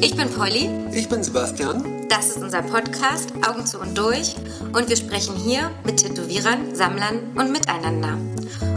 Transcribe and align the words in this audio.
Ich 0.00 0.16
bin 0.16 0.28
Polly. 0.30 0.70
Ich 0.92 1.08
bin 1.08 1.22
Sebastian. 1.22 1.84
Das 2.08 2.28
ist 2.28 2.38
unser 2.38 2.62
Podcast 2.62 3.32
Augen 3.46 3.66
zu 3.66 3.78
und 3.78 3.96
durch 3.96 4.34
und 4.72 4.88
wir 4.88 4.96
sprechen 4.96 5.34
hier 5.36 5.70
mit 5.84 5.98
Tätowierern, 5.98 6.74
Sammlern 6.74 7.18
und 7.36 7.52
miteinander. 7.52 8.16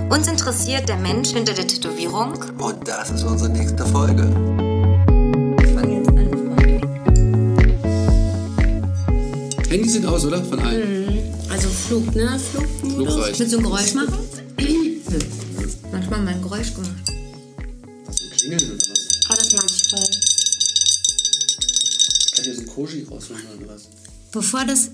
Uns 0.10 0.28
interessiert 0.28 0.88
der 0.90 0.98
Mensch 0.98 1.30
hinter 1.30 1.54
der 1.54 1.68
Tätowierung. 1.68 2.34
Und 2.60 2.88
das 2.88 3.10
ist 3.12 3.24
unsere 3.24 3.50
nächste 3.50 3.86
Folge. 3.86 4.24
Ich 5.62 5.72
fange 5.74 5.98
jetzt 5.98 6.10
an, 6.10 6.30
Freunde. 6.56 6.88
Handys 9.70 9.94
sind 9.94 10.06
aus, 10.06 10.26
oder? 10.26 10.44
Von 10.44 10.60
allen. 10.60 11.34
Also 11.50 11.70
Flug, 11.70 12.16
ne? 12.16 12.40
Flugmodus. 12.40 13.14
Flugreich. 13.14 13.40
Willst 13.40 13.54
du 13.54 13.58
ein 13.58 13.64
Geräusch 13.64 13.94
machen? 13.94 14.18
Manchmal 15.92 16.22
mein 16.22 16.42
Geräusch 16.42 16.74
gemacht. 16.74 17.17
Koji 22.78 23.06
rausholen 23.10 23.48
oder 23.58 23.74
was? 23.74 23.88
Bevor 24.32 24.64
das 24.66 24.92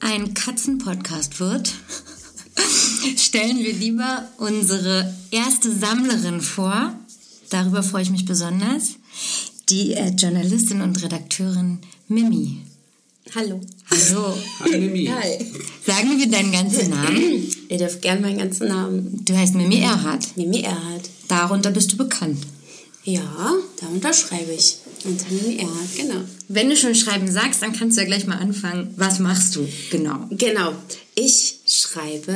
ein 0.00 0.32
Katzenpodcast 0.32 1.38
wird, 1.38 1.70
stellen 3.18 3.58
wir 3.58 3.74
lieber 3.74 4.26
unsere 4.38 5.14
erste 5.30 5.70
Sammlerin 5.70 6.40
vor. 6.40 6.98
Darüber 7.50 7.82
freue 7.82 8.04
ich 8.04 8.10
mich 8.10 8.24
besonders. 8.24 8.94
Die 9.68 9.92
äh, 9.92 10.12
Journalistin 10.16 10.80
und 10.80 11.02
Redakteurin 11.02 11.80
Mimi. 12.08 12.62
Hallo. 13.34 13.60
Hallo. 13.90 14.34
Hi, 14.60 14.78
Mimi. 14.78 15.04
Hi. 15.06 15.52
Sagen 15.86 16.18
wir 16.18 16.30
deinen 16.30 16.52
ganzen 16.52 16.88
Namen. 16.88 17.54
Ihr 17.68 17.78
dürft 17.78 18.00
gern 18.00 18.22
meinen 18.22 18.38
ganzen 18.38 18.68
Namen. 18.68 19.24
Du 19.26 19.36
heißt 19.36 19.54
Mimi 19.54 19.80
Erhardt. 19.80 20.34
Mimi 20.38 20.60
Erhard. 20.62 21.10
Darunter 21.28 21.70
bist 21.70 21.92
du 21.92 21.98
bekannt. 21.98 22.46
Ja, 23.04 23.52
da 23.78 23.88
unterschreibe 23.88 24.52
ich. 24.52 24.78
Mimi 25.04 25.58
Erhard, 25.58 25.96
genau. 25.96 26.20
Wenn 26.48 26.68
du 26.68 26.76
schon 26.76 26.94
schreiben 26.94 27.30
sagst, 27.30 27.62
dann 27.62 27.72
kannst 27.72 27.96
du 27.96 28.02
ja 28.02 28.06
gleich 28.06 28.26
mal 28.26 28.38
anfangen. 28.38 28.92
Was 28.96 29.18
machst 29.18 29.56
du 29.56 29.66
genau? 29.90 30.26
Genau. 30.30 30.72
Ich 31.14 31.60
schreibe 31.66 32.34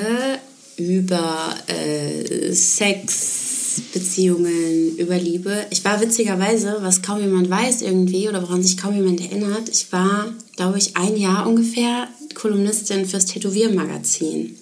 über 0.77 1.55
äh, 1.67 2.52
Sex, 2.52 3.83
Beziehungen, 3.92 4.97
über 4.97 5.17
Liebe. 5.17 5.67
Ich 5.70 5.84
war 5.84 6.00
witzigerweise, 6.00 6.78
was 6.80 7.02
kaum 7.02 7.20
jemand 7.20 7.50
weiß 7.50 7.83
irgendwie 7.83 8.28
oder 8.28 8.42
woran 8.42 8.62
sich 8.62 8.77
kaum 8.77 8.95
jemand 8.95 9.20
erinnert, 9.20 9.69
ich 9.69 9.92
war, 9.92 10.33
glaube 10.56 10.78
ich, 10.78 10.97
ein 10.97 11.17
Jahr 11.17 11.47
ungefähr 11.47 12.08
Kolumnistin 12.34 13.06
fürs 13.06 13.27
Tätowiermagazin. 13.27 14.56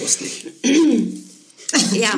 Wusste 0.00 0.24
ich. 0.24 0.46
Ja, 1.92 2.10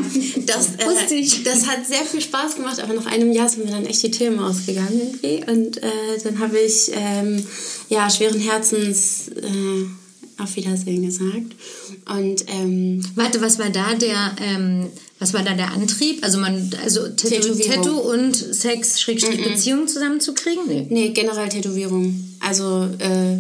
das, 0.46 0.68
äh, 0.76 1.42
das 1.44 1.66
hat 1.66 1.86
sehr 1.86 2.04
viel 2.04 2.20
Spaß 2.20 2.56
gemacht, 2.56 2.80
aber 2.80 2.94
nach 2.94 3.06
einem 3.06 3.32
Jahr 3.32 3.48
sind 3.48 3.64
mir 3.64 3.70
dann 3.70 3.86
echt 3.86 4.02
die 4.02 4.10
Themen 4.10 4.38
ausgegangen 4.38 5.00
irgendwie. 5.00 5.50
Und 5.50 5.82
äh, 5.82 5.90
dann 6.22 6.38
habe 6.38 6.58
ich 6.58 6.90
ähm, 6.92 7.44
ja, 7.88 8.08
schweren 8.10 8.40
Herzens 8.40 9.28
äh, 9.28 10.42
auf 10.42 10.56
Wiedersehen 10.56 11.04
gesagt. 11.04 11.54
Und 12.08 12.44
ähm, 12.48 13.02
Warte, 13.14 13.40
was 13.40 13.58
war 13.58 13.70
da 13.70 13.94
der, 13.94 14.36
ähm, 14.40 14.86
was 15.18 15.32
war 15.32 15.42
da 15.42 15.54
der 15.54 15.72
Antrieb? 15.72 16.24
Also 16.24 16.38
man, 16.38 16.70
also 16.82 17.02
Tattoo, 17.02 17.28
Tätowierung. 17.28 17.82
Tattoo 17.82 17.98
und 17.98 18.36
Sex, 18.36 19.00
Schrägstrich, 19.00 19.42
Beziehung 19.42 19.86
zusammenzukriegen? 19.86 20.66
Nee. 20.66 20.86
nee, 20.90 21.08
generell 21.10 21.48
Tätowierung. 21.48 22.36
Also 22.40 22.88
äh, 22.98 23.38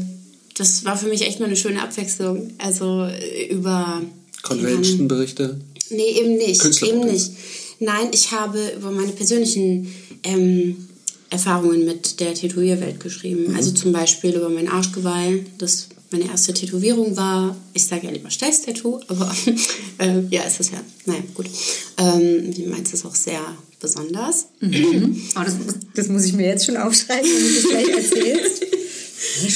das 0.56 0.84
war 0.84 0.96
für 0.96 1.08
mich 1.08 1.22
echt 1.22 1.40
mal 1.40 1.46
eine 1.46 1.56
schöne 1.56 1.82
Abwechslung. 1.82 2.52
Also 2.58 3.04
äh, 3.04 3.46
über... 3.48 4.02
Convention-Berichte. 4.42 5.58
Nee, 5.90 6.20
eben 6.20 6.36
nicht. 6.36 6.60
Künstlerporträts. 6.60 7.04
Eben 7.04 7.12
nicht. 7.12 7.30
Nein, 7.80 8.08
ich 8.12 8.30
habe 8.30 8.72
über 8.76 8.90
meine 8.90 9.12
persönlichen 9.12 9.92
ähm, 10.22 10.88
Erfahrungen 11.30 11.84
mit 11.84 12.20
der 12.20 12.34
Tätowierwelt 12.34 13.00
geschrieben. 13.00 13.54
Also 13.56 13.72
zum 13.72 13.92
Beispiel 13.92 14.34
über 14.34 14.48
mein 14.48 14.68
Arschgeweih, 14.68 15.44
das 15.58 15.88
meine 16.10 16.30
erste 16.30 16.54
Tätowierung 16.54 17.16
war. 17.16 17.56
Ich 17.72 17.84
sage 17.84 18.06
ja 18.06 18.12
lieber 18.12 18.30
Steiß-Tattoo, 18.30 19.00
aber 19.08 19.34
äh, 19.98 20.20
ja, 20.30 20.42
ist 20.42 20.60
es 20.60 20.70
ja. 20.70 20.80
Naja, 21.06 21.22
gut. 21.34 21.46
Ähm, 21.98 22.70
meins 22.70 22.92
ist 22.92 23.04
auch 23.04 23.14
sehr 23.14 23.40
besonders. 23.80 24.46
Oh, 24.62 25.40
das, 25.44 25.54
das 25.94 26.08
muss 26.08 26.24
ich 26.24 26.32
mir 26.32 26.46
jetzt 26.46 26.66
schon 26.66 26.76
aufschreiben, 26.76 27.28
wenn 27.28 27.48
du 27.48 27.54
das 27.54 27.68
gleich 27.68 27.88
erzählst. 27.88 28.62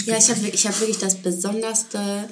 Ja, 0.06 0.19
ich 0.19 0.28
habe 0.28 0.48
ich 0.52 0.66
hab 0.66 0.81
wirklich 0.81 0.98
das 0.98 1.14
besonderste 1.16 2.28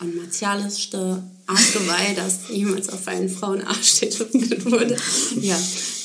und 0.00 0.16
martialischste 0.16 1.22
Arschgeweih, 1.46 2.14
das 2.14 2.50
jemals 2.52 2.88
auf 2.88 3.06
einen 3.06 3.28
Frauenarsch 3.28 4.00
tätowiert 4.00 4.64
wurde. 4.64 4.96
Ja, 5.40 5.58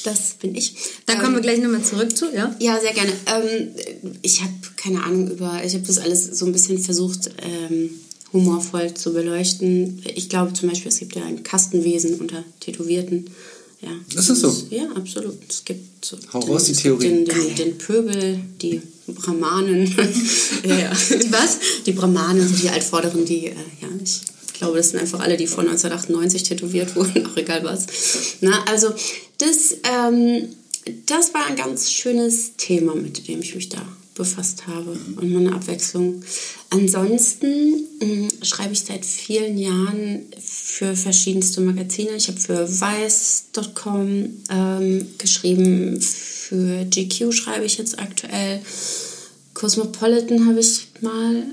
das 0.03 0.35
bin 0.40 0.56
ich. 0.56 0.74
Da 1.06 1.16
kommen 1.16 1.35
wir 1.35 1.41
gleich 1.41 1.59
nochmal 1.59 1.84
zurück 1.84 2.16
zu, 2.16 2.34
ja? 2.34 2.56
Ja, 2.59 2.79
sehr 2.79 2.94
gerne. 2.94 3.12
Ähm, 3.25 3.69
ich 4.22 4.41
habe 4.41 4.53
keine 4.75 5.03
Ahnung 5.03 5.31
über, 5.31 5.62
ich 5.63 5.74
habe 5.74 5.85
das 5.85 5.97
alles 5.97 6.25
so 6.25 6.46
ein 6.46 6.52
bisschen 6.52 6.78
versucht, 6.79 7.31
ähm, 7.41 7.90
humorvoll 8.34 8.94
zu 8.94 9.13
beleuchten. 9.13 10.02
Ich 10.16 10.29
glaube 10.29 10.53
zum 10.53 10.69
Beispiel, 10.69 10.90
es 10.90 11.00
gibt 11.00 11.16
ja 11.16 11.24
ein 11.24 11.44
Kastenwesen 11.44 12.19
unter 12.19 12.44
Tätowierten. 12.59 13.29
Ja. 13.81 13.90
Ist 14.16 14.29
das 14.29 14.40
so? 14.41 14.68
Ja, 14.69 14.90
absolut. 14.96 15.38
Es 15.50 15.66
gibt 15.66 16.06
so 16.06 16.18
Hau 16.34 16.40
den, 16.40 16.50
raus, 16.52 16.66
die 16.66 16.73
Theorie. 16.73 17.08
Den, 17.08 17.25
den, 17.25 17.56
den 17.56 17.78
Pöbel, 17.79 18.40
die 18.62 18.79
Brahmanen. 19.08 19.88
ja, 20.63 20.78
ja. 20.78 20.91
Die 20.94 21.31
was? 21.31 21.58
Die 21.85 21.91
Brahmanen, 21.94 22.47
so 22.47 22.56
die 22.56 22.69
Altvorderen, 22.69 23.25
die, 23.25 23.47
äh, 23.47 23.56
ja, 23.81 23.88
ich 24.03 24.22
glaube, 24.62 24.78
das 24.78 24.92
sind 24.92 25.00
einfach 25.00 25.20
alle, 25.20 25.38
die 25.38 25.48
vor 25.48 25.64
1998 25.64 26.44
tätowiert 26.44 26.96
wurden, 26.96 27.26
auch 27.26 27.36
egal 27.36 27.64
was. 27.64 27.88
Na, 28.42 28.64
also, 28.66 28.90
das, 29.40 29.76
ähm, 29.84 30.50
das 31.08 31.34
war 31.34 31.48
ein 31.48 31.56
ganz 31.56 31.92
schönes 31.92 32.56
Thema, 32.58 32.96
mit 32.96 33.28
dem 33.28 33.42
ich 33.42 33.56
mich 33.56 33.70
da 33.70 33.82
befasst 34.14 34.68
habe 34.68 34.92
und 35.16 35.34
meine 35.34 35.54
Abwechslung. 35.54 36.22
Ansonsten 36.70 37.88
mh, 38.02 38.30
schreibe 38.44 38.74
ich 38.74 38.82
seit 38.82 39.04
vielen 39.04 39.58
Jahren 39.58 40.28
für 40.40 40.96
verschiedenste 40.96 41.62
Magazine. 41.62 42.12
Ich 42.16 42.28
habe 42.28 42.40
für 42.40 42.70
Vice.com 42.70 44.30
ähm, 44.50 45.08
geschrieben, 45.18 46.00
für 46.02 46.86
GQ 46.86 47.32
schreibe 47.34 47.66
ich 47.66 47.78
jetzt 47.80 47.98
aktuell. 47.98 48.62
Cosmopolitan 49.56 50.48
habe 50.48 50.60
ich 50.60 50.88
mal 51.02 51.46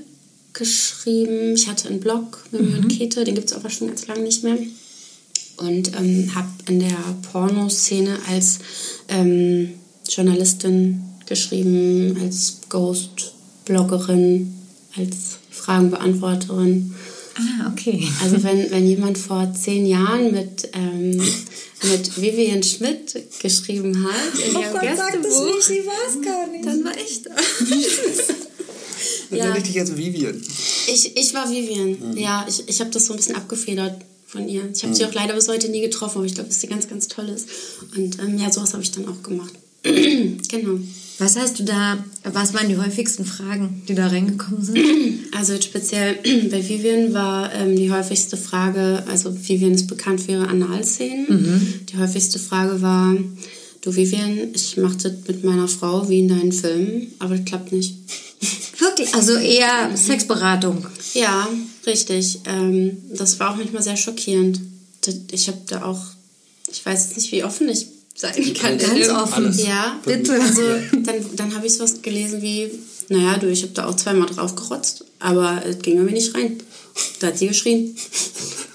geschrieben. 0.59 1.55
Ich 1.55 1.67
hatte 1.67 1.89
einen 1.89 1.99
Blog, 1.99 2.43
Mimi 2.51 2.75
und 2.75 2.89
Kete, 2.89 3.23
den 3.23 3.35
gibt 3.35 3.49
es 3.49 3.55
aber 3.55 3.69
schon 3.69 3.87
ganz 3.87 4.05
lange 4.05 4.21
nicht 4.21 4.43
mehr. 4.43 4.57
Und 5.57 5.91
ähm, 5.97 6.33
habe 6.35 6.49
in 6.67 6.79
der 6.79 6.97
Pornoszene 7.31 8.17
als 8.29 8.59
ähm, 9.07 9.73
Journalistin 10.07 11.01
geschrieben, 11.25 12.17
als 12.21 12.59
Ghost-Bloggerin, 12.69 14.53
als 14.95 15.37
Fragenbeantworterin. 15.49 16.95
Ah, 17.35 17.71
okay. 17.71 18.07
Also 18.21 18.43
wenn, 18.43 18.69
wenn 18.71 18.87
jemand 18.87 19.17
vor 19.17 19.53
zehn 19.53 19.85
Jahren 19.85 20.31
mit, 20.31 20.69
ähm, 20.73 21.11
mit 21.83 22.21
Vivian 22.21 22.63
Schmidt 22.63 23.15
geschrieben 23.41 24.03
hat 24.03 24.39
in 24.45 24.59
ihrem 24.59 24.79
Gästebuch, 24.79 25.61
sie 25.61 25.85
war 25.85 26.07
es 26.07 26.21
gar 26.21 26.47
nicht. 26.47 26.65
dann 26.65 26.83
war 26.83 26.97
ich 26.97 27.23
da. 27.23 27.31
Dann 29.31 29.39
Ja. 29.39 29.45
nenne 29.47 29.57
ich 29.59 29.63
dich 29.65 29.75
jetzt 29.75 29.95
Vivian. 29.97 30.41
Ich, 30.87 31.15
ich 31.17 31.33
war 31.33 31.49
Vivian. 31.49 32.17
Ja, 32.17 32.45
ich, 32.47 32.63
ich 32.67 32.79
habe 32.79 32.89
das 32.89 33.05
so 33.05 33.13
ein 33.13 33.17
bisschen 33.17 33.35
abgefedert 33.35 34.01
von 34.27 34.47
ihr. 34.47 34.69
Ich 34.73 34.83
habe 34.83 34.93
sie 34.95 35.05
auch 35.05 35.13
leider 35.13 35.33
bis 35.33 35.47
heute 35.47 35.69
nie 35.69 35.81
getroffen, 35.81 36.17
aber 36.19 36.25
ich 36.25 36.33
glaube, 36.35 36.49
dass 36.49 36.61
sie 36.61 36.67
ganz, 36.67 36.87
ganz 36.87 37.07
toll 37.07 37.29
ist. 37.29 37.47
Und 37.95 38.19
ähm, 38.19 38.37
ja, 38.39 38.51
sowas 38.51 38.73
habe 38.73 38.83
ich 38.83 38.91
dann 38.91 39.07
auch 39.07 39.21
gemacht. 39.23 39.53
genau. 39.83 40.79
Was 41.19 41.35
hast 41.37 41.59
du 41.59 41.63
da, 41.63 41.97
was 42.23 42.53
waren 42.53 42.69
die 42.69 42.77
häufigsten 42.77 43.25
Fragen, 43.25 43.81
die 43.87 43.95
da 43.95 44.07
reingekommen 44.07 44.63
sind? 44.63 44.79
Also 45.31 45.53
speziell 45.61 46.15
bei 46.51 46.67
Vivian 46.67 47.13
war 47.13 47.53
ähm, 47.53 47.75
die 47.75 47.91
häufigste 47.91 48.35
Frage, 48.35 49.03
also 49.07 49.33
Vivian 49.47 49.73
ist 49.73 49.87
bekannt 49.87 50.21
für 50.21 50.31
ihre 50.33 50.47
Analszenen. 50.47 51.85
Die 51.91 51.97
häufigste 51.97 52.39
Frage 52.39 52.81
war, 52.81 53.15
du 53.81 53.95
Vivian, 53.95 54.37
ich 54.53 54.75
mache 54.77 54.97
das 54.97 55.13
mit 55.27 55.43
meiner 55.43 55.67
Frau 55.67 56.09
wie 56.09 56.19
in 56.19 56.27
deinen 56.29 56.51
Filmen, 56.51 57.13
aber 57.19 57.35
das 57.37 57.45
klappt 57.45 57.71
nicht. 57.71 57.95
Wirklich? 58.77 59.13
Also 59.13 59.35
eher 59.35 59.95
Sexberatung. 59.95 60.85
Ja, 61.13 61.47
richtig. 61.85 62.39
Ähm, 62.45 62.97
das 63.13 63.39
war 63.39 63.51
auch 63.51 63.55
manchmal 63.57 63.83
sehr 63.83 63.97
schockierend. 63.97 64.59
Ich 65.31 65.47
habe 65.47 65.59
da 65.67 65.83
auch, 65.83 66.01
ich 66.71 66.85
weiß 66.85 67.07
jetzt 67.07 67.17
nicht, 67.17 67.31
wie 67.31 67.43
offen 67.43 67.69
ich 67.69 67.87
sein 68.15 68.53
kann. 68.53 68.77
Ganz 68.77 69.09
offen. 69.09 69.45
Alles. 69.45 69.65
Ja, 69.65 69.99
Bitte. 70.05 70.39
Also 70.39 70.61
dann, 71.03 71.15
dann 71.35 71.55
habe 71.55 71.67
ich 71.67 71.73
sowas 71.73 72.01
gelesen 72.01 72.41
wie, 72.41 72.69
naja, 73.09 73.37
du, 73.37 73.49
ich 73.49 73.63
habe 73.63 73.73
da 73.73 73.87
auch 73.87 73.95
zweimal 73.95 74.27
drauf 74.27 74.55
gerotzt, 74.55 75.05
aber 75.19 75.63
es 75.65 75.79
ging 75.79 75.95
irgendwie 75.95 76.15
nicht 76.15 76.35
rein. 76.35 76.57
Da 77.19 77.27
hat 77.27 77.37
sie 77.37 77.47
geschrien. 77.47 77.95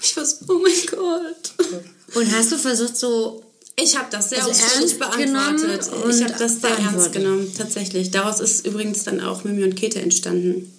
Ich 0.07 0.15
war 0.15 0.23
so, 0.23 0.35
oh 0.49 0.59
mein 0.61 0.71
Gott. 0.85 1.81
Und 2.13 2.31
hast 2.31 2.51
du 2.51 2.57
versucht, 2.57 2.95
so 2.95 3.43
Ich 3.77 3.97
habe 3.97 4.07
das 4.09 4.29
sehr 4.29 4.39
Also 4.43 4.51
ernst 4.51 4.99
genommen 5.17 5.57
beantwortet. 5.57 6.15
Ich 6.15 6.23
habe 6.23 6.35
das 6.39 6.61
sehr 6.61 6.69
ernst 6.79 7.11
genommen, 7.11 7.51
tatsächlich. 7.57 8.11
Daraus 8.11 8.39
ist 8.39 8.65
übrigens 8.65 9.03
dann 9.03 9.19
auch 9.19 9.43
Mimi 9.43 9.63
und 9.63 9.75
Kete 9.75 10.01
entstanden. 10.01 10.71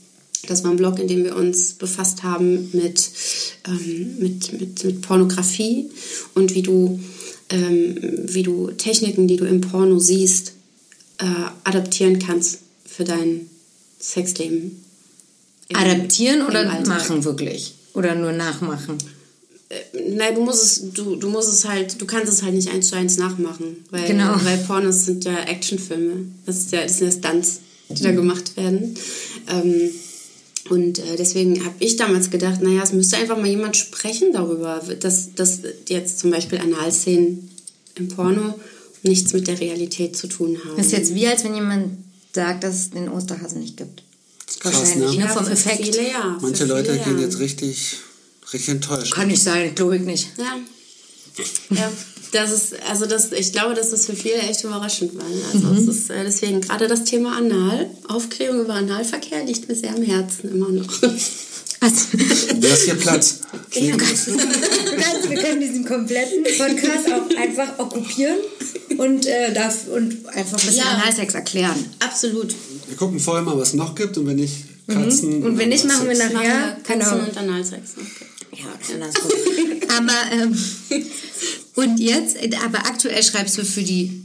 Das 0.48 0.64
war 0.64 0.70
ein 0.70 0.76
Blog, 0.76 0.98
in 0.98 1.08
dem 1.08 1.24
wir 1.24 1.36
uns 1.36 1.72
befasst 1.74 2.22
haben 2.22 2.70
mit, 2.72 3.10
ähm, 3.66 4.16
mit, 4.18 4.52
mit, 4.60 4.84
mit 4.84 5.00
Pornografie 5.02 5.90
und 6.34 6.54
wie 6.54 6.62
du, 6.62 7.00
ähm, 7.50 7.96
wie 8.32 8.42
du 8.42 8.70
Techniken, 8.70 9.26
die 9.28 9.36
du 9.36 9.44
im 9.44 9.60
Porno 9.60 9.98
siehst, 9.98 10.52
äh, 11.18 11.24
adaptieren 11.64 12.18
kannst 12.18 12.60
für 12.86 13.04
dein 13.04 13.50
Sexleben. 14.00 14.82
im- 15.68 15.76
Adaptieren 15.76 16.46
oder 16.46 16.64
machen 16.86 17.24
wirklich? 17.24 17.74
Oder 17.94 18.14
nur 18.14 18.32
nachmachen? 18.32 18.96
Nein, 19.92 20.34
du 20.36 20.42
musst 20.42 20.62
es, 20.64 20.92
du, 20.92 21.16
du 21.16 21.28
musst 21.28 21.52
es 21.52 21.64
halt, 21.64 22.00
du 22.00 22.06
kannst 22.06 22.32
es 22.32 22.42
halt 22.42 22.54
nicht 22.54 22.70
eins 22.70 22.88
zu 22.88 22.96
eins 22.96 23.16
nachmachen. 23.16 23.84
Weil, 23.90 24.06
Genau. 24.06 24.34
weil 24.44 24.58
Pornos 24.58 25.04
sind 25.06 25.24
ja 25.24 25.40
Actionfilme. 25.40 26.26
Das, 26.46 26.56
ist 26.58 26.72
ja, 26.72 26.82
das 26.82 26.98
sind 26.98 27.12
ja 27.12 27.18
Stunts, 27.18 27.60
die 27.88 28.02
da 28.02 28.12
gemacht 28.12 28.56
werden. 28.56 28.94
Ähm, 29.48 29.90
und 30.68 30.98
äh, 30.98 31.16
deswegen 31.16 31.64
habe 31.64 31.74
ich 31.80 31.96
damals 31.96 32.30
gedacht, 32.30 32.60
naja, 32.62 32.82
es 32.82 32.92
müsste 32.92 33.16
einfach 33.16 33.36
mal 33.36 33.46
jemand 33.46 33.76
sprechen 33.76 34.32
darüber, 34.32 34.82
dass, 35.00 35.34
dass 35.34 35.60
jetzt 35.88 36.18
zum 36.20 36.30
Beispiel 36.30 36.58
Analszenen 36.58 37.50
im 37.96 38.08
Porno 38.08 38.54
nichts 39.02 39.32
mit 39.32 39.46
der 39.48 39.60
Realität 39.60 40.16
zu 40.16 40.26
tun 40.26 40.58
haben. 40.64 40.76
Das 40.76 40.86
ist 40.86 40.92
jetzt 40.92 41.14
wie, 41.14 41.26
als 41.26 41.44
wenn 41.44 41.54
jemand 41.54 41.98
sagt, 42.32 42.64
dass 42.64 42.74
es 42.74 42.90
den 42.90 43.08
Osterhasen 43.08 43.60
nicht 43.60 43.76
gibt. 43.76 44.02
Krass, 44.60 44.74
Wahrscheinlich, 44.74 45.18
ne? 45.18 45.24
ne? 45.24 45.30
Vom 45.30 45.46
Effekt. 45.48 45.84
Viele, 45.84 46.08
ja. 46.08 46.38
Manche 46.40 46.64
Für 46.66 46.72
Leute 46.72 46.92
viele, 46.92 47.04
gehen 47.04 47.18
ja. 47.18 47.24
jetzt 47.24 47.38
richtig, 47.38 47.96
richtig 48.52 48.68
enttäuscht. 48.70 49.12
Kann 49.12 49.28
nicht 49.28 49.42
sein, 49.42 49.74
glaube 49.74 49.96
ich 49.96 50.02
nicht. 50.02 50.28
Ja. 50.38 50.58
Ja, 51.70 51.92
das 52.32 52.50
ist, 52.50 52.74
also 52.88 53.04
das, 53.04 53.30
ich 53.32 53.52
glaube, 53.52 53.74
dass 53.74 53.90
das 53.90 54.06
für 54.06 54.14
viele 54.16 54.36
echt 54.36 54.64
überraschend 54.64 55.14
war. 55.16 55.28
ne? 55.28 55.40
Also 55.52 55.66
Mhm. 55.68 55.76
es 55.88 55.96
ist 55.96 56.10
äh, 56.10 56.24
deswegen 56.24 56.60
gerade 56.62 56.88
das 56.88 57.04
Thema 57.04 57.36
Anal, 57.36 57.90
Aufklärung 58.08 58.60
über 58.62 58.74
Analverkehr 58.74 59.44
liegt 59.44 59.68
mir 59.68 59.74
sehr 59.74 59.94
am 59.94 60.02
Herzen 60.02 60.50
immer 60.50 60.70
noch. 60.70 61.02
Also, 61.02 62.06
Du 62.58 62.70
hast 62.70 62.84
hier 62.84 62.94
Platz. 62.94 63.40
du 63.74 63.96
kannst, 63.98 64.28
du 64.28 64.36
kannst, 64.36 65.28
wir 65.30 65.36
können 65.36 65.60
diesen 65.60 65.84
kompletten 65.84 66.42
Podcast 66.42 67.12
auch 67.12 67.36
einfach 67.36 67.78
okkupieren 67.78 68.38
und, 68.96 69.26
äh, 69.26 69.52
darf, 69.52 69.86
und 69.88 70.26
einfach 70.28 70.58
ein 70.58 70.66
bisschen 70.66 70.84
Ja. 70.84 70.92
Analsex 71.02 71.34
erklären. 71.34 71.84
Absolut. 72.00 72.54
Wir 72.88 72.96
gucken 72.96 73.20
vorher 73.20 73.44
mal, 73.44 73.58
was 73.58 73.68
es 73.68 73.74
noch 73.74 73.94
gibt 73.94 74.16
und 74.16 74.26
wenn 74.26 74.36
nicht, 74.36 74.54
Katzen. 74.88 75.40
Mhm. 75.40 75.44
Und 75.46 75.58
wenn 75.58 75.68
nicht, 75.68 75.84
machen 75.84 76.08
wir. 76.08 76.16
Nachher 76.16 76.76
Katzen 76.82 76.98
genau. 77.10 77.24
und 77.26 77.36
Analsex. 77.36 77.90
Okay. 77.98 78.24
Ja, 78.58 78.94
andersrum. 78.94 79.30
aber, 79.96 80.32
ähm, 80.32 80.58
und 81.74 81.98
jetzt, 81.98 82.36
aber 82.64 82.78
aktuell 82.86 83.22
schreibst 83.22 83.58
du 83.58 83.64
für 83.64 83.82
die 83.82 84.22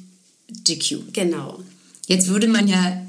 GQ. 0.64 1.14
Genau. 1.14 1.60
Jetzt 2.08 2.28
würde 2.28 2.48
man 2.48 2.68
ja 2.68 3.02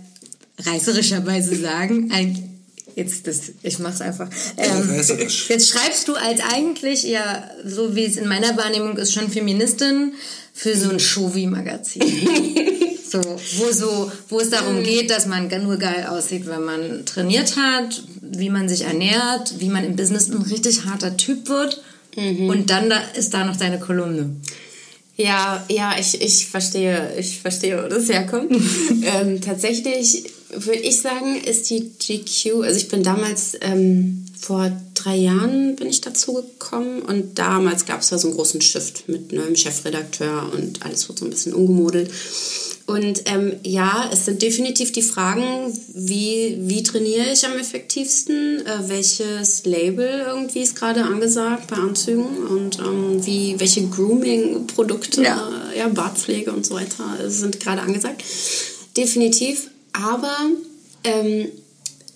reißerischerweise 0.58 1.56
sagen, 1.56 2.10
ein, 2.12 2.60
jetzt 2.96 3.26
das, 3.26 3.52
ich 3.62 3.78
mach's 3.78 4.00
einfach. 4.00 4.28
Ähm, 4.56 4.90
jetzt 4.96 5.68
schreibst 5.68 6.08
du 6.08 6.14
als 6.14 6.40
eigentlich 6.40 7.04
ja, 7.04 7.50
so 7.64 7.94
wie 7.94 8.04
es 8.04 8.16
in 8.16 8.28
meiner 8.28 8.56
Wahrnehmung 8.56 8.96
ist, 8.96 9.12
schon 9.12 9.30
Feministin 9.30 10.14
für 10.52 10.76
so 10.76 10.90
ein 10.90 11.00
Showy-Magazin. 11.00 12.02
So, 13.12 13.20
wo, 13.58 13.70
so, 13.70 14.10
wo 14.30 14.40
es 14.40 14.48
darum 14.48 14.82
geht, 14.82 15.10
dass 15.10 15.26
man 15.26 15.50
nur 15.62 15.76
geil 15.76 16.06
aussieht, 16.08 16.46
wenn 16.46 16.64
man 16.64 17.04
trainiert 17.04 17.58
hat, 17.58 18.02
wie 18.38 18.50
man 18.50 18.68
sich 18.68 18.82
ernährt, 18.82 19.60
wie 19.60 19.68
man 19.68 19.84
im 19.84 19.96
Business 19.96 20.30
ein 20.30 20.42
richtig 20.42 20.84
harter 20.84 21.16
Typ 21.16 21.48
wird. 21.48 21.82
Und 22.16 22.68
dann 22.68 22.90
da 22.90 22.98
ist 23.14 23.32
da 23.32 23.44
noch 23.44 23.56
deine 23.56 23.78
Kolumne. 23.78 24.36
Ja, 25.16 25.64
ja, 25.68 25.94
ich, 25.98 26.20
ich 26.20 26.46
verstehe, 26.46 27.14
ich 27.18 27.40
verstehe, 27.40 27.82
wo 27.82 27.88
das 27.88 28.08
herkommt. 28.08 28.50
ähm, 29.02 29.40
tatsächlich 29.40 30.24
würde 30.52 30.80
ich 30.80 31.00
sagen, 31.00 31.36
ist 31.42 31.70
die 31.70 31.90
GQ, 31.98 32.62
also 32.62 32.76
ich 32.76 32.88
bin 32.88 33.02
damals, 33.02 33.56
ähm, 33.60 34.24
vor 34.38 34.72
drei 34.94 35.16
Jahren 35.16 35.76
bin 35.76 35.88
ich 35.88 36.00
dazu 36.00 36.34
gekommen 36.34 37.02
und 37.02 37.38
damals 37.38 37.86
gab 37.86 38.00
es 38.00 38.10
ja 38.10 38.18
so 38.18 38.26
einen 38.26 38.36
großen 38.36 38.60
Shift 38.60 39.08
mit 39.08 39.32
neuem 39.32 39.54
Chefredakteur 39.54 40.50
und 40.52 40.84
alles 40.84 41.08
wird 41.08 41.20
so 41.20 41.24
ein 41.26 41.30
bisschen 41.30 41.54
umgemodelt. 41.54 42.10
Und 42.86 43.22
ähm, 43.26 43.52
ja, 43.62 44.10
es 44.12 44.24
sind 44.24 44.42
definitiv 44.42 44.90
die 44.90 45.02
Fragen, 45.02 45.72
wie, 45.94 46.56
wie 46.62 46.82
trainiere 46.82 47.32
ich 47.32 47.46
am 47.46 47.56
effektivsten, 47.56 48.66
äh, 48.66 48.88
welches 48.88 49.64
Label 49.64 50.24
irgendwie 50.26 50.62
ist 50.62 50.74
gerade 50.74 51.04
angesagt 51.04 51.68
bei 51.68 51.76
Anzügen 51.76 52.26
und 52.48 52.80
ähm, 52.80 53.24
wie, 53.24 53.54
welche 53.60 53.86
Grooming-Produkte, 53.86 55.22
Ja. 55.22 55.48
äh, 55.72 55.78
ja, 55.78 55.88
Bartpflege 55.88 56.50
und 56.52 56.66
so 56.66 56.74
weiter 56.74 57.30
sind 57.30 57.60
gerade 57.60 57.82
angesagt. 57.82 58.24
Definitiv. 58.96 59.68
Aber 59.92 60.36
ähm, 61.04 61.48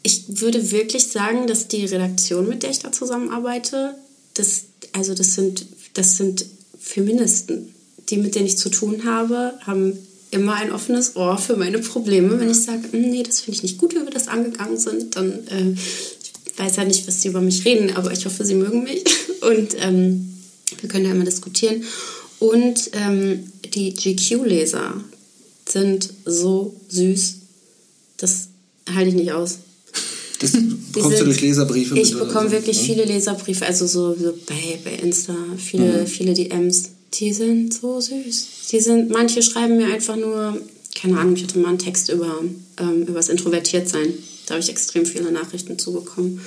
ich 0.02 0.40
würde 0.40 0.70
wirklich 0.70 1.08
sagen, 1.08 1.46
dass 1.46 1.68
die 1.68 1.84
Redaktion, 1.84 2.48
mit 2.48 2.62
der 2.62 2.70
ich 2.70 2.78
da 2.78 2.92
zusammenarbeite, 2.92 3.94
das, 4.34 4.64
also 4.92 5.14
das 5.14 5.34
sind, 5.34 5.66
das 5.94 6.16
sind 6.16 6.46
Feministen. 6.78 7.74
Die, 8.08 8.18
mit 8.18 8.36
denen 8.36 8.46
ich 8.46 8.58
zu 8.58 8.68
tun 8.68 9.04
habe, 9.04 9.54
haben 9.66 9.98
immer 10.30 10.54
ein 10.54 10.70
offenes 10.70 11.16
Ohr 11.16 11.38
für 11.38 11.56
meine 11.56 11.80
Probleme. 11.80 12.38
Wenn 12.38 12.50
ich 12.50 12.62
sage, 12.62 12.92
"Hm, 12.92 13.10
nee, 13.10 13.22
das 13.22 13.40
finde 13.40 13.56
ich 13.56 13.62
nicht 13.64 13.78
gut, 13.78 13.94
wie 13.94 14.02
wir 14.04 14.10
das 14.10 14.28
angegangen 14.28 14.78
sind, 14.78 15.16
dann 15.16 15.32
äh, 15.48 15.74
ich 16.56 16.58
weiß 16.64 16.76
ja 16.76 16.84
nicht, 16.84 17.06
was 17.06 17.20
sie 17.20 17.28
über 17.28 17.42
mich 17.42 17.64
reden, 17.66 17.94
aber 17.96 18.12
ich 18.12 18.24
hoffe, 18.24 18.44
sie 18.44 18.54
mögen 18.54 18.82
mich. 18.84 19.04
Und 19.42 19.76
ähm, 19.78 20.32
wir 20.80 20.88
können 20.88 21.04
ja 21.04 21.10
immer 21.10 21.24
diskutieren. 21.24 21.84
Und 22.38 22.90
ähm, 22.92 23.52
die 23.74 23.92
GQ-Leser 23.92 25.04
sind 25.68 26.08
so 26.24 26.74
süß, 26.88 27.34
das 28.18 28.48
halte 28.94 29.08
ich 29.10 29.14
nicht 29.14 29.32
aus. 29.32 29.58
Das 30.40 30.52
bekommst 30.92 30.96
du 30.96 31.10
sind- 31.16 31.26
durch 31.26 31.40
Leserbriefe 31.40 31.98
Ich 31.98 32.16
bekomme 32.18 32.50
wirklich 32.50 32.76
ne? 32.78 32.84
viele 32.84 33.04
Leserbriefe, 33.04 33.64
also 33.66 33.86
so, 33.86 34.14
so 34.14 34.34
bei, 34.46 34.78
bei 34.84 34.92
Insta, 35.02 35.34
viele, 35.56 36.02
Mhm. 36.02 36.06
viele 36.06 36.34
DMs. 36.34 36.90
Die 37.14 37.32
sind 37.32 37.72
so 37.72 38.00
süß. 38.00 38.46
Die 38.72 38.80
sind, 38.80 39.10
manche 39.10 39.40
schreiben 39.42 39.76
mir 39.78 39.86
einfach 39.86 40.16
nur, 40.16 40.60
keine 40.94 41.18
Ahnung, 41.18 41.36
ich 41.36 41.44
hatte 41.44 41.58
mal 41.58 41.68
einen 41.70 41.78
Text 41.78 42.10
über, 42.10 42.42
ähm, 42.78 43.02
über 43.02 43.14
das 43.14 43.28
Introvertiertsein. 43.28 44.12
Da 44.46 44.54
habe 44.54 44.62
ich 44.62 44.68
extrem 44.68 45.06
viele 45.06 45.30
Nachrichten 45.32 45.78
zubekommen. 45.78 46.40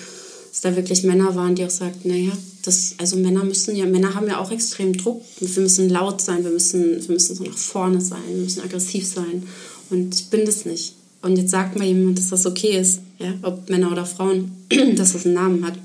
Dass 0.52 0.62
da 0.62 0.76
wirklich 0.76 1.04
Männer 1.04 1.36
waren, 1.36 1.56
die 1.56 1.64
auch 1.66 1.70
sagten, 1.70 2.10
naja, 2.10 2.32
das, 2.64 2.96
also 2.98 3.16
Männer 3.16 3.44
müssen 3.44 3.76
ja, 3.76 3.86
Männer 3.86 4.14
haben 4.16 4.28
ja 4.28 4.40
auch 4.40 4.52
extrem 4.52 4.96
Druck. 4.98 5.22
Wir 5.40 5.62
müssen 5.64 5.90
laut 5.90 6.22
sein, 6.22 6.44
wir 6.44 6.52
müssen, 6.52 7.02
wir 7.08 7.14
müssen 7.14 7.36
so 7.36 7.44
nach 7.44 7.58
vorne 7.58 8.02
sein, 8.02 8.22
wir 8.28 8.44
müssen 8.44 8.62
aggressiv 8.62 9.06
sein. 9.08 9.44
Und 9.90 10.14
ich 10.16 10.26
bin 10.28 10.46
das 10.46 10.66
nicht. 10.66 10.94
Und 11.22 11.38
jetzt 11.38 11.52
sagt 11.52 11.78
mal 11.78 11.86
jemand, 11.86 12.18
dass 12.18 12.30
das 12.30 12.46
okay 12.46 12.80
ist, 12.80 13.02
ja, 13.18 13.34
ob 13.42 13.70
Männer 13.70 13.92
oder 13.92 14.06
Frauen, 14.06 14.52
dass 14.96 15.14
das 15.14 15.26
einen 15.26 15.36
Namen 15.36 15.66
hat. 15.66 15.78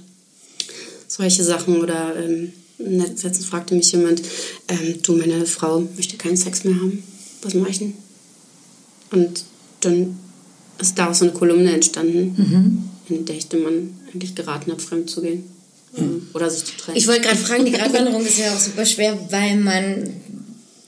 Solche 1.08 1.42
Sachen 1.44 1.80
oder 1.80 2.14
ähm, 2.16 2.52
letztens 2.78 3.44
fragte 3.44 3.74
mich 3.74 3.92
jemand, 3.92 4.22
ähm, 4.68 5.00
du, 5.02 5.16
meine 5.16 5.44
Frau 5.46 5.80
möchte 5.96 6.16
keinen 6.16 6.36
Sex 6.36 6.64
mehr 6.64 6.74
haben. 6.74 7.02
Was 7.42 7.54
mache 7.54 7.70
ich 7.70 7.78
denn? 7.78 7.94
Und 9.10 9.44
dann 9.80 10.18
ist 10.80 10.98
daraus 10.98 11.18
so 11.18 11.26
eine 11.26 11.34
Kolumne 11.34 11.72
entstanden, 11.72 12.90
in 13.08 13.24
der 13.24 13.36
ich 13.36 13.48
dem 13.48 13.62
Mann 13.62 13.94
eigentlich 14.12 14.34
geraten 14.34 14.70
habe, 14.70 14.80
fremd 14.80 15.10
zu 15.10 15.22
gehen. 15.22 15.44
Ähm, 15.96 16.26
Oder 16.32 16.50
sich 16.50 16.64
zu 16.64 16.76
trennen. 16.76 16.96
Ich 16.96 17.06
wollte 17.06 17.22
gerade 17.22 17.36
fragen, 17.36 17.64
die 17.64 17.72
Gratwanderung 17.72 18.24
ist 18.26 18.38
ja 18.38 18.52
auch 18.52 18.58
super 18.58 18.84
schwer, 18.84 19.18
weil 19.30 19.56
man, 19.56 20.08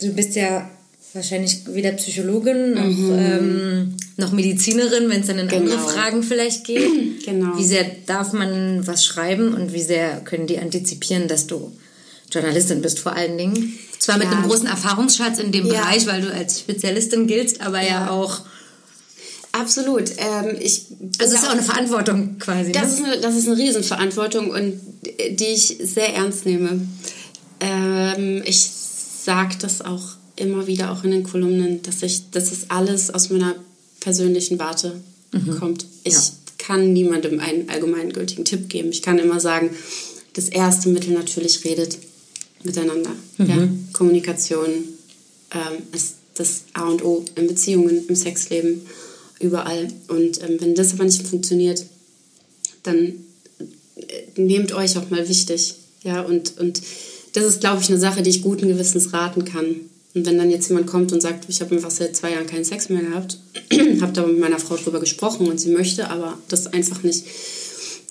du 0.01 0.13
bist 0.13 0.35
ja 0.35 0.69
wahrscheinlich 1.13 1.61
weder 1.69 1.93
Psychologin 1.93 2.75
noch, 2.75 3.17
ähm, 3.17 3.96
noch 4.19 4.33
Medizinerin, 4.33 5.09
wenn 5.11 5.21
es 5.21 5.27
dann 5.27 5.39
in 5.39 5.51
andere 5.51 5.77
Genau. 5.77 5.89
Fragen 5.89 6.23
vielleicht 6.23 6.65
geht. 6.65 6.87
Genau. 7.27 7.59
Wie 7.59 7.65
sehr 7.65 7.85
darf 8.07 8.33
man 8.33 8.87
was 8.87 9.05
schreiben 9.05 9.53
und 9.55 9.73
wie 9.73 9.83
sehr 9.83 10.21
können 10.21 10.47
die 10.47 10.59
antizipieren, 10.61 11.27
dass 11.27 11.49
du 11.49 11.73
Journalistin 12.31 12.81
bist 12.83 13.01
vor 13.01 13.15
allen 13.17 13.37
Dingen? 13.37 13.77
Zwar 13.99 14.17
mit 14.19 14.27
Ja. 14.29 14.33
einem 14.33 14.49
großen 14.49 14.67
Erfahrungsschatz 14.69 15.39
in 15.41 15.51
dem 15.51 15.67
Ja. 15.67 15.81
Bereich, 15.81 16.07
weil 16.07 16.23
du 16.23 16.33
als 16.33 16.61
Spezialistin 16.61 17.27
giltst, 17.27 17.61
aber 17.63 17.81
ja, 17.83 18.07
Ja. 18.07 18.11
auch, 18.11 18.43
Absolut. 19.53 20.11
Ähm, 20.19 20.57
ich 20.61 20.83
also 21.19 21.35
es 21.35 21.41
ist 21.43 21.47
auch 21.49 21.53
eine 21.53 21.63
Verantwortung 21.63 22.39
quasi. 22.39 22.73
Das 22.73 22.83
ne? 22.83 22.93
ist, 22.93 23.05
eine, 23.05 23.21
das 23.23 23.35
ist 23.37 23.49
eine 23.49 23.57
Riesenverantwortung 23.57 24.51
und 24.51 24.81
die 25.31 25.45
ich 25.47 25.79
sehr 25.83 26.15
ernst 26.15 26.45
nehme. 26.45 26.87
Ähm, 27.61 28.43
ich 28.45 28.61
sage 28.61 29.57
das 29.61 29.81
auch 29.81 30.03
immer 30.37 30.67
wieder, 30.67 30.93
auch 30.93 31.05
in 31.05 31.11
den 31.11 31.23
Kolumnen, 31.23 31.81
dass 31.83 32.03
ich, 32.03 32.31
dass 32.31 32.53
es 32.53 32.71
alles 32.71 33.11
aus 33.13 33.31
meiner 33.31 33.55
persönlichen 34.07 34.61
Warte 34.61 34.93
kommt. 35.59 35.85
Ich 36.05 36.13
Ja. 36.15 36.21
kann 36.59 36.93
niemandem 36.93 37.41
einen 37.41 37.69
allgemeingültigen 37.69 38.45
Tipp 38.45 38.69
geben. 38.69 38.91
Ich 38.91 39.03
kann 39.03 39.19
immer 39.19 39.41
sagen, 39.41 39.71
das 40.35 40.49
erste 40.49 40.91
Mittel 40.91 41.13
natürlich 41.13 41.65
redet 41.65 41.99
miteinander. 42.63 43.11
Ja? 43.39 43.69
Kommunikation 43.93 44.69
ähm, 45.51 45.77
ist 45.93 46.15
das 46.35 46.63
A 46.75 46.89
und 46.89 47.03
O 47.05 47.25
in 47.35 47.49
Beziehungen, 47.49 48.07
im 48.07 48.15
Sexleben, 48.15 48.83
überall. 49.41 49.89
Und 50.07 50.41
ähm, 50.43 50.57
wenn 50.61 50.77
das 50.77 50.93
aber 50.93 51.05
nicht 51.05 51.27
funktioniert, 51.27 51.85
dann 52.85 52.99
äh, 54.37 54.41
nehmt 54.41 54.71
euch 54.73 54.97
auch 54.99 55.11
mal 55.11 55.29
wichtig. 55.29 55.75
Ja, 56.05 56.21
und, 56.21 56.59
und 56.59 56.81
das 57.33 57.45
ist, 57.45 57.61
glaube 57.61 57.83
ich, 57.83 57.89
eine 57.89 57.99
Sache, 57.99 58.23
die 58.23 58.31
ich 58.31 58.43
guten 58.43 58.69
Gewissens 58.69 59.13
raten 59.13 59.45
kann. 59.45 59.67
Und 60.17 60.25
wenn 60.25 60.39
dann 60.39 60.51
jetzt 60.51 60.69
jemand 60.69 60.87
kommt 60.87 61.13
und 61.13 61.21
sagt, 61.21 61.45
ich 61.51 61.61
habe 61.61 61.75
einfach 61.75 61.91
seit 61.91 62.17
zwei 62.17 62.33
Jahren 62.33 62.47
keinen 62.47 62.65
Sex 62.65 62.89
mehr 62.89 63.03
gehabt, 63.03 63.39
habe 64.01 64.13
da 64.13 64.27
mit 64.27 64.41
meiner 64.41 64.59
Frau 64.59 64.75
drüber 64.77 64.99
gesprochen 64.99 65.47
und 65.47 65.61
sie 65.61 65.69
möchte, 65.69 66.09
aber 66.09 66.39
das 66.49 66.69
einfach 66.69 67.03
nicht, 67.03 67.27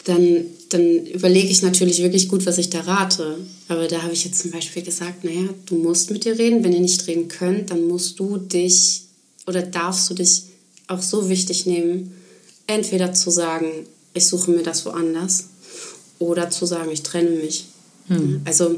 dann, 0.03 0.45
dann 0.69 1.07
überlege 1.07 1.47
ich 1.47 1.63
natürlich 1.63 2.03
wirklich 2.03 2.27
gut, 2.27 2.45
was 2.45 2.59
ich 2.59 2.69
da 2.69 2.81
rate. 2.81 3.39
Aber 3.69 3.87
da 3.87 4.03
habe 4.03 4.13
ich 4.13 4.23
jetzt 4.23 4.37
zum 4.37 4.51
Beispiel 4.51 4.83
gesagt, 4.83 5.23
naja, 5.23 5.49
du 5.65 5.77
musst 5.77 6.11
mit 6.11 6.25
dir 6.25 6.37
reden. 6.37 6.63
Wenn 6.63 6.73
ihr 6.73 6.79
nicht 6.79 7.07
reden 7.07 7.27
könnt, 7.27 7.71
dann 7.71 7.87
musst 7.87 8.19
du 8.19 8.37
dich 8.37 9.01
oder 9.47 9.63
darfst 9.63 10.07
du 10.07 10.13
dich 10.13 10.43
auch 10.87 11.01
so 11.01 11.27
wichtig 11.27 11.65
nehmen, 11.65 12.11
entweder 12.67 13.15
zu 13.15 13.31
sagen, 13.31 13.65
ich 14.13 14.27
suche 14.27 14.51
mir 14.51 14.61
das 14.61 14.85
woanders 14.85 15.45
oder 16.19 16.51
zu 16.51 16.67
sagen, 16.67 16.91
ich 16.91 17.01
trenne 17.01 17.31
mich. 17.31 17.65
Also 18.45 18.75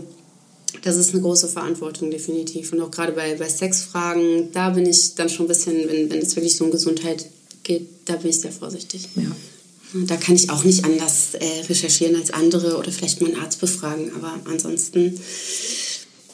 das 0.83 0.95
ist 0.95 1.13
eine 1.13 1.21
große 1.21 1.47
Verantwortung, 1.47 2.11
definitiv. 2.11 2.73
Und 2.73 2.81
auch 2.81 2.91
gerade 2.91 3.13
bei, 3.13 3.35
bei 3.35 3.49
Sexfragen, 3.49 4.51
da 4.51 4.69
bin 4.69 4.85
ich 4.85 5.15
dann 5.15 5.29
schon 5.29 5.45
ein 5.45 5.49
bisschen, 5.49 5.87
wenn, 5.87 6.09
wenn 6.09 6.19
es 6.19 6.35
wirklich 6.35 6.55
so 6.55 6.65
um 6.65 6.71
Gesundheit 6.71 7.25
geht, 7.63 7.87
da 8.05 8.15
bin 8.15 8.29
ich 8.29 8.39
sehr 8.39 8.51
vorsichtig. 8.51 9.07
Ja. 9.15 9.31
Da 10.05 10.17
kann 10.17 10.35
ich 10.35 10.49
auch 10.49 10.63
nicht 10.63 10.83
anders 10.83 11.33
äh, 11.35 11.45
recherchieren 11.69 12.15
als 12.15 12.31
andere 12.31 12.77
oder 12.77 12.91
vielleicht 12.91 13.21
mal 13.21 13.31
einen 13.31 13.41
Arzt 13.41 13.59
befragen. 13.61 14.11
Aber 14.15 14.39
ansonsten 14.45 15.19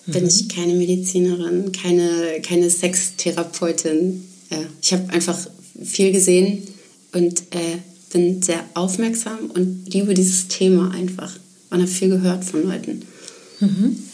bin 0.07 0.27
ich 0.27 0.49
keine 0.49 0.73
Medizinerin, 0.73 1.71
keine, 1.71 2.41
keine 2.41 2.69
Sextherapeutin. 2.69 4.27
Äh, 4.49 4.65
ich 4.81 4.91
habe 4.93 5.09
einfach 5.11 5.37
viel 5.83 6.11
gesehen 6.11 6.67
und 7.13 7.41
äh, 7.51 7.77
bin 8.11 8.41
sehr 8.41 8.63
aufmerksam 8.73 9.51
und 9.53 9.85
liebe 9.87 10.13
dieses 10.13 10.47
Thema 10.47 10.91
einfach. 10.91 11.37
Man 11.69 11.81
hat 11.81 11.89
viel 11.89 12.09
gehört 12.09 12.45
von 12.45 12.63
Leuten. 12.63 13.03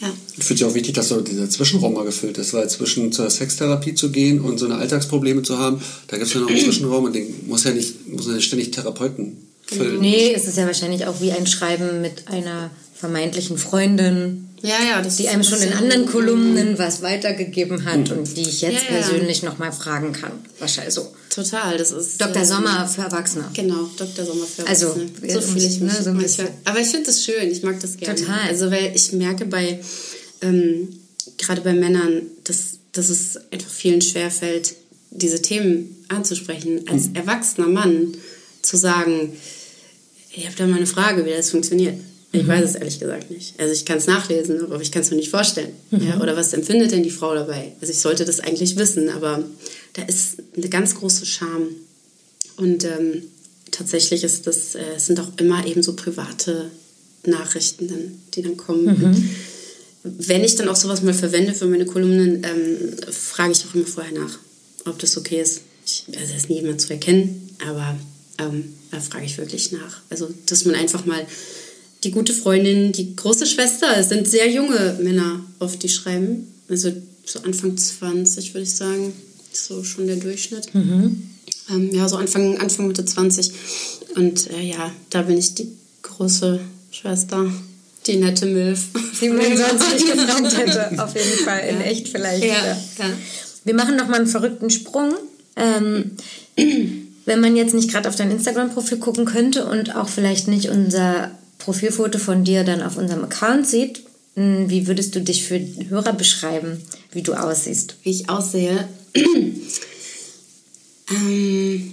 Ja. 0.00 0.08
Ich 0.36 0.44
finde 0.44 0.54
es 0.54 0.60
ja 0.60 0.66
auch 0.68 0.74
wichtig, 0.74 0.94
dass 0.94 1.08
so 1.08 1.20
dieser 1.20 1.48
Zwischenraum 1.48 1.94
mal 1.94 2.04
gefüllt 2.04 2.38
ist, 2.38 2.52
weil 2.54 2.68
zwischen 2.68 3.12
zur 3.12 3.28
Sextherapie 3.30 3.94
zu 3.94 4.10
gehen 4.10 4.40
und 4.40 4.58
so 4.58 4.66
eine 4.66 4.76
Alltagsprobleme 4.76 5.42
zu 5.42 5.58
haben, 5.58 5.80
da 6.08 6.16
gibt 6.16 6.28
es 6.28 6.34
ja 6.34 6.40
noch 6.40 6.48
einen 6.48 6.58
Zwischenraum 6.64 7.04
und 7.04 7.14
den 7.14 7.46
muss 7.46 7.64
ja 7.64 7.72
nicht, 7.72 8.08
muss 8.08 8.26
ja 8.26 8.32
nicht 8.32 8.46
ständig 8.46 8.70
Therapeuten 8.70 9.36
füllen. 9.66 10.00
Nee, 10.00 10.32
es 10.34 10.46
ist 10.46 10.56
ja 10.58 10.66
wahrscheinlich 10.66 11.06
auch 11.06 11.20
wie 11.20 11.32
ein 11.32 11.46
Schreiben 11.46 12.00
mit 12.00 12.28
einer 12.28 12.70
vermeintlichen 12.94 13.56
Freundin, 13.56 14.48
Ja, 14.62 14.76
ja, 14.86 15.00
das 15.02 15.16
die 15.16 15.28
einem 15.28 15.40
ein 15.40 15.44
schon 15.44 15.62
in 15.62 15.72
anderen 15.72 16.06
Kolumnen 16.06 16.78
was 16.78 17.00
weitergegeben 17.02 17.84
hat 17.86 18.10
und 18.10 18.36
die 18.36 18.42
ich 18.42 18.60
jetzt 18.60 18.84
Ja, 18.88 18.96
ja. 18.96 19.00
persönlich 19.02 19.42
nochmal 19.42 19.72
fragen 19.72 20.12
kann. 20.12 20.32
Wahrscheinlich 20.58 20.94
so. 20.94 21.12
Total, 21.30 21.78
das 21.78 21.92
ist. 21.92 22.20
Dr. 22.20 22.42
äh, 22.42 22.44
Sommer 22.44 22.86
für 22.88 23.02
Erwachsene. 23.02 23.44
Genau, 23.54 23.88
Dr. 23.96 24.26
Sommer 24.26 24.44
für 24.46 24.66
Also, 24.66 24.86
Erwachsene. 24.88 25.10
wir- 25.22 25.32
so 25.34 25.40
fühle 25.40 25.64
ich 25.66 25.80
mich. 25.80 25.92
ne, 25.92 26.02
so 26.02 26.12
manchmal. 26.12 26.48
Aber 26.64 26.80
ich 26.80 26.88
finde 26.88 27.06
das 27.06 27.24
schön, 27.24 27.50
ich 27.50 27.62
mag 27.62 27.78
das 27.80 27.96
gerne. 27.96 28.16
Total. 28.18 28.48
Also, 28.48 28.70
weil 28.70 28.92
ich 28.94 29.12
merke 29.12 29.46
bei, 29.46 29.80
ähm, 30.42 30.88
gerade 31.38 31.60
bei 31.62 31.72
Männern, 31.72 32.22
dass, 32.44 32.78
dass 32.92 33.08
es 33.08 33.36
einfach 33.52 33.70
vielen 33.70 34.02
schwerfällt, 34.02 34.74
diese 35.12 35.40
Themen 35.40 36.04
anzusprechen. 36.08 36.88
Als 36.88 37.08
Mhm. 37.08 37.14
erwachsener 37.16 37.68
Mann 37.68 38.14
zu 38.62 38.76
sagen, 38.76 39.32
ich 40.32 40.46
habe 40.46 40.56
da 40.56 40.66
mal 40.66 40.76
eine 40.76 40.86
Frage, 40.86 41.24
wie 41.24 41.30
das 41.30 41.50
funktioniert. 41.50 41.94
Ich 42.32 42.46
weiß 42.46 42.64
es 42.64 42.74
ehrlich 42.76 43.00
gesagt 43.00 43.30
nicht. 43.30 43.58
Also 43.58 43.72
ich 43.72 43.84
kann 43.84 43.98
es 43.98 44.06
nachlesen, 44.06 44.62
aber 44.62 44.80
ich 44.80 44.92
kann 44.92 45.02
es 45.02 45.10
mir 45.10 45.16
nicht 45.16 45.30
vorstellen. 45.30 45.72
Ja, 45.90 46.20
oder 46.20 46.36
was 46.36 46.52
empfindet 46.52 46.92
denn 46.92 47.02
die 47.02 47.10
Frau 47.10 47.34
dabei? 47.34 47.72
Also 47.80 47.92
ich 47.92 47.98
sollte 47.98 48.24
das 48.24 48.38
eigentlich 48.38 48.76
wissen, 48.76 49.08
aber 49.08 49.42
da 49.94 50.02
ist 50.02 50.36
eine 50.56 50.68
ganz 50.68 50.94
große 50.94 51.26
Scham. 51.26 51.68
Und 52.56 52.84
ähm, 52.84 53.22
tatsächlich 53.72 54.22
ist 54.22 54.46
das, 54.46 54.76
äh, 54.76 54.98
sind 54.98 55.18
auch 55.18 55.30
immer 55.38 55.66
eben 55.66 55.82
so 55.82 55.94
private 55.94 56.70
Nachrichten, 57.24 57.88
dann, 57.88 58.22
die 58.34 58.42
dann 58.42 58.56
kommen. 58.56 59.34
Wenn 60.02 60.44
ich 60.44 60.54
dann 60.54 60.68
auch 60.68 60.76
sowas 60.76 61.02
mal 61.02 61.14
verwende 61.14 61.52
für 61.52 61.66
meine 61.66 61.84
Kolumnen, 61.84 62.44
ähm, 62.44 63.12
frage 63.12 63.52
ich 63.52 63.64
auch 63.66 63.74
immer 63.74 63.86
vorher 63.86 64.12
nach, 64.12 64.38
ob 64.86 64.98
das 64.98 65.16
okay 65.16 65.40
ist. 65.40 65.62
Ich, 65.84 66.04
also 66.08 66.32
es 66.32 66.42
ist 66.42 66.48
nie 66.48 66.60
jemand 66.60 66.80
zu 66.80 66.90
erkennen, 66.90 67.50
aber 67.66 67.98
ähm, 68.38 68.72
da 68.90 69.00
frage 69.00 69.26
ich 69.26 69.36
wirklich 69.36 69.72
nach. 69.72 70.00
Also, 70.10 70.28
dass 70.46 70.64
man 70.64 70.74
einfach 70.74 71.04
mal 71.04 71.26
die 72.04 72.10
gute 72.10 72.32
Freundin, 72.32 72.92
die 72.92 73.14
große 73.14 73.46
Schwester, 73.46 73.96
es 73.96 74.08
sind 74.08 74.26
sehr 74.26 74.50
junge 74.50 74.98
Männer 75.02 75.40
oft, 75.58 75.82
die 75.82 75.88
schreiben. 75.88 76.52
Also 76.68 76.92
so 77.24 77.40
Anfang 77.40 77.76
20, 77.76 78.54
würde 78.54 78.62
ich 78.62 78.74
sagen. 78.74 79.12
So 79.52 79.82
schon 79.84 80.06
der 80.06 80.16
Durchschnitt. 80.16 80.68
Ähm, 81.70 81.90
ja, 81.92 82.08
so 82.08 82.16
Anfang, 82.16 82.58
Anfang 82.58 82.86
Mitte 82.86 83.04
20. 83.04 83.52
Und 84.16 84.50
äh, 84.50 84.62
ja, 84.62 84.92
da 85.10 85.22
bin 85.22 85.38
ich 85.38 85.54
die 85.54 85.68
große 86.02 86.60
Schwester, 86.90 87.52
die 88.06 88.16
nette 88.16 88.46
Milf. 88.46 88.86
Die 89.20 89.28
man 89.28 89.56
sonst 89.56 89.92
nicht 89.92 90.12
gefragt 90.12 90.56
hätte, 90.56 91.02
auf 91.04 91.14
jeden 91.14 91.44
Fall. 91.44 91.68
In 91.68 91.80
echt 91.80 92.08
vielleicht. 92.08 92.44
Ja, 92.44 92.66
ja. 92.66 92.76
ja. 92.98 93.04
Wir 93.64 93.74
machen 93.74 93.96
noch 93.96 94.08
mal 94.08 94.16
einen 94.16 94.26
verrückten 94.26 94.70
Sprung. 94.70 95.12
Ähm, 95.56 96.12
wenn 97.26 97.40
man 97.40 97.56
jetzt 97.56 97.74
nicht 97.74 97.90
gerade 97.90 98.08
auf 98.08 98.16
dein 98.16 98.30
Instagram-Profil 98.30 98.98
gucken 98.98 99.24
könnte 99.24 99.66
und 99.66 99.94
auch 99.94 100.08
vielleicht 100.08 100.48
nicht 100.48 100.70
unser 100.70 101.30
Profilfoto 101.60 102.18
von 102.18 102.44
dir 102.44 102.64
dann 102.64 102.82
auf 102.82 102.96
unserem 102.96 103.24
Account 103.24 103.66
sieht, 103.66 104.02
mh, 104.34 104.68
wie 104.68 104.86
würdest 104.86 105.14
du 105.14 105.20
dich 105.20 105.44
für 105.44 105.60
Hörer 105.88 106.12
beschreiben, 106.12 106.82
wie 107.12 107.22
du 107.22 107.34
aussiehst? 107.34 107.96
wie 108.02 108.10
ich 108.10 108.28
aussehe. 108.28 108.88
ähm, 111.10 111.92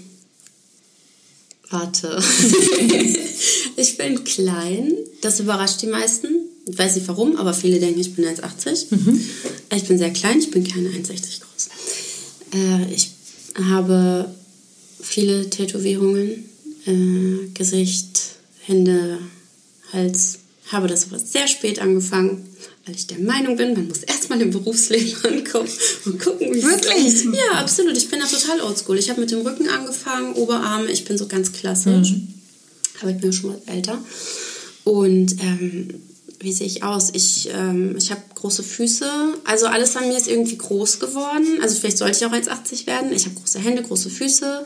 warte. 1.70 2.20
ich 3.76 3.98
bin 3.98 4.24
klein. 4.24 4.94
Das 5.22 5.40
überrascht 5.40 5.82
die 5.82 5.88
meisten. 5.88 6.28
Ich 6.70 6.78
weiß 6.78 6.96
nicht 6.96 7.08
warum, 7.08 7.38
aber 7.38 7.54
viele 7.54 7.80
denken, 7.80 8.00
ich 8.00 8.14
bin 8.16 8.26
1,80. 8.26 8.88
Ich 9.76 9.84
bin 9.86 9.98
sehr 9.98 10.12
klein, 10.12 10.40
ich 10.40 10.52
bin 10.52 10.68
keine 10.68 10.90
1,60 10.90 11.42
groß. 11.42 11.70
Äh, 12.54 12.94
ich 12.94 13.12
habe 13.56 14.30
viele 15.02 15.50
Tätowierungen. 15.50 16.46
Äh, 16.86 17.50
Gesicht, 17.54 18.20
Hände, 18.66 19.20
Hals. 19.94 20.40
Habe 20.72 20.88
das 20.88 21.06
aber 21.06 21.20
sehr 21.20 21.48
spät 21.48 21.80
angefangen, 21.80 22.46
weil 22.86 22.96
ich 22.96 23.08
der 23.08 23.20
Meinung 23.20 23.56
bin, 23.56 23.74
man 23.74 23.88
muss 23.88 24.04
erstmal 24.04 24.42
im 24.42 24.52
Berufsleben 24.52 25.16
ankommen 25.24 25.70
und 26.06 26.20
gucken, 26.20 26.54
wie 26.54 26.60
es 26.60 26.66
Wirklich? 26.66 27.06
ist. 27.06 27.26
Ja, 27.26 27.60
absolut. 27.60 27.96
Ich 27.96 28.10
bin 28.10 28.20
da 28.20 28.26
total 28.26 28.62
oldschool. 28.62 28.98
Ich 28.98 29.10
habe 29.10 29.22
mit 29.22 29.32
dem 29.32 29.42
Rücken 29.42 29.70
angefangen, 29.70 30.34
Oberarme, 30.34 30.92
ich 30.92 31.06
bin 31.06 31.18
so 31.18 31.28
ganz 31.28 31.54
klassisch. 31.54 32.16
Aber 33.02 33.12
ich 33.12 33.18
bin 33.18 33.32
schon 33.32 33.52
mal 33.52 33.62
älter. 33.68 33.98
Und 34.84 35.42
ähm, 35.42 36.02
wie 36.40 36.52
sehe 36.54 36.68
ich 36.68 36.84
aus? 36.84 37.12
Ich, 37.14 37.50
ähm, 37.52 37.96
ich 37.98 38.12
habe 38.12 38.22
große 38.36 38.64
Füße. 38.64 39.10
Also 39.46 39.68
alles 39.68 39.96
an 39.96 40.08
mir 40.08 40.18
ist 40.18 40.28
irgendwie 40.28 40.58
groß 40.58 41.00
geworden. 41.00 41.60
Also 41.62 41.76
vielleicht 41.80 41.98
sollte 41.98 42.18
ich 42.18 42.26
auch 42.26 42.34
1,80 42.34 42.88
werden. 42.88 43.12
Ich 43.14 43.26
habe 43.26 43.36
große 43.36 43.60
Hände, 43.60 43.84
große 43.84 44.10
Füße. 44.10 44.64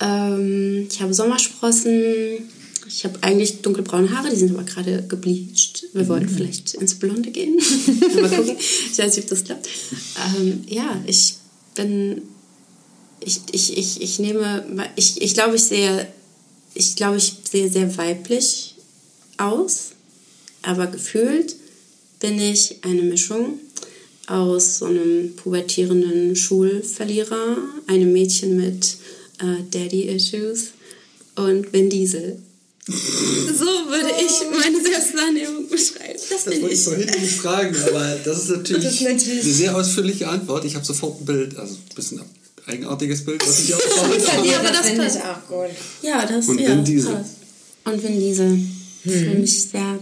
Ähm, 0.00 0.86
ich 0.90 1.00
habe 1.00 1.12
Sommersprossen. 1.12 2.48
Ich 2.96 3.04
habe 3.04 3.20
eigentlich 3.22 3.60
dunkelbraune 3.60 4.16
Haare, 4.16 4.30
die 4.30 4.36
sind 4.36 4.52
aber 4.52 4.62
gerade 4.62 5.02
gebleicht. 5.08 5.86
Wir 5.94 6.06
wollten 6.06 6.28
vielleicht 6.28 6.74
ins 6.74 6.94
Blonde 6.94 7.32
gehen. 7.32 7.56
Mal 8.20 8.30
gucken. 8.30 8.56
Ich 8.56 8.96
weiß 8.96 9.16
nicht, 9.16 9.24
ob 9.24 9.30
das 9.30 9.42
klappt. 9.42 9.68
Ähm, 10.38 10.62
ja, 10.68 11.02
ich 11.04 11.34
bin. 11.74 12.22
Ich, 13.18 13.40
ich, 13.50 13.76
ich, 13.76 14.00
ich 14.00 14.18
nehme. 14.20 14.64
Ich, 14.94 15.20
ich 15.20 15.34
glaube, 15.34 15.56
ich 15.56 15.64
sehe. 15.64 16.06
Ich 16.74 16.94
glaube, 16.94 17.16
ich 17.16 17.32
sehe 17.50 17.68
sehr 17.68 17.96
weiblich 17.96 18.76
aus. 19.38 19.90
Aber 20.62 20.86
gefühlt 20.86 21.56
bin 22.20 22.40
ich 22.40 22.76
eine 22.82 23.02
Mischung 23.02 23.58
aus 24.28 24.78
so 24.78 24.86
einem 24.86 25.34
pubertierenden 25.34 26.36
Schulverlierer, 26.36 27.56
einem 27.88 28.12
Mädchen 28.12 28.56
mit 28.56 28.96
äh, 29.40 29.64
Daddy-Issues 29.72 30.68
und 31.34 31.72
Vin 31.72 31.90
Diesel. 31.90 32.38
So 32.86 33.64
würde 33.88 34.10
ich 34.20 34.32
meine 34.50 34.82
Selbstwahrnehmung 34.82 35.68
beschreiben. 35.68 36.18
Das 36.30 36.44
Das 36.44 36.60
wollte 36.60 36.74
ich 36.74 36.80
vorhin 36.80 37.06
nicht 37.20 37.36
fragen, 37.36 37.74
aber 37.88 38.16
das 38.24 38.42
ist 38.42 38.50
natürlich, 38.50 38.84
Das 38.84 38.94
ist 38.94 39.00
natürlich- 39.02 39.42
eine 39.44 39.52
sehr 39.54 39.76
ausführliche 39.76 40.28
Antwort. 40.28 40.64
Ich 40.66 40.74
habe 40.74 40.84
sofort 40.84 41.20
ein 41.20 41.24
Bild, 41.24 41.56
also 41.56 41.74
ein 41.74 41.94
bisschen 41.94 42.20
eigenartiges 42.66 43.24
Bild, 43.24 43.46
was 43.46 43.60
ich 43.60 43.74
auch 43.74 43.78
brauche. 43.96 44.46
Ja, 44.48 44.58
aber 44.60 44.68
das 44.68 44.86
finde 44.86 45.02
passt. 45.02 45.16
ich 45.16 45.22
auch 45.22 45.48
gut. 45.48 45.70
Ja, 46.02 46.26
das 46.26 46.46
Und 46.48 46.60
ja, 46.60 46.68
Vin 46.68 46.84
Diesel. 46.84 47.12
passt. 47.14 47.30
Und 47.84 48.02
Vin 48.02 48.20
Diesel. 48.20 48.58
Für 49.02 49.34
mich 49.38 49.64
sehr, 49.64 49.98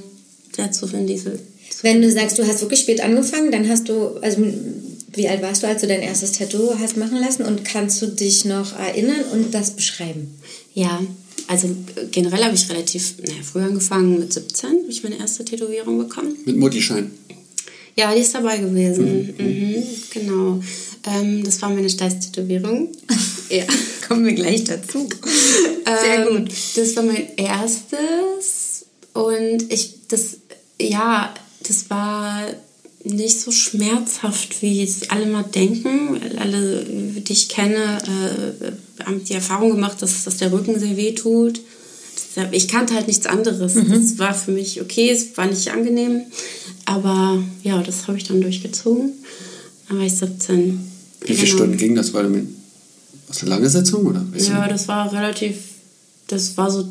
sehr 0.55 0.73
zu 0.73 0.91
Vin 0.93 1.07
Diesel. 1.07 1.39
Wenn 1.83 2.03
du 2.03 2.11
sagst, 2.11 2.39
du 2.39 2.47
hast 2.47 2.61
wirklich 2.61 2.81
spät 2.81 3.01
angefangen, 3.01 3.51
dann 3.51 3.69
hast 3.69 3.89
du, 3.89 4.17
also 4.21 4.39
wie 5.15 5.29
alt 5.29 5.43
warst 5.43 5.63
du, 5.63 5.67
als 5.67 5.81
du 5.83 5.87
dein 5.89 6.03
erstes 6.03 6.33
Tattoo 6.33 6.75
hast 6.79 6.97
machen 6.97 7.19
lassen 7.21 7.43
und 7.45 7.65
kannst 7.65 8.01
du 8.03 8.07
dich 8.07 8.45
noch 8.45 8.79
erinnern 8.79 9.23
und 9.33 9.53
das 9.55 9.71
beschreiben? 9.73 10.39
Ja, 10.75 11.01
also 11.49 11.69
äh, 11.69 12.07
generell 12.11 12.45
habe 12.45 12.55
ich 12.55 12.69
relativ 12.69 13.15
naja, 13.19 13.43
früh 13.43 13.63
angefangen, 13.63 14.19
mit 14.19 14.33
17 14.33 14.71
habe 14.71 14.79
ich 14.89 15.03
meine 15.03 15.19
erste 15.19 15.45
Tätowierung 15.45 15.99
bekommen. 15.99 16.37
Mit 16.45 16.57
Muttischein. 16.57 17.11
Ja, 17.97 18.15
die 18.15 18.23
ist 18.23 18.35
dabei 18.35 18.59
gewesen. 18.59 19.35
Mhm, 19.37 19.85
genau. 20.11 20.61
Ähm, 21.05 21.45
das 21.45 21.61
war 21.61 21.69
meine 21.71 21.91
Steißtätowierung. 21.91 22.89
ja. 23.51 23.65
Kommen 24.07 24.25
wir 24.25 24.33
gleich 24.33 24.65
dazu. 24.65 25.09
Sehr 25.85 26.27
Ähm, 26.27 26.45
gut. 26.45 26.53
Das 26.77 26.97
war 26.97 27.03
mein 27.03 27.29
erstes 27.37 28.87
und 29.13 29.71
ich, 29.71 29.95
das, 30.09 30.39
ja, 30.81 31.35
das 31.67 31.91
war 31.91 32.47
nicht 33.05 33.41
so 33.41 33.51
schmerzhaft, 33.51 34.63
wie 34.63 34.83
es 34.83 35.11
alle 35.11 35.27
mal 35.27 35.43
denken. 35.43 36.21
Alle, 36.39 36.85
die 36.85 37.33
ich 37.33 37.49
kenne, 37.49 37.99
äh, 38.61 38.73
haben 39.07 39.25
die 39.25 39.35
Erfahrung 39.35 39.71
gemacht, 39.73 40.01
dass, 40.03 40.25
dass 40.25 40.37
der 40.39 40.53
Rücken 40.53 40.79
sehr 40.79 40.97
weh 40.97 41.13
tut. 41.15 41.61
Das, 42.35 42.47
ich 42.53 42.69
kannte 42.69 42.95
halt 42.95 43.09
nichts 43.09 43.27
anderes. 43.27 43.75
Das 43.75 44.19
war 44.19 44.35
für 44.35 44.53
mich 44.53 44.81
okay, 44.81 45.11
es 45.11 45.37
war 45.37 45.47
nicht 45.47 45.71
angenehm. 45.71 46.23
Aber 46.85 47.43
ja, 47.63 47.83
das 47.83 48.07
habe 48.09 48.19
ich 48.19 48.25
dann 48.25 48.41
durchgezogen. 48.41 49.13
Da 49.89 49.95
war 49.97 50.03
ich 50.03 50.17
17. 50.17 50.81
Wie 51.21 51.35
viele 51.35 51.47
Genau. 51.47 51.57
Stunden 51.57 51.77
ging 51.77 51.95
das? 51.95 52.13
Mit, 52.13 52.47
Was 53.29 53.41
eine 53.43 53.51
lange 53.51 53.69
Sitzung, 53.71 54.07
oder? 54.07 54.25
Ja, 54.37 54.67
das 54.69 54.89
war 54.89 55.13
relativ, 55.13 55.57
das 56.29 56.57
war 56.57 56.71
so 56.71 56.89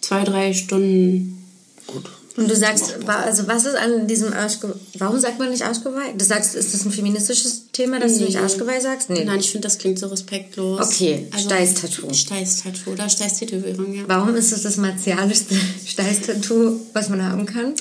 zwei, 0.00 0.24
drei 0.24 0.54
Stunden. 0.54 1.44
Gut. 1.86 2.04
Und 2.36 2.50
du 2.50 2.56
sagst, 2.56 2.96
also 3.06 3.46
was 3.46 3.64
ist 3.64 3.76
an 3.76 4.08
diesem 4.08 4.32
Arschgeweih? 4.32 4.74
Warum 4.98 5.20
sagt 5.20 5.38
man 5.38 5.50
nicht 5.50 5.62
Arschgeweih? 5.62 6.14
Du 6.18 6.24
sagst, 6.24 6.56
ist 6.56 6.74
das 6.74 6.84
ein 6.84 6.90
feministisches 6.90 7.66
Thema, 7.72 8.00
dass 8.00 8.18
du 8.18 8.24
nicht 8.24 8.38
Arschgeweih 8.38 8.80
sagst? 8.80 9.08
Nee. 9.10 9.24
Nein, 9.24 9.38
ich 9.38 9.50
finde, 9.52 9.68
das 9.68 9.78
klingt 9.78 10.00
so 10.00 10.08
respektlos. 10.08 10.80
Okay, 10.80 11.28
Steiß-Tattoo. 11.36 12.12
Steiß-Tattoo 12.12 12.90
oder 12.92 13.08
Steiß-Tätowierung, 13.08 13.94
ja. 13.94 14.02
Warum 14.08 14.34
ist 14.34 14.52
es 14.52 14.62
das 14.64 14.76
martialischste 14.78 15.54
Steiß-Tattoo, 15.86 16.80
was 16.92 17.08
man 17.08 17.22
haben 17.22 17.46
kann? 17.46 17.74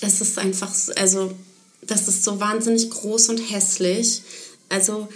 Es 0.00 0.20
ist 0.20 0.36
einfach, 0.38 0.74
so- 0.74 0.92
also, 0.94 1.32
das 1.86 2.08
ist 2.08 2.24
so 2.24 2.40
wahnsinnig 2.40 2.90
groß 2.90 3.28
und 3.28 3.38
hässlich. 3.38 4.22
Also, 4.68 5.06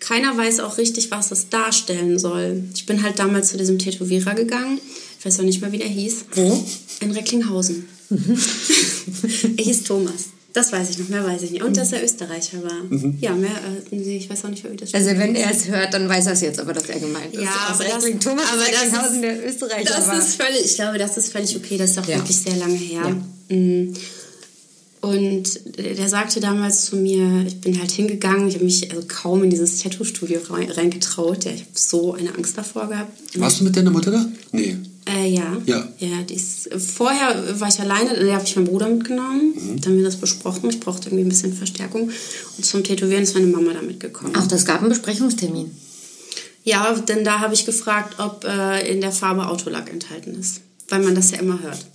keiner 0.00 0.36
weiß 0.36 0.60
auch 0.60 0.76
richtig, 0.76 1.10
was 1.10 1.30
es 1.30 1.48
darstellen 1.48 2.18
soll. 2.18 2.62
Ich 2.74 2.84
bin 2.86 3.02
halt 3.02 3.18
damals 3.18 3.48
zu 3.50 3.56
diesem 3.56 3.78
Tätowierer 3.78 4.34
gegangen. 4.34 4.80
Ich 5.18 5.24
weiß 5.26 5.40
auch 5.40 5.44
nicht 5.44 5.60
mehr, 5.60 5.72
wie 5.72 5.78
der 5.78 5.88
hieß. 5.88 6.24
Wo? 6.34 6.64
In 7.00 7.10
Recklinghausen. 7.10 7.84
er 9.56 9.64
hieß 9.64 9.84
Thomas. 9.84 10.12
Das 10.54 10.72
weiß 10.72 10.90
ich 10.90 10.98
noch, 10.98 11.08
mehr 11.08 11.24
weiß 11.24 11.42
ich 11.42 11.50
nicht. 11.52 11.62
Und 11.62 11.76
dass 11.76 11.92
er 11.92 12.02
Österreicher 12.02 12.62
war. 12.62 12.80
Ja, 13.20 13.34
mehr, 13.34 13.50
äh, 13.92 14.16
ich 14.16 14.28
weiß 14.30 14.44
auch 14.44 14.48
nicht 14.48 14.64
mehr, 14.64 14.72
wie 14.72 14.76
das 14.78 14.94
Also 14.94 15.08
wenn 15.10 15.34
er 15.36 15.50
es 15.50 15.68
hört, 15.68 15.92
dann 15.92 16.08
weiß 16.08 16.26
er 16.26 16.32
es 16.32 16.40
jetzt, 16.40 16.58
aber 16.58 16.72
dass 16.72 16.88
er 16.88 16.98
gemeint 16.98 17.34
ist. 17.34 17.42
Ja, 17.42 17.50
Aus 17.70 17.74
aber 17.80 17.84
das, 17.84 18.04
Thomas 18.18 18.44
aber 18.52 18.62
das 18.64 18.82
Recklinghausen, 18.82 19.14
ist, 19.16 19.22
der 19.22 19.46
Österreicher 19.48 19.84
das 19.96 20.06
war. 20.06 20.18
ist 20.18 20.34
völlig, 20.42 20.64
ich 20.64 20.74
glaube, 20.74 20.98
das 20.98 21.16
ist 21.18 21.32
völlig 21.32 21.54
okay. 21.56 21.76
Das 21.76 21.90
ist 21.90 21.98
auch 21.98 22.08
Ja. 22.08 22.16
wirklich 22.16 22.36
sehr 22.38 22.56
lange 22.56 22.76
her. 22.76 23.16
Mm. 23.50 23.92
Und 25.00 25.60
der 25.78 26.08
sagte 26.08 26.40
damals 26.40 26.86
zu 26.86 26.96
mir, 26.96 27.44
ich 27.46 27.60
bin 27.60 27.78
halt 27.78 27.90
hingegangen, 27.92 28.48
ich 28.48 28.54
habe 28.54 28.64
mich 28.64 28.90
also 28.90 29.04
kaum 29.06 29.44
in 29.44 29.50
dieses 29.50 29.78
Tattoo-Studio 29.80 30.40
rein- 30.50 30.70
reingetraut. 30.70 31.44
Ja, 31.44 31.52
ich 31.52 31.60
habe 31.60 31.70
so 31.74 32.14
eine 32.14 32.34
Angst 32.34 32.58
davor 32.58 32.88
gehabt. 32.88 33.12
Warst 33.38 33.60
du 33.60 33.64
mit 33.64 33.76
deiner 33.76 33.90
Mutter 33.90 34.10
da? 34.10 34.26
Nee. 34.50 34.76
Äh, 35.08 35.28
ja. 35.28 35.56
Ja. 35.64 35.88
Ja, 35.98 36.22
die 36.22 36.34
ist, 36.34 36.68
vorher 36.74 37.60
war 37.60 37.68
ich 37.68 37.80
alleine, 37.80 38.14
da 38.14 38.32
habe 38.34 38.44
ich 38.44 38.56
meinen 38.56 38.66
Bruder 38.66 38.88
mitgenommen. 38.88 39.54
Mhm. 39.54 39.80
Dann 39.80 39.92
haben 39.92 39.98
wir 39.98 40.04
das 40.04 40.16
besprochen. 40.16 40.68
Ich 40.70 40.80
brauchte 40.80 41.08
irgendwie 41.08 41.24
ein 41.24 41.28
bisschen 41.28 41.54
Verstärkung. 41.54 42.10
Und 42.56 42.64
zum 42.64 42.84
Tätowieren 42.84 43.22
ist 43.22 43.34
meine 43.34 43.46
Mama 43.46 43.72
da 43.72 43.82
mitgekommen. 43.82 44.32
Ach, 44.36 44.46
das 44.46 44.64
gab 44.64 44.80
einen 44.80 44.90
Besprechungstermin. 44.90 45.74
Ja, 46.64 46.92
denn 46.92 47.24
da 47.24 47.40
habe 47.40 47.54
ich 47.54 47.64
gefragt, 47.64 48.16
ob 48.18 48.44
äh, 48.44 48.90
in 48.90 49.00
der 49.00 49.12
Farbe 49.12 49.48
Autolack 49.48 49.90
enthalten 49.90 50.38
ist. 50.38 50.60
Weil 50.88 51.02
man 51.02 51.14
das 51.14 51.30
ja 51.30 51.38
immer 51.38 51.60
hört. 51.62 51.86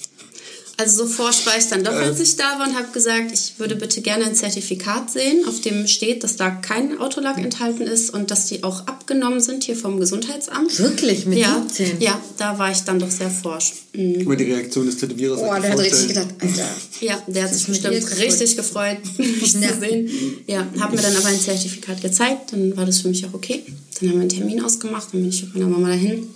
Also 0.84 1.06
so 1.06 1.10
forsch 1.10 1.46
war 1.46 1.58
ich 1.58 1.68
dann 1.70 1.82
doch, 1.86 1.94
als 1.94 2.20
ich 2.20 2.36
da 2.36 2.60
war 2.60 2.68
und 2.68 2.76
habe 2.76 2.92
gesagt, 2.92 3.32
ich 3.32 3.54
würde 3.58 3.78
bitte 3.78 4.02
gerne 4.02 4.26
ein 4.26 4.36
Zertifikat 4.36 5.10
sehen, 5.10 5.46
auf 5.48 5.62
dem 5.62 5.88
steht, 5.88 6.26
dass 6.26 6.36
da 6.36 6.50
kein 6.50 7.00
Autolack 7.00 7.38
enthalten 7.38 7.84
ist 7.84 8.10
und 8.14 8.32
dass 8.32 8.48
die 8.48 8.64
auch 8.66 8.86
abgenommen 8.86 9.40
sind 9.40 9.64
hier 9.64 9.78
vom 9.78 9.98
Gesundheitsamt. 9.98 10.78
Wirklich? 10.80 11.26
Mit 11.26 11.40
ja, 11.40 11.64
17? 11.70 12.02
Ja, 12.02 12.20
da 12.38 12.60
war 12.60 12.70
ich 12.70 12.80
dann 12.82 13.00
doch 13.00 13.10
sehr 13.10 13.30
forsch. 13.30 13.72
Mhm. 13.94 14.26
Mal 14.26 14.36
die 14.36 14.44
Reaktion 14.52 14.86
des 14.86 14.98
Tätowierers. 14.98 15.40
Oh, 15.40 15.62
der 15.62 15.72
hat 15.72 15.80
richtig 15.80 16.10
gedacht, 16.10 16.28
Alter. 16.40 16.68
Ja, 17.00 17.24
der 17.28 17.44
hat 17.44 17.54
sich 17.54 17.66
bestimmt 17.66 17.94
gefreut. 17.96 18.20
richtig 18.20 18.58
gefreut, 18.58 18.98
mich 19.18 19.54
Ja. 19.54 19.74
zu 19.74 19.80
sehen. 19.80 20.10
Ja, 20.48 20.68
habe 20.82 20.98
mir 20.98 21.02
dann 21.02 21.16
aber 21.16 21.28
ein 21.28 21.40
Zertifikat 21.40 22.02
gezeigt, 22.02 22.52
dann 22.52 22.76
war 22.76 22.86
das 22.86 23.00
für 23.00 23.08
mich 23.08 23.26
auch 23.26 23.34
okay. 23.34 23.64
Dann 24.02 24.10
haben 24.10 24.16
wir 24.16 24.22
einen 24.24 24.30
Termin 24.30 24.62
ausgemacht, 24.62 25.08
dann 25.14 25.22
bin 25.22 25.30
ich 25.30 25.44
mit 25.44 25.54
meiner 25.54 25.68
Mama 25.68 25.88
dahin. 25.88 26.28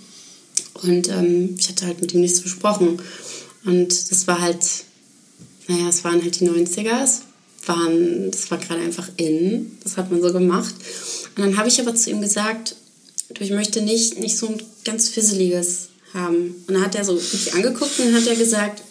Und 0.82 1.08
ähm, 1.08 1.54
ich 1.58 1.68
hatte 1.68 1.84
halt 1.84 2.00
mit 2.00 2.14
ihm 2.14 2.22
nichts 2.22 2.40
besprochen. 2.40 2.98
Und 3.64 4.10
das 4.10 4.26
war 4.26 4.40
halt, 4.40 4.64
naja, 5.66 5.88
es 5.88 6.04
waren 6.04 6.22
halt 6.22 6.40
die 6.40 6.48
90er, 6.48 7.02
es 7.02 7.22
waren, 7.66 8.30
das 8.30 8.50
war 8.50 8.58
gerade 8.58 8.80
einfach 8.80 9.08
in, 9.16 9.78
das 9.82 9.96
hat 9.96 10.10
man 10.10 10.22
so 10.22 10.32
gemacht. 10.32 10.74
Und 11.36 11.44
dann 11.44 11.56
habe 11.56 11.68
ich 11.68 11.80
aber 11.80 11.94
zu 11.94 12.10
ihm 12.10 12.20
gesagt, 12.20 12.76
du, 13.34 13.44
ich 13.44 13.50
möchte 13.50 13.82
nicht, 13.82 14.18
nicht 14.18 14.36
so 14.36 14.48
ein 14.48 14.62
ganz 14.84 15.08
fisseliges 15.08 15.88
haben. 16.14 16.54
Und 16.66 16.74
dann 16.74 16.82
hat 16.82 16.94
er 16.94 17.04
so 17.04 17.14
mich 17.14 17.54
angeguckt 17.54 17.98
und 17.98 18.06
dann 18.06 18.14
hat 18.14 18.26
er 18.26 18.36
gesagt, 18.36 18.82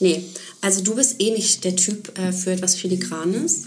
nee, 0.00 0.22
also 0.60 0.82
du 0.82 0.94
bist 0.94 1.16
eh 1.20 1.30
nicht 1.30 1.64
der 1.64 1.76
Typ 1.76 2.18
äh, 2.18 2.32
für 2.32 2.52
etwas 2.52 2.76
Filigranes. 2.76 3.64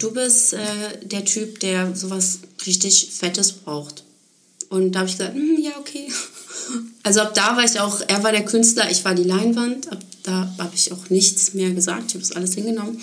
Du 0.00 0.12
bist 0.12 0.54
äh, 0.54 0.58
der 1.02 1.24
Typ, 1.24 1.60
der 1.60 1.94
sowas 1.94 2.40
richtig 2.66 3.10
Fettes 3.12 3.52
braucht. 3.52 4.04
Und 4.68 4.92
da 4.92 5.00
habe 5.00 5.08
ich 5.08 5.16
gesagt, 5.16 5.34
hm, 5.34 5.58
ja, 5.60 5.72
okay. 5.78 6.08
Also 7.02 7.20
ab 7.20 7.34
da 7.34 7.56
war 7.56 7.64
ich 7.64 7.78
auch, 7.80 8.00
er 8.06 8.22
war 8.22 8.32
der 8.32 8.44
Künstler, 8.44 8.90
ich 8.90 9.04
war 9.04 9.14
die 9.14 9.24
Leinwand. 9.24 9.90
Ab 9.90 10.00
da 10.22 10.52
habe 10.58 10.74
ich 10.74 10.92
auch 10.92 11.10
nichts 11.10 11.54
mehr 11.54 11.70
gesagt. 11.70 12.06
Ich 12.08 12.14
habe 12.14 12.20
das 12.20 12.32
alles 12.32 12.54
hingenommen. 12.54 13.00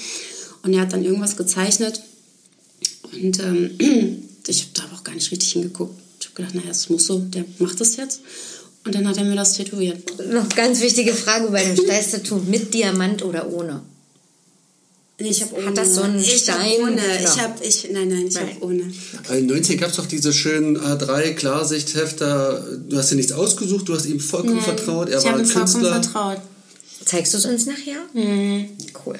Und 0.63 0.73
er 0.73 0.82
hat 0.82 0.93
dann 0.93 1.04
irgendwas 1.04 1.38
gezeichnet. 1.38 2.02
Und 3.12 3.39
ähm, 3.39 3.71
ich 4.47 4.62
habe 4.62 4.71
da 4.73 4.84
aber 4.84 4.95
auch 4.95 5.04
gar 5.04 5.15
nicht 5.15 5.32
richtig 5.32 5.52
hingeguckt. 5.52 5.99
Ich 6.19 6.28
habe 6.28 6.36
gedacht, 6.36 6.56
naja, 6.56 6.67
das 6.67 6.89
muss 6.89 7.06
so, 7.06 7.19
der 7.19 7.45
macht 7.60 7.80
das 7.80 7.95
jetzt. 7.97 8.21
Und 8.86 8.95
dann 8.95 9.08
hat 9.08 9.17
er 9.17 9.23
mir 9.23 9.36
das 9.36 9.54
tätowiert. 9.54 10.04
Noch 10.32 10.49
ganz 10.49 10.82
wichtige 10.82 11.13
Frage 11.13 11.47
bei 11.49 11.63
dem 11.63 11.78
Steiß-Tattoo. 11.78 12.41
Mit 12.47 12.73
Diamant 12.73 13.23
oder 13.23 13.49
ohne? 13.52 13.82
Nee, 15.19 15.30
ich 15.30 15.41
habe 15.43 15.65
Hat 15.65 15.78
das 15.78 15.95
so 15.95 16.02
einen 16.02 16.19
ich 16.19 16.32
hab 16.49 16.60
Stein? 16.60 16.82
ohne. 16.82 16.97
Ja. 16.97 17.21
Ich 17.21 17.39
habe, 17.39 17.63
ich, 17.63 17.88
nein, 17.91 18.10
nein, 18.10 18.28
ich 18.28 18.34
Nein. 18.34 18.49
habe 18.56 18.65
ohne. 18.65 18.84
Also 19.21 19.34
In 19.36 19.47
den 19.47 19.56
90 19.58 19.80
gab 19.80 19.89
es 19.91 19.95
doch 19.97 20.08
diese 20.08 20.34
schönen 20.34 20.78
A3 20.78 21.34
Klarsichthefter. 21.34 22.65
Du 22.89 22.97
hast 22.97 23.12
dir 23.12 23.15
nichts 23.15 23.32
ausgesucht, 23.32 23.88
du 23.88 23.95
hast 23.95 24.06
ihm 24.08 24.19
vollkommen 24.19 24.60
vertraut. 24.62 25.10
Er 25.10 25.19
ich 25.19 25.23
war 25.26 25.34
habe 25.34 25.41
ein 25.43 25.45
ihm 25.45 25.52
vollkommen 25.52 25.73
Künstler. 25.84 26.04
vertraut. 26.04 26.41
Zeigst 27.06 27.34
du 27.34 27.38
es 27.38 27.45
uns 27.45 27.65
nachher? 27.67 27.97
Cool. 29.06 29.19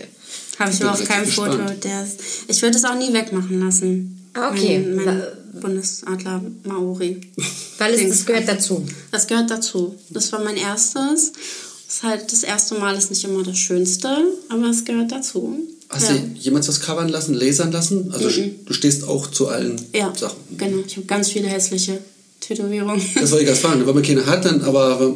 Habe 0.60 0.72
ich 0.72 0.82
aber 0.82 0.94
auf 0.94 1.04
keinem 1.04 1.28
Foto. 1.28 1.58
Der 1.84 2.04
ist, 2.04 2.20
ich 2.48 2.62
würde 2.62 2.78
es 2.78 2.86
auch 2.86 2.96
nie 2.96 3.14
wegmachen 3.14 3.60
lassen. 3.60 4.30
Ah, 4.34 4.50
okay. 4.52 4.80
Mein, 4.80 5.06
mein 5.06 5.24
Bundesadler 5.62 6.42
Maori. 6.64 7.22
Weil 7.78 7.94
es, 7.94 8.10
das 8.10 8.26
gehört 8.26 8.48
dazu. 8.48 8.84
Das 9.12 9.28
gehört 9.28 9.52
dazu. 9.52 9.96
Das 10.10 10.32
war 10.32 10.44
mein 10.44 10.58
erstes. 10.58 11.34
Das 11.34 11.98
ist 11.98 12.04
halt 12.04 12.32
das 12.32 12.44
erste 12.44 12.76
Mal 12.76 12.96
ist 12.98 13.12
nicht 13.12 13.24
immer 13.26 13.44
das 13.44 13.58
Schönste, 13.58 14.10
aber 14.50 14.66
es 14.70 14.84
gehört 14.86 15.12
dazu. 15.12 15.60
Hast 15.94 16.10
ja. 16.10 16.16
du 16.16 16.40
jemals 16.40 16.68
was 16.68 16.80
covern 16.82 17.10
lassen, 17.10 17.34
lasern 17.36 17.72
lassen? 17.72 18.12
Also 18.12 18.30
du 18.66 18.74
stehst 18.74 19.04
auch 19.08 19.30
zu 19.32 19.48
allen 19.48 19.80
ja, 19.94 20.14
Sachen. 20.16 20.38
genau. 20.58 20.84
Ich 20.86 20.96
habe 20.98 21.06
ganz 21.06 21.30
viele 21.30 21.48
hässliche 21.48 22.00
Tätowierungen. 22.40 23.02
Das 23.16 23.32
wollte 23.32 23.44
ich 23.44 23.50
gerade 23.50 23.60
fragen. 23.60 23.86
Wenn 23.88 23.94
man 23.94 24.04
keine 24.04 24.26
hat, 24.26 24.44
dann, 24.46 24.62
aber 24.62 25.00
wenn 25.00 25.10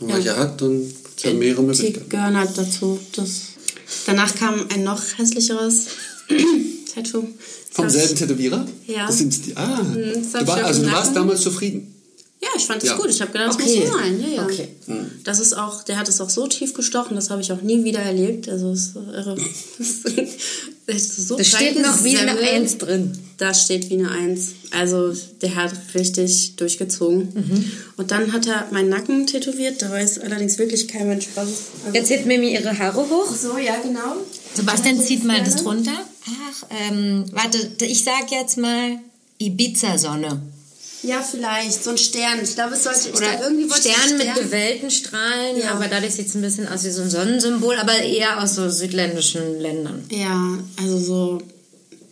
man 0.00 0.08
Ja. 0.10 0.14
welche 0.16 0.36
hat, 0.36 0.60
dann 0.60 0.80
ist 0.82 1.24
ja 1.24 1.32
mehrere 1.32 1.60
Die 1.62 1.66
Möglichkeiten. 1.66 2.08
gehören 2.08 2.36
halt 2.36 2.50
dazu. 2.56 2.98
Das. 3.12 3.30
Danach 4.06 4.34
kam 4.34 4.66
ein 4.72 4.84
noch 4.84 5.00
hässlicheres 5.16 5.86
Tattoo. 6.94 7.22
Das 7.22 7.28
Vom 7.72 7.90
selben 7.90 8.16
Tätowierer? 8.16 8.66
Ja. 8.86 9.06
Das 9.06 9.18
sind 9.18 9.46
die, 9.46 9.56
ah. 9.56 9.84
das 10.14 10.34
hab 10.34 10.40
Du 10.40 10.46
war, 10.46 10.64
also 10.64 10.82
du 10.82 10.92
warst 10.92 11.14
damals 11.14 11.40
zufrieden. 11.42 11.94
Ja, 12.46 12.50
ich 12.56 12.64
fand 12.66 12.82
das 12.82 12.90
Ja. 12.90 12.96
gut. 12.96 13.10
Ich 13.10 13.20
habe 13.20 13.32
gedacht, 13.32 13.48
das 13.48 13.56
Okay. 13.56 13.80
muss 13.80 13.88
so 13.88 13.98
sein. 13.98 14.20
Ja, 14.20 14.28
ja. 14.36 14.44
Okay. 14.44 14.68
Das 15.24 15.40
ist 15.40 15.56
auch, 15.56 15.82
der 15.82 15.98
hat 15.98 16.08
es 16.08 16.20
auch 16.20 16.30
so 16.30 16.46
tief 16.46 16.74
gestochen, 16.74 17.16
das 17.16 17.30
habe 17.30 17.40
ich 17.42 17.50
auch 17.52 17.62
nie 17.62 17.82
wieder 17.84 17.98
erlebt. 18.00 18.48
Also 18.48 18.70
es 18.72 18.80
ist 18.88 18.92
so 18.94 19.00
irre. 19.00 19.36
Das 20.88 20.96
ist 21.02 21.26
so 21.26 21.36
Das 21.36 21.48
steht 21.48 21.82
noch 21.82 22.04
wie 22.04 22.16
eine. 22.16 22.38
Eins 22.38 22.78
drin. 22.78 23.18
Da 23.38 23.52
steht 23.54 23.90
wie 23.90 23.94
eine 23.94 24.08
Eins. 24.12 24.50
Also 24.70 25.12
der 25.42 25.56
hat 25.56 25.72
richtig 25.96 26.54
durchgezogen. 26.56 27.28
Mhm. 27.34 27.72
Und 27.96 28.12
dann 28.12 28.32
hat 28.32 28.46
er 28.46 28.68
meinen 28.70 28.88
Nacken 28.88 29.26
tätowiert. 29.26 29.82
Da 29.82 29.90
weiß 29.90 30.20
allerdings 30.20 30.58
wirklich 30.58 30.86
kein 30.86 31.08
Mensch 31.08 31.26
was. 31.34 31.48
Also 31.84 31.92
Jetzt 31.92 32.10
hebt 32.10 32.26
Mimi 32.26 32.52
ihre 32.52 32.78
Haare 32.78 33.00
hoch. 33.10 33.34
so, 33.34 33.58
ja 33.58 33.74
genau. 33.82 34.14
Sebastian 34.54 35.00
zieht 35.00 35.24
mal 35.24 35.42
das 35.42 35.56
drunter. 35.56 35.90
Ach, 36.28 36.66
ähm, 36.70 37.24
warte, 37.32 37.58
ich 37.84 38.04
sag 38.04 38.30
jetzt 38.30 38.56
mal 38.56 38.98
Ibiza-Sonne. 39.38 40.40
Ja, 41.02 41.22
vielleicht. 41.22 41.84
So 41.84 41.90
ein 41.90 41.98
Stern. 41.98 42.40
Ich 42.42 42.54
glaube, 42.54 42.74
es 42.74 42.84
sollte... 42.84 43.08
ich 43.08 43.16
Oder 43.16 43.30
glaub, 43.30 43.42
irgendwie 43.42 43.70
wollte 43.70 43.88
ich 43.88 43.94
Stern 43.94 44.18
mit 44.18 44.34
gewellten 44.34 44.90
Strahlen, 44.90 45.58
Ja. 45.60 45.72
aber 45.72 45.86
dadurch 45.88 46.14
sieht 46.14 46.26
es 46.28 46.34
ein 46.34 46.42
bisschen 46.42 46.66
aus 46.68 46.84
wie 46.84 46.90
so 46.90 47.02
ein 47.02 47.10
Sonnensymbol, 47.10 47.76
aber 47.76 47.96
eher 48.02 48.42
aus 48.42 48.54
so 48.54 48.68
südländischen 48.68 49.60
Ländern. 49.60 50.02
Ja, 50.10 50.58
also 50.82 50.98
so, 50.98 51.38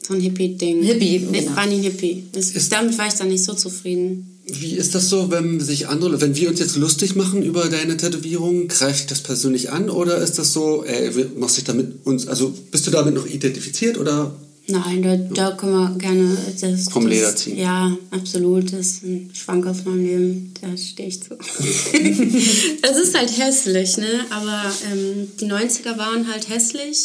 so 0.06 0.14
ein 0.14 0.20
Hippie-Ding. 0.20 0.82
Hippie, 0.82 1.26
Nee, 1.30 1.40
genau. 1.40 1.56
War 1.56 1.66
nie 1.66 1.80
Hippie. 1.80 2.24
Das, 2.32 2.52
damit 2.68 2.96
war 2.98 3.08
ich 3.08 3.14
dann 3.14 3.28
nicht 3.28 3.42
so 3.44 3.54
zufrieden. 3.54 4.30
Wie 4.46 4.76
ist 4.76 4.94
das 4.94 5.08
so, 5.08 5.30
wenn 5.30 5.58
sich 5.58 5.88
andere, 5.88 6.20
wenn 6.20 6.36
wir 6.36 6.50
uns 6.50 6.60
jetzt 6.60 6.76
lustig 6.76 7.16
machen 7.16 7.42
über 7.42 7.70
deine 7.70 7.96
Tätowierung, 7.96 8.68
greift 8.68 9.00
dich 9.00 9.06
das 9.06 9.22
persönlich 9.22 9.70
an 9.70 9.88
oder 9.88 10.18
ist 10.18 10.38
das 10.38 10.52
so, 10.52 10.84
ey, 10.84 11.10
machst 11.38 11.56
dich 11.56 11.64
damit 11.64 12.04
uns, 12.04 12.28
also 12.28 12.52
bist 12.70 12.86
du 12.86 12.90
damit 12.90 13.14
noch 13.14 13.26
identifiziert 13.26 13.96
oder? 13.96 14.34
Nein, 14.66 15.02
da, 15.02 15.16
da 15.16 15.50
können 15.56 15.72
wir 15.72 15.98
gerne 15.98 16.36
das, 16.58 16.88
Vom 16.88 17.04
das, 17.04 17.12
Leder 17.12 17.36
ziehen. 17.36 17.58
Ja, 17.58 17.94
absolut. 18.10 18.72
Das 18.72 18.80
ist 18.80 19.02
ein 19.02 19.30
Schwank 19.34 19.66
aus 19.66 19.84
meinem 19.84 20.04
Leben. 20.04 20.54
Da 20.60 20.74
stehe 20.74 21.10
ich 21.10 21.22
zu. 21.22 21.36
das 22.82 22.96
ist 22.96 23.14
halt 23.14 23.38
hässlich, 23.38 23.98
ne? 23.98 24.24
Aber 24.30 24.64
ähm, 24.90 25.28
die 25.38 25.44
90er 25.44 25.98
waren 25.98 26.26
halt 26.32 26.48
hässlich. 26.48 27.04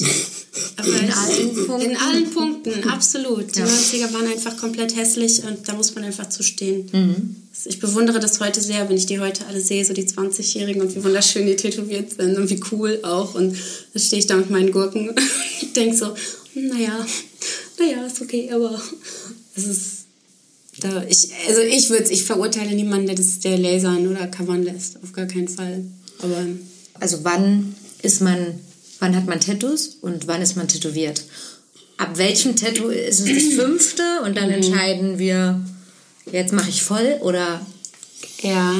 Aber 0.77 0.87
In 0.87 1.11
allen 1.11 1.67
Punkten. 1.67 1.89
In 1.91 1.97
allen 1.97 2.29
Punkten, 2.31 2.89
absolut. 2.89 3.53
Die 3.53 3.61
90er 3.61 4.13
waren 4.13 4.27
einfach 4.27 4.55
komplett 4.55 4.95
hässlich 4.95 5.43
und 5.43 5.67
da 5.67 5.73
muss 5.73 5.93
man 5.95 6.05
einfach 6.05 6.29
zu 6.29 6.43
stehen. 6.43 6.89
Mhm. 6.93 7.35
Ich 7.65 7.79
bewundere 7.79 8.21
das 8.21 8.39
heute 8.39 8.61
sehr, 8.61 8.87
wenn 8.87 8.95
ich 8.95 9.05
die 9.05 9.19
heute 9.19 9.45
alle 9.47 9.59
sehe, 9.59 9.83
so 9.83 9.91
die 9.91 10.07
20-Jährigen 10.07 10.81
und 10.81 10.95
wie 10.95 11.03
wunderschön 11.03 11.45
die 11.45 11.57
tätowiert 11.57 12.13
sind 12.13 12.37
und 12.37 12.49
wie 12.49 12.61
cool 12.71 12.99
auch. 13.03 13.35
Und 13.35 13.53
dann 13.93 14.01
stehe 14.01 14.21
ich 14.21 14.27
da 14.27 14.37
mit 14.37 14.49
meinen 14.49 14.71
Gurken 14.71 15.09
und 15.61 15.75
denke 15.75 15.97
so, 15.97 16.13
naja, 16.61 17.05
naja, 17.79 18.05
ist 18.05 18.21
okay, 18.21 18.49
aber 18.51 18.81
es 19.55 19.67
ist 19.67 19.99
da, 20.79 21.03
ich, 21.09 21.29
also 21.47 21.61
ich 21.61 21.89
würde, 21.89 22.09
ich 22.09 22.23
verurteile 22.23 22.73
niemanden, 22.73 23.07
der 23.07 23.15
das 23.15 23.39
der 23.39 23.57
lasern 23.57 24.07
oder 24.07 24.27
covern 24.27 24.63
lässt, 24.63 24.97
auf 25.03 25.11
gar 25.11 25.25
keinen 25.25 25.47
Fall. 25.47 25.83
Aber 26.21 26.45
Also 26.99 27.19
wann 27.23 27.75
ist 28.01 28.21
man, 28.21 28.59
wann 28.99 29.15
hat 29.15 29.27
man 29.27 29.39
Tattoos 29.39 29.97
und 30.01 30.27
wann 30.27 30.41
ist 30.41 30.55
man 30.55 30.67
tätowiert? 30.67 31.23
Ab 31.97 32.17
welchem 32.17 32.55
Tattoo 32.55 32.87
ist 32.87 33.19
es 33.19 33.25
das 33.25 33.53
fünfte 33.53 34.03
und 34.23 34.37
dann 34.37 34.49
entscheiden 34.49 35.19
wir, 35.19 35.59
jetzt 36.31 36.53
mache 36.53 36.69
ich 36.69 36.81
voll 36.81 37.17
oder 37.21 37.65
ja, 38.41 38.73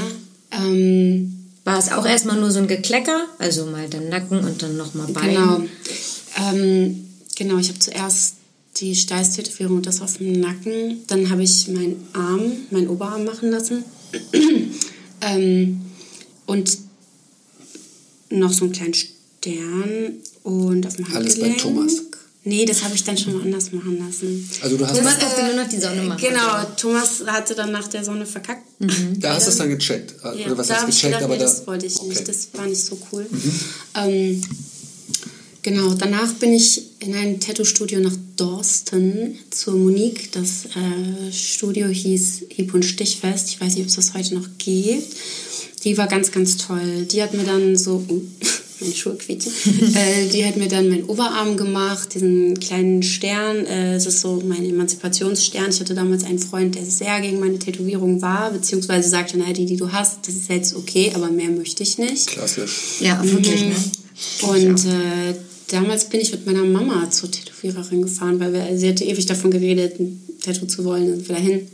ähm, 0.52 1.36
war 1.66 1.80
es 1.80 1.92
auch 1.92 2.06
erstmal 2.06 2.40
nur 2.40 2.52
so 2.52 2.60
ein 2.60 2.68
Geklecker, 2.68 3.26
also 3.38 3.66
mal 3.66 3.90
dann 3.90 4.08
Nacken 4.08 4.40
und 4.40 4.64
dann 4.64 4.78
nochmal 4.78 5.08
Bein? 5.08 5.36
Genau. 5.36 5.62
Ähm, 6.38 7.09
genau, 7.40 7.58
ich 7.58 7.70
habe 7.70 7.80
zuerst 7.80 8.36
die 8.78 8.96
Steißtätowierung 8.96 9.78
und 9.78 9.88
das 9.88 10.02
auf 10.02 10.18
dem 10.18 10.40
Nacken. 10.40 11.02
Dann 11.08 11.32
habe 11.32 11.42
ich 11.42 11.68
meinen 11.70 12.08
Arm, 12.14 12.52
meinen 12.70 12.88
Oberarm 12.88 13.26
machen 13.26 13.50
lassen. 13.50 13.84
ähm, 15.22 15.82
und 16.46 16.78
noch 18.30 18.54
so 18.54 18.66
einen 18.66 18.74
kleinen 18.74 18.94
Stern 18.94 20.14
und 20.44 20.86
auf 20.86 20.96
dem 20.98 21.06
Alles 21.06 21.40
bei 21.40 21.50
Handgelenk. 21.50 21.58
Thomas. 21.58 21.94
Nee, 22.46 22.66
das 22.66 22.84
habe 22.84 22.96
ich 22.96 23.04
dann 23.04 23.18
schon 23.18 23.34
woanders 23.34 23.72
machen 23.74 24.00
lassen. 24.00 24.50
Also 24.62 24.78
du 24.78 24.88
hast, 24.88 24.98
Thomas 24.98 25.20
durfte 25.20 25.44
nur 25.44 25.56
noch 25.56 25.70
die 25.70 25.78
Sonne 25.80 26.04
machen. 26.04 26.22
Genau, 26.22 26.64
Thomas 26.78 27.24
hatte 27.28 27.54
dann 27.54 27.72
nach 27.72 27.88
der 27.88 28.04
Sonne 28.04 28.26
verkackt. 28.26 28.64
da 29.18 29.36
hast 29.36 29.48
du 29.48 29.52
es 29.52 29.58
dann 29.58 29.70
gecheckt. 29.70 30.16
Ja, 30.24 30.46
Oder 30.46 30.58
was 30.58 30.68
da 30.68 30.80
ich 30.80 30.86
gecheckt, 30.86 31.04
gedacht, 31.04 31.24
aber 31.24 31.34
nee, 31.34 31.40
da. 31.40 31.46
das 31.46 31.68
wollte 31.68 31.86
ich 31.86 32.02
nicht. 32.02 32.12
Okay. 32.12 32.22
Mhm. 32.22 32.26
Das 32.26 32.48
war 32.54 32.66
nicht 32.66 32.86
so 32.86 32.98
cool. 33.12 33.28
Ähm, 33.96 34.42
genau, 35.62 35.94
danach 35.94 36.34
bin 36.34 36.54
ich 36.54 36.82
in 37.00 37.16
ein 37.16 37.40
Tattoo-Studio 37.40 38.00
nach 38.00 38.16
Dorsten 38.36 39.38
zur 39.50 39.76
Monique. 39.76 40.32
Das 40.32 40.66
äh, 40.66 41.32
Studio 41.32 41.88
hieß 41.88 42.46
Hieb- 42.50 42.74
und 42.74 42.84
Stichfest. 42.84 43.50
Ich 43.50 43.62
weiß 43.62 43.76
nicht, 43.76 43.84
ob 43.84 43.90
es 43.90 43.96
das 43.96 44.14
heute 44.14 44.36
noch 44.36 44.48
gibt. 44.58 45.16
Die 45.84 45.98
war 45.98 46.08
ganz, 46.08 46.32
ganz 46.32 46.58
toll. 46.58 47.06
Die 47.12 47.22
hat 47.22 47.34
mir 47.34 47.44
dann 47.44 47.78
so... 47.78 48.04
Oh, 48.08 48.22
meine 48.82 48.94
Schuhe 48.94 49.16
quietschen. 49.16 49.52
äh, 49.96 50.28
die 50.30 50.46
hat 50.46 50.58
mir 50.58 50.68
dann 50.68 50.90
meinen 50.90 51.04
Oberarm 51.06 51.58
gemacht, 51.58 52.14
diesen 52.14 52.60
kleinen 52.60 53.04
Stern. 53.04 53.66
Äh, 53.66 53.96
es 53.96 54.06
ist 54.06 54.22
so 54.22 54.42
mein 54.46 54.66
Emanzipationsstern. 54.66 55.70
Ich 55.70 55.80
hatte 55.80 55.94
damals 55.94 56.24
einen 56.24 56.40
Freund, 56.40 56.76
der 56.76 56.86
sehr 56.86 57.20
gegen 57.22 57.40
meine 57.40 57.60
Tätowierung 57.60 58.22
war, 58.22 58.52
beziehungsweise 58.52 59.10
sagte, 59.10 59.38
naja, 59.38 59.54
die, 59.54 59.66
die 59.66 59.78
du 59.78 59.92
hast, 59.92 60.28
das 60.28 60.36
ist 60.36 60.50
jetzt 60.50 60.76
okay, 60.76 61.12
aber 61.14 61.30
mehr 61.30 61.50
möchte 61.50 61.84
ich 61.84 61.98
nicht. 61.98 62.28
Klassisch. 62.28 63.00
Ja, 63.02 63.22
wirklich, 63.24 63.62
ne? 63.62 63.76
Und 64.42 64.86
äh, 64.86 65.34
damals 65.72 66.10
bin 66.10 66.20
ich 66.22 66.32
mit 66.32 66.46
meiner 66.46 66.64
Mama 66.64 67.10
zur 67.10 67.32
Tätowiererin 67.32 68.02
gefahren, 68.02 68.40
weil 68.40 68.54
wir, 68.54 68.78
sie 68.78 68.90
hatte 68.90 69.04
ewig 69.04 69.26
davon 69.26 69.52
geredet, 69.52 70.00
ein 70.00 70.22
Tattoo 70.42 70.66
zu 70.66 70.84
wollen, 70.84 71.08
sind 71.08 71.28
wir 71.28 71.36
dahin. 71.36 71.68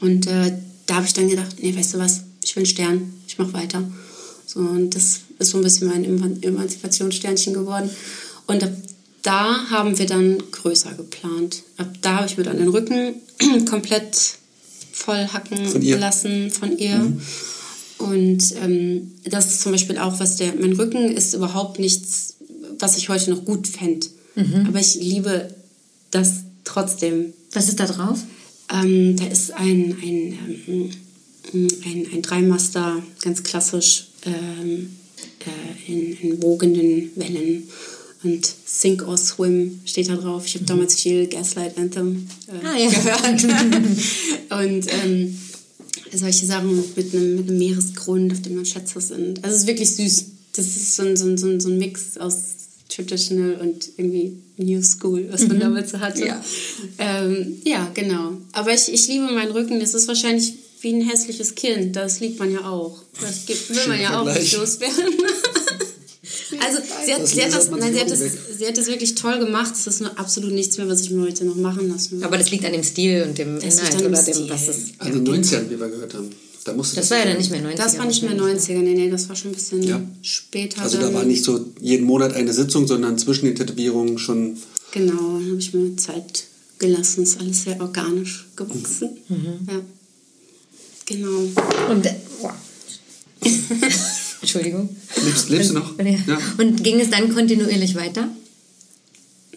Und 0.00 0.26
äh, 0.26 0.52
da 0.86 0.96
habe 0.96 1.06
ich 1.06 1.12
dann 1.12 1.28
gedacht, 1.28 1.56
nee, 1.60 1.74
weißt 1.76 1.94
du 1.94 1.98
was, 1.98 2.22
ich 2.42 2.54
will 2.56 2.62
einen 2.62 2.66
Stern, 2.66 3.12
ich 3.26 3.38
mache 3.38 3.52
weiter. 3.52 3.82
So, 4.46 4.60
und 4.60 4.94
das 4.94 5.20
ist 5.38 5.50
so 5.50 5.58
ein 5.58 5.64
bisschen 5.64 5.88
mein 5.88 6.04
Eman- 6.04 6.42
Emanzipationssternchen 6.42 7.54
geworden. 7.54 7.90
Und 8.46 8.62
ab 8.62 8.72
da 9.22 9.70
haben 9.70 9.98
wir 9.98 10.06
dann 10.06 10.38
größer 10.50 10.92
geplant. 10.94 11.62
Ab 11.78 11.88
da 12.02 12.16
habe 12.16 12.26
ich 12.26 12.36
mir 12.36 12.44
dann 12.44 12.58
den 12.58 12.68
Rücken 12.68 13.14
komplett 13.64 14.16
voll 14.92 15.26
hacken 15.32 15.66
Von 15.66 15.82
lassen 15.82 16.50
von 16.50 16.76
ihr. 16.76 17.12
Und 17.98 18.54
ähm, 18.62 19.12
das 19.24 19.46
ist 19.46 19.62
zum 19.62 19.72
Beispiel 19.72 19.98
auch, 19.98 20.20
was 20.20 20.36
der, 20.36 20.54
mein 20.56 20.72
Rücken 20.74 21.10
ist 21.10 21.32
überhaupt 21.34 21.78
nichts, 21.78 22.33
was 22.84 22.98
ich 22.98 23.08
heute 23.08 23.30
noch 23.30 23.44
gut 23.44 23.66
fände. 23.66 24.06
Aber 24.68 24.78
ich 24.80 24.96
liebe 24.96 25.54
das 26.10 26.42
trotzdem. 26.64 27.32
Was 27.52 27.68
ist 27.68 27.80
da 27.80 27.86
drauf? 27.86 28.18
Ähm, 28.72 29.16
da 29.16 29.26
ist 29.26 29.52
ein, 29.52 29.96
ein, 30.02 30.38
ähm, 31.52 31.68
ein, 31.84 32.06
ein 32.14 32.22
Dreimaster, 32.22 33.02
ganz 33.22 33.42
klassisch, 33.42 34.08
ähm, 34.26 34.90
äh, 35.46 35.92
in, 35.92 36.12
in 36.18 36.42
wogenden 36.42 37.10
Wellen. 37.16 37.68
Und 38.22 38.50
Sink 38.66 39.06
or 39.06 39.16
Swim 39.18 39.80
steht 39.84 40.08
da 40.08 40.16
drauf. 40.16 40.46
Ich 40.46 40.54
habe 40.56 40.64
damals 40.64 40.94
viel 41.00 41.26
Gaslight 41.26 41.76
Anthem 41.78 42.26
äh, 42.48 42.66
Ah, 42.66 42.76
ja. 42.76 42.88
gehört. 42.90 43.44
Und 44.62 44.86
ähm, 45.04 45.38
solche 46.12 46.46
Sachen 46.46 46.82
mit 46.96 47.14
einem, 47.14 47.36
mit 47.36 47.48
einem 47.48 47.58
Meeresgrund, 47.58 48.32
auf 48.32 48.42
dem 48.42 48.56
man 48.56 48.64
Schätze 48.66 49.00
sind. 49.00 49.44
Also 49.44 49.54
es 49.56 49.62
ist 49.62 49.68
wirklich 49.68 49.90
süß. 49.94 50.24
Das 50.56 50.66
ist 50.66 50.96
so 50.96 51.02
ein, 51.02 51.16
so 51.16 51.26
ein, 51.26 51.60
so 51.60 51.68
ein 51.68 51.78
Mix 51.78 52.16
aus 52.16 52.34
Traditional 52.94 53.56
und 53.60 53.90
irgendwie 53.96 54.36
New 54.56 54.82
School, 54.82 55.26
was 55.30 55.46
man 55.48 55.58
damals 55.60 55.90
so 55.92 56.00
hatte. 56.00 56.26
Ja. 56.26 56.44
Ähm, 56.98 57.60
ja, 57.64 57.90
genau. 57.94 58.32
Aber 58.52 58.72
ich, 58.72 58.92
ich 58.92 59.08
liebe 59.08 59.24
meinen 59.24 59.50
Rücken. 59.52 59.80
Das 59.80 59.94
ist 59.94 60.06
wahrscheinlich 60.08 60.54
wie 60.80 60.92
ein 60.92 61.00
hässliches 61.00 61.54
Kind. 61.54 61.96
Das 61.96 62.20
liebt 62.20 62.38
man 62.38 62.52
ja 62.52 62.68
auch. 62.68 63.02
Das 63.20 63.46
gibt, 63.46 63.70
will 63.70 63.88
man 63.88 64.00
ja 64.00 64.20
auch 64.20 64.24
nicht 64.24 64.56
loswerden. 64.56 64.94
Also 66.60 66.78
sie 67.04 67.12
hat, 67.12 67.22
Das 67.22 67.30
sie, 67.32 67.42
hat 67.42 67.52
das, 67.52 67.70
nein, 67.70 67.92
sie, 67.92 68.00
hat 68.00 68.10
das, 68.10 68.20
sie 68.20 68.66
hat 68.66 68.76
das 68.78 68.86
wirklich 68.86 69.14
toll 69.14 69.38
gemacht. 69.40 69.74
Es 69.74 69.86
ist 69.86 70.00
nur 70.00 70.18
absolut 70.18 70.52
nichts 70.52 70.78
mehr, 70.78 70.88
was 70.88 71.02
ich 71.02 71.10
mir 71.10 71.22
heute 71.22 71.44
noch 71.44 71.56
machen 71.56 71.88
lassen 71.88 72.12
will. 72.12 72.24
Aber 72.24 72.38
das 72.38 72.50
liegt 72.50 72.64
an 72.64 72.72
dem 72.72 72.82
Stil 72.82 73.24
und 73.24 73.36
dem 73.36 73.60
Das 73.60 73.78
Inhalt 73.78 73.96
oder 73.96 74.22
dem, 74.22 74.34
Stil. 74.34 74.50
was 74.50 74.68
es. 74.68 74.92
An 74.98 75.12
den 75.12 75.26
90ern, 75.26 75.68
wie 75.68 75.78
wir 75.78 75.88
gehört 75.88 76.14
haben. 76.14 76.30
Da 76.64 76.72
musste 76.72 76.96
Das 76.96 77.10
war 77.10 77.18
ja 77.18 77.26
dann 77.26 77.36
nicht 77.36 77.50
mehr 77.50 77.60
90. 77.60 77.78
Das 77.78 77.98
war 77.98 78.06
nicht 78.06 78.22
mehr 78.22 78.34
90er, 78.34 78.78
nee, 78.78 78.94
nee, 78.94 79.10
das 79.10 79.28
war 79.28 79.36
schon 79.36 79.50
ein 79.50 79.54
bisschen 79.54 79.82
Ja. 79.82 80.00
später. 80.22 80.80
Also 80.82 80.98
da 80.98 81.12
war 81.12 81.24
nicht 81.24 81.44
so 81.44 81.66
jeden 81.80 82.06
Monat 82.06 82.32
eine 82.34 82.52
Sitzung, 82.54 82.86
sondern 82.86 83.18
zwischen 83.18 83.44
den 83.46 83.54
Tätowierungen 83.54 84.16
schon. 84.18 84.56
Genau, 84.92 85.38
dann 85.38 85.50
habe 85.50 85.58
ich 85.58 85.74
mir 85.74 85.94
Zeit 85.96 86.44
gelassen. 86.78 87.22
Ist 87.24 87.38
alles 87.38 87.64
sehr 87.64 87.80
organisch 87.80 88.46
gewachsen. 88.56 89.10
Mhm. 89.28 89.58
Ja. 89.68 89.80
Genau. 91.06 91.38
Und, 91.90 92.06
äh, 92.06 92.14
boah. 92.40 92.54
Entschuldigung. 94.40 94.88
Lebst, 95.24 95.50
lebst 95.50 95.70
du 95.70 95.74
noch? 95.74 95.98
Ja. 95.98 96.04
Ja. 96.26 96.38
Und 96.58 96.82
ging 96.82 96.98
es 97.00 97.10
dann 97.10 97.32
kontinuierlich 97.34 97.94
weiter? 97.94 98.28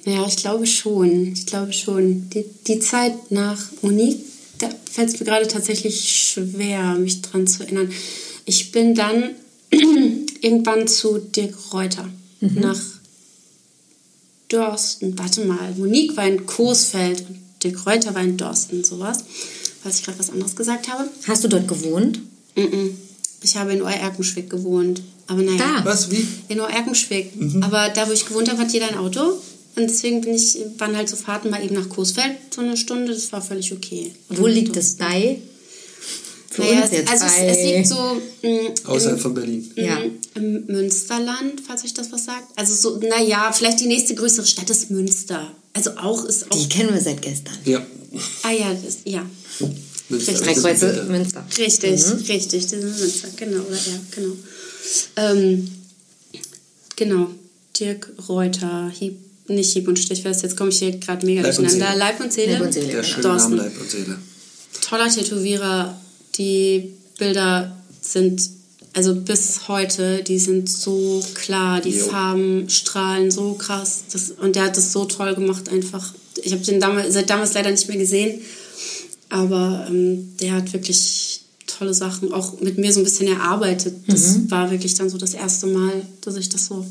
Ja, 0.05 0.25
ich 0.27 0.37
glaube 0.37 0.65
schon. 0.67 1.33
Ich 1.33 1.45
glaube 1.45 1.73
schon. 1.73 2.29
Die, 2.29 2.45
die 2.67 2.79
Zeit 2.79 3.31
nach 3.31 3.59
Monique, 3.81 4.19
da 4.57 4.69
fällt 4.91 5.09
es 5.09 5.19
mir 5.19 5.25
gerade 5.25 5.47
tatsächlich 5.47 6.09
schwer, 6.09 6.95
mich 6.95 7.21
dran 7.21 7.47
zu 7.47 7.63
erinnern. 7.63 7.91
Ich 8.45 8.71
bin 8.71 8.95
dann 8.95 9.31
irgendwann 10.41 10.87
zu 10.87 11.19
Dirk 11.19 11.73
Reuter 11.73 12.09
nach 12.39 12.79
Dorsten. 14.49 15.17
Warte 15.17 15.45
mal, 15.45 15.73
Monique 15.77 16.15
war 16.15 16.27
in 16.27 16.45
Coesfeld 16.45 17.21
und 17.21 17.39
Dirk 17.63 17.85
Reuter 17.85 18.15
war 18.15 18.23
in 18.23 18.37
Dorsten, 18.37 18.83
sowas. 18.83 19.23
Falls 19.83 19.99
ich 19.99 20.05
gerade 20.05 20.19
was 20.19 20.29
anderes 20.29 20.55
gesagt 20.55 20.89
habe. 20.89 21.09
Hast 21.27 21.43
du 21.43 21.47
dort 21.47 21.67
gewohnt? 21.67 22.19
Mm-mm. 22.55 22.91
Ich 23.41 23.55
habe 23.57 23.73
in 23.73 23.81
Oer-Erkenschwick 23.81 24.49
gewohnt. 24.49 25.01
Aber 25.27 25.41
naja. 25.41 25.57
Da? 25.57 25.85
Was? 25.85 26.09
Wie? 26.11 26.27
In 26.47 26.59
Oer-Erkenschwick. 26.59 27.33
Aber 27.61 27.89
da, 27.89 28.07
wo 28.07 28.11
ich 28.11 28.25
gewohnt 28.25 28.49
habe, 28.49 28.59
hat 28.59 28.71
jeder 28.71 28.87
ein 28.87 28.97
Auto. 28.97 29.33
Und 29.77 29.89
deswegen 29.89 30.21
bin 30.21 30.33
ich, 30.35 30.57
waren 30.79 30.97
halt 30.97 31.07
so 31.07 31.15
Fahrten 31.15 31.49
mal 31.51 31.63
eben 31.63 31.75
nach 31.75 31.87
Coesfeld, 31.87 32.35
so 32.53 32.61
eine 32.61 32.75
Stunde. 32.75 33.13
Das 33.13 33.31
war 33.31 33.41
völlig 33.41 33.71
okay. 33.71 34.11
Wo 34.29 34.47
liegt 34.47 34.75
es 34.75 34.95
bei? 34.95 35.39
Für 36.49 36.61
naja, 36.63 36.81
uns 36.81 36.85
es, 36.87 36.91
jetzt 36.93 37.09
also 37.11 37.25
es, 37.25 37.31
bei. 37.35 37.47
es 37.47 37.57
liegt 37.75 37.87
so 37.87 38.21
mh, 38.41 38.89
Außerhalb 38.91 39.17
im, 39.17 39.21
von 39.21 39.33
Berlin. 39.35 39.71
Ja. 39.75 40.01
im 40.33 40.65
Münsterland, 40.65 41.61
falls 41.65 41.83
euch 41.83 41.93
das 41.93 42.11
was 42.11 42.25
sagt. 42.25 42.47
Also 42.57 42.73
so, 42.73 42.97
naja, 43.07 43.51
vielleicht 43.53 43.79
die 43.79 43.85
nächste 43.85 44.15
größere 44.15 44.45
Stadt 44.47 44.69
ist 44.69 44.89
Münster. 44.89 45.51
Also 45.73 45.91
auch 45.91 46.25
ist 46.25 46.51
auch. 46.51 46.57
Die 46.57 46.67
kennen 46.67 46.91
wir 46.93 47.01
seit 47.01 47.21
gestern. 47.21 47.53
Ja. 47.65 47.85
Ah 48.41 48.51
ja, 48.51 48.73
das, 48.73 48.97
ja. 49.05 49.23
Münster. 50.09 50.31
Richtig. 50.31 50.47
Drei 50.47 50.53
Kreuze 50.55 51.05
Münster. 51.07 51.45
Richtig, 51.57 52.05
Mhm. 52.07 52.13
richtig, 52.27 52.63
das 52.63 52.73
ist 52.73 52.99
Münster, 52.99 53.27
genau, 53.35 53.61
oder 53.61 53.75
ja, 53.75 53.99
genau. 54.15 54.33
Ähm, 55.17 55.67
genau, 56.95 57.27
Dirk 57.77 58.11
Reuter, 58.27 58.89
Hieb, 58.97 59.19
nicht 59.49 59.71
Hieb 59.73 59.87
und 59.87 59.97
Stichfest, 59.99 60.43
jetzt 60.43 60.57
komme 60.57 60.69
ich 60.69 60.79
hier 60.79 60.91
gerade 60.97 61.25
mega 61.25 61.41
Leib 61.41 61.57
und 61.57 61.65
durcheinander. 61.65 61.87
Seele. 61.93 61.99
Leib 61.99 62.19
und 62.21 62.33
Seele. 62.33 62.53
Leib 62.53 62.61
und 62.63 62.73
Seele, 62.73 62.85
Der 62.87 62.95
genau. 63.01 63.07
schöne 63.07 63.23
Dorsten. 63.23 63.55
Name 63.55 63.63
Leib 63.69 63.81
und 63.81 63.89
Seele. 63.89 64.17
Toller 64.81 65.09
Tätowierer, 65.09 66.01
die 66.37 66.93
Bilder 67.17 67.75
sind, 68.01 68.41
also 68.93 69.15
bis 69.15 69.67
heute, 69.67 70.23
die 70.23 70.39
sind 70.39 70.69
so 70.69 71.23
klar, 71.33 71.81
die 71.81 71.91
Jo. 71.91 72.05
Farben 72.05 72.69
strahlen 72.69 73.31
so 73.31 73.53
krass. 73.53 74.03
Das, 74.11 74.31
und 74.31 74.55
der 74.55 74.63
hat 74.63 74.77
das 74.77 74.91
so 74.91 75.05
toll 75.05 75.35
gemacht 75.35 75.69
einfach. 75.69 76.13
Ich 76.43 76.51
habe 76.53 76.63
den 76.63 76.79
damals, 76.79 77.13
seit 77.13 77.29
damals 77.29 77.53
leider 77.53 77.71
nicht 77.71 77.87
mehr 77.87 77.97
gesehen, 77.97 78.41
aber 79.29 79.85
ähm, 79.89 80.35
der 80.39 80.53
hat 80.53 80.71
wirklich 80.73 81.41
tolle 81.65 81.93
Sachen 81.93 82.31
auch 82.33 82.59
mit 82.61 82.77
mir 82.77 82.93
so 82.93 83.01
ein 83.01 83.03
bisschen 83.03 83.27
erarbeitet. 83.27 83.93
Das 84.07 84.37
Mhm. 84.37 84.51
war 84.51 84.71
wirklich 84.71 84.93
dann 84.95 85.09
so 85.09 85.17
das 85.17 85.33
erste 85.33 85.67
Mal, 85.67 86.01
dass 86.21 86.35
ich 86.37 86.49
das 86.49 86.67
so 86.67 86.85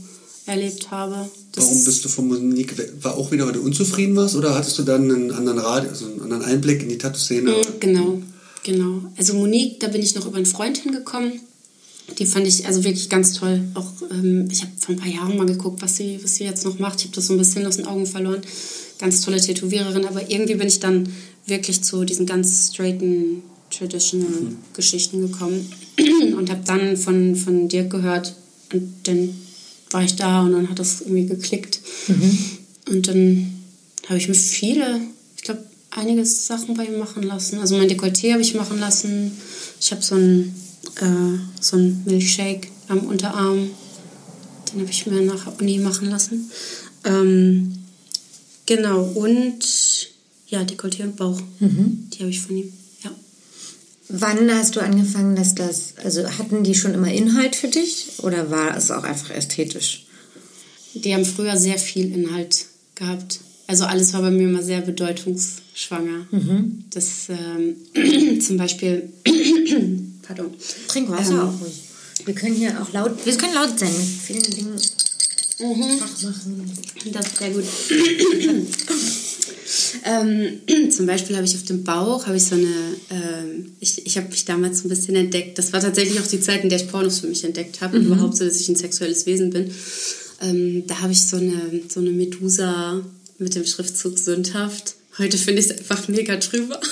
erlebt 0.46 0.90
habe. 0.90 1.28
Das 1.52 1.64
Warum 1.64 1.84
bist 1.84 2.04
du 2.04 2.08
von 2.08 2.28
Monique 2.28 2.78
weg? 2.78 2.92
War 3.02 3.16
auch 3.16 3.30
wieder, 3.32 3.46
weil 3.46 3.52
du 3.54 3.60
unzufrieden 3.62 4.14
warst? 4.16 4.34
Oder 4.36 4.54
hattest 4.54 4.78
du 4.78 4.82
dann 4.84 5.10
einen 5.10 5.30
anderen 5.32 5.58
Rad, 5.58 5.88
also 5.88 6.06
einen 6.06 6.20
anderen 6.20 6.44
Einblick 6.44 6.82
in 6.82 6.88
die 6.88 6.98
Tattoo-Szene? 6.98 7.50
Mm, 7.50 7.80
Genau, 7.80 8.22
genau. 8.62 9.02
Also 9.16 9.34
Monique, 9.34 9.80
da 9.80 9.88
bin 9.88 10.02
ich 10.02 10.14
noch 10.14 10.26
über 10.26 10.36
einen 10.36 10.46
Freund 10.46 10.78
hingekommen. 10.78 11.32
Die 12.18 12.26
fand 12.26 12.46
ich 12.46 12.64
also 12.66 12.84
wirklich 12.84 13.08
ganz 13.08 13.32
toll. 13.32 13.64
Auch 13.74 13.90
ähm, 14.12 14.48
ich 14.50 14.62
habe 14.62 14.70
vor 14.78 14.94
ein 14.94 14.98
paar 14.98 15.08
Jahren 15.10 15.36
mal 15.36 15.46
geguckt, 15.46 15.82
was 15.82 15.96
sie, 15.96 16.20
was 16.22 16.36
sie 16.36 16.44
jetzt 16.44 16.64
noch 16.64 16.78
macht. 16.78 17.00
Ich 17.00 17.06
habe 17.06 17.16
das 17.16 17.26
so 17.26 17.32
ein 17.34 17.38
bisschen 17.38 17.66
aus 17.66 17.76
den 17.76 17.86
Augen 17.86 18.06
verloren. 18.06 18.42
Ganz 18.98 19.20
tolle 19.22 19.40
Tätowiererin, 19.40 20.04
aber 20.06 20.30
irgendwie 20.30 20.54
bin 20.54 20.68
ich 20.68 20.78
dann 20.78 21.08
wirklich 21.46 21.82
zu 21.82 22.04
diesen 22.04 22.24
ganz 22.26 22.70
straighten, 22.72 23.42
traditional 23.76 24.30
Mhm. 24.30 24.56
Geschichten 24.74 25.20
gekommen 25.20 25.68
und 26.36 26.48
habe 26.50 26.60
dann 26.64 26.96
von, 26.96 27.34
von 27.34 27.68
Dirk 27.68 27.90
gehört 27.90 28.34
und 28.72 28.94
dann 29.04 29.30
war 29.90 30.02
ich 30.02 30.16
da 30.16 30.42
und 30.42 30.52
dann 30.52 30.68
hat 30.68 30.78
das 30.78 31.00
irgendwie 31.00 31.26
geklickt. 31.26 31.80
Und 32.88 33.08
dann 33.08 33.52
habe 34.08 34.18
ich 34.18 34.28
mir 34.28 34.34
viele, 34.34 35.00
ich 35.36 35.42
glaube, 35.42 35.64
einige 35.90 36.24
Sachen 36.24 36.74
bei 36.74 36.84
ihm 36.86 36.98
machen 36.98 37.22
lassen. 37.22 37.58
Also 37.58 37.76
mein 37.76 37.88
Dekolleté 37.88 38.32
habe 38.32 38.42
ich 38.42 38.54
machen 38.54 38.78
lassen. 38.78 39.32
Ich 39.80 39.90
habe 39.92 40.02
so 40.02 40.14
einen 40.14 40.54
äh, 41.00 41.38
so 41.60 41.76
einen 41.76 42.02
Milchshake 42.04 42.68
am 42.88 43.00
Unterarm. 43.00 43.70
Den 44.72 44.80
habe 44.80 44.90
ich 44.90 45.06
mir 45.06 45.22
nach 45.22 45.44
der 45.44 45.60
Uni 45.60 45.78
machen 45.78 46.10
lassen. 46.10 46.50
Ähm, 47.04 47.72
genau, 48.66 49.02
und 49.02 49.58
ja, 50.48 50.62
Dekolleté 50.62 51.02
und 51.04 51.16
Bauch. 51.16 51.40
Die 52.12 52.18
habe 52.20 52.30
ich 52.30 52.40
von 52.40 52.56
ihm. 52.56 52.72
Wann 54.08 54.50
hast 54.54 54.76
du 54.76 54.80
angefangen, 54.80 55.34
dass 55.34 55.54
das, 55.54 55.94
also 56.02 56.28
hatten 56.38 56.62
die 56.62 56.74
schon 56.74 56.94
immer 56.94 57.12
Inhalt 57.12 57.56
für 57.56 57.68
dich 57.68 58.12
oder 58.18 58.50
war 58.50 58.76
es 58.76 58.90
auch 58.90 59.02
einfach 59.02 59.30
ästhetisch? 59.30 60.06
Die 60.94 61.12
haben 61.12 61.24
früher 61.24 61.56
sehr 61.56 61.78
viel 61.78 62.12
Inhalt 62.12 62.66
gehabt. 62.94 63.40
Also 63.66 63.84
alles 63.84 64.12
war 64.12 64.22
bei 64.22 64.30
mir 64.30 64.48
immer 64.48 64.62
sehr 64.62 64.80
bedeutungsschwanger. 64.80 66.26
Das 66.90 67.28
ähm, 67.28 68.40
zum 68.40 68.56
Beispiel, 68.56 69.12
pardon, 70.22 70.54
Trink 70.86 71.10
Wasser 71.10 71.32
Ähm. 71.32 71.40
auch 71.40 71.60
ruhig. 71.60 71.82
Wir 72.24 72.34
können 72.34 72.54
hier 72.54 72.80
auch 72.80 72.92
laut, 72.92 73.26
wir 73.26 73.36
können 73.36 73.54
laut 73.54 73.78
sein 73.78 73.92
mit 73.92 74.06
vielen 74.06 74.42
Dingen. 74.42 74.80
Mhm. 75.58 75.98
Das 77.12 77.26
ist 77.26 77.38
sehr 77.38 77.50
gut. 77.50 77.64
ähm, 80.06 80.90
zum 80.90 81.06
Beispiel 81.06 81.36
habe 81.36 81.46
ich 81.46 81.54
auf 81.54 81.64
dem 81.64 81.84
Bauch 81.84 82.26
habe 82.26 82.36
ich 82.36 82.44
so 82.44 82.54
eine, 82.54 82.96
ähm, 83.10 83.72
ich, 83.80 84.06
ich 84.06 84.16
habe 84.16 84.28
mich 84.28 84.44
damals 84.44 84.78
so 84.78 84.86
ein 84.86 84.88
bisschen 84.88 85.16
entdeckt. 85.16 85.58
Das 85.58 85.72
war 85.72 85.80
tatsächlich 85.80 86.20
auch 86.20 86.26
die 86.26 86.40
Zeit, 86.40 86.62
in 86.62 86.70
der 86.70 86.80
ich 86.80 86.88
Pornos 86.88 87.20
für 87.20 87.26
mich 87.26 87.44
entdeckt 87.44 87.80
habe 87.80 87.98
und 87.98 88.06
überhaupt 88.06 88.36
so, 88.36 88.44
dass 88.44 88.60
ich 88.60 88.68
ein 88.68 88.76
sexuelles 88.76 89.26
Wesen 89.26 89.50
bin. 89.50 89.70
Ähm, 90.40 90.86
da 90.86 91.00
habe 91.00 91.12
ich 91.12 91.26
so 91.26 91.36
eine, 91.36 91.82
so 91.88 92.00
eine 92.00 92.10
Medusa 92.10 93.02
mit 93.38 93.54
dem 93.54 93.66
Schriftzug 93.66 94.18
sündhaft. 94.18 94.94
Heute 95.18 95.38
finde 95.38 95.60
ich 95.60 95.70
es 95.70 95.78
einfach 95.78 96.08
mega 96.08 96.36
drüber. 96.36 96.80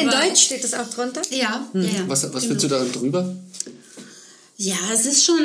In 0.00 0.08
Deutsch 0.08 0.44
steht 0.44 0.62
das 0.62 0.74
auch 0.74 0.88
drunter? 0.88 1.22
Ja, 1.30 1.68
ja, 1.72 1.80
ja. 1.80 2.04
Was, 2.06 2.22
was 2.22 2.30
genau. 2.30 2.40
findest 2.40 2.64
du 2.64 2.68
da 2.68 2.84
drüber? 2.84 3.36
Ja, 4.58 4.76
es 4.92 5.06
ist 5.06 5.24
schon. 5.24 5.38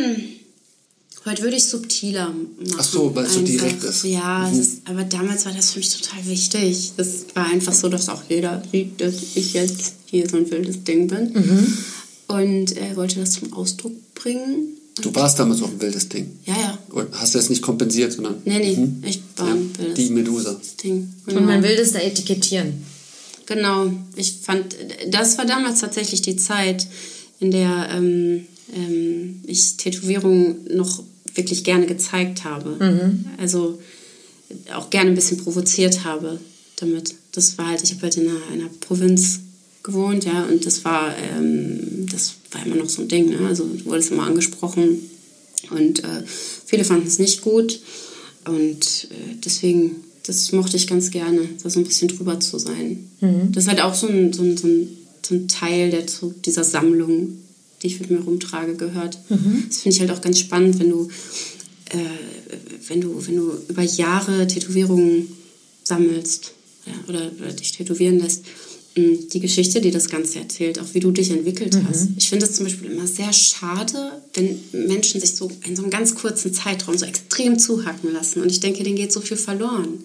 Heute 1.25 1.43
würde 1.43 1.55
ich 1.55 1.63
subtiler 1.65 2.29
machen. 2.29 2.75
Ach 2.77 2.83
so, 2.83 3.15
weil 3.15 3.25
es 3.25 3.33
so 3.35 3.41
direkt 3.41 3.81
ist. 3.83 4.03
Ja, 4.03 4.49
es 4.51 4.57
ist, 4.57 4.81
aber 4.85 5.03
damals 5.05 5.45
war 5.45 5.53
das 5.53 5.71
für 5.71 5.79
mich 5.79 5.89
total 5.97 6.25
wichtig. 6.27 6.91
Es 6.97 7.25
war 7.33 7.45
einfach 7.45 7.73
so, 7.73 7.87
dass 7.87 8.09
auch 8.09 8.21
jeder 8.27 8.61
sieht, 8.71 8.99
dass 8.99 9.15
ich 9.35 9.53
jetzt 9.53 9.93
hier 10.05 10.27
so 10.29 10.35
ein 10.37 10.51
wildes 10.51 10.83
Ding 10.83 11.07
bin. 11.07 11.33
Und 12.27 12.75
er 12.75 12.95
wollte 12.97 13.19
das 13.21 13.31
zum 13.31 13.53
Ausdruck 13.53 13.93
bringen. 14.15 14.77
Du 15.01 15.13
warst 15.15 15.39
damals 15.39 15.61
auch 15.61 15.69
ein 15.69 15.81
wildes 15.81 16.09
Ding. 16.09 16.29
Ja, 16.45 16.55
ja. 16.59 16.77
Und 16.89 17.07
hast 17.13 17.33
du 17.33 17.39
das 17.39 17.49
nicht 17.49 17.61
kompensiert, 17.61 18.11
sondern 18.13 18.35
Nee, 18.45 18.59
nee, 18.59 18.75
Mhm. 18.75 19.03
ich 19.07 19.21
war 19.37 19.47
ja, 19.47 19.53
ein 19.53 19.71
wildes 19.77 19.95
die 19.95 20.09
Medusa. 20.09 20.59
Ding. 20.83 21.13
Und 21.25 21.45
man 21.45 21.63
will 21.63 21.75
das 21.77 21.93
da 21.93 21.99
etikettieren. 21.99 22.83
Genau, 23.45 23.91
ich 24.15 24.35
fand, 24.41 24.75
das 25.09 25.37
war 25.37 25.45
damals 25.45 25.79
tatsächlich 25.81 26.21
die 26.21 26.35
Zeit, 26.35 26.85
in 27.39 27.51
der 27.51 27.89
ähm, 27.91 28.45
ähm, 28.75 29.41
ich 29.45 29.75
Tätowierungen 29.77 30.57
noch 30.75 31.03
wirklich 31.35 31.63
gerne 31.63 31.85
gezeigt 31.85 32.43
habe. 32.43 32.77
Also 33.37 33.79
auch 34.73 34.89
gerne 34.89 35.11
ein 35.11 35.15
bisschen 35.15 35.37
provoziert 35.37 36.03
habe 36.03 36.39
damit. 36.77 37.15
Das 37.31 37.57
war 37.57 37.67
halt, 37.67 37.83
ich 37.83 37.91
habe 37.91 38.03
halt 38.03 38.17
in 38.17 38.27
einer, 38.27 38.47
einer 38.51 38.69
Provinz 38.79 39.39
gewohnt, 39.81 40.25
ja, 40.25 40.43
und 40.43 40.65
das 40.65 40.85
war, 40.85 41.13
ähm, 41.17 42.05
das 42.11 42.35
war 42.51 42.65
immer 42.65 42.75
noch 42.75 42.89
so 42.89 43.01
ein 43.01 43.07
Ding, 43.07 43.29
ne? 43.29 43.47
Also 43.47 43.65
du 43.65 43.85
wurdest 43.85 44.11
immer 44.11 44.23
angesprochen 44.23 45.09
und 45.71 46.03
äh, 46.03 46.23
viele 46.65 46.83
fanden 46.85 47.07
es 47.07 47.19
nicht 47.19 47.41
gut 47.41 47.79
und 48.45 49.07
äh, 49.11 49.35
deswegen, 49.43 49.95
das 50.25 50.51
mochte 50.51 50.77
ich 50.77 50.87
ganz 50.87 51.11
gerne, 51.11 51.41
da 51.61 51.69
so 51.69 51.79
ein 51.79 51.85
bisschen 51.85 52.07
drüber 52.07 52.39
zu 52.39 52.59
sein. 52.59 53.09
Das 53.51 53.63
ist 53.63 53.69
halt 53.69 53.81
auch 53.81 53.93
so 53.93 54.07
ein, 54.07 54.31
so 54.31 54.43
ein, 54.43 54.55
so 54.55 54.67
ein, 54.67 54.87
so 55.25 55.35
ein 55.35 55.47
Teil 55.47 55.89
der, 55.91 56.05
dieser 56.45 56.63
Sammlung, 56.63 57.39
die 57.83 57.87
ich 57.87 57.99
mit 57.99 58.09
mir 58.09 58.19
rumtrage, 58.21 58.75
gehört. 58.75 59.19
Das 59.67 59.77
finde 59.81 59.95
ich 59.95 59.99
halt 59.99 60.11
auch 60.11 60.21
ganz 60.21 60.39
spannend, 60.39 60.79
wenn 60.79 60.89
du, 60.89 61.09
äh, 61.89 61.97
wenn 62.87 63.01
du, 63.01 63.27
wenn 63.27 63.35
du 63.35 63.51
über 63.67 63.83
Jahre 63.83 64.47
Tätowierungen 64.47 65.27
sammelst 65.83 66.53
ja, 66.85 66.93
oder, 67.07 67.31
oder 67.39 67.53
dich 67.53 67.73
tätowieren 67.73 68.19
lässt, 68.19 68.43
mh, 68.95 69.17
die 69.33 69.39
Geschichte, 69.39 69.81
die 69.81 69.91
das 69.91 70.07
Ganze 70.07 70.39
erzählt, 70.39 70.79
auch 70.79 70.93
wie 70.93 70.99
du 70.99 71.11
dich 71.11 71.29
entwickelt 71.31 71.77
hast. 71.87 72.07
Ich 72.17 72.29
finde 72.29 72.45
es 72.45 72.55
zum 72.55 72.65
Beispiel 72.65 72.91
immer 72.91 73.07
sehr 73.07 73.33
schade, 73.33 74.11
wenn 74.33 74.59
Menschen 74.71 75.19
sich 75.21 75.35
so 75.35 75.51
in 75.65 75.75
so 75.75 75.81
einem 75.83 75.91
ganz 75.91 76.15
kurzen 76.15 76.53
Zeitraum 76.53 76.97
so 76.97 77.05
extrem 77.05 77.59
zuhacken 77.59 78.13
lassen. 78.13 78.41
Und 78.41 78.49
ich 78.51 78.59
denke, 78.59 78.83
denen 78.83 78.95
geht 78.95 79.11
so 79.11 79.21
viel 79.21 79.37
verloren 79.37 80.03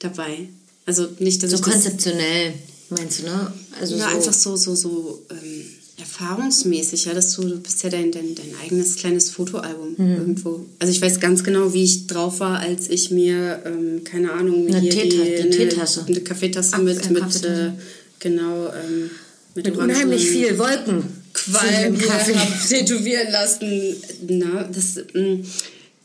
dabei. 0.00 0.48
Also 0.86 1.08
nicht, 1.20 1.42
dass 1.42 1.50
So 1.52 1.58
konzeptionell, 1.58 2.54
meinst 2.90 3.20
du, 3.20 3.24
ne? 3.24 3.52
Also 3.80 3.96
ja, 3.96 4.10
so, 4.10 4.16
einfach 4.16 4.32
so, 4.32 4.56
so, 4.56 4.74
so 4.74 5.22
ähm, 5.30 5.64
erfahrungsmäßig, 6.12 7.06
ja, 7.06 7.14
dass 7.14 7.32
du, 7.34 7.42
du 7.42 7.58
bist 7.60 7.82
ja 7.82 7.90
dein, 7.90 8.12
dein, 8.12 8.34
dein 8.34 8.54
eigenes 8.62 8.96
kleines 8.96 9.30
Fotoalbum 9.30 9.94
Mhm. 9.96 10.10
irgendwo. 10.16 10.66
Also 10.78 10.92
ich 10.92 11.00
weiß 11.02 11.20
ganz 11.20 11.42
genau, 11.44 11.72
wie 11.74 11.84
ich 11.84 12.06
drauf 12.06 12.40
war, 12.40 12.58
als 12.58 12.88
ich 12.90 13.10
mir, 13.10 13.62
ähm, 13.64 14.02
keine 14.04 14.32
Ahnung, 14.32 14.66
Eine 14.68 14.80
hier 14.80 14.92
Teeta- 14.92 15.24
die 15.24 15.36
eine, 15.42 15.50
Teetasse. 15.50 16.04
eine 16.06 16.20
Kaffeetasse 16.20 16.70
Ach, 16.74 16.82
mit, 16.82 16.98
eine 17.02 17.12
mit 17.12 17.22
Kaffeetasse. 17.22 17.74
Äh, 17.78 17.82
genau, 18.20 18.66
ähm, 18.68 19.10
mit, 19.54 19.66
mit 19.66 19.76
unheimlich 19.76 20.28
viel 20.28 20.58
Wolken. 20.58 21.02
Qualm 21.34 21.98
tätowieren 22.68 23.32
lassen. 23.32 23.96
Na, 24.28 24.64
das, 24.64 24.96
mm, 25.14 25.42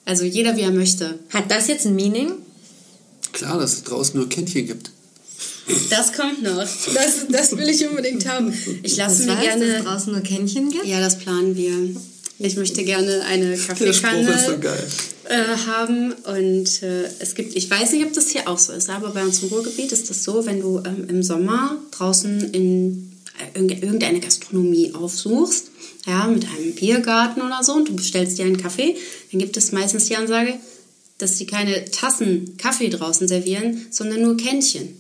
also 0.05 0.23
jeder, 0.23 0.55
wie 0.55 0.61
er 0.61 0.71
möchte. 0.71 1.19
Hat 1.29 1.51
das 1.51 1.67
jetzt 1.67 1.85
ein 1.85 1.95
Meaning? 1.95 2.31
Klar, 3.33 3.59
dass 3.59 3.73
es 3.73 3.83
draußen 3.83 4.17
nur 4.17 4.29
Kännchen 4.29 4.65
gibt. 4.67 4.91
Das 5.89 6.13
kommt 6.13 6.43
noch. 6.43 6.59
Das, 6.93 7.25
das 7.29 7.57
will 7.57 7.67
ich 7.69 7.85
unbedingt 7.87 8.25
haben. 8.27 8.53
Ich 8.83 8.95
lasse 8.97 9.25
mir 9.25 9.35
gerne... 9.35 9.67
dass 9.67 9.79
es 9.79 9.83
draußen 9.85 10.13
nur 10.13 10.21
Kännchen 10.21 10.69
gibt? 10.69 10.85
Ja, 10.85 10.99
das 11.01 11.17
planen 11.19 11.55
wir. 11.55 11.73
Ich 12.39 12.55
möchte 12.55 12.83
gerne 12.83 13.23
eine 13.25 13.49
Der 13.49 13.57
Spruch 13.57 13.67
Kaffeekanne 13.69 14.29
ist 14.31 14.45
so 14.45 14.57
geil. 14.59 14.87
äh, 15.25 15.43
haben 15.67 16.13
und 16.13 16.83
äh, 16.83 17.05
es 17.19 17.33
gibt, 17.33 17.55
ich 17.55 17.69
weiß 17.69 17.93
nicht, 17.93 18.05
ob 18.05 18.13
das 18.13 18.29
hier 18.29 18.47
auch 18.47 18.59
so 18.59 18.73
ist, 18.73 18.89
aber 18.91 19.09
bei 19.09 19.23
uns 19.23 19.41
im 19.41 19.49
Ruhrgebiet 19.49 19.91
ist 19.91 20.09
das 20.09 20.23
so, 20.23 20.45
wenn 20.45 20.61
du 20.61 20.77
ähm, 20.85 21.07
im 21.09 21.23
Sommer 21.23 21.77
draußen 21.91 22.51
in 22.53 23.11
äh, 23.39 23.57
irgende- 23.57 23.81
irgendeine 23.83 24.19
Gastronomie 24.19 24.93
aufsuchst, 24.93 25.71
ja, 26.05 26.27
mit 26.27 26.45
einem 26.45 26.75
Biergarten 26.75 27.41
oder 27.41 27.63
so 27.63 27.73
und 27.73 27.89
du 27.89 27.95
bestellst 27.95 28.37
dir 28.37 28.45
einen 28.45 28.61
Kaffee, 28.61 28.95
dann 29.31 29.39
gibt 29.39 29.57
es 29.57 29.71
meistens 29.71 30.05
die 30.05 30.15
Ansage, 30.15 30.53
dass 31.17 31.39
sie 31.39 31.47
keine 31.47 31.85
Tassen 31.85 32.55
Kaffee 32.59 32.89
draußen 32.89 33.27
servieren, 33.27 33.87
sondern 33.89 34.21
nur 34.21 34.37
Kännchen. 34.37 34.95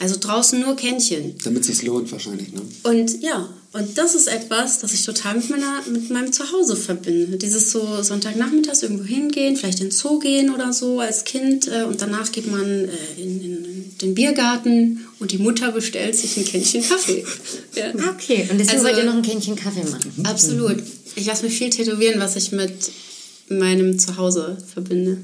Also 0.00 0.16
draußen 0.20 0.60
nur 0.60 0.76
Kännchen. 0.76 1.34
Damit 1.42 1.62
es 1.62 1.66
sich 1.78 1.82
lohnt 1.86 2.10
wahrscheinlich, 2.12 2.52
ne? 2.52 2.60
Und 2.84 3.20
ja, 3.22 3.48
und 3.72 3.98
das 3.98 4.14
ist 4.14 4.28
etwas, 4.28 4.78
das 4.78 4.92
ich 4.92 5.04
total 5.04 5.36
mit, 5.36 5.50
meiner, 5.50 5.82
mit 5.90 6.08
meinem 6.10 6.32
Zuhause 6.32 6.76
verbinde. 6.76 7.36
Dieses 7.36 7.72
so 7.72 8.02
Sonntagnachmittags 8.02 8.82
irgendwo 8.82 9.04
hingehen, 9.04 9.56
vielleicht 9.56 9.80
in 9.80 9.86
den 9.88 9.90
Zoo 9.92 10.18
gehen 10.20 10.54
oder 10.54 10.72
so 10.72 11.00
als 11.00 11.24
Kind 11.24 11.66
äh, 11.68 11.82
und 11.82 12.00
danach 12.00 12.30
geht 12.32 12.50
man 12.50 12.64
äh, 12.64 12.88
in, 13.20 13.40
in 13.42 13.98
den 14.00 14.14
Biergarten 14.14 15.04
und 15.18 15.32
die 15.32 15.38
Mutter 15.38 15.72
bestellt 15.72 16.14
sich 16.16 16.36
ein 16.36 16.44
Kännchen 16.44 16.82
Kaffee. 16.82 17.24
Ja. 17.74 17.92
Ah, 17.98 18.14
Okay, 18.14 18.46
und 18.50 18.58
deswegen 18.58 18.78
Also- 18.78 18.84
wollt 18.88 18.98
ihr 18.98 19.04
noch 19.04 19.14
ein 19.16 19.22
Kännchen 19.22 19.56
Kaffee 19.56 19.84
machen. 19.84 20.12
Absolut. 20.24 20.76
Ich 21.16 21.26
lasse 21.26 21.44
mir 21.44 21.50
viel 21.50 21.70
tätowieren, 21.70 22.20
was 22.20 22.36
ich 22.36 22.52
mit 22.52 22.72
meinem 23.48 23.98
Zuhause 23.98 24.56
verbinde. 24.72 25.18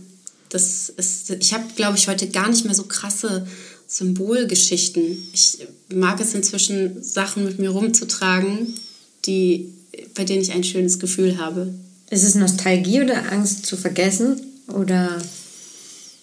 Das 0.51 0.89
ist, 0.97 1.31
ich 1.31 1.53
habe, 1.55 1.65
glaube 1.75 1.97
ich, 1.97 2.07
heute 2.09 2.29
gar 2.29 2.49
nicht 2.49 2.65
mehr 2.65 2.75
so 2.75 2.85
krasse 2.85 3.47
Symbolgeschichten. 3.87 5.29
Ich 5.33 5.59
mag 5.95 6.21
es 6.21 6.35
inzwischen, 6.35 7.03
Sachen 7.03 7.45
mit 7.45 7.59
mir 7.59 7.71
rumzutragen, 7.71 8.75
die, 9.27 9.73
bei 10.15 10.25
denen 10.25 10.43
ich 10.43 10.53
ein 10.53 10.65
schönes 10.65 10.99
Gefühl 10.99 11.39
habe. 11.39 11.73
Ist 12.11 12.25
es 12.25 12.35
Nostalgie 12.35 13.03
oder 13.03 13.33
Angst 13.33 13.67
zu 13.67 13.77
vergessen? 13.77 14.41
Oder 14.69 15.21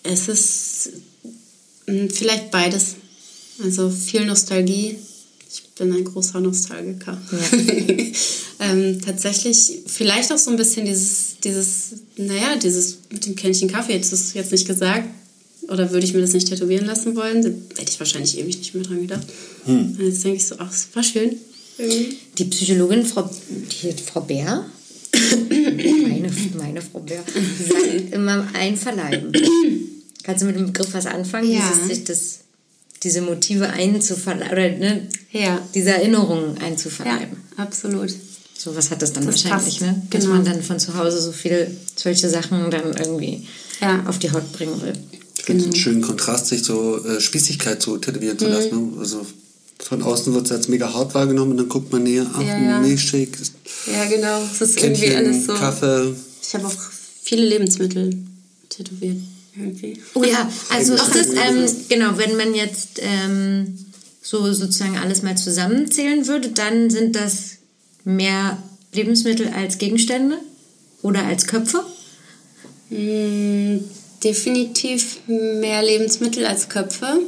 Es 0.04 0.28
ist 0.28 0.92
mh, 1.88 2.10
vielleicht 2.12 2.52
beides. 2.52 2.96
Also 3.64 3.90
viel 3.90 4.26
Nostalgie. 4.26 4.98
Ich 5.54 5.64
bin 5.76 5.94
ein 5.94 6.06
großer 6.06 6.40
Nostalgiker. 6.40 7.20
ähm, 8.60 9.02
tatsächlich 9.02 9.80
vielleicht 9.86 10.32
auch 10.32 10.38
so 10.38 10.52
ein 10.52 10.58
bisschen 10.58 10.86
dieses, 10.86 11.38
dieses, 11.44 11.90
naja, 12.16 12.56
dieses 12.56 13.00
mit 13.12 13.26
dem 13.26 13.36
Kännchen 13.36 13.70
Kaffee. 13.70 13.94
Jetzt 13.94 14.14
ist 14.14 14.34
jetzt 14.34 14.52
nicht 14.52 14.68
gesagt. 14.68 15.08
Oder 15.68 15.92
würde 15.92 16.06
ich 16.06 16.14
mir 16.14 16.22
das 16.22 16.34
nicht 16.34 16.48
tätowieren 16.48 16.86
lassen 16.86 17.16
wollen? 17.16 17.42
Dann 17.44 17.54
hätte 17.78 17.92
ich 17.92 18.00
wahrscheinlich 18.00 18.38
ewig 18.38 18.58
nicht 18.58 18.74
mehr 18.76 18.84
dran 18.84 19.02
gedacht. 19.02 19.28
Und 19.66 19.98
jetzt 20.00 20.24
denke 20.24 20.38
ich 20.38 20.46
so, 20.48 20.56
ach, 20.58 20.72
es 20.72 20.88
war 20.94 21.04
schön. 21.04 21.36
Irgendwie. 21.78 22.18
die 22.38 22.46
Psychologin 22.46 23.06
Frau, 23.06 23.30
die, 23.50 23.94
Frau 24.04 24.22
Bär, 24.22 24.66
meine, 25.40 26.32
meine 26.56 26.82
Frau 26.82 27.00
Bär, 27.00 27.24
sagt 27.68 28.14
immer 28.14 28.48
einverleiben. 28.54 29.32
Kannst 30.24 30.42
du 30.44 30.48
mit 30.48 30.56
dem 30.58 30.68
Begriff 30.68 30.94
was 30.94 31.06
anfangen? 31.06 31.50
Ja. 31.52 31.62
Dieses, 31.74 31.88
sich 31.88 32.04
das 32.04 32.40
diese 33.04 33.22
Motive 33.22 33.68
einzuverleiben 33.70 34.52
oder 34.52 34.70
ne, 34.70 35.08
Ja. 35.32 35.60
diese 35.74 35.92
Erinnerungen 35.92 36.56
Ja, 36.60 36.68
einzuverleiben. 36.68 37.38
absolut. 37.58 38.14
So 38.56 38.76
was 38.76 38.92
hat 38.92 39.02
das 39.02 39.14
dann 39.14 39.26
Das 39.26 39.44
wahrscheinlich, 39.44 39.80
passt, 39.80 39.82
ne? 39.82 40.02
Dass 40.12 40.22
genau. 40.26 40.36
man 40.36 40.46
dann 40.46 40.62
von 40.62 40.80
zu 40.80 40.94
Hause 40.96 41.20
so 41.20 41.32
viel 41.32 41.76
solche 41.96 42.30
Sachen 42.30 42.70
dann 42.70 42.94
irgendwie 42.96 43.48
Ja. 43.80 44.04
auf 44.06 44.20
die 44.20 44.30
Haut 44.32 44.52
bringen 44.54 44.80
will. 44.84 44.94
Ich 45.42 45.46
finde 45.48 45.62
es 45.62 45.66
einen 45.72 45.76
schönen 45.76 46.02
Kontrast, 46.02 46.48
sich 46.48 46.64
so 46.64 47.04
äh, 47.04 47.20
Spießigkeit 47.20 47.82
zu 47.82 47.98
tätowieren 47.98 48.36
Mhm. 48.36 48.40
zu 48.40 48.48
lassen. 48.48 48.92
Ne? 48.94 49.00
Also 49.00 49.26
von 49.80 50.04
außen 50.04 50.32
wird 50.36 50.46
es 50.46 50.52
als 50.52 50.68
mega 50.68 50.94
hart 50.94 51.16
wahrgenommen 51.16 51.52
und 51.54 51.58
dann 51.58 51.68
guckt 51.68 51.92
man 51.92 52.04
näher, 52.04 52.30
ach, 52.32 52.42
Ja, 52.44 52.60
ja. 52.62 52.80
Milchshake, 52.80 53.32
Ja, 53.92 54.06
genau. 54.06 54.44
Es 54.54 54.62
ist 54.62 54.78
irgendwie 54.84 55.02
Kännchen, 55.08 55.26
alles 55.26 55.46
so. 55.48 55.54
Kaffee. 55.56 56.14
Ich 56.44 56.54
habe 56.54 56.68
auch 56.68 56.74
viele 57.24 57.44
Lebensmittel 57.48 58.16
tätowiert. 58.70 59.18
Irgendwie. 59.58 60.00
Oh 60.14 60.24
ja, 60.24 60.48
also 60.70 60.94
ist 60.94 61.16
das, 61.16 61.28
ähm, 61.30 61.66
genau, 61.90 62.18
wenn 62.18 62.38
man 62.38 62.54
jetzt 62.54 63.00
ähm, 63.02 63.80
so 64.22 64.54
sozusagen 64.54 65.00
alles 65.00 65.24
mal 65.24 65.36
zusammenzählen 65.36 66.28
würde, 66.28 66.50
dann 66.50 66.92
sind 66.92 67.16
das 67.16 67.56
mehr 68.04 68.62
Lebensmittel 68.94 69.48
als 69.50 69.80
Gegenstände 69.80 70.38
oder 71.02 71.24
als 71.26 71.48
Köpfe? 71.48 71.84
Mm, 72.92 73.78
definitiv 74.24 75.20
mehr 75.28 75.82
Lebensmittel 75.84 76.46
als 76.46 76.70
Köpfe. 76.70 77.20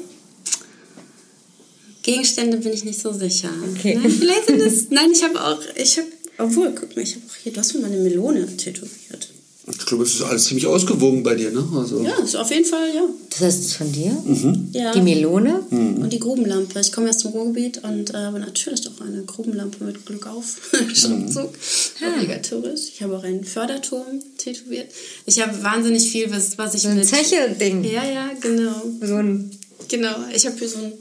Gegenstände 2.04 2.58
bin 2.58 2.74
ich 2.74 2.84
nicht 2.84 3.00
so 3.00 3.14
sicher. 3.14 3.50
Okay. 3.72 3.96
Nein, 3.96 4.12
vielleicht 4.12 4.48
sind 4.48 4.62
es. 4.62 4.90
Nein, 4.90 5.12
ich 5.12 5.24
habe 5.24 5.42
auch. 5.42 5.60
Ich 5.76 5.98
habe. 5.98 6.08
Obwohl, 6.38 6.74
guck 6.74 6.96
mal, 6.96 7.02
ich 7.02 7.16
habe 7.16 7.26
auch 7.30 7.36
hier. 7.36 7.54
Du 7.54 7.60
hast 7.60 7.74
mir 7.74 7.82
mal 7.82 7.92
eine 7.92 8.02
Melone 8.02 8.46
tätowiert. 8.58 9.30
Ich 9.66 9.78
glaube, 9.86 10.04
es 10.04 10.16
ist 10.16 10.22
alles 10.24 10.44
ziemlich 10.46 10.68
ausgewogen 10.68 11.24
bei 11.24 11.36
dir, 11.36 11.50
ne? 11.52 11.66
Also, 11.76 12.02
Ja, 12.04 12.18
ist 12.18 12.36
auf 12.36 12.52
jeden 12.52 12.66
Fall, 12.66 12.94
ja. 12.94 13.04
Das 13.30 13.40
heißt, 13.40 13.60
es 13.60 13.66
ist 13.68 13.74
von 13.76 13.92
dir? 13.94 14.12
ja. 14.74 14.92
Die 14.92 15.02
Melone? 15.02 15.62
Und 15.72 16.10
die 16.12 16.20
Grubenlampe. 16.20 16.80
Ich 16.82 16.92
komme 16.92 17.10
aus 17.10 17.20
dem 17.20 17.32
Ruhrgebiet 17.32 17.82
und 17.84 18.10
äh, 18.14 18.18
habe 18.18 18.40
natürlich 18.40 18.82
auch 18.90 19.00
eine 19.06 19.24
Grubenlampe 19.24 19.84
mit 19.86 20.06
Glück 20.06 20.28
auf. 20.28 20.58
Schriftzug. 20.94 21.50
Obligatorisch. 22.16 22.82
Ich 22.94 23.02
habe 23.04 23.18
auch 23.18 23.24
einen 23.24 23.44
Förderturm 23.46 24.20
tätowiert. 24.38 24.88
Ich 25.26 25.42
habe 25.42 25.64
wahnsinnig 25.64 26.10
viel, 26.10 26.30
was, 26.30 26.58
was 26.58 26.74
ich 26.76 26.82
So 26.82 26.90
ein 26.90 26.98
mit. 26.98 27.08
Zeche-Ding. 27.08 27.84
Ja, 27.86 28.04
ja, 28.04 28.30
genau. 28.42 28.82
So 29.02 29.16
ein 29.16 29.50
Genau. 29.88 30.16
Ich 30.36 30.46
habe 30.46 30.58
hier 30.58 30.68
so 30.70 30.80
ein. 30.80 30.94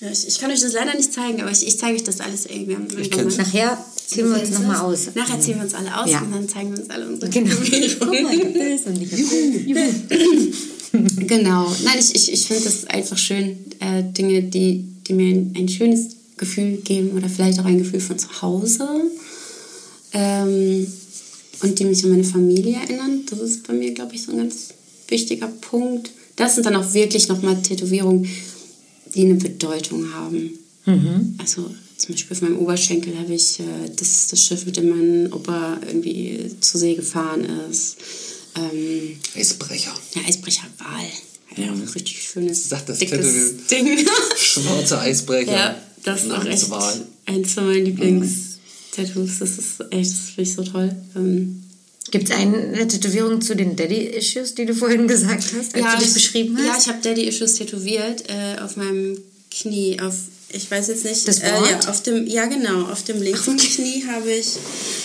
Ja, 0.00 0.10
ich, 0.10 0.28
ich 0.28 0.38
kann 0.38 0.50
euch 0.50 0.60
das 0.60 0.72
leider 0.72 0.94
nicht 0.94 1.12
zeigen, 1.12 1.40
aber 1.42 1.50
ich, 1.50 1.66
ich 1.66 1.78
zeige 1.78 1.96
euch 1.96 2.04
das 2.04 2.20
alles 2.20 2.46
irgendwie. 2.46 2.76
Ich. 3.02 3.10
Nachher 3.36 3.76
ziehen 4.08 4.30
wir 4.30 4.40
uns 4.40 4.50
nochmal 4.50 4.76
aus. 4.80 5.08
Nachher 5.14 5.38
ziehen 5.40 5.56
wir 5.56 5.64
uns 5.64 5.74
alle 5.74 5.96
aus 6.00 6.10
Ja. 6.10 6.20
und 6.22 6.32
dann 6.32 6.48
zeigen 6.48 6.72
wir 6.72 6.78
uns 6.80 6.90
alle 6.90 7.06
unsere 7.08 7.30
Genau. 7.30 7.54
Guck 7.54 7.64
Tätowierungen. 7.70 8.22
mal, 8.24 8.34
ich 8.34 8.44
hab 8.44 8.54
das 8.54 8.86
und 8.86 9.02
ich 9.02 9.76
hab 9.76 10.08
das. 10.08 11.26
Genau. 11.26 11.76
Nein, 11.84 11.96
ich, 11.98 12.14
ich, 12.14 12.32
ich 12.32 12.46
finde 12.46 12.64
das 12.64 12.86
einfach 12.86 13.18
schön, 13.18 13.58
äh, 13.80 14.02
Dinge, 14.16 14.42
die, 14.44 14.84
die 15.06 15.12
mir 15.12 15.34
ein, 15.34 15.52
ein 15.56 15.68
schönes 15.68 16.16
Gefühl 16.38 16.78
geben 16.78 17.10
oder 17.16 17.28
vielleicht 17.28 17.58
auch 17.60 17.64
ein 17.66 17.78
Gefühl 17.78 18.00
von 18.00 18.18
zu 18.18 18.28
Hause 18.40 18.88
ähm, 20.14 20.86
und 21.62 21.78
die 21.78 21.84
mich 21.84 22.02
an 22.04 22.10
meine 22.10 22.24
Familie 22.24 22.76
erinnern. 22.76 23.22
Das 23.28 23.40
ist 23.40 23.66
bei 23.66 23.74
mir, 23.74 23.92
glaube 23.92 24.14
ich, 24.14 24.22
so 24.22 24.32
ein 24.32 24.38
ganz 24.38 24.68
wichtiger 25.08 25.48
Punkt. 25.48 26.10
Das 26.36 26.54
sind 26.54 26.64
dann 26.66 26.76
auch 26.76 26.94
wirklich 26.94 27.28
nochmal 27.28 27.60
Tätowierungen, 27.62 28.26
die 29.14 29.22
eine 29.24 29.34
Bedeutung 29.34 30.12
haben. 30.14 30.50
Also 31.38 31.70
zum 31.98 32.14
Beispiel 32.14 32.36
auf 32.36 32.42
meinem 32.42 32.58
Oberschenkel 32.58 33.18
habe 33.18 33.34
ich 33.34 33.60
äh, 33.60 33.64
das, 33.96 34.28
das 34.28 34.42
Schiff, 34.42 34.64
mit 34.64 34.76
dem 34.76 34.88
mein 34.88 35.32
Opa 35.32 35.78
irgendwie 35.86 36.50
zur 36.60 36.80
See 36.80 36.94
gefahren 36.94 37.44
ist. 37.70 37.96
Ähm, 38.56 39.18
Eisbrecher. 39.36 39.92
ja, 40.14 40.22
Eisbrecher 40.26 40.62
Wal. 40.78 41.06
Ja, 41.64 41.72
ein 41.72 41.88
richtig 41.94 42.22
schönes, 42.22 42.68
Sagt 42.68 42.88
das 42.88 42.98
dickes. 42.98 43.66
Ding. 43.70 43.98
Schwarze 44.36 44.98
Eisbrecher. 45.00 45.52
ja, 45.52 45.82
das 46.04 46.24
ist 46.24 46.30
auch 46.30 46.44
echt 46.44 46.66
eins 47.26 47.52
von 47.54 47.66
meinen 47.66 47.84
Lieblings-Tattoos. 47.86 49.38
Das 49.40 49.50
ist 49.58 49.80
echt, 49.90 50.10
das 50.12 50.18
finde 50.34 50.42
ich 50.42 50.54
so 50.54 50.62
toll. 50.62 50.94
Ähm, 51.16 51.62
Gibt 52.10 52.30
es 52.30 52.36
eine 52.36 52.88
Tätowierung 52.88 53.40
zu 53.42 53.54
den 53.54 53.76
Daddy-Issues, 53.76 54.54
die 54.54 54.64
du 54.66 54.74
vorhin 54.74 55.06
gesagt 55.08 55.44
hast, 55.58 55.74
als 55.74 55.92
du 55.92 55.98
dich 55.98 56.08
ich- 56.08 56.14
beschrieben 56.14 56.56
hast? 56.58 56.66
Ja, 56.66 56.78
ich 56.80 56.88
habe 56.88 56.98
Daddy 57.02 57.24
Issues 57.28 57.54
tätowiert 57.56 58.24
äh, 58.28 58.58
auf 58.60 58.76
meinem 58.76 59.18
Knie. 59.50 60.00
Auf, 60.00 60.14
ich 60.50 60.70
weiß 60.70 60.88
jetzt 60.88 61.04
nicht. 61.04 61.26
Das 61.28 61.40
Äh, 61.40 61.52
Wort? 61.52 61.70
ja, 61.84 61.90
auf 61.90 62.02
dem, 62.02 62.26
ja, 62.26 62.46
genau. 62.46 62.90
Auf 62.90 63.04
dem 63.04 63.20
linken 63.20 63.56
Knie 63.56 64.04
habe 64.06 64.32
ich 64.32 64.46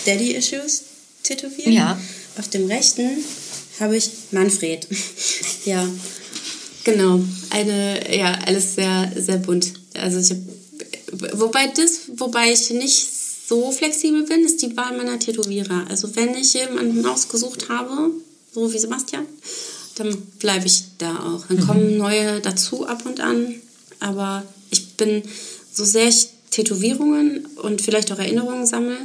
Daddy 0.06 0.32
Issues 0.32 0.82
tätowiert. 1.22 1.68
Ja. 1.68 2.00
Auf 2.38 2.48
dem 2.48 2.66
rechten 2.66 3.18
habe 3.80 3.96
ich 3.96 4.10
Manfred. 4.30 4.86
ja, 5.64 5.86
genau. 6.84 7.20
Eine, 7.50 8.16
ja, 8.16 8.38
alles 8.46 8.74
sehr, 8.74 9.12
sehr 9.16 9.38
bunt. 9.38 9.72
Also 9.94 10.18
ich 10.18 10.30
hab, 10.30 11.38
wobei 11.38 11.68
das, 11.68 12.00
wobei 12.16 12.52
ich 12.52 12.70
nicht 12.70 13.08
so 13.48 13.70
flexibel 13.70 14.24
bin, 14.24 14.44
ist 14.44 14.62
die 14.62 14.76
Wahl 14.76 14.96
meiner 14.96 15.18
Tätowierer. 15.18 15.86
Also 15.88 16.14
wenn 16.16 16.34
ich 16.34 16.54
jemanden 16.54 17.04
ausgesucht 17.04 17.68
habe, 17.68 18.10
so 18.52 18.72
wie 18.72 18.78
Sebastian, 18.78 19.26
dann 19.96 20.16
bleibe 20.38 20.66
ich 20.66 20.84
da 20.98 21.14
auch. 21.18 21.46
Dann 21.46 21.64
kommen 21.66 21.98
neue 21.98 22.40
dazu 22.40 22.86
ab 22.86 23.04
und 23.06 23.20
an. 23.20 23.54
Aber 24.00 24.42
ich 24.74 24.96
bin, 24.96 25.22
so 25.72 25.84
sehr 25.84 26.08
ich 26.08 26.28
Tätowierungen 26.50 27.46
und 27.62 27.80
vielleicht 27.82 28.12
auch 28.12 28.18
Erinnerungen 28.18 28.66
sammle, 28.66 28.96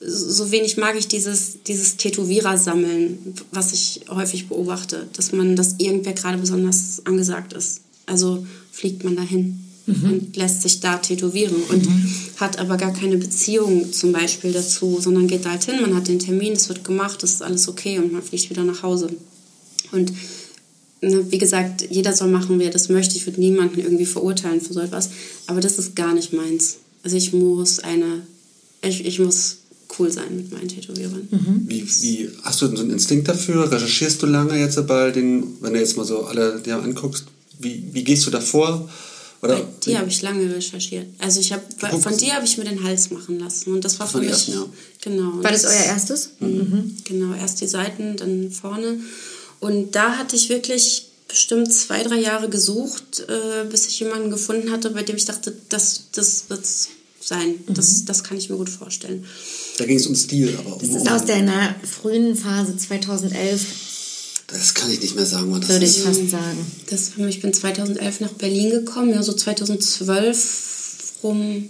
so 0.00 0.50
wenig 0.50 0.76
mag 0.78 0.96
ich 0.98 1.08
dieses, 1.08 1.62
dieses 1.66 1.96
Tätowierer-Sammeln, 1.96 3.34
was 3.52 3.72
ich 3.72 4.00
häufig 4.08 4.48
beobachte, 4.48 5.06
dass 5.12 5.32
man, 5.32 5.56
dass 5.56 5.74
irgendwer 5.78 6.14
gerade 6.14 6.38
besonders 6.38 7.02
angesagt 7.04 7.52
ist. 7.52 7.82
Also 8.06 8.46
fliegt 8.72 9.04
man 9.04 9.16
dahin 9.16 9.60
und 9.86 10.36
lässt 10.36 10.62
sich 10.62 10.80
da 10.80 10.98
tätowieren 10.98 11.56
und 11.68 11.88
hat 12.36 12.58
aber 12.58 12.76
gar 12.76 12.92
keine 12.92 13.16
Beziehung 13.16 13.92
zum 13.92 14.12
Beispiel 14.12 14.52
dazu, 14.52 14.98
sondern 15.00 15.26
geht 15.26 15.44
da 15.44 15.50
halt 15.50 15.64
hin, 15.64 15.80
man 15.80 15.94
hat 15.94 16.08
den 16.08 16.18
Termin, 16.18 16.52
es 16.52 16.68
wird 16.68 16.84
gemacht, 16.84 17.22
es 17.22 17.34
ist 17.34 17.42
alles 17.42 17.68
okay 17.68 17.98
und 17.98 18.12
man 18.12 18.22
fliegt 18.22 18.50
wieder 18.50 18.64
nach 18.64 18.82
Hause. 18.82 19.10
Und 19.92 20.12
wie 21.02 21.38
gesagt, 21.38 21.86
jeder 21.90 22.12
soll 22.12 22.28
machen, 22.28 22.58
wer 22.58 22.70
das 22.70 22.88
möchte. 22.88 23.16
Ich 23.16 23.26
würde 23.26 23.40
niemanden 23.40 23.80
irgendwie 23.80 24.06
verurteilen 24.06 24.60
für 24.60 24.72
so 24.74 24.80
etwas. 24.80 25.10
Aber 25.46 25.60
das 25.60 25.78
ist 25.78 25.96
gar 25.96 26.14
nicht 26.14 26.32
meins. 26.32 26.76
Also 27.02 27.16
ich 27.16 27.32
muss 27.32 27.80
eine, 27.80 28.22
ich, 28.82 29.04
ich 29.06 29.18
muss 29.18 29.56
cool 29.98 30.12
sein 30.12 30.36
mit 30.36 30.52
meinen 30.52 30.68
Tätowierern. 30.68 31.26
Wie, 31.66 31.82
wie, 32.02 32.28
hast 32.42 32.60
du 32.62 32.66
so 32.68 32.82
einen 32.82 32.90
Instinkt 32.90 33.28
dafür? 33.28 33.70
Recherchierst 33.72 34.22
du 34.22 34.26
lange 34.26 34.58
jetzt 34.58 34.86
bei 34.86 35.10
den, 35.10 35.44
wenn 35.60 35.72
du 35.72 35.80
jetzt 35.80 35.96
mal 35.96 36.04
so 36.04 36.24
alle 36.24 36.60
dir 36.60 36.76
anguckst, 36.82 37.24
wie, 37.58 37.84
wie 37.92 38.04
gehst 38.04 38.26
du 38.26 38.30
davor? 38.30 38.88
Oder 39.42 39.56
Bei 39.56 39.64
dir 39.86 39.98
habe 40.00 40.08
ich 40.10 40.20
lange 40.20 40.54
recherchiert. 40.54 41.06
Also 41.18 41.40
ich 41.40 41.50
habe 41.52 41.62
guckst- 41.80 42.02
von 42.02 42.16
dir 42.18 42.34
habe 42.34 42.44
ich 42.44 42.58
mir 42.58 42.64
den 42.64 42.84
Hals 42.84 43.10
machen 43.10 43.38
lassen 43.40 43.72
und 43.72 43.82
das 43.86 43.98
war 43.98 44.04
Das 44.06 44.12
für 44.12 44.18
mich 44.20 44.28
ersten, 44.28 44.52
ja. 44.52 44.66
genau. 45.00 45.42
War 45.42 45.50
das 45.50 45.64
euer 45.64 45.72
erstes? 45.86 46.30
Mhm. 46.40 46.94
Genau, 47.04 47.32
erst 47.34 47.60
die 47.62 47.66
Seiten, 47.66 48.16
dann 48.18 48.50
vorne. 48.50 48.98
Und 49.60 49.94
da 49.94 50.16
hatte 50.16 50.36
ich 50.36 50.48
wirklich 50.48 51.06
bestimmt 51.28 51.72
zwei, 51.72 52.02
drei 52.02 52.18
Jahre 52.18 52.48
gesucht, 52.48 53.20
äh, 53.28 53.64
bis 53.70 53.86
ich 53.86 54.00
jemanden 54.00 54.30
gefunden 54.30 54.72
hatte, 54.72 54.90
bei 54.90 55.02
dem 55.02 55.16
ich 55.16 55.26
dachte, 55.26 55.54
das, 55.68 56.06
das 56.12 56.44
wird 56.48 56.64
sein. 57.20 57.54
Das, 57.68 58.04
das 58.04 58.24
kann 58.24 58.36
ich 58.36 58.50
mir 58.50 58.56
gut 58.56 58.70
vorstellen. 58.70 59.24
da 59.78 59.84
ging 59.84 59.96
es 59.96 60.06
um 60.06 60.16
Stil, 60.16 60.56
aber 60.58 60.74
um, 60.74 60.80
Das 60.80 60.88
ist 60.88 61.08
aus 61.10 61.24
deiner 61.26 61.76
frühen 61.84 62.34
Phase 62.34 62.76
2011, 62.76 63.60
das 64.48 64.74
kann 64.74 64.90
ich 64.90 65.00
nicht 65.00 65.14
mehr 65.14 65.26
sagen, 65.26 65.52
das 65.60 65.68
würde 65.68 65.84
ist. 65.84 65.98
ich 65.98 66.02
fast 66.02 66.28
sagen. 66.28 66.66
Das, 66.88 67.12
ich 67.16 67.40
bin 67.40 67.52
2011 67.52 68.20
nach 68.20 68.32
Berlin 68.32 68.70
gekommen, 68.70 69.10
ja, 69.10 69.22
so 69.22 69.32
2012 69.32 71.22
rum. 71.22 71.68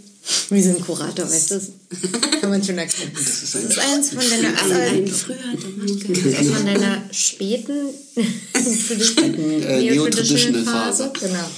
Wie 0.50 0.62
so 0.62 0.70
ein 0.70 0.80
Kurator, 0.80 1.28
weißt 1.30 1.50
du? 1.52 1.60
Kann 2.40 2.50
man 2.50 2.62
schon 2.62 2.76
erkennen. 2.78 3.12
Das 3.14 3.42
ist 3.42 3.56
ein 3.56 3.62
Das 3.64 3.72
ist 3.72 3.78
eins 3.78 4.08
von 4.10 4.18
deiner, 4.30 4.48
Ein, 4.48 5.06
früher 5.06 5.36
Mann, 5.36 5.86
ein, 5.86 6.44
von 6.44 6.66
deiner 6.66 7.02
späten 7.12 7.88
Späten, 9.02 9.62
äh, 9.62 9.80
Neo-Traditional 9.80 10.64
Phase. 10.64 11.12
Genau. 11.20 11.50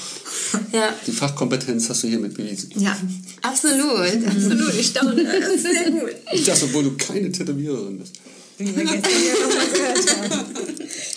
Ja, 0.73 0.95
Die 1.07 1.13
Fachkompetenz 1.13 1.89
hast 1.89 2.03
du 2.03 2.09
hiermit 2.09 2.35
bewiesen. 2.35 2.71
Ja. 2.77 2.97
absolut, 3.43 4.27
absolut. 4.27 4.75
Ich 4.79 4.87
staune. 4.89 5.25
Das 5.41 5.55
ist 5.55 5.63
sehr 5.63 5.91
gut. 5.91 6.11
Das, 6.47 6.63
obwohl 6.63 6.85
du 6.85 6.97
keine 6.97 7.33
Tätowiererin 7.33 7.99
bist. 7.99 8.13
Wie 8.59 8.67
wir 8.77 8.85
gestern 8.85 9.03
ja 9.03 9.47
noch 9.47 9.55
mal 9.55 9.67
gehört 9.73 10.31
haben. 10.31 10.45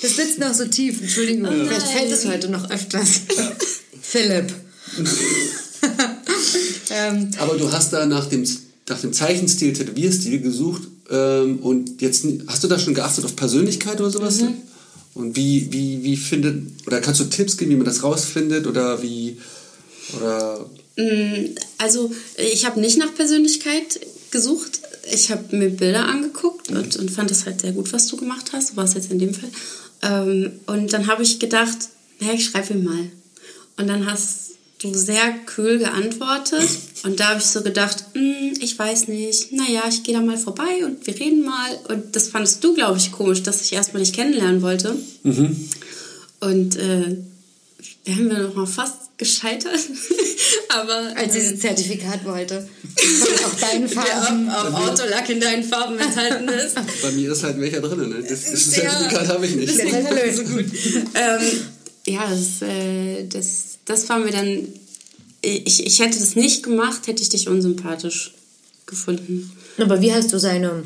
Das 0.01 0.15
sitzt 0.15 0.39
noch 0.39 0.53
so 0.53 0.65
tief, 0.65 1.01
Entschuldigung. 1.01 1.47
Vielleicht 1.67 1.87
fällt 1.87 2.11
es 2.11 2.25
heute 2.25 2.49
noch 2.49 2.69
öfters. 2.69 3.21
Philipp. 4.01 4.53
Ähm, 6.89 7.31
Aber 7.37 7.57
du 7.57 7.71
hast 7.71 7.93
da 7.93 8.05
nach 8.05 8.27
dem, 8.27 8.47
nach 8.89 8.99
dem 8.99 9.13
Zeichenstil, 9.13 9.73
Tätowierstil 9.73 10.39
gesucht 10.39 10.83
ähm, 11.09 11.59
und 11.59 12.01
jetzt 12.01 12.25
hast 12.47 12.63
du 12.63 12.67
da 12.67 12.79
schon 12.79 12.93
geachtet 12.93 13.25
auf 13.25 13.35
Persönlichkeit 13.35 13.99
oder 13.99 14.11
sowas? 14.11 14.41
Mhm. 14.41 14.55
Und 15.13 15.35
wie, 15.35 15.71
wie, 15.71 16.03
wie 16.03 16.17
findet, 16.17 16.85
oder 16.85 16.99
kannst 16.99 17.21
du 17.21 17.25
Tipps 17.25 17.55
geben, 17.57 17.71
wie 17.71 17.75
man 17.77 17.85
das 17.85 18.03
rausfindet 18.03 18.67
oder 18.67 19.01
wie, 19.01 19.37
oder 20.15 20.69
Also, 21.77 22.11
ich 22.51 22.65
habe 22.65 22.79
nicht 22.79 22.97
nach 22.97 23.13
Persönlichkeit 23.13 23.99
gesucht. 24.31 24.81
Ich 25.11 25.31
habe 25.31 25.55
mir 25.55 25.69
Bilder 25.69 26.05
angeguckt 26.05 26.69
und, 26.69 26.95
und 26.97 27.11
fand 27.11 27.31
das 27.31 27.45
halt 27.45 27.61
sehr 27.61 27.73
gut, 27.73 27.91
was 27.93 28.07
du 28.07 28.17
gemacht 28.17 28.51
hast. 28.53 28.69
So 28.69 28.75
war 28.75 28.85
es 28.85 28.93
jetzt 28.93 29.11
in 29.11 29.19
dem 29.19 29.33
Fall. 29.33 29.49
Ähm, 30.01 30.59
und 30.65 30.93
dann 30.93 31.07
habe 31.07 31.23
ich 31.23 31.39
gedacht, 31.39 31.77
hey, 32.19 32.35
ich 32.35 32.45
schreibe 32.45 32.73
ihm 32.73 32.83
mal. 32.83 33.11
Und 33.77 33.87
dann 33.87 34.05
hast, 34.05 34.51
du 34.93 34.99
sehr 34.99 35.33
kühl 35.45 35.79
geantwortet. 35.79 36.67
Und 37.03 37.19
da 37.19 37.29
habe 37.29 37.39
ich 37.39 37.45
so 37.45 37.61
gedacht, 37.61 38.03
hm, 38.13 38.53
ich 38.59 38.77
weiß 38.77 39.07
nicht, 39.07 39.51
naja, 39.53 39.83
ich 39.89 40.03
gehe 40.03 40.15
da 40.15 40.21
mal 40.21 40.37
vorbei 40.37 40.83
und 40.85 41.05
wir 41.05 41.19
reden 41.19 41.43
mal. 41.43 41.79
Und 41.89 42.15
das 42.15 42.29
fandest 42.29 42.63
du, 42.63 42.73
glaube 42.73 42.97
ich, 42.97 43.11
komisch, 43.11 43.43
dass 43.43 43.61
ich 43.61 43.73
erstmal 43.73 44.01
nicht 44.01 44.15
kennenlernen 44.15 44.61
wollte. 44.61 44.95
Mhm. 45.23 45.69
Und 46.39 46.75
äh, 46.77 47.17
da 48.05 48.11
haben 48.13 48.29
wir 48.29 48.39
noch 48.39 48.55
mal 48.55 48.65
fast 48.67 48.95
gescheitert. 49.17 49.79
Aber 50.69 51.13
Als 51.15 51.35
äh, 51.35 51.39
dieses 51.39 51.59
Zertifikat 51.59 52.25
wollte. 52.25 52.67
Auch 53.45 53.59
deinen 53.59 53.87
Farben. 53.87 54.45
der 54.47 54.57
auf, 54.61 54.73
auf 54.73 54.89
Autolack 54.89 55.29
in 55.29 55.39
deinen 55.39 55.63
Farben 55.63 55.97
enthalten 55.97 56.47
ist. 56.49 56.75
Bei 57.01 57.11
mir 57.11 57.31
ist 57.31 57.43
halt 57.43 57.59
welcher 57.59 57.81
drin, 57.81 58.09
ne? 58.09 58.21
Das, 58.27 58.51
das 58.51 58.75
Ja. 58.75 58.83
Zertifikat 58.89 59.27
habe 59.29 59.45
ich 59.45 59.55
nicht. 59.55 59.77
Der 59.77 59.85
ist 59.85 59.93
halt 59.93 60.45
blöd. 60.49 60.71
ähm, 61.15 61.41
ja, 62.07 62.29
das, 62.29 62.61
äh, 62.67 63.25
das, 63.27 63.74
das 63.85 64.09
war 64.09 64.19
mir 64.19 64.31
dann. 64.31 64.67
Ich, 65.41 65.85
ich 65.85 65.99
hätte 65.99 66.17
das 66.17 66.35
nicht 66.35 66.63
gemacht, 66.63 67.05
hätte 67.05 67.21
ich 67.21 67.29
dich 67.29 67.47
unsympathisch 67.47 68.33
gefunden. 68.87 69.51
Aber 69.77 70.01
wie 70.01 70.11
hast 70.11 70.33
du 70.33 70.39
seine 70.39 70.83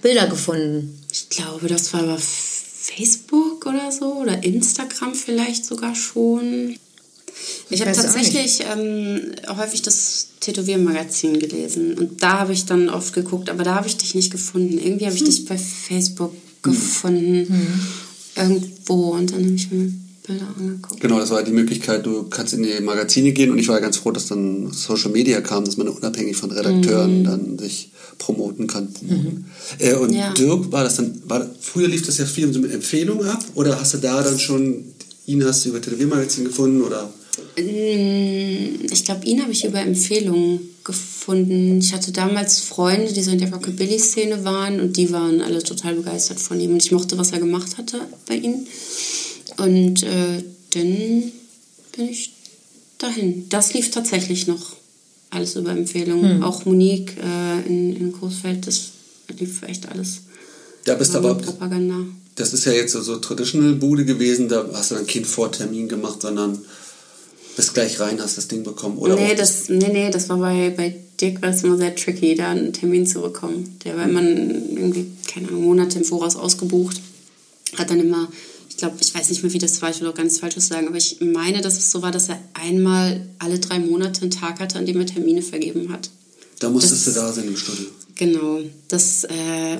Bilder 0.00 0.26
gefunden? 0.26 0.98
Ich 1.12 1.28
glaube, 1.28 1.68
das 1.68 1.92
war 1.92 2.02
über 2.04 2.18
Facebook 2.18 3.66
oder 3.66 3.92
so 3.92 4.14
oder 4.14 4.42
Instagram 4.42 5.14
vielleicht 5.14 5.66
sogar 5.66 5.94
schon. 5.94 6.70
Ich, 6.70 6.80
Ich 7.70 7.80
habe 7.82 7.92
tatsächlich 7.92 8.60
ähm, 8.72 9.32
häufig 9.48 9.82
das 9.82 10.28
Tätowiermagazin 10.40 11.38
gelesen 11.38 11.98
und 11.98 12.22
da 12.22 12.40
habe 12.40 12.52
ich 12.52 12.64
dann 12.66 12.88
oft 12.88 13.12
geguckt, 13.12 13.50
aber 13.50 13.64
da 13.64 13.74
habe 13.74 13.86
ich 13.86 13.96
dich 13.96 14.14
nicht 14.14 14.30
gefunden. 14.30 14.78
Irgendwie 14.78 15.06
habe 15.06 15.16
ich 15.16 15.24
dich 15.24 15.44
bei 15.44 15.58
Facebook 15.58 16.34
gefunden, 16.62 17.80
irgendwo 18.34 19.10
und 19.12 19.32
dann 19.32 19.44
habe 19.44 19.54
ich 19.54 19.70
mir 19.70 19.92
Bilder 20.26 20.46
angeguckt. 20.56 21.00
Genau, 21.00 21.18
das 21.18 21.30
war 21.30 21.42
die 21.42 21.52
Möglichkeit, 21.52 22.04
du 22.04 22.24
kannst 22.24 22.52
in 22.54 22.62
die 22.62 22.80
Magazine 22.80 23.32
gehen 23.32 23.50
und 23.50 23.58
ich 23.58 23.68
war 23.68 23.76
ja 23.76 23.80
ganz 23.80 23.96
froh, 23.96 24.10
dass 24.10 24.26
dann 24.26 24.72
Social 24.72 25.10
Media 25.10 25.40
kam, 25.40 25.64
dass 25.64 25.76
man 25.76 25.88
unabhängig 25.88 26.36
von 26.36 26.50
Redakteuren 26.50 27.24
dann 27.24 27.58
sich 27.58 27.90
promoten 28.18 28.66
kann. 28.66 28.92
Promoten. 28.92 29.46
Äh, 29.78 29.94
und 29.94 30.12
Ja. 30.12 30.32
Dirk, 30.34 30.70
war 30.72 30.84
das 30.84 30.96
dann, 30.96 31.22
war, 31.26 31.48
früher 31.60 31.88
lief 31.88 32.04
das 32.06 32.18
ja 32.18 32.26
viel 32.26 32.52
so 32.52 32.60
mit 32.60 32.72
Empfehlungen 32.72 33.26
ab 33.26 33.42
oder 33.54 33.80
hast 33.80 33.94
du 33.94 33.98
da 33.98 34.22
dann 34.22 34.38
schon, 34.38 34.84
ihn 35.26 35.44
hast 35.44 35.64
du 35.64 35.70
über 35.70 35.80
Tätowiermagazin 35.80 36.44
gefunden 36.44 36.82
oder? 36.82 37.10
Mm, 37.56 38.86
Ich 38.92 39.04
glaube, 39.04 39.24
ihn 39.24 39.40
habe 39.42 39.52
ich 39.52 39.64
über 39.64 39.80
Empfehlungen 39.80 40.60
gefunden. 40.84 41.78
Ich 41.78 41.92
hatte 41.92 42.12
damals 42.12 42.60
Freunde, 42.60 43.12
die 43.12 43.22
so 43.22 43.30
in 43.30 43.38
der 43.38 43.52
Rockabilly-Szene 43.52 44.44
waren 44.44 44.80
und 44.80 44.96
die 44.96 45.12
waren 45.12 45.40
alle 45.40 45.62
total 45.62 45.94
begeistert 45.94 46.40
von 46.40 46.60
ihm. 46.60 46.72
Und 46.72 46.82
ich 46.84 46.92
mochte, 46.92 47.16
was 47.18 47.32
er 47.32 47.38
gemacht 47.38 47.78
hatte 47.78 48.00
bei 48.26 48.36
ihnen. 48.36 48.66
Und 49.62 50.02
äh, 50.02 50.42
dann 50.70 51.32
bin 51.96 52.08
ich 52.08 52.32
dahin. 52.98 53.48
Das 53.48 53.74
lief 53.74 53.90
tatsächlich 53.90 54.46
noch 54.46 54.76
alles 55.30 55.56
über 55.56 55.70
Empfehlungen. 55.70 56.42
Auch 56.42 56.64
Monique 56.64 57.16
äh, 57.18 57.66
in, 57.66 57.96
in 57.96 58.12
Coesfeld, 58.12 58.66
das 58.66 58.90
lief 59.38 59.62
echt 59.62 59.88
alles 59.88 60.22
Da 60.84 60.94
bist 60.94 61.14
aber, 61.14 61.34
Propaganda. 61.36 61.96
das 62.34 62.52
ist 62.52 62.64
ja 62.64 62.72
jetzt 62.72 62.92
so, 62.92 63.00
so 63.00 63.16
Traditional 63.16 63.74
Bude 63.74 64.04
gewesen, 64.04 64.48
da 64.48 64.68
hast 64.72 64.90
du 64.90 64.96
dann 64.96 65.06
keinen 65.06 65.24
Vortermin 65.24 65.88
gemacht, 65.88 66.22
sondern 66.22 66.58
bist 67.56 67.74
gleich 67.74 68.00
rein, 68.00 68.20
hast 68.20 68.38
das 68.38 68.48
Ding 68.48 68.64
bekommen. 68.64 68.98
Oder 68.98 69.16
nee, 69.16 69.34
das, 69.34 69.68
nee, 69.68 69.88
nee, 69.92 70.10
das 70.10 70.28
war 70.28 70.38
bei, 70.38 70.70
bei 70.76 70.96
Dirk 71.20 71.42
war 71.42 71.50
es 71.50 71.62
immer 71.62 71.76
sehr 71.76 71.94
tricky, 71.94 72.34
da 72.34 72.50
einen 72.50 72.72
Termin 72.72 73.06
zu 73.06 73.20
bekommen. 73.20 73.78
Der 73.84 73.96
war 73.96 74.08
immer 74.08 74.22
irgendwie, 74.22 75.06
keine 75.28 75.48
Ahnung, 75.48 75.64
Monate 75.64 75.98
im 75.98 76.04
Voraus 76.04 76.36
ausgebucht. 76.36 77.00
Hat 77.76 77.90
dann 77.90 78.00
immer, 78.00 78.28
glaube, 78.80 78.96
ich 79.00 79.14
weiß 79.14 79.30
nicht 79.30 79.42
mehr, 79.42 79.52
wie 79.52 79.58
das 79.58 79.80
war, 79.82 79.90
ich 79.90 80.00
will 80.00 80.08
auch 80.08 80.14
gar 80.14 80.24
nichts 80.24 80.38
Falsches 80.40 80.68
sagen, 80.68 80.88
aber 80.88 80.96
ich 80.96 81.18
meine, 81.20 81.60
dass 81.60 81.78
es 81.78 81.90
so 81.90 82.02
war, 82.02 82.10
dass 82.10 82.28
er 82.28 82.38
einmal 82.54 83.26
alle 83.38 83.58
drei 83.58 83.78
Monate 83.78 84.22
einen 84.22 84.30
Tag 84.30 84.58
hatte, 84.60 84.78
an 84.78 84.86
dem 84.86 84.98
er 85.00 85.06
Termine 85.06 85.42
vergeben 85.42 85.92
hat. 85.92 86.10
Da 86.58 86.68
musstest 86.68 87.06
das- 87.06 87.14
du 87.14 87.20
da 87.20 87.32
sein 87.32 87.46
im 87.48 87.56
Studio. 87.56 87.86
Genau, 88.16 88.60
das, 88.88 89.24
äh, 89.24 89.28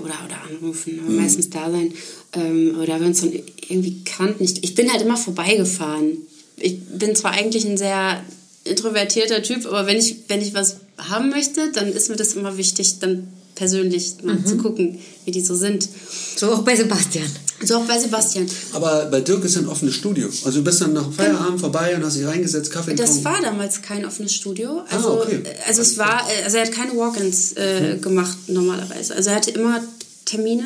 oder, 0.03 0.15
oder 0.25 0.41
anrufen, 0.49 0.95
Mhm. 0.97 1.01
aber 1.01 1.11
meistens 1.23 1.51
da 1.51 1.71
sein. 1.71 1.93
Ähm, 2.33 2.79
oder 2.81 2.99
wenn 3.01 3.11
es 3.13 3.21
dann 3.21 3.33
irgendwie 3.69 3.99
kannten. 4.05 4.43
Ich, 4.45 4.63
ich 4.65 4.75
bin 4.75 4.91
halt 4.91 5.03
immer 5.03 5.17
vorbeigefahren. 5.19 6.17
Ich 6.57 6.79
bin 6.81 7.15
zwar 7.17 7.33
eigentlich 7.33 7.67
ein 7.67 7.77
sehr 7.77 8.23
introvertierter 8.65 9.43
Typ, 9.43 9.67
aber 9.67 9.87
wenn 9.87 9.99
ich, 9.99 10.17
wenn 10.29 10.41
ich 10.41 10.55
was 10.55 10.77
haben 10.97 11.29
möchte, 11.31 11.71
dann 11.73 11.93
ist 11.93 12.09
mir 12.09 12.17
das 12.17 12.35
immer 12.35 12.57
wichtig, 12.57 12.99
dann 13.01 13.29
persönlich 13.55 14.15
mal 14.23 14.37
Mhm. 14.37 14.47
zu 14.47 14.57
gucken, 14.57 14.99
wie 15.27 15.31
die 15.33 15.41
so 15.43 15.55
sind. 15.55 15.87
So 16.37 16.51
auch 16.53 16.63
bei 16.63 16.77
Sebastian. 16.77 17.27
So 17.63 17.77
auch 17.77 17.85
bei 17.85 17.99
Sebastian. 17.99 18.47
Aber 18.73 19.07
bei 19.07 19.21
Dirk 19.21 19.45
ist 19.45 19.57
ein 19.59 19.69
offenes 19.69 19.95
Studio. 19.95 20.29
Also 20.45 20.59
du 20.59 20.65
bist 20.65 20.81
dann 20.81 20.95
nach 20.95 21.05
dem 21.05 21.13
Feierabend 21.13 21.61
vorbei 21.61 21.95
und 21.95 22.05
hast 22.05 22.17
dich 22.17 22.27
reingesetzt, 22.27 22.71
Kaffee 22.71 22.95
Das 22.95 23.17
getrunken. 23.17 23.25
war 23.25 23.43
damals 23.43 23.83
kein 23.83 24.05
offenes 24.07 24.35
Studio. 24.35 24.83
Also, 24.91 25.21
okay. 25.21 25.43
äh, 25.45 25.69
also 25.69 25.83
es 25.83 25.99
war, 25.99 26.27
äh, 26.31 26.45
also 26.45 26.57
er 26.57 26.65
hat 26.65 26.73
keine 26.73 26.97
Walk-ins 26.97 27.53
äh, 27.53 27.99
gemacht 28.01 28.37
normalerweise. 28.49 29.15
Also 29.15 29.31
er 29.31 29.37
hatte 29.37 29.51
immer 29.51 29.83
Termine. 30.25 30.65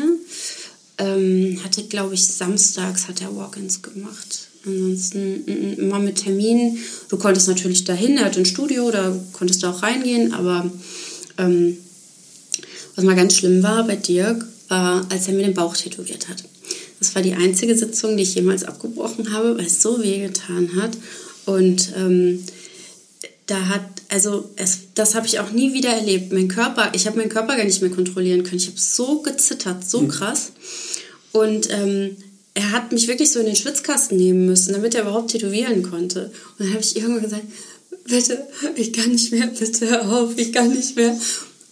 Ähm, 0.97 1.59
hatte, 1.65 1.83
glaube 1.85 2.15
ich, 2.15 2.25
samstags 2.25 3.09
hat 3.09 3.21
er 3.21 3.35
Walk-ins 3.35 3.83
gemacht. 3.83 4.49
Ansonsten 4.65 5.43
mm, 5.45 5.81
immer 5.81 5.99
mit 5.99 6.23
Terminen. 6.23 6.79
Du 7.09 7.17
konntest 7.17 7.49
natürlich 7.49 7.83
dahin, 7.83 8.17
er 8.17 8.27
hatte 8.27 8.39
ein 8.39 8.47
Studio, 8.47 8.93
da 8.93 9.13
konntest 9.33 9.63
du 9.63 9.67
auch 9.67 9.83
reingehen, 9.83 10.33
aber 10.33 10.71
ähm, 11.39 11.77
was 12.95 13.05
mal 13.05 13.17
ganz 13.17 13.35
schlimm 13.35 13.63
war 13.65 13.85
bei 13.85 13.97
Dirk, 13.97 14.47
war, 14.69 15.05
als 15.11 15.27
er 15.27 15.35
mir 15.35 15.43
den 15.43 15.55
Bauch 15.55 15.77
tätowiert 15.77 16.29
hat. 16.29 16.45
Das 17.05 17.15
war 17.15 17.21
die 17.21 17.35
einzige 17.35 17.77
Sitzung, 17.77 18.17
die 18.17 18.23
ich 18.23 18.35
jemals 18.35 18.65
abgebrochen 18.65 19.31
habe, 19.31 19.59
weil 19.59 19.67
es 19.67 19.83
so 19.83 20.03
weh 20.03 20.21
getan 20.21 20.71
hat. 20.81 20.93
Und 21.45 21.93
ähm, 21.99 22.43
da 23.45 23.69
hat, 23.69 23.85
also 24.09 24.49
es, 24.57 24.79
das 24.95 25.15
habe 25.15 25.27
ich 25.27 25.39
auch 25.39 25.51
nie 25.51 25.75
wieder 25.75 25.91
erlebt. 25.91 26.33
Mein 26.33 26.49
Körper, 26.49 26.93
ich 26.95 27.07
habe 27.07 27.19
meinen 27.19 27.29
Körper 27.29 27.59
gar 27.59 27.65
nicht 27.65 27.83
mehr 27.83 27.91
kontrollieren 27.91 28.43
können. 28.43 28.57
Ich 28.57 28.69
habe 28.69 28.81
so 28.81 29.21
gezittert, 29.21 29.87
so 29.87 30.07
krass. 30.07 30.53
Und 31.33 31.69
ähm, 31.71 32.17
er 32.55 32.73
hat 32.73 32.91
mich 32.91 33.07
wirklich 33.07 33.31
so 33.31 33.41
in 33.41 33.47
den 33.47 33.57
Schwitzkasten 33.57 34.17
nehmen 34.17 34.47
müssen, 34.47 34.73
damit 34.73 34.95
er 34.95 35.03
überhaupt 35.03 35.33
tätowieren 35.33 35.83
konnte. 35.83 36.33
Und 36.59 36.67
dann 36.67 36.71
habe 36.71 36.81
ich 36.81 36.97
irgendwann 36.97 37.25
gesagt, 37.25 37.45
bitte, 38.05 38.47
ich 38.77 38.95
kann 38.95 39.13
nicht 39.13 39.31
mehr, 39.31 39.47
bitte 39.49 39.91
hör 39.91 40.11
auf, 40.11 40.39
ich 40.39 40.55
kann 40.55 40.73
nicht 40.73 40.97
mehr. 40.97 41.15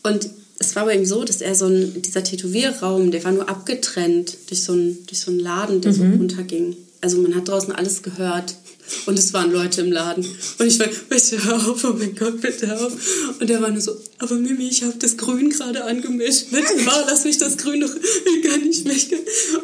Und 0.02 0.28
es 0.58 0.76
war 0.76 0.84
bei 0.84 0.96
ihm 0.96 1.04
so, 1.04 1.24
dass 1.24 1.40
er 1.40 1.54
so 1.54 1.66
ein, 1.66 2.02
dieser 2.02 2.22
Tätowierraum, 2.22 3.10
der 3.10 3.24
war 3.24 3.32
nur 3.32 3.48
abgetrennt 3.48 4.36
durch 4.48 4.62
so 4.62 4.72
einen, 4.72 5.04
durch 5.06 5.20
so 5.20 5.30
einen 5.30 5.40
Laden, 5.40 5.80
der 5.80 5.92
so 5.92 6.02
runterging. 6.02 6.76
Also 7.00 7.18
man 7.18 7.34
hat 7.34 7.48
draußen 7.48 7.72
alles 7.72 8.02
gehört. 8.02 8.54
Und 9.06 9.18
es 9.18 9.32
waren 9.32 9.52
Leute 9.52 9.80
im 9.80 9.92
Laden. 9.92 10.24
Und 10.58 10.66
ich 10.66 10.78
war, 10.78 10.86
bitte 11.08 11.44
hör 11.44 11.54
auf, 11.68 11.84
oh 11.84 11.94
mein 11.98 12.14
Gott, 12.14 12.40
bitte 12.40 12.66
hör 12.66 12.86
auf. 12.86 12.92
Und 13.40 13.48
der 13.48 13.60
war 13.62 13.70
nur 13.70 13.80
so, 13.80 13.96
aber 14.18 14.34
Mimi, 14.36 14.68
ich 14.68 14.82
habe 14.82 14.94
das 14.98 15.16
Grün 15.16 15.50
gerade 15.50 15.84
angemischt. 15.84 16.50
Bitte 16.50 16.74
mach, 16.84 17.06
lass 17.06 17.24
mich 17.24 17.38
das 17.38 17.56
Grün 17.56 17.80
noch, 17.80 17.90
kann 17.90 18.60
nicht 18.68 18.84
kann- 19.10 19.18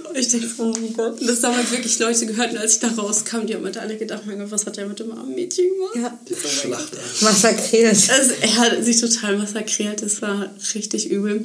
Und 0.09 0.17
ich 0.19 0.29
denke, 0.29 0.49
oh 0.59 0.73
mein 0.81 0.93
Gott. 0.95 1.21
Und 1.21 1.27
das 1.27 1.43
haben 1.43 1.57
halt 1.57 1.71
wirklich 1.71 1.99
Leute 1.99 2.27
gehört. 2.27 2.53
Und 2.53 2.59
als 2.59 2.75
ich 2.75 2.81
da 2.81 2.89
rauskam, 2.89 3.47
die 3.47 3.55
haben 3.55 3.65
halt 3.65 3.77
alle 3.77 3.97
gedacht, 3.97 4.23
mein 4.27 4.39
Gott, 4.39 4.51
was 4.51 4.67
hat 4.67 4.77
der 4.77 4.87
mit 4.87 4.99
dem 4.99 5.13
armen 5.13 5.35
Mädchen 5.35 5.67
gemacht? 5.69 5.97
Ja. 5.97 6.19
Schlacht. 6.49 6.93
Massakriert. 7.21 7.97
Also, 8.11 8.33
er 8.41 8.57
hat 8.57 8.85
sich 8.85 9.01
total 9.01 9.37
massakriert. 9.39 10.03
Das 10.03 10.23
war 10.23 10.51
richtig 10.75 11.11
übel. 11.11 11.45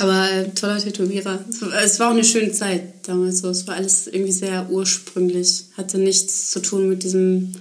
Aber 0.00 0.30
äh, 0.30 0.48
toller 0.50 0.78
Tätowierer. 0.78 1.44
Es 1.84 1.98
war- 2.00 2.08
auch 2.08 2.12
eine 2.14 2.24
schöne 2.24 2.52
Zeit 2.52 3.06
damals 3.06 3.38
so. 3.38 3.48
Es 3.48 3.66
war 3.66 3.76
alles 3.76 4.06
irgendwie 4.08 4.32
sehr 4.32 4.68
ursprünglich. 4.70 5.64
Hatte 5.76 5.98
nichts 5.98 6.50
zu 6.50 6.60
tun 6.60 6.88
mit 6.88 7.02
diesem, 7.02 7.52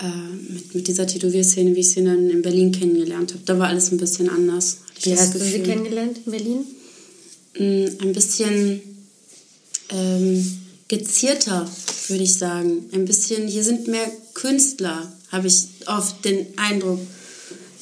äh, 0.00 0.52
mit, 0.52 0.74
mit 0.74 0.88
dieser 0.88 1.06
Tätowierszene, 1.06 1.74
wie 1.76 1.80
ich 1.80 1.90
sie 1.90 2.04
dann 2.04 2.30
in 2.30 2.42
Berlin 2.42 2.72
kennengelernt 2.72 3.32
habe. 3.32 3.42
Da 3.44 3.58
war 3.58 3.68
alles 3.68 3.90
ein 3.92 3.98
bisschen 3.98 4.28
anders. 4.30 4.78
Wie 5.02 5.16
hast 5.16 5.34
du 5.34 5.38
sie 5.38 5.52
Gefühl. 5.52 5.62
kennengelernt 5.66 6.18
in 6.24 6.30
Berlin? 6.32 6.58
Mm, 7.58 8.02
Ein 8.06 8.12
bisschen 8.12 8.80
ähm, 9.90 10.58
gezierter, 10.88 11.68
würde 12.08 12.22
ich 12.22 12.34
sagen. 12.36 12.84
Ein 12.92 13.04
bisschen, 13.04 13.46
hier 13.48 13.64
sind 13.64 13.86
mehr 13.88 14.10
Künstler, 14.34 15.12
habe 15.30 15.48
ich 15.48 15.66
oft 15.86 16.24
den 16.24 16.46
Eindruck. 16.56 17.00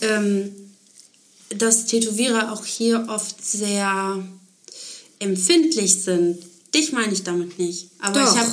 Ähm, 0.00 0.50
dass 1.56 1.86
Tätowierer 1.86 2.52
auch 2.52 2.64
hier 2.64 3.06
oft 3.08 3.44
sehr 3.44 4.22
empfindlich 5.18 6.02
sind. 6.02 6.38
Dich 6.74 6.92
meine 6.92 7.12
ich 7.12 7.24
damit 7.24 7.58
nicht. 7.58 7.88
Aber 7.98 8.22
Doch. 8.22 8.32
ich 8.32 8.40
habe. 8.40 8.52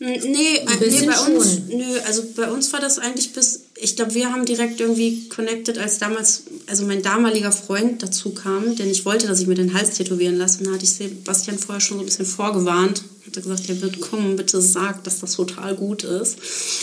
Nee, 0.00 0.16
äh, 0.16 0.28
nee, 0.28 1.06
bei 1.06 1.18
uns, 1.20 1.60
nö, 1.68 2.00
also 2.04 2.24
bei 2.34 2.50
uns 2.50 2.72
war 2.72 2.80
das 2.80 2.98
eigentlich 2.98 3.32
bis, 3.32 3.60
ich 3.76 3.96
glaube, 3.96 4.14
wir 4.14 4.32
haben 4.32 4.44
direkt 4.44 4.80
irgendwie 4.80 5.28
connected, 5.28 5.78
als 5.78 5.98
damals, 5.98 6.44
also 6.66 6.86
mein 6.86 7.02
damaliger 7.02 7.50
Freund 7.50 8.02
dazu 8.02 8.30
kam, 8.30 8.76
denn 8.76 8.88
ich 8.88 9.04
wollte, 9.04 9.26
dass 9.26 9.40
ich 9.40 9.46
mir 9.46 9.56
den 9.56 9.74
Hals 9.74 9.96
tätowieren 9.96 10.38
lasse. 10.38 10.58
Und 10.58 10.68
da 10.68 10.72
hatte 10.74 10.84
ich 10.84 10.92
Sebastian 10.92 11.58
vorher 11.58 11.80
schon 11.80 11.98
so 11.98 12.02
ein 12.02 12.06
bisschen 12.06 12.26
vorgewarnt. 12.26 13.02
Hat 13.26 13.36
er 13.36 13.42
gesagt, 13.42 13.68
er 13.68 13.82
wird 13.82 14.00
kommen, 14.00 14.36
bitte 14.36 14.60
sag, 14.60 15.02
dass 15.02 15.20
das 15.20 15.32
total 15.32 15.74
gut 15.74 16.04
ist. 16.04 16.36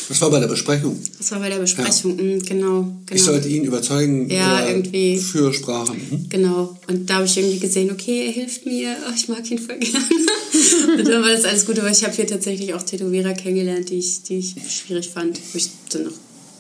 Das 0.10 0.20
war 0.22 0.32
bei 0.32 0.40
der 0.40 0.48
Besprechung. 0.48 1.00
Das 1.18 1.32
war 1.32 1.40
bei 1.40 1.50
der 1.50 1.60
Besprechung, 1.60 2.16
mm, 2.16 2.40
genau, 2.40 2.82
genau. 2.82 2.94
Ich 3.14 3.24
sollte 3.24 3.48
ihn 3.48 3.64
überzeugen. 3.64 4.30
Ja, 4.30 4.68
irgendwie. 4.68 5.18
Für 5.18 5.54
Sprache. 5.54 5.94
Mhm. 5.94 6.28
Genau. 6.28 6.78
Und 6.88 7.10
da 7.10 7.16
habe 7.16 7.26
ich 7.26 7.38
irgendwie 7.38 7.60
gesehen, 7.60 7.90
okay, 7.92 8.26
er 8.26 8.32
hilft 8.34 8.66
mir, 8.66 8.98
oh, 9.08 9.14
ich 9.16 9.30
mag 9.30 9.50
ihn 9.50 9.60
voll 9.60 9.78
gerne. 9.78 10.06
und 10.98 11.08
dann 11.08 11.22
war 11.22 11.30
das 11.30 11.46
alles 11.46 11.66
gut, 11.66 11.80
aber 11.80 11.90
ich 11.90 12.04
habe 12.04 12.14
hier 12.14 12.28
tatsächlich 12.28 12.74
auch 12.74 12.84
Tätowierer 12.84 13.34
kennengelernt, 13.34 13.90
die 13.90 14.00
ich, 14.00 14.24
die 14.24 14.40
ich 14.40 14.56
schwierig 14.68 15.10
fand, 15.10 15.40
wo 15.54 15.58
ich 15.58 15.70
dann 15.90 16.04
noch 16.04 16.14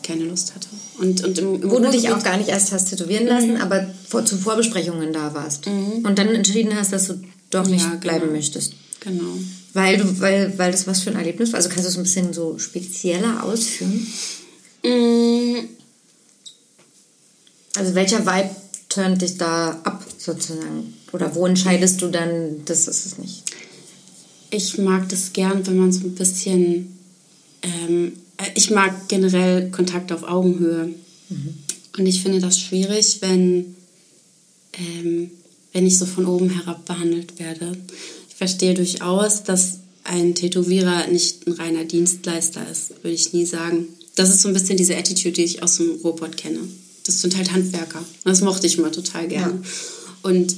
keine 0.03 0.23
Lust 0.25 0.53
hatte. 0.55 0.67
Und, 0.99 1.23
und 1.23 1.37
im, 1.39 1.61
im 1.61 1.71
Wo 1.71 1.79
du 1.79 1.89
dich 1.91 2.09
auch 2.09 2.23
gar 2.23 2.37
nicht 2.37 2.49
erst 2.49 2.71
hast 2.71 2.89
tätowieren 2.89 3.27
lassen, 3.27 3.57
aber 3.57 3.87
vor, 4.07 4.25
zu 4.25 4.37
Vorbesprechungen 4.37 5.13
da 5.13 5.33
warst. 5.33 5.67
Und 5.67 6.17
dann 6.17 6.29
entschieden 6.29 6.75
hast, 6.75 6.91
dass 6.93 7.07
du 7.07 7.21
doch 7.49 7.67
nicht 7.67 7.83
Ja, 7.85 7.95
bleiben 7.95 8.21
genau. 8.21 8.33
möchtest. 8.33 8.73
Genau. 8.99 9.33
Weil 9.73 9.97
du, 9.97 10.19
weil, 10.19 10.57
weil 10.57 10.71
das 10.71 10.85
was 10.87 11.01
für 11.01 11.09
ein 11.11 11.15
Erlebnis 11.15 11.51
war. 11.51 11.57
Also 11.57 11.69
kannst 11.69 11.85
du 11.85 11.89
es 11.89 11.97
ein 11.97 12.03
bisschen 12.03 12.33
so 12.33 12.57
spezieller 12.59 13.43
ausführen? 13.43 14.05
Mm, 14.83 15.55
Also 17.75 17.95
welcher 17.95 18.25
Vibe 18.25 18.55
turnt 18.89 19.21
dich 19.21 19.37
da 19.37 19.79
ab 19.83 20.05
sozusagen? 20.17 20.93
Oder 21.13 21.33
wo 21.35 21.45
entscheidest 21.45 22.01
du 22.01 22.07
dann, 22.07 22.63
das 22.65 22.87
ist 22.87 23.05
es 23.05 23.17
nicht? 23.17 23.43
Ich 24.49 24.77
mag 24.77 25.07
das 25.09 25.31
gern, 25.33 25.65
wenn 25.65 25.77
man 25.77 25.91
so 25.91 26.01
ein 26.01 26.15
bisschen. 26.15 26.97
Ähm, 27.61 28.07
äh, 28.07 28.11
ich 28.55 28.69
mag 28.71 29.07
generell 29.07 29.69
Kontakt 29.71 30.11
auf 30.11 30.23
Augenhöhe. 30.23 30.93
Und 31.97 32.05
ich 32.05 32.21
finde 32.21 32.39
das 32.39 32.59
schwierig, 32.59 33.17
wenn, 33.21 33.75
ähm, 34.73 35.31
wenn 35.73 35.85
ich 35.85 35.97
so 35.97 36.05
von 36.05 36.25
oben 36.25 36.49
herab 36.49 36.85
behandelt 36.85 37.39
werde. 37.39 37.77
Ich 38.29 38.35
verstehe 38.35 38.73
durchaus, 38.73 39.43
dass 39.43 39.79
ein 40.03 40.35
Tätowierer 40.35 41.07
nicht 41.07 41.47
ein 41.47 41.53
reiner 41.53 41.85
Dienstleister 41.85 42.61
ist, 42.69 42.91
würde 43.03 43.15
ich 43.15 43.33
nie 43.33 43.45
sagen. 43.45 43.87
Das 44.15 44.29
ist 44.29 44.41
so 44.41 44.47
ein 44.47 44.53
bisschen 44.53 44.77
diese 44.77 44.97
Attitude, 44.97 45.33
die 45.33 45.43
ich 45.43 45.63
aus 45.63 45.77
dem 45.77 45.99
Robot 46.03 46.37
kenne. 46.37 46.59
Das 47.05 47.21
sind 47.21 47.35
halt 47.37 47.51
Handwerker. 47.51 48.03
Das 48.23 48.41
mochte 48.41 48.67
ich 48.67 48.77
immer 48.77 48.91
total 48.91 49.27
gerne. 49.27 49.61
Und 50.21 50.55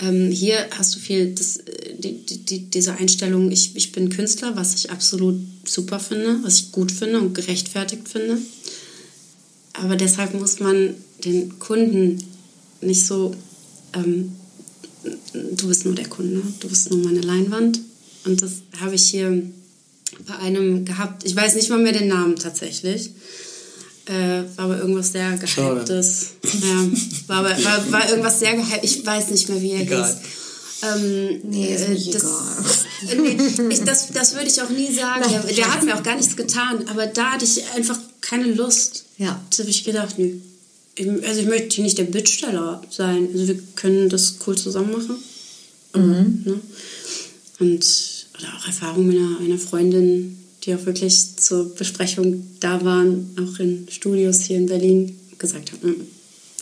ähm, 0.00 0.30
hier 0.30 0.68
hast 0.76 0.94
du 0.94 0.98
viel 0.98 1.34
das, 1.34 1.58
äh, 1.58 1.94
die, 1.98 2.24
die, 2.24 2.38
die, 2.38 2.70
diese 2.70 2.94
Einstellung, 2.94 3.50
ich, 3.50 3.76
ich 3.76 3.92
bin 3.92 4.10
Künstler, 4.10 4.56
was 4.56 4.74
ich 4.74 4.90
absolut 4.90 5.36
super 5.64 6.00
finde, 6.00 6.38
was 6.42 6.56
ich 6.56 6.72
gut 6.72 6.90
finde 6.90 7.20
und 7.20 7.34
gerechtfertigt 7.34 8.08
finde. 8.08 8.38
Aber 9.74 9.96
deshalb 9.96 10.34
muss 10.34 10.60
man 10.60 10.94
den 11.24 11.58
Kunden 11.58 12.22
nicht 12.80 13.06
so, 13.06 13.34
ähm, 13.94 14.32
du 15.32 15.68
bist 15.68 15.84
nur 15.84 15.94
der 15.94 16.08
Kunde, 16.08 16.42
du 16.60 16.68
bist 16.68 16.90
nur 16.90 17.04
meine 17.04 17.20
Leinwand. 17.20 17.80
Und 18.24 18.42
das 18.42 18.62
habe 18.80 18.94
ich 18.94 19.04
hier 19.04 19.42
bei 20.26 20.36
einem 20.38 20.84
gehabt, 20.84 21.24
ich 21.24 21.34
weiß 21.34 21.54
nicht 21.54 21.70
mal 21.70 21.78
mehr 21.78 21.92
den 21.92 22.08
Namen 22.08 22.36
tatsächlich. 22.36 23.10
Äh, 24.06 24.42
war 24.56 24.64
aber 24.64 24.78
irgendwas 24.78 25.12
sehr 25.12 25.30
gehyptes. 25.36 26.26
Ja, 26.42 26.88
war, 27.28 27.36
aber, 27.38 27.50
war, 27.64 27.92
war 27.92 28.08
irgendwas 28.08 28.40
sehr 28.40 28.54
gehypt. 28.56 28.80
Ich 28.82 29.06
weiß 29.06 29.30
nicht 29.30 29.48
mehr, 29.48 29.62
wie 29.62 29.70
er 29.72 29.80
Egal. 29.82 30.04
hieß. 30.04 30.16
Ähm, 30.82 31.40
Nee, 31.44 31.72
ist 31.74 31.82
äh, 31.82 31.90
nicht 31.90 32.12
das, 32.14 32.24
egal. 33.08 33.22
nee, 33.22 33.36
ich, 33.70 33.84
das, 33.84 34.08
das 34.12 34.34
würde 34.34 34.48
ich 34.48 34.60
auch 34.60 34.70
nie 34.70 34.92
sagen. 34.92 35.22
Der, 35.30 35.42
der 35.54 35.72
hat 35.72 35.84
mir 35.84 35.96
auch 35.96 36.02
gar 36.02 36.16
nichts 36.16 36.34
getan. 36.36 36.84
Aber 36.88 37.06
da 37.06 37.32
hatte 37.32 37.44
ich 37.44 37.62
einfach 37.76 37.98
keine 38.20 38.52
Lust. 38.52 39.04
Ja. 39.18 39.40
Da 39.50 39.58
habe 39.58 39.70
ich 39.70 39.84
gedacht, 39.84 40.18
nö. 40.18 40.32
Ich, 40.96 41.06
also 41.26 41.40
ich 41.40 41.46
möchte 41.46 41.76
hier 41.76 41.84
nicht 41.84 41.98
der 41.98 42.04
Bittsteller 42.04 42.82
sein. 42.90 43.28
Also 43.32 43.46
wir 43.48 43.58
können 43.76 44.08
das 44.08 44.36
cool 44.46 44.58
zusammen 44.58 44.92
machen. 44.92 45.16
Ne? 45.94 46.60
Und 47.60 47.86
oder 48.38 48.48
auch 48.58 48.66
Erfahrungen 48.66 49.06
meiner, 49.06 49.40
meiner 49.40 49.58
Freundin, 49.58 50.41
die 50.64 50.74
auch 50.74 50.84
wirklich 50.86 51.36
zur 51.36 51.74
Besprechung 51.74 52.46
da 52.60 52.84
waren, 52.84 53.36
auch 53.38 53.58
in 53.58 53.86
Studios 53.90 54.42
hier 54.42 54.58
in 54.58 54.66
Berlin, 54.66 55.18
gesagt 55.38 55.72
haben, 55.72 55.88
"Mm, 55.90 56.06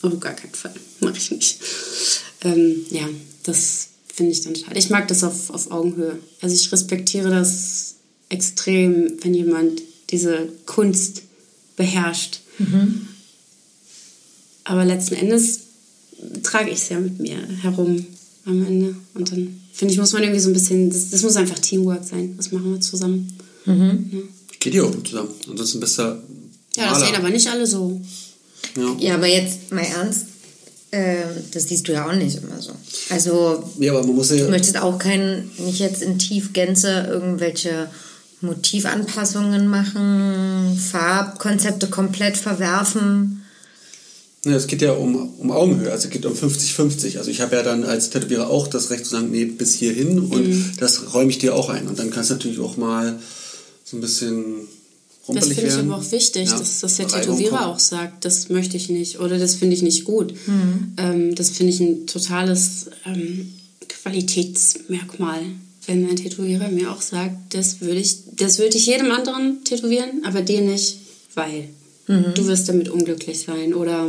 auf 0.02 0.20
gar 0.20 0.34
keinen 0.34 0.54
Fall, 0.54 0.74
mache 1.00 1.18
ich 1.18 1.30
nicht. 1.30 1.60
Ähm, 2.42 2.86
ja, 2.90 3.08
das 3.42 3.88
finde 4.14 4.32
ich 4.32 4.42
dann 4.42 4.56
schade. 4.56 4.78
Ich 4.78 4.90
mag 4.90 5.08
das 5.08 5.24
auf, 5.24 5.50
auf 5.50 5.70
Augenhöhe. 5.70 6.18
Also 6.40 6.54
ich 6.54 6.72
respektiere 6.72 7.30
das 7.30 7.96
extrem, 8.28 9.18
wenn 9.22 9.34
jemand 9.34 9.82
diese 10.10 10.48
Kunst 10.66 11.22
beherrscht. 11.76 12.40
Aber 14.64 14.84
letzten 14.84 15.14
Endes 15.14 15.60
trage 16.42 16.70
ich 16.70 16.78
es 16.78 16.88
ja 16.90 17.00
mit 17.00 17.18
mir 17.18 17.38
herum 17.62 18.06
am 18.44 18.66
Ende. 18.66 18.96
Und 19.14 19.32
dann, 19.32 19.60
finde 19.72 19.94
ich, 19.94 20.00
muss 20.00 20.12
man 20.12 20.22
irgendwie 20.22 20.40
so 20.40 20.50
ein 20.50 20.54
bisschen, 20.54 20.90
das, 20.90 21.10
das 21.10 21.22
muss 21.22 21.36
einfach 21.36 21.58
Teamwork 21.58 22.04
sein. 22.04 22.34
Das 22.36 22.52
machen 22.52 22.72
wir 22.72 22.80
zusammen. 22.80 23.32
Geht 24.58 24.74
ihr 24.74 24.86
oben 24.86 25.04
zusammen. 25.04 25.30
Ansonsten 25.48 25.80
bist 25.80 25.98
du 25.98 26.02
Ja, 26.76 26.90
das 26.90 27.00
sehen 27.00 27.16
aber 27.16 27.30
nicht 27.30 27.48
alle 27.48 27.66
so. 27.66 28.00
Ja. 28.76 28.96
Ja, 28.98 29.14
aber 29.14 29.26
jetzt 29.26 29.72
mal 29.72 29.84
ernst, 29.84 30.26
ähm, 30.92 31.28
das 31.52 31.64
siehst 31.68 31.88
du 31.88 31.92
ja 31.92 32.08
auch 32.08 32.14
nicht 32.14 32.36
immer 32.42 32.60
so. 32.60 32.72
Also 33.10 33.64
ja, 33.78 33.92
aber 33.92 34.04
man 34.06 34.16
muss 34.16 34.30
ja. 34.30 34.44
du 34.44 34.50
möchtest 34.50 34.76
auch 34.76 34.98
kein, 34.98 35.50
nicht 35.58 35.78
jetzt 35.78 36.02
in 36.02 36.18
Tiefgänze 36.18 37.06
irgendwelche 37.08 37.88
Motivanpassungen 38.40 39.68
machen, 39.68 40.78
Farbkonzepte 40.78 41.88
komplett 41.88 42.36
verwerfen. 42.36 43.42
Ja, 44.44 44.52
es 44.52 44.66
geht 44.66 44.80
ja 44.80 44.92
um, 44.92 45.14
um 45.38 45.50
Augenhöhe, 45.50 45.92
also 45.92 46.08
es 46.08 46.10
geht 46.10 46.24
um 46.24 46.32
50-50. 46.32 47.18
Also 47.18 47.30
ich 47.30 47.42
habe 47.42 47.56
ja 47.56 47.62
dann 47.62 47.84
als 47.84 48.08
Tätowierer 48.08 48.48
auch 48.48 48.68
das 48.68 48.88
Recht 48.90 49.04
zu 49.04 49.10
sagen, 49.10 49.30
nee, 49.30 49.44
bis 49.44 49.74
hierhin 49.74 50.18
und 50.18 50.48
Mhm. 50.48 50.72
das 50.78 51.12
räume 51.12 51.30
ich 51.30 51.38
dir 51.38 51.54
auch 51.54 51.68
ein. 51.68 51.86
Und 51.88 51.98
dann 51.98 52.10
kannst 52.10 52.30
du 52.30 52.34
natürlich 52.34 52.58
auch 52.58 52.78
mal 52.78 53.18
so 53.90 53.96
ein 53.96 54.00
bisschen 54.00 54.68
Das 55.28 55.48
finde 55.48 55.66
ich 55.68 55.74
aber 55.74 55.96
auch 55.96 56.12
wichtig, 56.12 56.48
Ja, 56.48 56.58
dass, 56.58 56.80
dass 56.80 56.96
der 56.96 57.08
Tätowierer 57.08 57.58
kommt. 57.58 57.68
auch 57.70 57.78
sagt, 57.78 58.24
das 58.24 58.48
möchte 58.48 58.76
ich 58.76 58.88
nicht 58.88 59.18
oder 59.20 59.38
das 59.38 59.54
finde 59.54 59.74
ich 59.76 59.82
nicht 59.82 60.04
gut. 60.04 60.34
Ähm, 60.96 61.34
das 61.34 61.50
finde 61.50 61.72
ich 61.72 61.80
ein 61.80 62.06
totales 62.06 62.86
ähm, 63.06 63.52
Qualitätsmerkmal, 63.88 65.40
wenn 65.86 66.08
ein 66.08 66.16
Tätowierer 66.16 66.68
mir 66.68 66.90
auch 66.92 67.02
sagt, 67.02 67.54
das 67.54 67.80
würde 67.80 68.00
ich, 68.00 68.16
das 68.36 68.58
würde 68.58 68.76
ich 68.76 68.86
jedem 68.86 69.10
anderen 69.10 69.64
tätowieren, 69.64 70.22
aber 70.24 70.42
dir 70.42 70.60
nicht, 70.60 70.96
weil 71.34 71.68
du 72.34 72.46
wirst 72.48 72.68
damit 72.68 72.88
unglücklich 72.88 73.40
sein 73.42 73.72
oder 73.72 74.08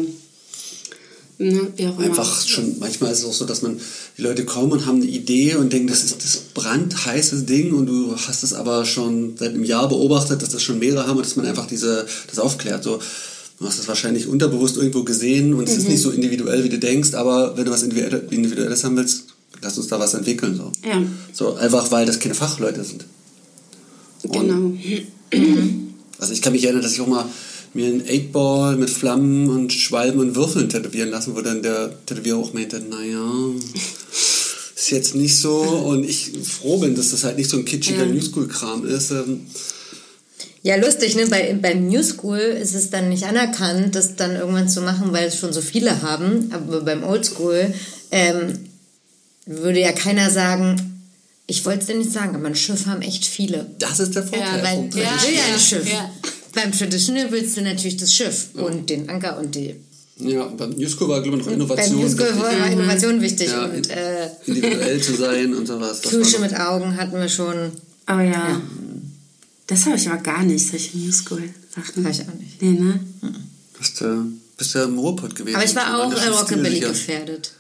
ne. 1.42 1.74
Einfach 2.00 2.48
schon, 2.48 2.78
manchmal 2.80 3.12
ist 3.12 3.20
es 3.20 3.26
auch 3.26 3.34
so, 3.34 3.46
dass 3.46 3.62
man, 3.62 3.80
die 4.18 4.22
Leute 4.22 4.46
kommen 4.46 4.72
und 4.72 4.86
haben 4.86 4.98
eine 5.02 5.10
Idee 5.10 5.56
und 5.56 5.72
denken, 5.74 5.88
das 5.88 6.04
ist 6.04 6.24
das 6.24 6.38
brandheiße 6.54 7.44
Ding 7.44 7.74
und 7.74 7.86
du 7.88 8.16
hast 8.16 8.44
es 8.44 8.54
aber 8.54 8.86
schon 8.86 9.36
seit 9.38 9.50
einem 9.54 9.64
Jahr 9.64 9.90
beobachtet, 9.90 10.42
dass 10.42 10.50
das 10.50 10.62
schon 10.64 10.80
mehrere 10.80 11.08
haben 11.08 11.18
und 11.18 11.26
dass 11.26 11.36
man 11.36 11.46
einfach 11.46 11.68
diese, 11.68 12.06
das 12.28 12.40
aufklärt. 12.40 12.84
So, 12.84 13.00
du 13.60 13.66
hast 13.68 13.80
es 13.80 13.88
wahrscheinlich 13.88 14.28
unterbewusst 14.28 14.78
irgendwo 14.78 15.04
gesehen 15.04 15.54
und 15.54 15.68
es 15.68 15.78
ist 15.78 15.88
nicht 15.90 16.02
so 16.02 16.12
individuell, 16.12 16.64
wie 16.64 16.70
du 16.70 16.80
denkst, 16.80 17.14
aber 17.14 17.58
wenn 17.58 17.66
du 17.66 17.72
was 17.72 17.84
Individuell- 17.84 18.28
Individuelles 18.32 18.84
haben 18.84 18.98
willst, 18.98 19.26
lass 19.62 19.78
uns 19.78 19.88
da 19.88 20.00
was 20.00 20.14
entwickeln. 20.14 20.56
So, 20.56 20.72
Ja, 20.88 21.02
so 21.34 21.56
einfach, 21.56 21.92
weil 21.92 22.06
das 22.06 22.20
keine 22.20 22.36
Fachleute 22.36 22.84
sind. 22.84 23.06
genau. 24.24 24.74
Also 26.20 26.34
ich 26.34 26.42
kann 26.42 26.54
mich 26.54 26.64
erinnern, 26.64 26.84
dass 26.84 26.94
ich 26.94 27.02
auch 27.02 27.08
mal 27.08 27.26
mir 27.74 27.88
einen 27.88 28.02
8-Ball 28.04 28.76
mit 28.76 28.90
Flammen 28.90 29.50
und 29.50 29.72
Schwalben 29.72 30.20
und 30.20 30.36
Würfeln 30.36 30.70
tätowieren 30.70 31.10
lassen, 31.10 31.36
wo 31.36 31.42
dann 31.42 31.64
der 31.64 31.94
Tätowierer 32.06 32.38
auch 32.38 32.54
meinte, 32.54 32.80
naja, 32.80 33.24
ist 34.76 34.92
jetzt 34.92 35.16
nicht 35.16 35.38
so. 35.38 35.60
Und 35.60 36.04
ich 36.04 36.32
froh 36.44 36.78
bin, 36.80 36.96
dass 36.96 37.12
das 37.12 37.24
halt 37.24 37.38
nicht 37.38 37.50
so 37.50 37.58
ein 37.58 37.66
kitschiger 37.66 38.06
Ja. 38.06 38.12
New 38.14 38.22
School-Kram 38.22 38.86
ist. 38.86 39.12
Ähm, 39.12 39.42
Ja, 40.64 40.76
lustig, 40.76 41.16
ne? 41.16 41.28
Bei, 41.28 41.58
beim 41.60 41.88
New 41.88 42.04
School 42.04 42.38
ist 42.38 42.76
es 42.76 42.90
dann 42.90 43.10
nicht 43.10 43.24
anerkannt, 43.24 43.96
das 43.96 44.16
dann 44.16 44.36
irgendwann 44.36 44.70
zu 44.70 44.82
machen, 44.82 45.12
weil 45.12 45.28
es 45.28 45.38
schon 45.40 45.54
so 45.54 45.62
viele 45.62 46.02
haben. 46.02 46.50
Aber 46.52 46.82
beim 46.82 47.04
Old 47.04 47.26
School 47.26 47.74
ähm, 48.12 48.60
würde 49.46 49.80
ja 49.80 49.92
keiner 49.92 50.30
sagen, 50.30 50.76
ich 51.48 51.66
wollte 51.66 51.80
es 51.82 51.86
dir 51.88 51.96
nicht 51.98 52.12
sagen, 52.12 52.36
aber 52.36 52.48
ein 52.48 52.56
Schiff 52.56 52.86
haben 52.86 53.02
echt 53.02 53.26
viele. 53.26 53.66
Das 53.80 54.00
ist 54.00 54.16
der 54.16 54.24
Vorteil. 54.24 54.60
Ja, 54.60 54.64
Weil 54.64 54.90
ja 54.96 55.04
ja, 55.04 55.54
ein 55.54 55.60
Schiff? 55.60 55.90
ja. 55.92 56.10
Beim 56.54 56.72
Traditional 56.72 57.32
willst 57.32 57.58
du 57.58 57.62
natürlich 57.62 57.98
das 57.98 58.14
Schiff 58.14 58.50
und 58.54 58.90
den 58.90 59.10
Anker 59.10 59.40
und 59.40 59.56
die. 59.56 59.76
Ja, 60.18 60.46
beim 60.46 60.72
New 60.72 60.88
School 60.88 61.08
war, 61.10 61.22
glaube 61.22 61.38
ich, 61.38 61.44
noch 61.44 61.52
Beim 61.52 61.62
Innovation. 61.62 62.00
New 62.00 62.10
School 62.10 62.28
wichtig. 62.28 62.42
war 62.42 62.72
Innovation 62.72 63.22
wichtig 63.22 63.48
Ja, 63.48 63.66
und 63.66 63.90
äh, 63.90 64.30
individuell 64.46 65.02
zu 65.02 65.16
sein 65.16 65.54
und 65.56 65.66
sowas. 65.66 66.02
Tusche 66.02 66.40
mit 66.40 66.54
Augen 66.60 66.96
hatten 66.96 67.14
wir 67.14 67.30
schon. 67.30 67.72
Oh 68.08 68.20
ja. 68.20 68.62
Das 69.66 69.86
habe 69.86 69.96
ich 69.96 70.08
aber 70.08 70.22
gar 70.22 70.44
nicht, 70.44 70.68
solche 70.68 70.98
New 70.98 71.12
School-Sachen. 71.12 72.06
Hab 72.06 72.12
ich 72.12 72.22
auch 72.22 72.34
nicht. 72.40 72.62
Nee, 72.62 72.72
ne? 72.72 73.00
Bist 73.80 74.02
du 74.02 74.32
bist 74.62 74.76
ja 74.76 74.84
im 74.84 75.00
Ruhrpott 75.00 75.36
gewesen. 75.36 75.56
Aber 75.56 75.66
ich 75.66 75.76
war 75.76 76.06
auch 76.06 76.14
äh, 76.14 76.28
Rockabilly 76.28 76.82
gefährdet. 76.82 77.52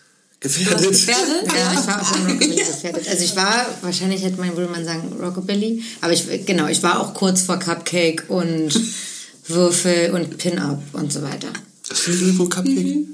Gefährdet. 0.41 0.89
Gefährdet? 0.89 1.45
Ja, 1.47 1.71
ich 1.79 1.87
war 1.87 2.01
auch 2.01 2.05
schon 2.13 2.21
Rockabilly 2.27 2.55
gefährdet. 2.55 3.07
Also 3.07 3.23
ich 3.23 3.35
war, 3.35 3.65
wahrscheinlich 3.81 4.23
hätte 4.23 4.39
man, 4.39 4.57
würde 4.57 4.71
man 4.71 4.83
sagen, 4.83 5.13
Rockabilly. 5.21 5.83
Aber 6.01 6.11
ich, 6.13 6.45
genau, 6.45 6.67
ich 6.67 6.81
war 6.81 6.99
auch 6.99 7.13
kurz 7.13 7.41
vor 7.43 7.57
Cupcake 7.59 8.23
und 8.27 8.69
Würfel 9.47 10.11
und 10.11 10.37
Pin-Up 10.39 10.81
und 10.93 11.13
so 11.13 11.21
weiter. 11.21 11.47
Hast 11.89 12.07
du 12.07 12.11
irgendwo 12.11 12.45
Cupcake? 12.45 13.05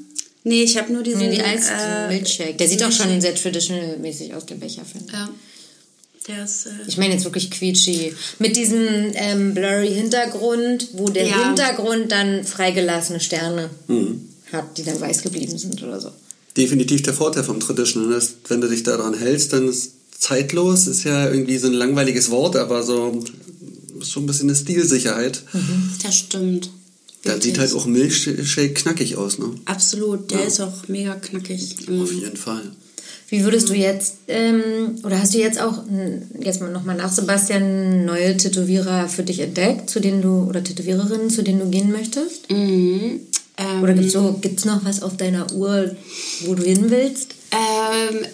Nee, 0.46 0.64
ich 0.64 0.78
habe 0.78 0.94
nur 0.94 1.04
diesen... 1.04 1.20
Nee, 1.20 1.36
die 1.36 1.42
Eis 1.42 1.66
äh, 1.70 2.08
Milkshake. 2.08 2.56
Der 2.56 2.68
sieht 2.70 2.82
auch 2.82 2.92
schon 2.92 3.20
sehr 3.20 3.36
traditional-mäßig 3.36 4.34
aus, 4.34 4.46
der 4.46 4.56
Becher, 4.56 4.86
finde 4.86 5.08
ich. 5.08 5.14
Ja. 5.14 5.30
Der 6.30 6.44
ist... 6.46 6.68
Äh, 6.68 6.70
Ich 6.88 6.98
meine 6.98 7.14
jetzt 7.14 7.26
wirklich 7.26 7.52
quietschy. 7.52 8.16
Mit 8.40 8.56
diesem 8.56 9.12
ähm, 9.16 9.54
blurry 9.54 9.90
Hintergrund, 9.94 10.88
wo 10.94 11.10
der 11.10 11.28
Ja. 11.28 11.48
Hintergrund 11.48 12.14
dann 12.14 12.46
freigelassene 12.46 13.20
Sterne 13.20 13.70
hat, 14.54 14.78
die 14.78 14.84
dann 14.86 15.02
weiß 15.02 15.24
geblieben 15.24 15.58
sind 15.58 15.84
oder 15.84 16.00
so. 16.00 16.12
Definitiv 16.58 17.04
der 17.04 17.14
Vorteil 17.14 17.44
vom 17.44 17.60
Traditional. 17.60 18.18
Ist, 18.18 18.38
wenn 18.50 18.62
du 18.62 18.68
dich 18.68 18.84
daran 18.84 19.14
hältst, 19.14 19.54
dann 19.54 19.68
ist 19.68 19.92
zeitlos, 20.18 20.88
ist 20.88 21.04
ja 21.04 21.30
irgendwie 21.30 21.58
so 21.58 21.68
ein 21.68 21.74
langweiliges 21.74 22.32
Wort, 22.32 22.56
aber 22.56 22.84
so, 22.84 23.24
so 24.02 24.20
ein 24.20 24.26
bisschen 24.26 24.50
eine 24.50 24.58
Stilsicherheit. 24.58 25.44
das 26.04 26.16
stimmt. 26.16 26.72
Da 27.24 27.40
sieht 27.42 27.60
halt 27.60 27.74
auch 27.74 27.86
Milchshake 27.86 28.74
knackig 28.74 29.18
aus, 29.18 29.38
ne? 29.38 29.52
Absolut, 29.66 30.32
der 30.32 30.42
ja. 30.42 30.46
ist 30.46 30.62
auch 30.62 30.88
mega 30.88 31.16
knackig. 31.16 31.76
Auf 31.90 32.14
jeden 32.14 32.38
Fall. 32.38 32.64
Wie 33.30 33.44
würdest 33.44 33.68
du 33.68 33.74
jetzt, 33.74 34.16
ähm, 34.30 35.00
oder 35.04 35.20
hast 35.20 35.34
du 35.34 35.40
jetzt 35.40 35.60
auch, 35.60 35.84
jetzt 36.40 36.62
nochmal 36.62 36.96
nach 36.96 37.12
Sebastian, 37.12 38.06
neue 38.06 38.38
Tätowierer 38.38 39.10
für 39.10 39.24
dich 39.24 39.42
entdeckt, 39.42 39.90
zu 39.90 40.00
denen 40.00 40.22
du, 40.22 40.46
oder 40.48 40.64
Tätowiererinnen, 40.64 41.30
zu 41.30 41.44
denen 41.44 41.60
du 41.60 41.70
gehen 41.70 41.92
möchtest? 41.92 42.50
Mhm. 42.50 43.20
Ähm, 43.58 43.84
oder 43.84 43.94
gibt 43.94 44.08
es 44.08 44.14
so, 44.14 44.38
gibt's 44.42 44.66
noch 44.66 44.86
was 44.86 45.02
auf 45.02 45.18
deiner 45.18 45.52
Uhr, 45.54 45.96
wo 46.42 46.56
du 46.56 46.64
hin 46.64 46.90
willst? 46.90 47.36
Ähm, 47.52 48.26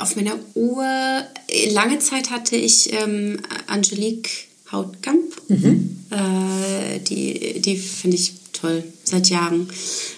auf 0.00 0.16
meiner 0.16 0.38
Uhr, 0.54 0.86
lange 1.72 1.98
Zeit 1.98 2.30
hatte 2.30 2.56
ich 2.56 2.92
ähm, 2.92 3.40
Angelique 3.66 4.48
Hautkamp. 4.70 5.30
Mhm. 5.48 5.98
Äh, 6.10 6.98
die 7.00 7.60
die 7.60 7.76
finde 7.76 8.16
ich 8.16 8.32
toll, 8.52 8.84
seit 9.04 9.28
Jahren. 9.28 9.68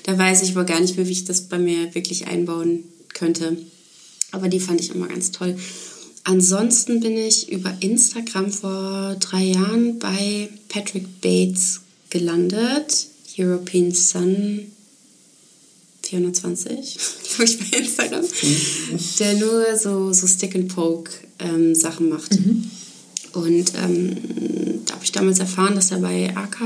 Da 0.04 0.16
weiß 0.16 0.42
ich 0.42 0.50
aber 0.50 0.64
gar 0.64 0.80
nicht 0.80 0.96
mehr, 0.96 1.08
wie 1.08 1.12
ich 1.12 1.24
das 1.24 1.42
bei 1.42 1.58
mir 1.58 1.94
wirklich 1.94 2.26
einbauen 2.26 2.84
könnte. 3.12 3.56
Aber 4.32 4.48
die 4.48 4.60
fand 4.60 4.80
ich 4.80 4.94
immer 4.94 5.08
ganz 5.08 5.30
toll. 5.30 5.56
Ansonsten 6.24 7.00
bin 7.00 7.16
ich 7.16 7.50
über 7.52 7.76
Instagram 7.80 8.50
vor 8.50 9.16
drei 9.20 9.44
Jahren 9.44 9.98
bei 9.98 10.48
Patrick 10.68 11.20
Bates 11.20 11.80
gelandet. 12.10 13.08
European 13.38 13.92
Sun 13.92 14.70
420, 16.02 16.98
glaube 17.36 17.44
ich, 17.50 17.58
bei 17.58 17.78
Instagram. 17.78 18.22
Mhm. 18.22 18.98
Der 19.18 19.34
nur 19.34 19.64
so, 19.76 20.12
so 20.12 20.26
Stick-and-Poke-Sachen 20.26 22.06
ähm, 22.06 22.12
macht. 22.12 22.32
Mhm. 22.32 22.70
Und 23.32 23.72
ähm, 23.82 24.16
da 24.86 24.94
habe 24.94 25.04
ich 25.04 25.12
damals 25.12 25.40
erfahren, 25.40 25.74
dass 25.74 25.90
er 25.90 25.98
bei 25.98 26.34
AK 26.36 26.60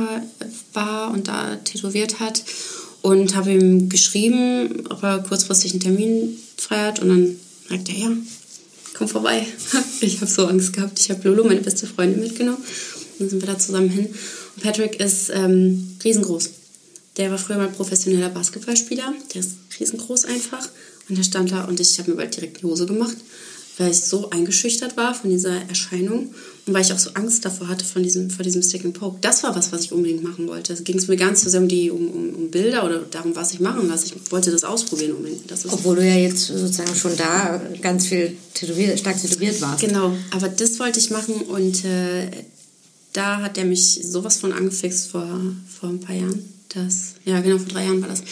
war 0.75 1.11
und 1.13 1.29
da 1.29 1.57
tätowiert 1.57 2.21
hat. 2.21 2.45
Und 3.01 3.37
habe 3.37 3.53
ihm 3.53 3.89
geschrieben, 3.89 4.87
ob 4.91 5.03
er 5.03 5.21
kurzfristig 5.21 5.71
einen 5.73 5.81
Termin 5.81 6.37
frei 6.57 6.79
hat. 6.79 7.01
Und 7.01 7.09
dann 7.09 7.37
sagt 7.69 7.89
er, 7.89 7.95
ja, 7.95 8.11
komm 8.95 9.09
vorbei. 9.09 9.47
Ich 10.01 10.21
habe 10.21 10.31
so 10.31 10.47
Angst 10.47 10.73
gehabt. 10.75 10.99
Ich 11.01 11.11
habe 11.11 11.29
Lolo, 11.29 11.45
meine 11.45 11.61
beste 11.61 11.87
Freundin, 11.87 12.21
mitgenommen. 12.21 12.59
Und 12.59 13.21
dann 13.21 13.31
sind 13.31 13.43
wir 13.43 13.47
da 13.47 13.59
zusammen 13.59 13.89
hin. 13.89 14.09
Patrick 14.61 15.01
ist 15.01 15.31
ähm, 15.31 15.97
riesengroß. 16.03 16.51
Der 17.17 17.31
war 17.31 17.39
früher 17.39 17.59
mal 17.59 17.69
professioneller 17.69 18.29
Basketballspieler. 18.29 19.13
Der 19.35 19.41
ist 19.41 19.57
riesengroß 19.79 20.27
einfach. 20.27 20.69
Und 21.09 21.19
der 21.19 21.25
stand 21.25 21.51
da 21.51 21.65
und 21.65 21.81
ich 21.81 21.99
habe 21.99 22.11
mir 22.11 22.17
bald 22.17 22.37
direkt 22.37 22.61
die 22.61 22.67
Hose 22.67 22.87
gemacht 22.87 23.17
weil 23.79 23.93
ich 23.93 24.01
so 24.01 24.31
eingeschüchtert 24.31 24.97
war 24.97 25.15
von 25.15 25.31
dieser 25.31 25.55
Erscheinung 25.69 26.35
und 26.67 26.75
weil 26.75 26.83
ich 26.83 26.93
auch 26.93 26.99
so 26.99 27.11
Angst 27.15 27.45
davor 27.45 27.69
hatte 27.69 27.85
von 27.85 28.03
diesem, 28.03 28.29
vor 28.29 28.43
diesem 28.43 28.63
Stick 28.63 28.85
and 28.85 28.99
Poke. 28.99 29.19
Das 29.21 29.43
war 29.45 29.55
was, 29.55 29.73
was 29.73 29.85
ich 29.85 29.93
unbedingt 29.93 30.23
machen 30.23 30.49
wollte. 30.49 30.73
Es 30.73 30.85
ging 30.85 31.01
mir 31.07 31.17
ganz 31.17 31.47
um, 31.55 31.69
die, 31.69 31.91
um, 31.91 32.09
um, 32.09 32.35
um, 32.35 32.51
Bilder 32.51 32.85
oder 32.85 32.99
darum, 32.99 33.35
was 33.37 33.55
ich 33.55 33.61
machen 33.61 33.89
lasse. 33.89 34.07
Ich 34.07 34.33
wollte 34.33 34.51
das 34.51 34.65
ausprobieren 34.65 35.13
unbedingt. 35.13 35.51
Das 35.51 35.65
Obwohl 35.67 35.97
du 35.97 36.07
ja 36.07 36.17
jetzt 36.17 36.49
sozusagen 36.49 36.95
schon 36.95 37.17
da 37.17 37.61
ganz 37.81 38.07
viel 38.07 38.37
tätowiert, 38.55 38.99
stark 38.99 39.21
tätowiert 39.21 39.61
warst. 39.61 39.81
Genau, 39.81 40.13
aber 40.31 40.49
das 40.49 40.79
wollte 40.81 40.99
ich 40.99 41.11
machen 41.11 41.35
und 41.35 41.85
äh, 41.85 42.31
da 43.19 43.43
hat 43.43 43.59
er 43.59 43.65
mich 43.65 44.01
sowas 44.05 44.37
von 44.37 44.53
angefixt 44.53 45.11
vor, 45.11 45.27
vor 45.81 45.89
ein 45.89 46.01
paar 46.01 46.15
Jahren. 46.15 46.55
Das, 46.69 47.15
ja, 47.25 47.41
genau, 47.41 47.59
vor 47.59 47.67
drei 47.69 47.85
Jahren 47.85 48.01
war 48.01 48.09
das. 48.09 48.23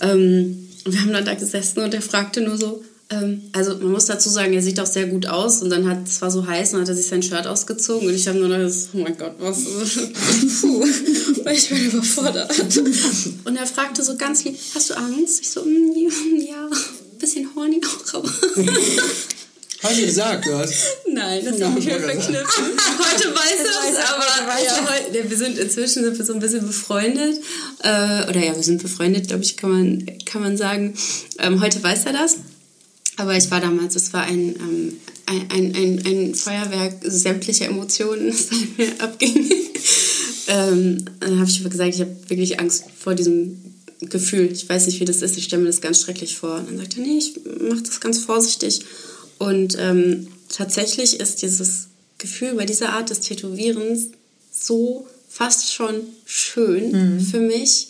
Ähm, 0.00 0.68
wir 0.84 1.00
haben 1.00 1.12
dann 1.12 1.24
da 1.24 1.34
gesessen 1.34 1.80
und 1.80 1.94
er 1.94 2.02
fragte 2.02 2.40
nur 2.40 2.56
so, 2.58 2.82
ähm, 3.10 3.42
also 3.52 3.76
man 3.76 3.92
muss 3.92 4.06
dazu 4.06 4.28
sagen, 4.28 4.52
er 4.52 4.62
sieht 4.62 4.80
auch 4.80 4.86
sehr 4.86 5.06
gut 5.06 5.26
aus 5.26 5.62
und 5.62 5.70
dann 5.70 5.88
hat 5.88 6.08
es 6.08 6.20
war 6.22 6.32
so 6.32 6.44
heiß 6.44 6.74
und 6.74 6.80
hat 6.80 6.88
er 6.88 6.96
sich 6.96 7.06
sein 7.06 7.22
Shirt 7.22 7.46
ausgezogen 7.46 8.08
und 8.08 8.14
ich 8.14 8.26
habe 8.26 8.38
nur 8.38 8.48
gedacht, 8.48 8.74
oh 8.94 8.98
mein 8.98 9.16
Gott, 9.16 9.34
was? 9.38 9.64
Puh, 10.60 10.84
ich 11.52 11.68
bin 11.68 11.86
überfordert. 11.86 12.50
Und 13.44 13.56
er 13.56 13.66
fragte 13.66 14.02
so 14.02 14.16
ganz 14.16 14.42
lieb, 14.44 14.56
hast 14.74 14.90
du 14.90 14.94
Angst? 14.94 15.40
Ich 15.40 15.50
so, 15.50 15.62
mm, 15.62 15.94
ja, 16.40 16.66
ein 16.66 17.18
bisschen 17.18 17.48
horny 17.54 17.80
auch, 17.84 18.14
aber... 18.14 18.32
Hast 19.86 20.00
du 20.00 20.06
gesagt, 20.06 20.46
du 20.46 20.58
hast? 20.58 20.96
Nein, 21.08 21.44
das 21.44 21.62
habe 21.62 21.78
ich 21.78 21.86
mir 21.86 22.00
verknüpft. 22.00 22.58
Heute 22.58 23.28
weiß 23.28 23.60
er 23.60 23.88
es, 23.88 23.96
aber 24.10 24.52
weiß 24.52 24.64
ja, 24.64 24.88
heute, 24.90 25.30
wir 25.30 25.36
sind 25.36 25.58
inzwischen 25.58 26.02
sind 26.02 26.18
wir 26.18 26.24
so 26.24 26.32
ein 26.32 26.40
bisschen 26.40 26.66
befreundet. 26.66 27.36
Äh, 27.84 28.28
oder 28.28 28.44
ja, 28.44 28.56
wir 28.56 28.64
sind 28.64 28.82
befreundet, 28.82 29.28
glaube 29.28 29.44
ich, 29.44 29.56
kann 29.56 29.70
man, 29.70 30.06
kann 30.24 30.42
man 30.42 30.56
sagen. 30.56 30.94
Ähm, 31.38 31.60
heute 31.60 31.80
weiß 31.80 32.06
er 32.06 32.14
das. 32.14 32.38
Aber 33.16 33.36
ich 33.36 33.48
war 33.52 33.60
damals, 33.60 33.94
es 33.94 34.12
war 34.12 34.24
ein, 34.24 34.56
ähm, 34.56 34.96
ein, 35.26 35.50
ein, 35.52 35.74
ein, 35.76 36.02
ein, 36.04 36.34
Feuerwerk 36.34 36.94
sämtlicher 37.04 37.66
Emotionen, 37.66 38.26
das 38.32 38.50
an 38.50 38.68
mir 38.76 38.88
abging. 38.98 39.50
ähm, 40.48 41.04
dann 41.20 41.38
habe 41.38 41.48
ich 41.48 41.60
aber 41.60 41.70
gesagt, 41.70 41.94
ich 41.94 42.00
habe 42.00 42.16
wirklich 42.26 42.58
Angst 42.58 42.86
vor 42.98 43.14
diesem 43.14 43.62
Gefühl. 44.00 44.50
Ich 44.52 44.68
weiß 44.68 44.86
nicht, 44.86 44.98
wie 44.98 45.04
das 45.04 45.22
ist. 45.22 45.38
Ich 45.38 45.44
stelle 45.44 45.62
mir 45.62 45.68
das 45.68 45.80
ganz 45.80 46.00
schrecklich 46.00 46.36
vor. 46.36 46.56
Und 46.56 46.70
dann 46.70 46.78
sagte 46.78 47.00
er, 47.00 47.06
nee, 47.06 47.18
ich 47.18 47.34
mache 47.60 47.82
das 47.82 48.00
ganz 48.00 48.18
vorsichtig. 48.18 48.80
Und 49.38 49.76
ähm, 49.78 50.28
tatsächlich 50.48 51.20
ist 51.20 51.42
dieses 51.42 51.88
Gefühl 52.18 52.54
bei 52.54 52.64
dieser 52.64 52.90
Art 52.90 53.10
des 53.10 53.20
Tätowierens 53.20 54.08
so 54.50 55.06
fast 55.28 55.72
schon 55.72 56.00
schön 56.24 56.92
mhm. 56.92 57.20
für 57.20 57.40
mich, 57.40 57.88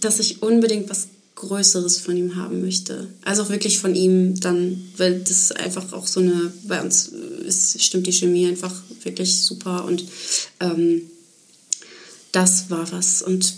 dass 0.00 0.18
ich 0.18 0.42
unbedingt 0.42 0.90
was 0.90 1.08
Größeres 1.36 1.98
von 1.98 2.16
ihm 2.16 2.36
haben 2.36 2.62
möchte. 2.62 3.08
Also 3.24 3.42
auch 3.42 3.50
wirklich 3.50 3.78
von 3.78 3.94
ihm 3.94 4.38
dann, 4.40 4.82
weil 4.96 5.20
das 5.20 5.52
einfach 5.52 5.92
auch 5.92 6.06
so 6.06 6.20
eine, 6.20 6.52
bei 6.64 6.80
uns 6.80 7.08
ist, 7.08 7.82
stimmt 7.82 8.06
die 8.06 8.12
Chemie 8.12 8.46
einfach 8.46 8.74
wirklich 9.02 9.42
super 9.42 9.84
und 9.84 10.04
ähm, 10.60 11.02
das 12.32 12.70
war 12.70 12.90
was. 12.92 13.22
Und 13.22 13.54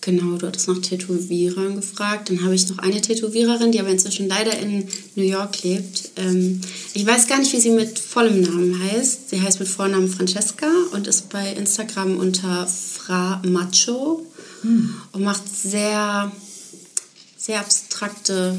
genau, 0.00 0.36
du 0.36 0.46
hattest 0.46 0.68
nach 0.68 0.80
Tätowierern 0.80 1.76
gefragt. 1.76 2.30
Dann 2.30 2.42
habe 2.44 2.54
ich 2.54 2.68
noch 2.68 2.78
eine 2.78 3.00
Tätowiererin, 3.00 3.72
die 3.72 3.80
aber 3.80 3.90
inzwischen 3.90 4.28
leider 4.28 4.58
in 4.58 4.88
New 5.14 5.24
York 5.24 5.62
lebt. 5.62 6.10
Ähm, 6.16 6.60
ich 6.94 7.06
weiß 7.06 7.26
gar 7.26 7.38
nicht, 7.38 7.52
wie 7.52 7.60
sie 7.60 7.70
mit 7.70 7.98
vollem 7.98 8.40
Namen 8.42 8.82
heißt. 8.82 9.30
Sie 9.30 9.40
heißt 9.40 9.60
mit 9.60 9.68
Vornamen 9.68 10.08
Francesca 10.08 10.70
und 10.92 11.06
ist 11.06 11.28
bei 11.28 11.52
Instagram 11.52 12.16
unter 12.16 12.66
Fra 12.66 13.42
Macho 13.44 14.24
hm. 14.62 14.94
und 15.12 15.22
macht 15.22 15.48
sehr 15.48 16.32
sehr 17.48 17.60
abstrakte 17.60 18.58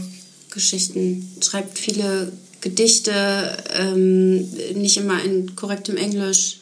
Geschichten, 0.49 1.31
schreibt 1.41 1.77
viele 1.77 2.31
Gedichte, 2.61 3.55
ähm, 3.77 4.49
nicht 4.73 4.97
immer 4.97 5.23
in 5.23 5.55
korrektem 5.55 5.95
Englisch, 5.95 6.59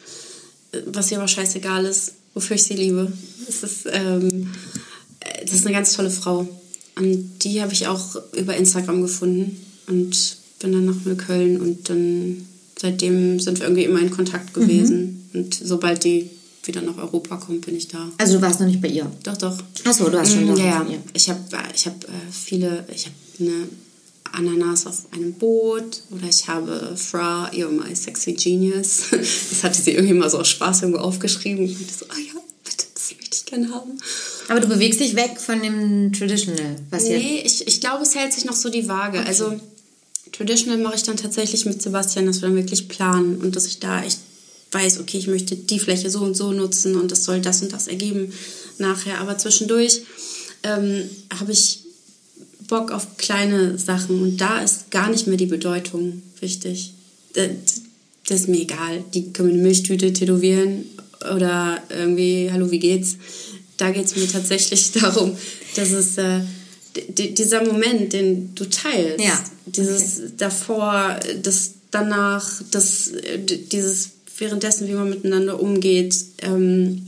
was 0.87 1.09
ihr 1.09 1.17
aber 1.17 1.27
scheißegal 1.27 1.85
ist, 1.85 2.13
wofür 2.37 2.55
ich 2.55 2.63
sie 2.63 2.75
liebe. 2.75 3.11
Es 3.49 3.63
ist, 3.63 3.87
ähm, 3.91 4.53
das 5.43 5.55
ist 5.55 5.65
eine 5.65 5.75
ganz 5.75 5.93
tolle 5.93 6.11
Frau. 6.11 6.47
Und 6.95 7.39
die 7.43 7.61
habe 7.61 7.73
ich 7.73 7.87
auch 7.87 8.15
über 8.33 8.55
Instagram 8.55 9.01
gefunden 9.01 9.57
und 9.87 10.37
bin 10.59 10.71
dann 10.71 10.85
nach 10.85 11.03
Neukölln 11.03 11.59
und 11.59 11.89
dann 11.89 12.47
seitdem 12.77 13.39
sind 13.39 13.59
wir 13.59 13.65
irgendwie 13.65 13.85
immer 13.85 13.99
in 13.99 14.11
Kontakt 14.11 14.53
gewesen. 14.53 15.27
Mhm. 15.33 15.39
Und 15.39 15.53
sobald 15.55 16.03
die 16.03 16.29
wieder 16.63 16.81
nach 16.81 16.97
Europa 16.97 17.37
kommt, 17.37 17.65
bin 17.65 17.75
ich 17.75 17.87
da. 17.87 18.11
Also 18.17 18.35
du 18.35 18.41
warst 18.41 18.59
noch 18.59 18.67
nicht 18.67 18.81
bei 18.81 18.89
ihr? 18.89 19.09
Doch, 19.23 19.37
doch. 19.37 19.57
Achso, 19.83 20.09
du 20.09 20.19
hast 20.19 20.33
schon 20.33 20.45
mm, 20.45 20.57
ja, 20.57 20.65
ja. 20.65 20.85
Ich 21.13 21.29
habe 21.29 21.39
ich 21.73 21.87
hab, 21.87 22.03
äh, 22.03 22.07
viele, 22.31 22.85
ich 22.93 23.05
habe 23.05 23.15
eine 23.39 23.67
Ananas 24.33 24.85
auf 24.85 25.05
einem 25.11 25.33
Boot 25.33 26.01
oder 26.11 26.27
ich 26.27 26.47
habe 26.47 26.95
Fra, 26.95 27.49
you're 27.51 27.69
my 27.69 27.95
sexy 27.95 28.33
genius. 28.33 29.03
Das 29.11 29.63
hatte 29.63 29.81
sie 29.81 29.91
irgendwie 29.91 30.13
mal 30.13 30.29
so 30.29 30.39
aus 30.39 30.49
Spaß 30.49 30.83
irgendwo 30.83 31.01
aufgeschrieben. 31.01 31.65
Ich 31.65 31.73
dachte 31.73 31.93
so, 31.99 32.05
ah 32.09 32.17
ja, 32.17 32.39
bitte, 32.63 32.85
das 32.93 33.11
möchte 33.15 33.37
ich 33.37 33.45
gerne 33.45 33.69
haben. 33.73 33.97
Aber 34.49 34.59
du 34.59 34.67
bewegst 34.67 34.99
dich 34.99 35.15
weg 35.15 35.39
von 35.39 35.61
dem 35.61 36.13
Traditional, 36.13 36.75
was 36.89 37.03
Nee, 37.03 37.41
ich, 37.45 37.67
ich 37.67 37.81
glaube, 37.81 38.03
es 38.03 38.15
hält 38.15 38.33
sich 38.33 38.45
noch 38.45 38.55
so 38.55 38.69
die 38.69 38.87
Waage. 38.87 39.19
Okay. 39.19 39.27
Also 39.27 39.59
Traditional 40.31 40.77
mache 40.77 40.95
ich 40.95 41.03
dann 41.03 41.17
tatsächlich 41.17 41.65
mit 41.65 41.81
Sebastian, 41.81 42.25
dass 42.25 42.41
wir 42.41 42.49
dann 42.49 42.57
wirklich 42.57 42.87
planen 42.87 43.41
und 43.41 43.55
dass 43.55 43.65
ich 43.65 43.79
da 43.79 44.03
echt 44.03 44.19
weiß, 44.71 44.99
okay, 44.99 45.17
ich 45.17 45.27
möchte 45.27 45.55
die 45.55 45.79
Fläche 45.79 46.09
so 46.09 46.19
und 46.19 46.35
so 46.35 46.51
nutzen 46.51 46.95
und 46.95 47.11
das 47.11 47.23
soll 47.23 47.41
das 47.41 47.61
und 47.61 47.71
das 47.73 47.87
ergeben 47.87 48.33
nachher. 48.77 49.19
Aber 49.19 49.37
zwischendurch 49.37 50.01
ähm, 50.63 51.09
habe 51.39 51.51
ich 51.51 51.86
Bock 52.67 52.91
auf 52.91 53.17
kleine 53.17 53.77
Sachen 53.77 54.21
und 54.21 54.37
da 54.37 54.61
ist 54.61 54.91
gar 54.91 55.09
nicht 55.09 55.27
mehr 55.27 55.37
die 55.37 55.45
Bedeutung 55.45 56.21
wichtig. 56.39 56.93
Das, 57.33 57.49
das 58.27 58.41
ist 58.41 58.49
mir 58.49 58.61
egal. 58.61 59.03
Die 59.13 59.31
können 59.31 59.51
eine 59.51 59.61
Milchtüte 59.61 60.11
tätowieren 60.13 60.85
oder 61.35 61.81
irgendwie, 61.89 62.49
hallo, 62.51 62.69
wie 62.71 62.79
geht's? 62.79 63.17
Da 63.77 63.91
geht 63.91 64.05
es 64.05 64.15
mir 64.15 64.27
tatsächlich 64.27 64.91
darum, 64.93 65.35
dass 65.75 65.91
es 65.91 66.17
äh, 66.17 66.41
dieser 67.15 67.63
Moment, 67.63 68.13
den 68.13 68.55
du 68.55 68.65
teilst, 68.65 69.23
ja. 69.23 69.39
dieses 69.65 70.17
okay. 70.17 70.31
davor, 70.37 71.19
das 71.43 71.73
danach, 71.91 72.61
das, 72.71 73.09
äh, 73.09 73.39
dieses 73.39 74.11
währenddessen, 74.37 74.87
wie 74.87 74.93
man 74.93 75.09
miteinander 75.09 75.59
umgeht, 75.59 76.15
ähm, 76.41 77.06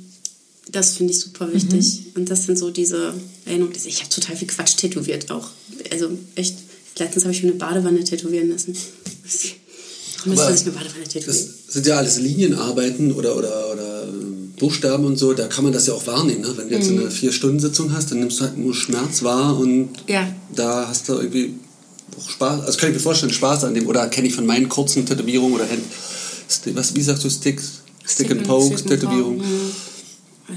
das 0.72 0.98
finde 0.98 1.14
ich 1.14 1.20
super 1.20 1.52
wichtig. 1.52 2.02
Mhm. 2.02 2.22
Und 2.22 2.30
das 2.30 2.44
sind 2.44 2.58
so 2.58 2.70
diese 2.70 3.14
Erinnerungen. 3.46 3.76
Ich 3.86 4.00
habe 4.00 4.10
total 4.10 4.36
viel 4.36 4.48
Quatsch 4.48 4.78
tätowiert 4.78 5.32
auch. 5.32 5.50
Also 5.92 6.10
echt, 6.36 6.56
letztens 6.98 7.24
habe 7.24 7.34
ich 7.34 7.44
mir 7.44 7.50
eine 7.50 7.58
Badewanne 7.58 8.04
tätowieren 8.04 8.50
lassen. 8.50 8.76
Warum 10.18 10.34
müsste 10.34 10.54
ich 10.54 10.62
eine 10.62 10.72
Badewanne 10.72 11.04
tätowieren? 11.06 11.48
Das 11.66 11.74
sind 11.74 11.88
ja 11.88 11.98
alles 11.98 12.20
Linienarbeiten 12.20 13.12
oder, 13.14 13.38
oder, 13.38 13.72
oder 13.72 14.08
Buchstaben 14.58 15.06
und 15.06 15.18
so, 15.18 15.34
da 15.34 15.48
kann 15.48 15.64
man 15.64 15.74
das 15.74 15.88
ja 15.88 15.94
auch 15.94 16.06
wahrnehmen. 16.06 16.42
Ne? 16.42 16.54
Wenn 16.56 16.70
du 16.70 16.76
jetzt 16.76 16.90
eine 16.90 17.10
Vier-Stunden-Sitzung 17.10 17.94
hast, 17.94 18.12
dann 18.12 18.20
nimmst 18.20 18.40
du 18.40 18.44
halt 18.44 18.58
nur 18.58 18.76
Schmerz 18.76 19.24
wahr 19.24 19.58
und 19.58 19.90
Ja. 20.08 20.28
da 20.54 20.88
hast 20.88 21.08
du 21.08 21.14
irgendwie 21.14 21.56
auch 22.18 22.30
Spaß. 22.30 22.66
Also 22.66 22.78
kann 22.78 22.90
ich 22.90 22.96
mir 22.96 23.02
vorstellen, 23.02 23.32
Spaß 23.32 23.64
an 23.64 23.74
dem. 23.74 23.88
Oder 23.88 24.08
kenne 24.08 24.28
ich 24.28 24.36
von 24.36 24.46
meinen 24.46 24.68
kurzen 24.68 25.06
Tätowierungen 25.06 25.56
oder 25.56 25.66
was, 26.74 26.96
wie 26.96 27.02
sagst 27.02 27.24
du, 27.24 27.30
Sticks? 27.30 27.82
Stick 28.06 28.32
and 28.32 28.44
Poke, 28.44 28.78
Stick 28.78 28.80
and 28.80 29.02
Tätowierung. 29.02 29.38
Poke, 29.38 29.48
ja. 29.48 29.89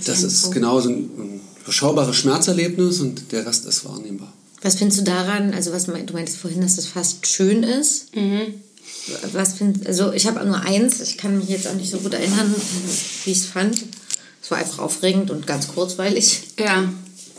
Das 0.06 0.22
ist 0.22 0.42
Poke. 0.44 0.54
genau 0.54 0.80
so 0.80 0.88
ein, 0.90 0.96
ein 1.18 1.40
überschaubares 1.62 2.16
Schmerzerlebnis 2.16 3.00
und 3.00 3.32
der 3.32 3.46
Rest 3.46 3.66
ist 3.66 3.84
wahrnehmbar. 3.84 4.32
Was 4.62 4.76
findest 4.76 5.00
du 5.00 5.04
daran, 5.04 5.52
also 5.54 5.72
was 5.72 5.86
mein- 5.88 6.06
du 6.06 6.12
meintest 6.14 6.38
vorhin, 6.38 6.60
dass 6.60 6.76
das 6.76 6.86
fast 6.86 7.26
schön 7.26 7.62
ist? 7.62 8.14
Mhm. 8.14 8.54
Was 9.32 9.54
findest 9.54 9.86
also 9.86 10.12
ich 10.12 10.26
habe 10.26 10.44
nur 10.46 10.60
eins, 10.60 11.00
ich 11.00 11.18
kann 11.18 11.36
mich 11.38 11.48
jetzt 11.48 11.66
auch 11.66 11.74
nicht 11.74 11.90
so 11.90 11.98
gut 11.98 12.14
erinnern, 12.14 12.54
wie 13.24 13.30
ich 13.30 13.38
es 13.38 13.46
fand. 13.46 13.82
Es 14.42 14.50
war 14.50 14.58
einfach 14.58 14.78
aufregend 14.80 15.30
und 15.30 15.46
ganz 15.46 15.68
kurzweilig. 15.68 16.40
Ja. 16.58 16.92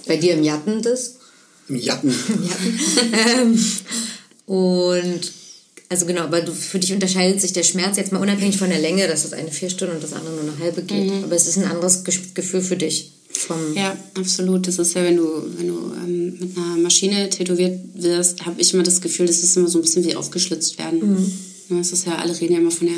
Bei 0.07 0.17
dir 0.17 0.33
im 0.33 0.43
Jatten 0.43 0.81
das. 0.81 1.15
Im 1.69 1.77
Jatten. 1.77 2.13
ähm, 3.29 3.65
und 4.45 5.21
also 5.93 6.05
genau, 6.05 6.21
aber 6.23 6.41
du, 6.41 6.51
für 6.51 6.79
dich 6.79 6.91
unterscheidet 6.93 7.39
sich 7.39 7.53
der 7.53 7.63
Schmerz 7.63 7.97
jetzt 7.97 8.11
mal 8.11 8.19
unabhängig 8.21 8.57
von 8.57 8.69
der 8.69 8.79
Länge, 8.79 9.07
dass 9.07 9.23
das 9.23 9.33
eine 9.33 9.51
vier 9.51 9.69
Stunden 9.69 9.95
und 9.95 10.03
das 10.03 10.13
andere 10.13 10.33
nur 10.33 10.43
eine 10.43 10.59
halbe 10.59 10.81
geht. 10.83 11.11
Aber 11.23 11.35
es 11.35 11.47
ist 11.47 11.57
ein 11.57 11.65
anderes 11.65 12.03
Gefühl 12.03 12.61
für 12.61 12.75
dich. 12.75 13.11
Vom, 13.31 13.57
Ja, 13.75 13.97
absolut. 14.15 14.67
Das 14.67 14.77
ist 14.79 14.93
ja, 14.93 15.03
wenn 15.03 15.17
du, 15.17 15.27
wenn 15.57 15.67
du 15.67 15.93
ähm, 16.03 16.37
mit 16.39 16.57
einer 16.57 16.77
Maschine 16.77 17.29
tätowiert 17.29 17.79
wirst, 17.95 18.45
habe 18.45 18.61
ich 18.61 18.73
immer 18.73 18.83
das 18.83 19.01
Gefühl, 19.01 19.25
das 19.25 19.39
ist 19.41 19.57
immer 19.57 19.67
so 19.69 19.79
ein 19.79 19.81
bisschen 19.81 20.03
wie 20.05 20.15
aufgeschlitzt 20.15 20.77
werden. 20.77 21.33
Ja, 21.69 21.79
Es 21.79 21.91
ist 21.91 22.05
ja, 22.05 22.15
alle 22.17 22.39
reden 22.39 22.53
ja 22.53 22.59
immer 22.59 22.71
von 22.71 22.87
der, 22.87 22.97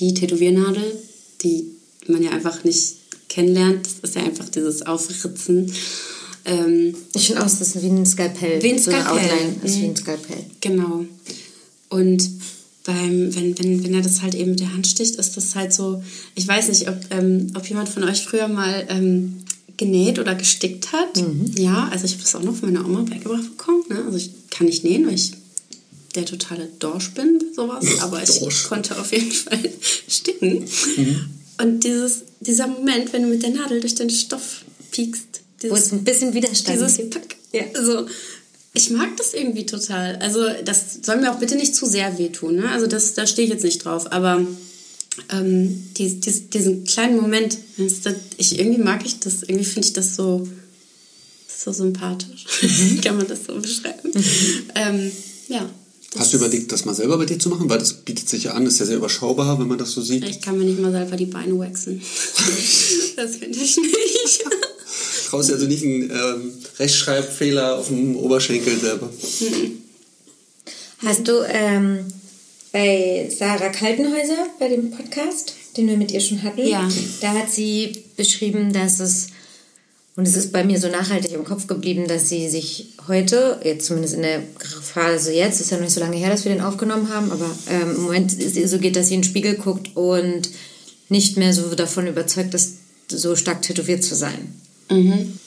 die 0.00 0.14
Tätowiernadel, 0.14 0.84
die 1.42 1.64
man 2.08 2.22
ja 2.22 2.30
einfach 2.30 2.64
nicht 2.64 2.94
kennenlernt. 3.28 3.86
Das 4.02 4.10
ist 4.10 4.16
ja 4.16 4.22
einfach 4.22 4.48
dieses 4.48 4.82
Aufritzen. 4.82 5.70
Ähm, 6.46 6.94
Ich 7.14 7.26
finde 7.26 7.44
aus, 7.44 7.58
das 7.58 7.74
ist 7.74 7.82
wie 7.82 7.88
ein 7.88 8.06
Skalpell. 8.06 8.62
Wie 8.62 8.72
ein 8.72 8.78
So 8.78 8.90
Skalpell. 8.90 9.12
Outline 9.12 9.56
ist 9.64 9.76
wie 9.76 9.82
Mhm. 9.82 9.90
ein 9.90 9.96
Skalpell. 9.96 10.44
Genau. 10.60 11.04
Und 11.96 12.30
beim, 12.84 13.34
wenn, 13.34 13.58
wenn, 13.58 13.82
wenn 13.82 13.94
er 13.94 14.02
das 14.02 14.20
halt 14.22 14.34
eben 14.34 14.50
mit 14.50 14.60
der 14.60 14.72
Hand 14.72 14.86
sticht, 14.86 15.16
ist 15.16 15.36
das 15.36 15.54
halt 15.54 15.72
so, 15.72 16.02
ich 16.34 16.46
weiß 16.46 16.68
nicht, 16.68 16.88
ob, 16.88 16.96
ähm, 17.10 17.52
ob 17.56 17.66
jemand 17.66 17.88
von 17.88 18.04
euch 18.04 18.22
früher 18.22 18.48
mal 18.48 18.86
ähm, 18.88 19.36
genäht 19.78 20.18
oder 20.18 20.34
gestickt 20.34 20.92
hat. 20.92 21.22
Ja, 21.56 21.88
also 21.90 22.04
ich 22.04 22.12
habe 22.12 22.22
das 22.22 22.34
auch 22.34 22.42
noch 22.42 22.54
von 22.54 22.72
meiner 22.72 22.86
Oma 22.86 23.00
beigebracht 23.08 23.56
bekommen. 23.56 23.82
Ne? 23.88 24.04
Also 24.04 24.18
ich 24.18 24.30
kann 24.50 24.66
nicht 24.66 24.84
nähen, 24.84 25.06
weil 25.06 25.14
ich 25.14 25.32
der 26.14 26.26
totale 26.26 26.68
Dorsch 26.78 27.12
bin 27.12 27.40
sowas, 27.54 27.84
aber 28.00 28.22
ich 28.22 28.38
Dorsch. 28.38 28.64
konnte 28.64 28.98
auf 28.98 29.12
jeden 29.12 29.32
Fall 29.32 29.58
sticken. 30.08 30.64
Und 31.58 31.82
dieses, 31.82 32.24
dieser 32.40 32.66
Moment, 32.68 33.12
wenn 33.12 33.22
du 33.22 33.28
mit 33.28 33.42
der 33.42 33.50
Nadel 33.50 33.80
durch 33.80 33.94
den 33.94 34.10
Stoff 34.10 34.64
piekst, 34.90 35.40
Wo 35.62 35.74
es 35.74 35.92
ein 35.92 36.04
bisschen 36.04 36.34
Widerstand 36.34 36.76
dieses 36.78 36.96
gibt. 36.98 37.14
Pack. 37.14 37.36
Ja. 37.52 37.62
Also, 37.74 38.06
ich 38.76 38.90
mag 38.90 39.16
das 39.16 39.32
irgendwie 39.32 39.64
total. 39.64 40.16
Also, 40.16 40.44
das 40.64 40.98
soll 41.02 41.16
mir 41.16 41.32
auch 41.32 41.38
bitte 41.38 41.56
nicht 41.56 41.74
zu 41.74 41.86
sehr 41.86 42.18
wehtun. 42.18 42.56
Ne? 42.56 42.70
Also, 42.70 42.86
das, 42.86 43.14
da 43.14 43.26
stehe 43.26 43.46
ich 43.46 43.52
jetzt 43.52 43.64
nicht 43.64 43.84
drauf. 43.84 44.12
Aber 44.12 44.46
ähm, 45.30 45.84
die, 45.96 46.20
die, 46.20 46.40
diesen 46.50 46.84
kleinen 46.84 47.16
Moment, 47.16 47.56
das, 47.78 48.14
ich, 48.36 48.58
irgendwie 48.58 48.82
mag 48.82 49.04
ich 49.06 49.18
das. 49.18 49.42
Irgendwie 49.42 49.64
finde 49.64 49.88
ich 49.88 49.94
das 49.94 50.14
so, 50.14 50.46
so 51.48 51.72
sympathisch. 51.72 52.44
Kann 53.02 53.16
man 53.16 53.26
das 53.26 53.46
so 53.46 53.58
beschreiben. 53.58 54.12
Ähm, 54.74 55.10
ja. 55.48 55.68
Hast 56.18 56.34
du 56.34 56.36
überlegt, 56.36 56.70
das 56.70 56.84
mal 56.84 56.94
selber 56.94 57.16
bei 57.16 57.24
dir 57.24 57.38
zu 57.38 57.48
machen? 57.48 57.70
Weil 57.70 57.78
das 57.78 57.94
bietet 57.94 58.28
sich 58.28 58.44
ja 58.44 58.52
an, 58.52 58.66
ist 58.66 58.78
ja 58.78 58.86
sehr 58.86 58.96
überschaubar, 58.96 59.58
wenn 59.58 59.68
man 59.68 59.78
das 59.78 59.92
so 59.92 60.02
sieht. 60.02 60.24
Ich 60.28 60.42
kann 60.42 60.58
mir 60.58 60.64
nicht 60.64 60.80
mal 60.80 60.92
selber 60.92 61.16
die 61.16 61.26
Beine 61.26 61.58
waxen. 61.58 62.00
das 63.16 63.36
finde 63.36 63.58
ich 63.58 63.76
nicht. 63.78 64.44
Traust 65.26 65.48
dir 65.48 65.54
also 65.54 65.66
nicht 65.66 65.82
einen 65.82 66.10
ähm, 66.10 66.52
Rechtschreibfehler 66.78 67.78
auf 67.78 67.88
dem 67.88 68.16
Oberschenkel 68.16 68.78
selber. 68.78 69.10
Hast 70.98 71.26
du 71.28 71.42
ähm, 71.48 71.98
bei 72.72 73.28
Sarah 73.36 73.70
Kaltenhäuser, 73.70 74.46
bei 74.58 74.68
dem 74.68 74.90
Podcast, 74.90 75.54
den 75.76 75.88
wir 75.88 75.96
mit 75.96 76.10
ihr 76.12 76.20
schon 76.20 76.42
hatten, 76.42 76.66
Ja. 76.66 76.88
da 77.20 77.32
hat 77.34 77.50
sie 77.50 78.04
beschrieben, 78.16 78.72
dass 78.72 79.00
es, 79.00 79.28
und 80.16 80.26
es 80.26 80.36
ist 80.36 80.52
bei 80.52 80.64
mir 80.64 80.80
so 80.80 80.88
nachhaltig 80.88 81.32
im 81.32 81.44
Kopf 81.44 81.66
geblieben, 81.66 82.06
dass 82.06 82.28
sie 82.28 82.48
sich 82.48 82.94
heute, 83.08 83.60
jetzt 83.64 83.86
zumindest 83.86 84.14
in 84.14 84.22
der 84.22 84.42
Phase 84.82 85.32
jetzt, 85.32 85.60
ist 85.60 85.70
ja 85.70 85.76
noch 85.76 85.84
nicht 85.84 85.92
so 85.94 86.00
lange 86.00 86.16
her, 86.16 86.30
dass 86.30 86.44
wir 86.44 86.52
den 86.52 86.62
aufgenommen 86.62 87.08
haben, 87.10 87.30
aber 87.32 87.50
ähm, 87.68 87.96
im 87.96 88.02
Moment 88.04 88.32
ist 88.32 88.56
es 88.56 88.70
so 88.70 88.78
geht, 88.78 88.96
dass 88.96 89.08
sie 89.08 89.14
in 89.14 89.20
den 89.22 89.28
Spiegel 89.28 89.54
guckt 89.56 89.94
und 89.96 90.48
nicht 91.08 91.36
mehr 91.36 91.52
so 91.52 91.74
davon 91.74 92.06
überzeugt 92.06 92.54
ist, 92.54 92.76
so 93.08 93.36
stark 93.36 93.62
tätowiert 93.62 94.02
zu 94.02 94.14
sein. 94.14 94.54
Mhm. 94.90 95.38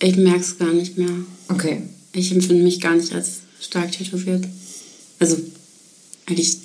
Ich 0.00 0.16
merke 0.16 0.40
es 0.40 0.58
gar 0.58 0.72
nicht 0.72 0.96
mehr. 0.96 1.10
Okay. 1.48 1.82
Ich 2.12 2.32
empfinde 2.32 2.62
mich 2.62 2.80
gar 2.80 2.94
nicht 2.94 3.12
als 3.12 3.40
stark 3.60 3.92
tätowiert. 3.92 4.44
Also, 5.18 5.36
eigentlich. 6.26 6.58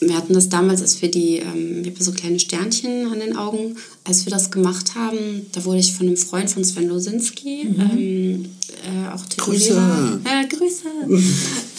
Wir 0.00 0.16
hatten 0.16 0.34
das 0.34 0.50
damals, 0.50 0.82
als 0.82 1.00
wir 1.00 1.10
die, 1.10 1.36
ähm, 1.36 1.80
ich 1.82 1.90
habe 1.90 2.04
so 2.04 2.12
kleine 2.12 2.38
Sternchen 2.38 3.06
an 3.06 3.20
den 3.20 3.36
Augen, 3.36 3.76
als 4.04 4.26
wir 4.26 4.30
das 4.30 4.50
gemacht 4.50 4.94
haben, 4.94 5.46
da 5.52 5.64
wurde 5.64 5.78
ich 5.78 5.94
von 5.94 6.06
einem 6.06 6.18
Freund 6.18 6.50
von 6.50 6.62
Sven 6.62 6.88
Losinski, 6.88 7.62
ähm, 7.62 8.44
äh, 8.84 9.08
auch 9.14 9.24
Tätowierer. 9.24 10.20
Äh, 10.24 10.46
Grüße. 10.48 10.88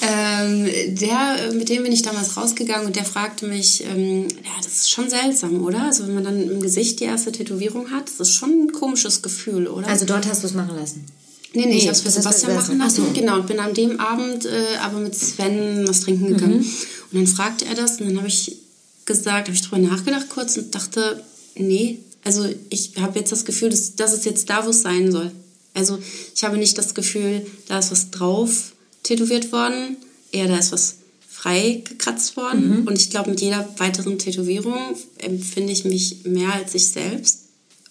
ähm, 0.46 0.96
der, 0.96 1.54
mit 1.54 1.70
dem 1.70 1.84
bin 1.84 1.92
ich 1.92 2.02
damals 2.02 2.38
rausgegangen 2.38 2.88
und 2.88 2.96
der 2.96 3.06
fragte 3.06 3.48
mich, 3.48 3.84
ähm, 3.84 4.28
ja, 4.44 4.52
das 4.64 4.74
ist 4.78 4.92
schon 4.92 5.10
seltsam, 5.10 5.64
oder? 5.64 5.84
Also 5.84 6.08
wenn 6.08 6.16
man 6.16 6.24
dann 6.24 6.50
im 6.50 6.62
Gesicht 6.62 7.00
die 7.00 7.06
erste 7.06 7.32
Tätowierung 7.32 7.92
hat, 7.92 8.08
das 8.08 8.30
ist 8.30 8.34
schon 8.34 8.52
ein 8.52 8.72
komisches 8.72 9.22
Gefühl, 9.22 9.68
oder? 9.68 9.88
Also 9.88 10.06
dort 10.06 10.28
hast 10.28 10.44
du 10.44 10.48
es 10.48 10.54
machen 10.54 10.76
lassen. 10.76 11.06
Nee, 11.54 11.66
nee, 11.66 11.72
Nee, 11.72 11.78
ich 11.78 11.84
habe 11.84 11.94
es 11.94 12.02
für 12.02 12.12
Sebastian 12.12 12.56
machen 12.56 12.78
lassen. 12.78 13.06
So. 13.06 13.12
Genau, 13.14 13.36
und 13.36 13.48
bin 13.48 13.60
an 13.60 13.74
dem 13.74 14.00
Abend 14.00 14.46
äh, 14.46 14.78
aber 14.82 15.00
mit 15.00 15.16
Sven 15.16 15.88
was 15.88 16.02
trinken 16.02 16.28
gegangen. 16.28 16.60
Mhm. 16.60 16.72
Und 17.12 17.20
dann 17.20 17.28
fragte 17.28 17.66
er 17.66 17.76
das 17.76 18.00
und 18.00 18.08
dann 18.08 18.18
habe 18.18 18.28
ich 18.28 18.58
gesagt, 19.06 19.48
habe 19.48 19.56
ich 19.56 19.62
drüber 19.62 19.78
nachgedacht 19.78 20.30
kurz 20.30 20.58
und 20.58 20.76
dachte, 20.76 21.24
nee, 21.56 22.00
also 22.24 22.46
ich 22.70 22.94
habe 23.00 23.20
jetzt 23.20 23.32
das 23.32 23.46
Gefühl, 23.46 23.70
dass 23.70 23.96
das 23.96 24.14
ist 24.14 24.26
jetzt 24.26 24.50
da, 24.50 24.66
wo 24.66 24.72
es 24.72 24.82
sein 24.82 25.12
soll. 25.12 25.32
Also 25.74 26.00
ich 26.34 26.44
habe 26.44 26.58
nicht 26.58 26.78
das 26.78 26.96
Gefühl, 26.96 27.46
da 27.68 27.80
ist 27.80 27.92
was 27.92 28.10
drauf 28.10 28.74
tätowiert 29.04 29.52
worden, 29.52 29.98
eher 30.36 30.48
da 30.48 30.58
ist 30.58 30.72
was 30.72 30.96
frei 31.28 31.84
gekratzt 31.88 32.38
worden. 32.38 32.82
Mhm. 32.82 32.88
Und 32.88 32.98
ich 32.98 33.10
glaube, 33.10 33.30
mit 33.30 33.42
jeder 33.42 33.68
weiteren 33.78 34.18
Tätowierung 34.18 34.76
empfinde 35.18 35.72
ich 35.72 35.86
mich 35.86 36.26
mehr 36.26 36.54
als 36.54 36.76
ich 36.76 36.88
selbst. 36.88 37.40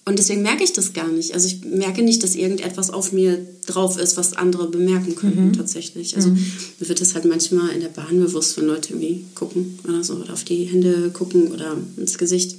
Und 0.07 0.19
deswegen 0.19 0.43
merke 0.43 0.63
ich 0.65 0.75
das 0.75 0.93
gar 0.93 1.09
nicht. 1.09 1.33
Also 1.33 1.47
ich 1.47 1.65
merke 1.65 2.03
nicht, 2.03 2.23
dass 2.23 2.35
irgendetwas 2.35 2.91
auf 2.91 3.13
mir 3.13 3.47
drauf 3.65 3.99
ist, 3.99 4.19
was 4.19 4.35
andere 4.35 4.69
bemerken 4.69 5.15
könnten 5.15 5.55
tatsächlich. 5.55 6.15
Also 6.15 6.29
mir 6.29 6.89
wird 6.89 7.01
das 7.01 7.15
halt 7.15 7.25
manchmal 7.25 7.71
in 7.71 7.81
der 7.81 7.89
Bahn 7.89 8.21
bewusst, 8.21 8.59
wenn 8.59 8.67
Leute 8.67 8.93
irgendwie 8.93 9.25
gucken 9.35 9.79
oder 9.85 10.05
so 10.05 10.17
oder 10.17 10.35
auf 10.35 10.45
die 10.45 10.65
Hände 10.65 11.11
gucken 11.11 11.53
oder 11.53 11.77
ins 11.97 12.19
Gesicht. 12.19 12.57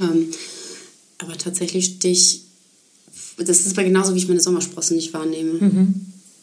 Ähm, 0.00 0.28
aber 1.18 1.36
tatsächlich 1.36 1.86
stehe 1.96 2.12
ich, 2.12 2.42
das 3.38 3.66
ist 3.66 3.72
aber 3.72 3.82
genauso, 3.82 4.14
wie 4.14 4.18
ich 4.18 4.28
meine 4.28 4.40
Sommersprossen 4.40 4.96
nicht 4.96 5.12
wahrnehme. 5.12 5.58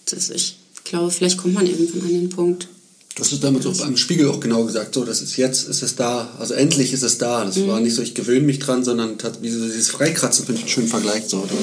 Das, 0.06 0.30
ich 0.30 0.58
glaube, 0.92 1.10
vielleicht 1.10 1.38
kommt 1.38 1.56
man 1.56 1.66
irgendwann 1.66 2.02
an 2.02 2.10
den 2.10 2.30
Punkt. 2.30 2.68
Du 3.16 3.24
hast 3.24 3.34
es 3.34 3.39
damals 3.39 3.66
auch 3.66 3.76
beim 3.76 3.98
Spiegel 3.98 4.30
auch 4.30 4.39
genau 4.39 4.64
gesagt, 4.64 4.94
so, 4.94 5.04
das 5.04 5.22
ist 5.22 5.36
jetzt, 5.36 5.68
ist 5.68 5.82
es 5.82 5.96
da. 5.96 6.30
Also 6.39 6.54
endlich 6.54 6.94
ist 6.94 7.04
es 7.04 7.18
da. 7.18 7.44
Das 7.44 7.68
war 7.68 7.80
nicht 7.80 7.96
so, 7.96 8.02
ich 8.02 8.14
gewöhne 8.14 8.46
mich 8.46 8.60
dran, 8.60 8.84
sondern 8.86 9.18
tat, 9.18 9.42
wie 9.42 9.50
so 9.50 9.66
dieses 9.66 9.89
Freikratzen 9.89 10.46
finde 10.46 10.60
ich 10.60 10.66
einen 10.66 10.74
schönen 10.74 10.88
Vergleich. 10.88 11.24
So, 11.28 11.42
das, 11.42 11.58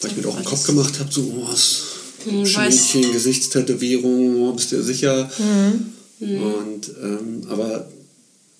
Weil 0.00 0.10
ich 0.10 0.16
mir 0.16 0.28
auch 0.28 0.36
im 0.36 0.44
Kopf 0.44 0.66
gemacht 0.66 0.98
habe, 0.98 1.10
so, 1.10 1.22
oh, 1.22 1.48
was. 1.48 1.82
Schminken, 2.26 3.12
Gesichtstätowierung, 3.12 4.42
oh, 4.42 4.52
bist 4.52 4.72
du 4.72 4.76
dir 4.76 4.82
sicher? 4.82 5.30
Und, 6.18 6.90
ähm, 7.02 7.42
aber 7.48 7.88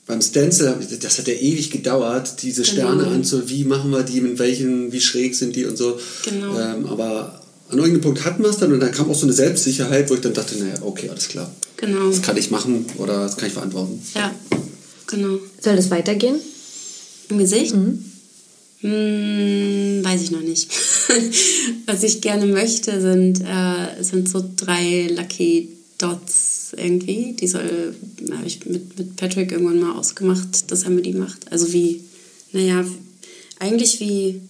beim 0.06 0.22
Stencil, 0.22 0.76
das 1.00 1.18
hat 1.18 1.26
ja 1.26 1.34
ewig 1.34 1.70
gedauert, 1.70 2.42
diese 2.42 2.64
Sterne 2.64 3.02
Genau. 3.04 3.14
anzu, 3.16 3.48
wie 3.48 3.64
machen 3.64 3.90
wir 3.90 4.02
die, 4.02 4.20
mit 4.20 4.38
welchen, 4.38 4.92
wie 4.92 5.00
schräg 5.00 5.34
sind 5.34 5.56
die 5.56 5.64
und 5.64 5.76
so. 5.76 5.98
Genau. 6.24 6.58
Ähm, 6.58 6.86
aber 6.86 7.42
an 7.68 7.78
irgendeinem 7.78 8.00
Punkt 8.02 8.24
hatten 8.24 8.42
wir 8.42 8.50
es 8.50 8.58
dann 8.58 8.72
und 8.72 8.80
dann 8.80 8.92
kam 8.92 9.10
auch 9.10 9.14
so 9.14 9.26
eine 9.26 9.32
Selbstsicherheit, 9.32 10.08
wo 10.08 10.14
ich 10.14 10.20
dann 10.20 10.34
dachte, 10.34 10.56
naja, 10.56 10.74
okay, 10.82 11.08
alles 11.08 11.28
klar. 11.28 11.52
Genau. 11.76 12.08
Das 12.10 12.22
kann 12.22 12.36
ich 12.36 12.50
machen 12.50 12.86
oder 12.98 13.24
das 13.24 13.36
kann 13.36 13.48
ich 13.48 13.54
verantworten. 13.54 14.00
Ja, 14.14 14.34
genau. 15.06 15.38
Soll 15.60 15.76
das 15.76 15.90
weitergehen? 15.90 16.36
Im 17.28 17.38
Gesicht? 17.38 17.74
Hm, 18.80 20.04
weiß 20.04 20.22
ich 20.22 20.30
noch 20.30 20.42
nicht. 20.42 20.70
Was 21.86 22.02
ich 22.02 22.20
gerne 22.20 22.46
möchte, 22.46 23.00
sind, 23.00 23.40
äh, 23.40 24.02
sind 24.02 24.28
so 24.28 24.44
drei 24.56 25.08
Lucky 25.08 25.70
Dots 25.98 26.74
irgendwie. 26.76 27.34
Die 27.38 27.48
soll, 27.48 27.94
habe 28.30 28.46
ich 28.46 28.64
mit, 28.66 28.98
mit 28.98 29.16
Patrick 29.16 29.50
irgendwann 29.52 29.80
mal 29.80 29.98
ausgemacht, 29.98 30.70
dass 30.70 30.84
er 30.84 30.90
mir 30.90 31.02
die 31.02 31.14
macht. 31.14 31.50
Also 31.50 31.72
wie, 31.72 32.02
naja, 32.52 32.84
eigentlich 33.58 33.98
wie, 34.00 34.40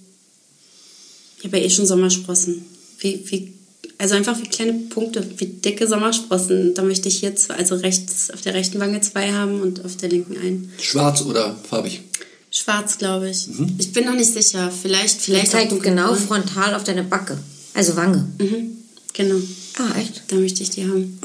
ich 1.39 1.45
habe 1.45 1.59
ja 1.59 1.65
eh 1.65 1.71
schon 1.71 1.87
Sommersprossen. 1.87 2.65
Wie, 2.99 3.23
wie, 3.31 3.53
also 3.99 4.15
einfach 4.15 4.39
wie 4.41 4.49
kleine 4.49 4.73
Punkte, 4.89 5.27
wie 5.39 5.47
dicke 5.47 5.87
Sommersprossen. 5.87 6.75
Da 6.75 6.83
möchte 6.83 7.09
ich 7.09 7.19
hier 7.19 7.35
zwei, 7.37 7.55
also 7.55 7.77
rechts, 7.77 8.31
auf 8.31 8.41
der 8.43 8.55
rechten 8.55 8.79
Wange 8.81 9.01
zwei 9.01 9.33
haben 9.33 9.61
und 9.61 9.85
auf 9.85 9.97
der 9.97 10.09
linken 10.09 10.37
einen. 10.37 10.73
Schwarz 10.81 11.23
oder 11.23 11.57
farbig? 11.69 12.03
Schwarz, 12.51 12.97
glaube 12.99 13.29
ich. 13.31 13.49
Ich 13.79 13.93
bin 13.93 14.07
noch 14.07 14.15
nicht 14.15 14.33
sicher. 14.33 14.71
Vielleicht, 14.71 15.21
vielleicht 15.21 15.51
Zeigt 15.53 15.73
auch 15.73 15.81
genau 15.83 16.09
dunkelbraun. 16.09 16.43
frontal 16.45 16.75
auf 16.75 16.85
deine 16.85 17.03
Backe. 17.03 17.37
Also 17.75 17.97
Wange. 17.97 18.27
Mhm. 18.39 18.77
Genau. 19.13 19.37
Ah, 19.79 19.99
echt? 19.99 20.23
Da 20.29 20.37
möchte 20.37 20.63
ich 20.63 20.71
die 20.71 20.85
haben. 20.85 21.19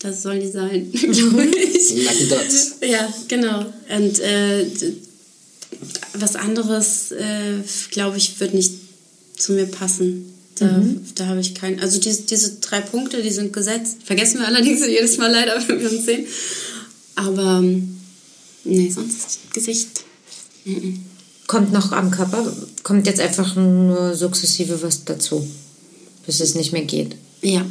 Das 0.00 0.22
sollen 0.22 0.40
die 0.40 0.50
sein, 0.50 0.90
glaube 0.92 1.44
ich. 1.46 2.04
Lucky 2.04 2.28
Dots. 2.28 2.76
Ja, 2.80 3.12
genau. 3.28 3.66
Und 3.96 4.18
äh, 4.18 4.66
was 6.14 6.36
anderes, 6.36 7.12
äh, 7.12 7.58
glaube 7.90 8.16
ich, 8.16 8.38
wird 8.40 8.54
nicht 8.54 8.72
zu 9.36 9.52
mir 9.52 9.66
passen. 9.66 10.32
Da, 10.56 10.82
da 11.14 11.26
habe 11.26 11.40
ich 11.40 11.54
keinen. 11.54 11.80
Also 11.80 12.00
diese, 12.00 12.22
diese 12.22 12.56
drei 12.56 12.80
Punkte, 12.80 13.22
die 13.22 13.30
sind 13.30 13.52
gesetzt. 13.52 13.98
Vergessen 14.04 14.40
wir 14.40 14.46
allerdings 14.46 14.80
jedes 14.86 15.18
Mal 15.18 15.30
leider, 15.30 15.56
wenn 15.68 15.80
wir 15.80 15.90
uns 15.90 16.04
sehen. 16.04 16.26
Aber 17.14 17.60
ähm, 17.62 17.98
nee, 18.64 18.90
sonst 18.90 19.52
Gesicht. 19.52 20.04
Mhm. 20.64 21.00
Kommt 21.46 21.72
noch 21.72 21.92
am 21.92 22.10
Körper, 22.10 22.52
kommt 22.82 23.06
jetzt 23.06 23.20
einfach 23.20 23.54
nur 23.54 24.16
sukzessive 24.16 24.82
was 24.82 25.04
dazu, 25.04 25.46
bis 26.26 26.40
es 26.40 26.56
nicht 26.56 26.72
mehr 26.72 26.84
geht. 26.84 27.14
Ja, 27.40 27.64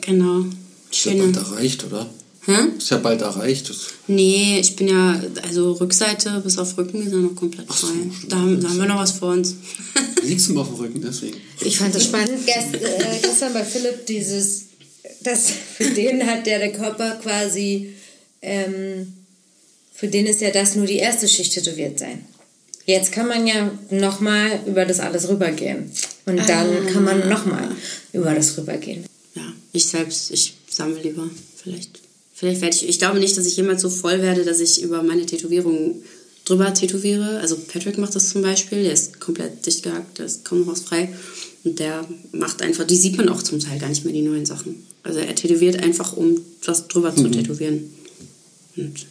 genau. 0.00 0.46
Schöne. 0.90 1.24
bald 1.24 1.36
erreicht, 1.36 1.84
oder? 1.84 2.10
Hä? 2.46 2.52
Ist 2.78 2.90
ja 2.90 2.98
bald 2.98 3.22
erreicht. 3.22 3.68
Das 3.68 3.76
Nee, 4.06 4.58
ich 4.60 4.76
bin 4.76 4.88
ja, 4.88 5.20
also 5.42 5.72
Rückseite 5.72 6.40
bis 6.44 6.58
auf 6.58 6.76
Rücken 6.78 7.04
ist 7.04 7.12
ja 7.12 7.18
noch 7.18 7.34
komplett 7.34 7.66
so, 7.72 7.88
frei. 7.88 7.94
stimmt. 8.16 8.32
da, 8.32 8.36
haben- 8.36 8.60
da 8.60 8.68
haben 8.68 8.78
wir 8.78 8.86
noch 8.86 8.98
was 9.00 9.12
vor 9.12 9.32
uns. 9.32 9.56
liegst 10.22 10.48
du 10.48 10.60
auf 10.60 10.68
dem 10.68 10.76
Rücken, 10.76 11.00
deswegen. 11.02 11.36
Ich 11.60 11.76
fand 11.78 11.94
das 11.94 12.04
spannend. 12.04 12.30
Gest, 12.46 12.74
äh, 12.74 13.18
gestern 13.22 13.52
bei 13.52 13.64
Philipp 13.64 14.06
dieses, 14.06 14.62
das 15.22 15.50
für 15.76 15.90
den 15.90 16.24
hat 16.26 16.46
der 16.46 16.58
der 16.60 16.72
Körper 16.72 17.18
quasi, 17.22 17.94
ähm, 18.42 19.12
für 19.92 20.08
den 20.08 20.26
ist 20.26 20.40
ja 20.40 20.50
das 20.50 20.76
nur 20.76 20.86
die 20.86 20.96
erste 20.98 21.26
Schicht 21.28 21.52
tätowiert 21.54 21.98
sein. 21.98 22.24
Jetzt 22.84 23.10
kann 23.10 23.26
man 23.26 23.46
ja 23.48 23.72
nochmal 23.90 24.60
über 24.66 24.84
das 24.84 25.00
alles 25.00 25.28
rübergehen. 25.28 25.90
Und 26.26 26.36
dann 26.48 26.86
kann 26.92 27.02
man 27.02 27.28
nochmal 27.28 27.68
über 28.12 28.32
das 28.34 28.56
rübergehen. 28.56 29.04
Ja, 29.34 29.42
ich 29.72 29.86
selbst, 29.86 30.30
ich 30.30 30.54
sammle 30.70 31.00
lieber. 31.02 31.28
Vielleicht, 31.56 32.00
vielleicht 32.36 32.60
werde 32.60 32.76
ich, 32.76 32.88
ich 32.88 32.98
glaube 32.98 33.18
nicht, 33.18 33.36
dass 33.36 33.46
ich 33.46 33.56
jemals 33.56 33.82
so 33.82 33.90
voll 33.90 34.22
werde, 34.22 34.44
dass 34.44 34.60
ich 34.60 34.82
über 34.82 35.02
meine 35.02 35.26
Tätowierung 35.26 36.02
drüber 36.44 36.72
tätowiere. 36.72 37.40
Also 37.40 37.56
Patrick 37.56 37.98
macht 37.98 38.14
das 38.14 38.30
zum 38.30 38.42
Beispiel, 38.42 38.84
der 38.84 38.92
ist 38.92 39.18
komplett 39.18 39.66
dicht 39.66 39.82
gehackt, 39.82 40.18
der 40.18 40.26
ist 40.26 40.44
kaum 40.44 40.60
noch 40.60 40.68
was 40.68 40.82
frei. 40.82 41.12
Und 41.64 41.80
der 41.80 42.06
macht 42.32 42.62
einfach, 42.62 42.84
die 42.84 42.96
sieht 42.96 43.16
man 43.16 43.28
auch 43.28 43.42
zum 43.42 43.58
Teil 43.58 43.80
gar 43.80 43.88
nicht 43.88 44.04
mehr, 44.04 44.14
die 44.14 44.22
neuen 44.22 44.46
Sachen. 44.46 44.86
Also 45.02 45.18
er 45.18 45.34
tätowiert 45.34 45.82
einfach, 45.82 46.16
um 46.16 46.40
was 46.64 46.86
drüber 46.86 47.14
zu 47.14 47.28
tätowieren. 47.28 47.90
Und 48.76 49.06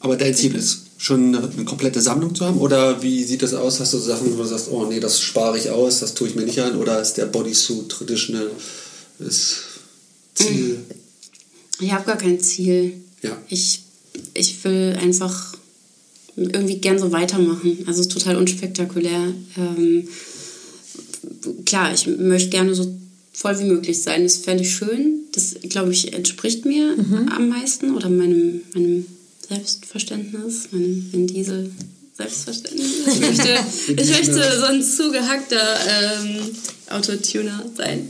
Aber 0.00 0.16
dein 0.16 0.34
Ziel 0.34 0.54
ist 0.54 0.82
schon 0.96 1.34
eine, 1.34 1.48
eine 1.48 1.64
komplette 1.64 2.00
Sammlung 2.00 2.34
zu 2.34 2.44
haben? 2.44 2.58
Oder 2.58 3.02
wie 3.02 3.22
sieht 3.24 3.42
das 3.42 3.54
aus? 3.54 3.80
Hast 3.80 3.94
du 3.94 3.98
Sachen, 3.98 4.32
wo 4.32 4.42
du 4.42 4.48
sagst, 4.48 4.68
oh 4.70 4.86
nee, 4.86 5.00
das 5.00 5.20
spare 5.20 5.56
ich 5.56 5.70
aus, 5.70 6.00
das 6.00 6.14
tue 6.14 6.28
ich 6.28 6.34
mir 6.34 6.42
nicht 6.42 6.58
an? 6.58 6.76
Oder 6.76 7.00
ist 7.00 7.14
der 7.14 7.26
Bodysuit 7.26 7.88
traditional 7.88 8.50
das 9.18 9.56
Ziel? 10.34 10.78
Ich 11.80 11.92
habe 11.92 12.04
gar 12.04 12.18
kein 12.18 12.40
Ziel. 12.40 12.94
Ja. 13.22 13.36
Ich, 13.48 13.82
ich 14.34 14.64
will 14.64 14.96
einfach 15.00 15.54
irgendwie 16.36 16.78
gern 16.78 16.98
so 16.98 17.12
weitermachen. 17.12 17.78
Also 17.86 18.00
es 18.00 18.06
ist 18.06 18.12
total 18.12 18.36
unspektakulär. 18.36 19.32
Ähm, 19.56 20.08
klar, 21.64 21.92
ich 21.92 22.06
möchte 22.06 22.50
gerne 22.50 22.74
so 22.74 22.94
voll 23.32 23.58
wie 23.58 23.64
möglich 23.64 24.02
sein. 24.02 24.24
Das 24.24 24.36
fände 24.36 24.62
ich 24.62 24.74
schön. 24.74 25.20
Das, 25.32 25.56
glaube 25.62 25.92
ich, 25.92 26.12
entspricht 26.12 26.64
mir 26.64 26.96
am 27.34 27.48
meisten 27.48 27.94
oder 27.94 28.08
meinem, 28.08 28.62
meinem 28.74 29.06
Selbstverständnis, 29.48 30.68
meinem 30.72 31.12
Vin 31.12 31.26
Diesel. 31.26 31.70
Selbstverständnis. 32.16 33.06
Ich 33.06 33.20
möchte, 33.20 33.58
ich 33.96 34.10
möchte 34.10 34.58
so 34.58 34.64
ein 34.66 34.82
zugehackter 34.82 35.78
ähm, 35.88 36.40
Autotuner 36.90 37.64
sein. 37.76 38.08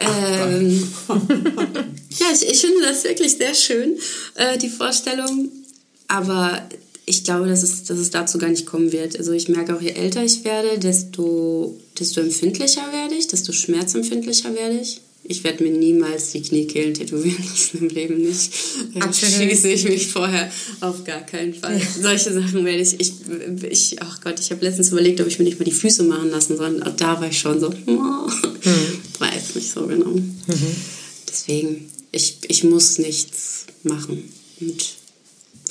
Ähm, 0.00 0.88
ja, 2.18 2.26
ich, 2.32 2.48
ich 2.48 2.60
finde 2.60 2.82
das 2.82 3.04
wirklich 3.04 3.32
sehr 3.32 3.54
schön, 3.54 3.98
äh, 4.34 4.58
die 4.58 4.68
Vorstellung. 4.68 5.50
Aber 6.08 6.68
ich 7.06 7.24
glaube, 7.24 7.48
dass 7.48 7.62
es, 7.62 7.84
dass 7.84 7.98
es 7.98 8.10
dazu 8.10 8.38
gar 8.38 8.48
nicht 8.48 8.66
kommen 8.66 8.92
wird. 8.92 9.18
Also 9.18 9.32
ich 9.32 9.48
merke 9.48 9.76
auch, 9.76 9.80
je 9.80 9.90
älter 9.90 10.24
ich 10.24 10.44
werde, 10.44 10.78
desto, 10.78 11.78
desto 11.98 12.20
empfindlicher 12.20 12.92
werde 12.92 13.14
ich, 13.14 13.26
desto 13.26 13.52
schmerzempfindlicher 13.52 14.54
werde 14.54 14.78
ich. 14.80 15.00
Ich 15.22 15.44
werde 15.44 15.62
mir 15.62 15.70
niemals 15.70 16.32
die 16.32 16.42
Kniekehlen 16.42 16.94
tätowieren 16.94 17.44
lassen 17.48 17.78
im 17.78 17.88
Leben 17.88 18.22
nicht. 18.22 18.52
Da 18.94 19.12
schließe 19.12 19.68
ich 19.68 19.84
mich 19.84 20.08
vorher 20.08 20.50
auf 20.80 21.04
gar 21.04 21.20
keinen 21.20 21.54
Fall. 21.54 21.80
Solche 22.00 22.32
Sachen 22.32 22.64
werde 22.64 22.82
ich, 22.82 22.98
ich, 22.98 23.12
ich 23.70 24.02
ach 24.02 24.20
Gott, 24.22 24.40
ich 24.40 24.50
habe 24.50 24.64
letztens 24.64 24.90
überlegt, 24.90 25.20
ob 25.20 25.26
ich 25.28 25.38
mir 25.38 25.44
nicht 25.44 25.58
mal 25.58 25.64
die 25.64 25.72
Füße 25.72 26.02
machen 26.04 26.30
lassen 26.30 26.56
soll. 26.56 26.82
Und 26.82 27.00
da 27.00 27.20
war 27.20 27.28
ich 27.28 27.38
schon 27.38 27.60
so, 27.60 27.68
oh, 27.86 28.30
weiß 29.18 29.54
nicht 29.54 29.70
so 29.70 29.86
genau. 29.86 30.14
Deswegen, 31.28 31.90
ich, 32.12 32.38
ich 32.48 32.64
muss 32.64 32.98
nichts 32.98 33.66
machen. 33.84 34.32
Und 34.60 34.96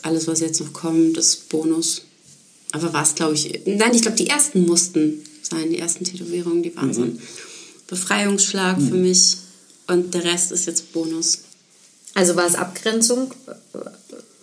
alles, 0.04 0.28
was 0.28 0.40
jetzt 0.40 0.62
noch 0.62 0.74
kommt, 0.74 1.18
ist 1.18 1.50
Bonus. 1.50 2.04
Aber 2.72 2.94
war 2.94 3.04
es, 3.04 3.16
glaube 3.16 3.34
ich, 3.34 3.62
nein, 3.66 3.94
ich 3.94 4.04
glaube, 4.04 4.18
die 4.18 4.28
ersten 4.28 4.66
mussten 4.66 5.24
sein, 5.42 5.70
die 5.70 5.80
ersten 5.80 6.06
Tätowierungen, 6.06 6.64
die 6.64 6.76
waren 6.76 6.94
so 6.94 7.02
ein 7.02 7.20
Befreiungsschlag 7.90 8.78
für 8.78 8.96
mich. 8.96 9.38
Und 9.88 10.14
der 10.14 10.24
Rest 10.24 10.52
ist 10.52 10.66
jetzt 10.68 10.94
Bonus. 10.94 11.40
Also 12.14 12.36
war 12.36 12.46
es 12.46 12.56
Abgrenzung 12.56 13.34
äh, 13.48 13.78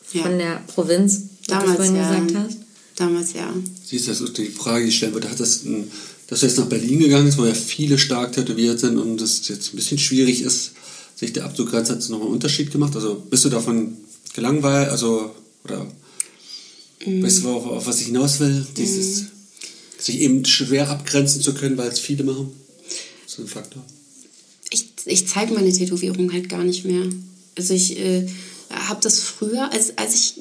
von 0.05 0.32
Ja. 0.32 0.36
der 0.38 0.62
Provinz, 0.66 1.14
wie 1.42 1.47
du 1.47 1.55
Damals 1.55 1.76
vorhin 1.76 1.97
ja. 1.97 2.09
gesagt 2.20 2.34
hast? 2.34 2.59
Damals 2.97 3.32
ja. 3.34 3.53
Siehst 3.84 4.07
du, 4.07 4.11
das 4.11 4.20
ist 4.20 4.38
die 4.38 4.47
Frage, 4.47 4.84
die 4.84 4.88
ich 4.88 4.97
stellen 4.97 5.12
würde. 5.12 5.30
Hat 5.30 5.38
das, 5.38 5.64
ein, 5.64 5.90
dass 6.26 6.40
du 6.40 6.47
jetzt 6.47 6.59
nach 6.59 6.66
Berlin 6.66 6.99
gegangen 6.99 7.26
bist, 7.26 7.38
wo 7.38 7.44
ja 7.44 7.55
viele 7.55 7.99
stark 7.99 8.32
tätowiert 8.32 8.80
sind 8.80 8.99
und 8.99 9.20
es 9.20 9.47
jetzt 9.49 9.72
ein 9.72 9.76
bisschen 9.76 9.99
schwierig 9.99 10.42
ist, 10.42 10.72
sich 11.14 11.32
der 11.32 11.44
abzugrenzen, 11.44 11.94
hat 11.94 12.03
es 12.03 12.09
nochmal 12.09 12.26
einen 12.26 12.34
Unterschied 12.34 12.70
gemacht? 12.70 12.97
Also 12.97 13.22
bist 13.30 13.44
du 13.44 13.49
davon 13.49 13.97
gelangweilt? 14.34 14.88
Also, 14.88 15.34
oder 15.64 15.86
weißt 17.05 17.42
du, 17.44 17.51
auf, 17.51 17.66
auf 17.66 17.86
was 17.86 18.01
ich 18.01 18.07
hinaus 18.07 18.40
will? 18.40 18.66
Dieses, 18.76 19.26
sich 19.99 20.20
eben 20.20 20.44
schwer 20.44 20.90
abgrenzen 20.90 21.40
zu 21.40 21.55
können, 21.55 21.78
weil 21.78 21.88
es 21.88 22.01
viele 22.01 22.24
machen? 22.24 22.51
Ist 23.37 23.41
ein 23.41 23.49
Faktor. 23.49 23.84
ich, 24.70 24.89
ich 25.05 25.28
zeige 25.28 25.53
meine 25.53 25.70
Tätowierung 25.70 26.32
halt 26.32 26.49
gar 26.49 26.64
nicht 26.64 26.87
mehr. 26.87 27.03
Also 27.59 27.74
ich 27.74 27.99
äh, 27.99 28.26
habe 28.70 29.01
das 29.03 29.20
früher, 29.20 29.70
als, 29.72 29.99
als 29.99 30.14
ich 30.14 30.34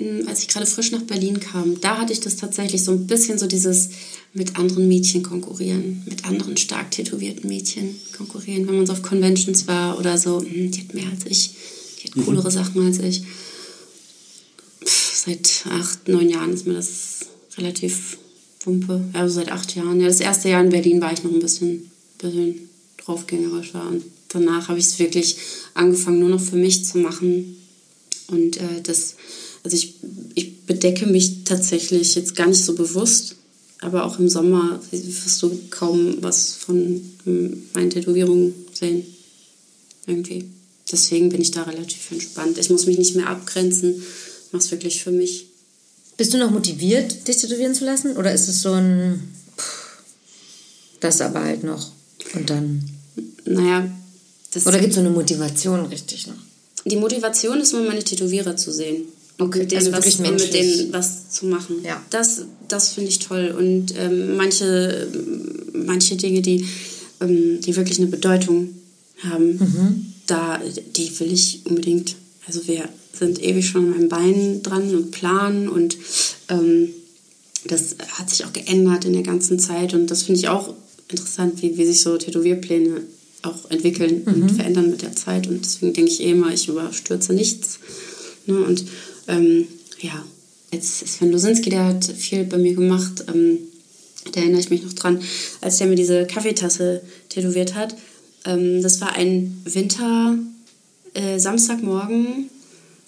mh, 0.00 0.28
als 0.28 0.40
ich 0.40 0.48
gerade 0.48 0.66
frisch 0.66 0.90
nach 0.90 1.02
Berlin 1.02 1.38
kam, 1.38 1.80
da 1.80 1.98
hatte 1.98 2.12
ich 2.12 2.18
das 2.20 2.36
tatsächlich 2.36 2.82
so 2.82 2.90
ein 2.90 3.06
bisschen 3.06 3.38
so 3.38 3.46
dieses 3.46 3.90
mit 4.32 4.56
anderen 4.58 4.88
Mädchen 4.88 5.22
konkurrieren, 5.22 6.02
mit 6.06 6.24
anderen 6.24 6.56
stark 6.56 6.90
tätowierten 6.90 7.48
Mädchen 7.48 7.94
konkurrieren, 8.16 8.66
wenn 8.66 8.76
man 8.76 8.86
so 8.86 8.92
auf 8.92 9.02
Conventions 9.02 9.68
war 9.68 9.96
oder 9.98 10.18
so, 10.18 10.40
hm, 10.40 10.72
die 10.72 10.80
hat 10.80 10.94
mehr 10.94 11.08
als 11.10 11.24
ich, 11.26 11.52
die 12.02 12.08
hat 12.08 12.24
coolere 12.24 12.50
Sachen 12.50 12.84
als 12.84 12.98
ich. 12.98 13.22
Pff, 14.84 15.24
seit 15.26 15.64
acht, 15.70 16.08
neun 16.08 16.28
Jahren 16.28 16.52
ist 16.52 16.66
mir 16.66 16.74
das 16.74 17.20
relativ 17.56 18.18
Wumpe. 18.64 19.00
Also 19.12 19.36
seit 19.36 19.50
acht 19.50 19.74
Jahren. 19.74 20.00
Ja, 20.00 20.08
das 20.08 20.20
erste 20.20 20.48
Jahr 20.48 20.62
in 20.62 20.70
Berlin 20.70 21.00
war 21.00 21.12
ich 21.12 21.22
noch 21.22 21.32
ein 21.32 21.40
bisschen, 21.40 21.90
bisschen 22.18 22.68
draufgängerischer. 23.04 23.86
Und 23.86 24.04
danach 24.28 24.68
habe 24.68 24.78
ich 24.78 24.86
es 24.86 24.98
wirklich 24.98 25.36
angefangen, 25.74 26.20
nur 26.20 26.28
noch 26.28 26.40
für 26.40 26.56
mich 26.56 26.84
zu 26.84 26.98
machen. 26.98 27.56
Und 28.28 28.56
äh, 28.56 28.82
das, 28.82 29.14
also 29.62 29.76
ich, 29.76 29.94
ich 30.34 30.62
bedecke 30.62 31.06
mich 31.06 31.44
tatsächlich 31.44 32.14
jetzt 32.14 32.34
gar 32.34 32.46
nicht 32.46 32.64
so 32.64 32.74
bewusst. 32.74 33.36
Aber 33.80 34.04
auch 34.04 34.18
im 34.18 34.28
Sommer 34.28 34.80
wirst 34.90 35.42
du 35.42 35.60
kaum 35.70 36.16
was 36.22 36.54
von 36.54 37.02
hm, 37.24 37.62
meinen 37.74 37.90
Tätowierungen 37.90 38.54
sehen. 38.72 39.04
Irgendwie. 40.06 40.44
Deswegen 40.90 41.28
bin 41.28 41.42
ich 41.42 41.50
da 41.50 41.62
relativ 41.64 42.10
entspannt. 42.10 42.58
Ich 42.58 42.70
muss 42.70 42.86
mich 42.86 42.96
nicht 42.96 43.16
mehr 43.16 43.28
abgrenzen. 43.28 43.90
Ich 43.90 44.52
mache 44.52 44.64
es 44.64 44.70
wirklich 44.70 45.02
für 45.02 45.10
mich. 45.10 45.46
Bist 46.16 46.32
du 46.32 46.38
noch 46.38 46.50
motiviert, 46.50 47.28
dich 47.28 47.36
tätowieren 47.36 47.74
zu 47.74 47.84
lassen? 47.84 48.16
Oder 48.16 48.32
ist 48.32 48.48
es 48.48 48.62
so 48.62 48.72
ein, 48.72 49.20
pff, 49.58 50.02
das 51.00 51.20
aber 51.20 51.42
halt 51.42 51.62
noch 51.62 51.90
und 52.34 52.50
dann... 52.50 52.82
Naja, 53.44 53.88
das 54.52 54.66
Oder 54.66 54.78
gibt 54.78 54.90
es 54.90 54.94
so 54.96 55.00
eine 55.00 55.10
Motivation 55.10 55.86
richtig 55.86 56.26
noch? 56.26 56.34
die 56.86 56.96
Motivation 56.96 57.60
ist 57.60 57.72
nur, 57.72 57.82
meine 57.82 58.02
Tätowierer 58.02 58.56
zu 58.56 58.72
sehen. 58.72 59.04
Okay, 59.38 59.58
mit 59.60 59.72
denen, 59.72 59.78
also 59.80 59.92
was, 59.92 60.18
mit 60.18 60.54
denen 60.54 60.92
was 60.92 61.30
zu 61.30 61.46
machen. 61.46 61.76
Ja. 61.84 62.00
Das, 62.10 62.42
das 62.68 62.90
finde 62.90 63.10
ich 63.10 63.18
toll. 63.18 63.54
Und 63.58 63.94
ähm, 63.98 64.36
manche, 64.36 65.08
manche 65.74 66.16
Dinge, 66.16 66.40
die, 66.42 66.64
ähm, 67.20 67.60
die 67.60 67.76
wirklich 67.76 67.98
eine 67.98 68.06
Bedeutung 68.08 68.70
haben, 69.22 69.58
Mhm. 69.58 70.12
da, 70.26 70.60
die 70.96 71.20
will 71.20 71.32
ich 71.32 71.60
unbedingt. 71.64 72.14
Also 72.46 72.66
wir 72.66 72.88
sind 73.18 73.42
ewig 73.42 73.66
schon 73.66 73.86
an 73.86 73.90
meinem 73.90 74.08
Bein 74.08 74.62
dran 74.62 74.94
und 74.94 75.10
planen 75.10 75.68
und 75.68 75.96
ähm, 76.48 76.90
das 77.64 77.96
hat 78.12 78.30
sich 78.30 78.44
auch 78.44 78.52
geändert 78.52 79.04
in 79.04 79.12
der 79.12 79.22
ganzen 79.22 79.58
Zeit 79.58 79.92
und 79.92 80.06
das 80.10 80.22
finde 80.22 80.40
ich 80.40 80.48
auch 80.48 80.72
interessant, 81.08 81.62
wie, 81.62 81.76
wie 81.76 81.86
sich 81.86 82.00
so 82.00 82.16
Tätowierpläne 82.16 83.02
auch 83.42 83.70
entwickeln 83.70 84.22
und 84.24 84.50
verändern 84.52 84.90
mit 84.90 85.02
der 85.02 85.14
Zeit 85.14 85.46
und 85.46 85.64
deswegen 85.64 85.92
denke 85.92 86.10
ich 86.10 86.20
eh 86.20 86.30
immer, 86.32 86.52
ich 86.52 86.68
überstürze 86.68 87.32
nichts. 87.32 87.78
Ne? 88.46 88.58
Und 88.58 88.84
ähm, 89.28 89.66
ja, 90.00 90.24
als 90.72 90.98
Sven 91.00 91.30
Losinski, 91.30 91.70
der 91.70 91.84
hat 91.84 92.04
viel 92.04 92.44
bei 92.44 92.58
mir 92.58 92.74
gemacht, 92.74 93.24
ähm, 93.32 93.58
da 94.32 94.40
erinnere 94.40 94.60
ich 94.60 94.70
mich 94.70 94.82
noch 94.82 94.92
dran, 94.92 95.20
als 95.60 95.78
der 95.78 95.86
mir 95.86 95.94
diese 95.94 96.26
Kaffeetasse 96.26 97.02
tätowiert 97.28 97.74
hat. 97.74 97.96
Ähm, 98.44 98.82
das 98.82 99.00
war 99.00 99.14
ein 99.14 99.60
Winter, 99.64 100.36
äh, 101.14 101.38
Samstagmorgen. 101.38 102.50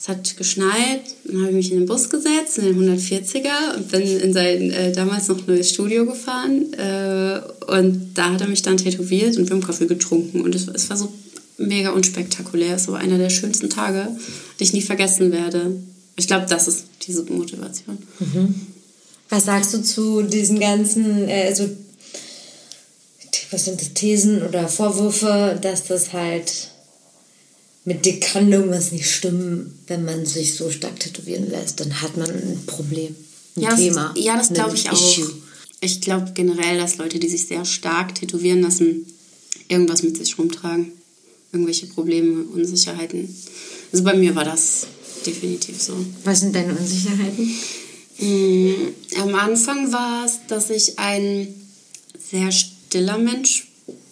Es 0.01 0.09
hat 0.09 0.37
geschneit, 0.37 1.01
dann 1.25 1.41
habe 1.41 1.49
ich 1.49 1.57
mich 1.57 1.73
in 1.73 1.79
den 1.81 1.87
Bus 1.87 2.09
gesetzt, 2.09 2.59
in 2.59 2.67
den 2.67 2.99
140er 2.99 3.77
und 3.77 3.91
bin 3.91 4.03
in 4.03 4.33
sein 4.33 4.71
äh, 4.71 4.93
damals 4.93 5.27
noch 5.27 5.45
neues 5.49 5.71
Studio 5.71 6.07
gefahren. 6.07 6.73
Äh, 6.75 7.41
und 7.67 8.13
da 8.15 8.33
hat 8.33 8.41
er 8.41 8.47
mich 8.47 8.63
dann 8.63 8.77
tätowiert 8.77 9.37
und 9.37 9.49
wir 9.49 9.57
haben 9.57 9.65
Kaffee 9.65 9.87
getrunken. 9.87 10.43
Und 10.43 10.55
es, 10.55 10.69
es 10.69 10.89
war 10.89 10.97
so 10.97 11.13
mega 11.57 11.91
unspektakulär. 11.91 12.77
Es 12.77 12.87
war 12.87 13.01
einer 13.01 13.19
der 13.19 13.29
schönsten 13.29 13.71
Tage, 13.71 14.07
die 14.59 14.65
ich 14.65 14.73
nie 14.73 14.83
vergessen 14.83 15.33
werde. 15.33 15.77
Ich 16.15 16.29
glaube, 16.29 16.47
das 16.49 16.69
ist 16.69 16.85
diese 17.03 17.25
Motivation. 17.25 17.99
Mhm. 18.21 18.55
Was 19.31 19.47
sagst 19.47 19.75
du 19.75 19.83
zu 19.83 20.23
diesen 20.23 20.61
ganzen, 20.61 21.29
äh, 21.29 21.47
also, 21.49 21.69
was 23.51 23.65
sind 23.65 23.81
das, 23.81 23.95
Thesen 23.95 24.43
oder 24.43 24.69
Vorwürfe, 24.69 25.59
dass 25.61 25.87
das 25.87 26.13
halt 26.13 26.71
mit 27.89 28.05
dir 28.05 28.21
kann 28.21 28.53
irgendwas 28.53 28.93
nicht 28.93 29.11
stimmen, 29.11 29.79
wenn 29.87 30.05
man 30.05 30.27
sich 30.27 30.55
so 30.57 30.71
stark 30.71 31.01
tätowieren 31.01 31.49
lässt, 31.49 31.81
dann 31.81 32.03
hat 32.03 32.19
man 32.19 32.29
ein 32.29 32.63
Problem, 32.67 33.17
ein 33.57 33.63
ja, 33.63 33.75
Thema. 33.75 34.13
Das, 34.15 34.25
ja, 34.25 34.37
das 34.37 34.53
glaube 34.53 34.75
ich 34.75 34.91
auch. 34.91 34.93
Issue. 34.93 35.33
Ich 35.81 36.03
glaube 36.03 36.33
generell, 36.35 36.77
dass 36.77 36.99
Leute, 36.99 37.19
die 37.19 37.31
sich 37.31 37.47
sehr 37.47 37.65
stark 37.65 38.15
tätowieren 38.15 38.61
lassen, 38.61 39.07
irgendwas 39.69 40.03
mit 40.03 40.19
sich 40.19 40.39
rumtragen. 40.39 40.93
Irgendwelche 41.51 41.87
Probleme, 41.87 42.43
Unsicherheiten. 42.53 43.35
Also 43.91 44.05
bei 44.05 44.15
mir 44.15 44.35
war 44.35 44.45
das 44.45 44.87
definitiv 45.25 45.81
so. 45.81 45.95
Was 46.25 46.41
sind 46.41 46.55
deine 46.55 46.77
Unsicherheiten? 46.77 47.55
Mm, 48.19 48.75
am 49.23 49.35
Anfang 49.35 49.91
war 49.93 50.27
es, 50.27 50.41
dass 50.47 50.69
ich 50.69 50.99
ein 50.99 51.55
sehr 52.31 52.53
stiller 52.53 53.17
Mensch 53.17 53.69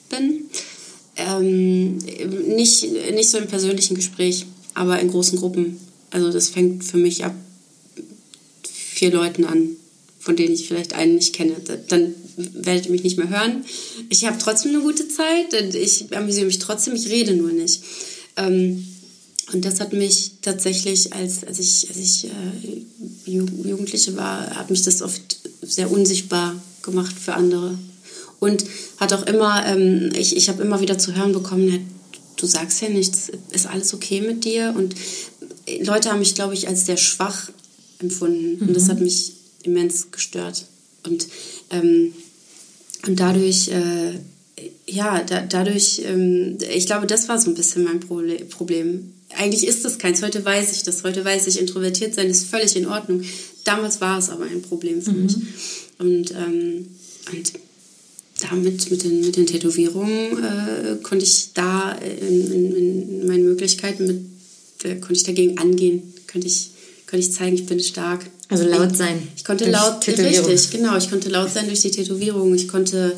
bin. 0.08 0.44
Ähm, 1.16 1.96
nicht, 1.96 2.86
nicht 3.12 3.30
so 3.30 3.38
im 3.38 3.46
persönlichen 3.46 3.94
Gespräch, 3.94 4.46
aber 4.74 5.00
in 5.00 5.10
großen 5.10 5.38
Gruppen. 5.38 5.78
Also 6.10 6.30
das 6.30 6.48
fängt 6.48 6.84
für 6.84 6.98
mich 6.98 7.24
ab 7.24 7.34
vier 8.62 9.12
Leuten 9.12 9.44
an, 9.44 9.70
von 10.18 10.36
denen 10.36 10.54
ich 10.54 10.68
vielleicht 10.68 10.94
einen 10.94 11.16
nicht 11.16 11.34
kenne. 11.34 11.54
Dann 11.88 12.14
werdet 12.36 12.86
ihr 12.86 12.92
mich 12.92 13.02
nicht 13.02 13.18
mehr 13.18 13.30
hören. 13.30 13.64
Ich 14.08 14.24
habe 14.24 14.38
trotzdem 14.38 14.72
eine 14.72 14.82
gute 14.82 15.08
Zeit, 15.08 15.54
ich 15.74 16.14
amüsiere 16.14 16.46
mich 16.46 16.58
trotzdem, 16.58 16.94
ich 16.94 17.08
rede 17.08 17.34
nur 17.34 17.52
nicht. 17.52 17.82
Ähm, 18.36 18.86
und 19.52 19.64
das 19.64 19.80
hat 19.80 19.92
mich 19.92 20.32
tatsächlich, 20.42 21.12
als, 21.12 21.44
als 21.44 21.58
ich, 21.58 21.88
als 21.88 21.98
ich 21.98 22.24
äh, 22.24 23.30
Jugendliche 23.30 24.16
war, 24.16 24.50
hat 24.56 24.70
mich 24.70 24.82
das 24.82 25.02
oft 25.02 25.38
sehr 25.62 25.90
unsichtbar 25.90 26.60
gemacht 26.82 27.14
für 27.18 27.34
andere. 27.34 27.78
Und 28.38 28.64
hat 28.98 29.12
auch 29.12 29.26
immer, 29.26 29.64
ähm, 29.66 30.10
ich, 30.14 30.36
ich 30.36 30.48
habe 30.48 30.62
immer 30.62 30.80
wieder 30.80 30.98
zu 30.98 31.14
hören 31.14 31.32
bekommen, 31.32 31.88
du 32.36 32.46
sagst 32.46 32.82
ja 32.82 32.88
nichts, 32.88 33.30
ist 33.52 33.66
alles 33.66 33.94
okay 33.94 34.20
mit 34.20 34.44
dir? 34.44 34.74
Und 34.76 34.94
Leute 35.82 36.10
haben 36.10 36.18
mich, 36.18 36.34
glaube 36.34 36.54
ich, 36.54 36.68
als 36.68 36.86
sehr 36.86 36.96
schwach 36.96 37.50
empfunden. 37.98 38.56
Mhm. 38.56 38.68
Und 38.68 38.76
das 38.76 38.84
mhm. 38.84 38.88
hat 38.90 39.00
mich 39.00 39.32
immens 39.62 40.10
gestört. 40.10 40.66
Und, 41.04 41.26
ähm, 41.70 42.12
und 43.06 43.18
dadurch, 43.20 43.68
äh, 43.68 44.18
ja, 44.86 45.22
da, 45.22 45.42
dadurch, 45.42 46.02
ähm, 46.04 46.58
ich 46.74 46.86
glaube, 46.86 47.06
das 47.06 47.28
war 47.28 47.38
so 47.38 47.50
ein 47.50 47.54
bisschen 47.54 47.84
mein 47.84 48.00
Problem. 48.00 49.12
Eigentlich 49.36 49.66
ist 49.66 49.84
das 49.84 49.98
keins. 49.98 50.22
Heute 50.22 50.44
weiß 50.44 50.72
ich 50.72 50.82
das. 50.82 51.04
Heute 51.04 51.24
weiß 51.24 51.46
ich, 51.46 51.58
introvertiert 51.58 52.14
sein 52.14 52.28
ist 52.28 52.46
völlig 52.46 52.76
in 52.76 52.86
Ordnung. 52.86 53.22
Damals 53.64 54.00
war 54.00 54.18
es 54.18 54.30
aber 54.30 54.44
ein 54.44 54.62
Problem 54.62 55.02
für 55.02 55.12
mhm. 55.12 55.22
mich. 55.24 55.36
Und, 55.98 56.30
ähm, 56.32 56.88
und 57.32 57.52
damit, 58.40 58.90
mit 58.90 59.02
den, 59.02 59.20
mit 59.20 59.36
den 59.36 59.46
Tätowierungen, 59.46 60.44
äh, 60.44 60.96
konnte 61.02 61.24
ich 61.24 61.50
da 61.54 61.92
in, 61.92 62.52
in, 62.52 62.76
in 62.76 63.26
meinen 63.26 63.44
Möglichkeiten, 63.44 64.06
mit, 64.06 64.20
äh, 64.84 64.96
konnte 64.96 65.14
ich 65.14 65.24
dagegen 65.24 65.58
angehen. 65.58 66.14
Könnte 66.26 66.46
ich, 66.46 66.70
könnte 67.06 67.26
ich 67.26 67.32
zeigen, 67.32 67.54
ich 67.54 67.66
bin 67.66 67.80
stark. 67.80 68.26
Also 68.48 68.64
laut 68.64 68.96
sein. 68.96 69.18
Ich, 69.34 69.40
ich 69.40 69.44
konnte 69.44 69.68
laut, 69.70 70.06
richtig, 70.06 70.70
genau. 70.70 70.96
Ich 70.96 71.10
konnte 71.10 71.28
laut 71.28 71.50
sein 71.50 71.66
durch 71.66 71.80
die 71.80 71.90
Tätowierung. 71.90 72.54
Ich 72.54 72.68
konnte, 72.68 73.16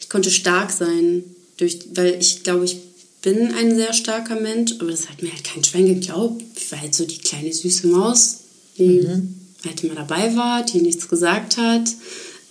ich 0.00 0.08
konnte 0.08 0.30
stark 0.30 0.70
sein, 0.70 1.24
durch, 1.56 1.78
weil 1.94 2.16
ich 2.20 2.42
glaube, 2.42 2.64
ich 2.64 2.76
bin 3.22 3.52
ein 3.54 3.74
sehr 3.74 3.92
starker 3.92 4.38
Mensch, 4.40 4.74
aber 4.78 4.90
das 4.90 5.08
hat 5.08 5.22
mir 5.22 5.32
halt 5.32 5.42
kein 5.44 5.64
Schwein 5.64 5.86
geglaubt. 5.86 6.42
Ich 6.56 6.70
war 6.70 6.80
halt 6.80 6.94
so 6.94 7.04
die 7.04 7.18
kleine 7.18 7.52
süße 7.52 7.88
Maus, 7.88 8.38
die 8.78 9.00
mhm. 9.00 9.34
halt 9.64 9.82
immer 9.82 9.96
dabei 9.96 10.36
war, 10.36 10.64
die 10.64 10.80
nichts 10.80 11.08
gesagt 11.08 11.56
hat. 11.56 11.88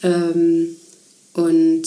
Ähm, 0.04 0.76
und 1.36 1.84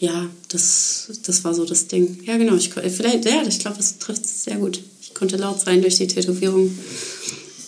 ja, 0.00 0.28
das, 0.48 1.08
das 1.24 1.44
war 1.44 1.54
so 1.54 1.64
das 1.64 1.86
Ding. 1.86 2.22
Ja, 2.24 2.36
genau. 2.36 2.56
Ich, 2.56 2.70
vielleicht, 2.70 3.24
ja, 3.24 3.42
ich 3.46 3.60
glaube, 3.60 3.76
das 3.76 3.98
trifft 3.98 4.24
es 4.24 4.44
sehr 4.44 4.56
gut. 4.56 4.80
Ich 5.00 5.14
konnte 5.14 5.36
laut 5.36 5.60
sein 5.60 5.82
durch 5.82 5.96
die 5.96 6.06
Tätowierung. 6.06 6.76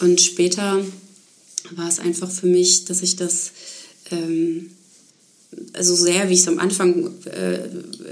Und 0.01 0.21
später 0.21 0.85
war 1.73 1.89
es 1.89 2.01
einfach 2.01 2.31
für 2.31 2.47
mich, 2.47 2.85
dass 2.85 3.03
ich 3.03 3.17
das 3.17 3.53
ähm, 4.11 4.71
also 5.73 5.95
sehr, 5.95 6.29
wie 6.29 6.35
ich 6.35 6.41
es 6.41 6.49
am 6.49 6.59
Anfang 6.59 7.13
äh, 7.27 7.59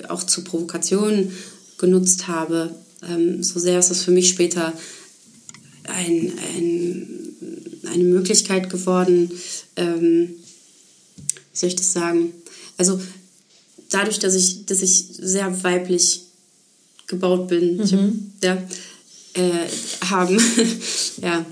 auch 0.09 0.23
zur 0.23 0.45
Provokation 0.45 1.33
genutzt 1.79 2.29
habe, 2.29 2.75
ähm, 3.09 3.43
so 3.43 3.59
sehr 3.59 3.79
ist 3.79 3.91
es 3.91 4.03
für 4.03 4.11
mich 4.11 4.29
später 4.29 4.73
ein, 5.85 6.33
ein, 6.57 7.09
eine 7.91 8.05
Möglichkeit 8.05 8.71
geworden, 8.71 9.31
ähm, 9.77 10.37
wie 11.55 11.59
soll 11.59 11.69
ich 11.69 11.77
das 11.77 11.93
sagen? 11.93 12.33
Also 12.77 13.01
dadurch, 13.91 14.19
dass 14.19 14.35
ich, 14.35 14.67
dass 14.67 14.83
ich 14.83 15.07
sehr 15.19 15.63
weiblich 15.63 16.23
gebaut 17.07 17.47
bin, 17.49 17.77
mhm. 17.77 18.33
ja, 18.43 18.59
äh, 19.35 19.51
haben, 20.11 20.41
ja. 21.23 21.47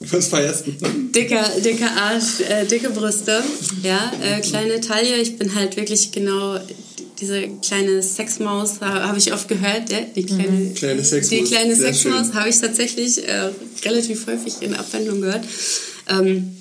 Was 0.00 0.26
feierst 0.26 0.66
du? 0.66 0.72
Dicker, 1.14 1.48
dicker 1.64 1.90
Arsch, 1.96 2.40
äh, 2.40 2.66
dicke 2.66 2.90
Brüste, 2.90 3.42
ja, 3.82 4.12
äh, 4.22 4.40
kleine 4.40 4.80
Taille. 4.80 5.16
Ich 5.16 5.38
bin 5.38 5.54
halt 5.54 5.76
wirklich 5.76 6.10
genau 6.10 6.58
diese 7.20 7.48
kleine 7.62 8.02
Sexmaus, 8.02 8.80
habe 8.80 9.18
ich 9.18 9.32
oft 9.32 9.48
gehört, 9.48 9.90
ja, 9.90 10.00
die 10.00 10.24
kleine, 10.24 10.50
mhm. 10.50 10.74
kleine 10.74 11.04
Sexmaus. 11.04 11.30
Die 11.30 11.44
kleine 11.44 11.76
Sexmaus 11.76 12.34
habe 12.34 12.48
ich 12.48 12.60
tatsächlich 12.60 13.26
äh, 13.26 13.50
relativ 13.84 14.26
häufig 14.26 14.54
in 14.60 14.74
Abwendung 14.74 15.20
gehört. 15.20 15.44
Ähm, 16.08 16.56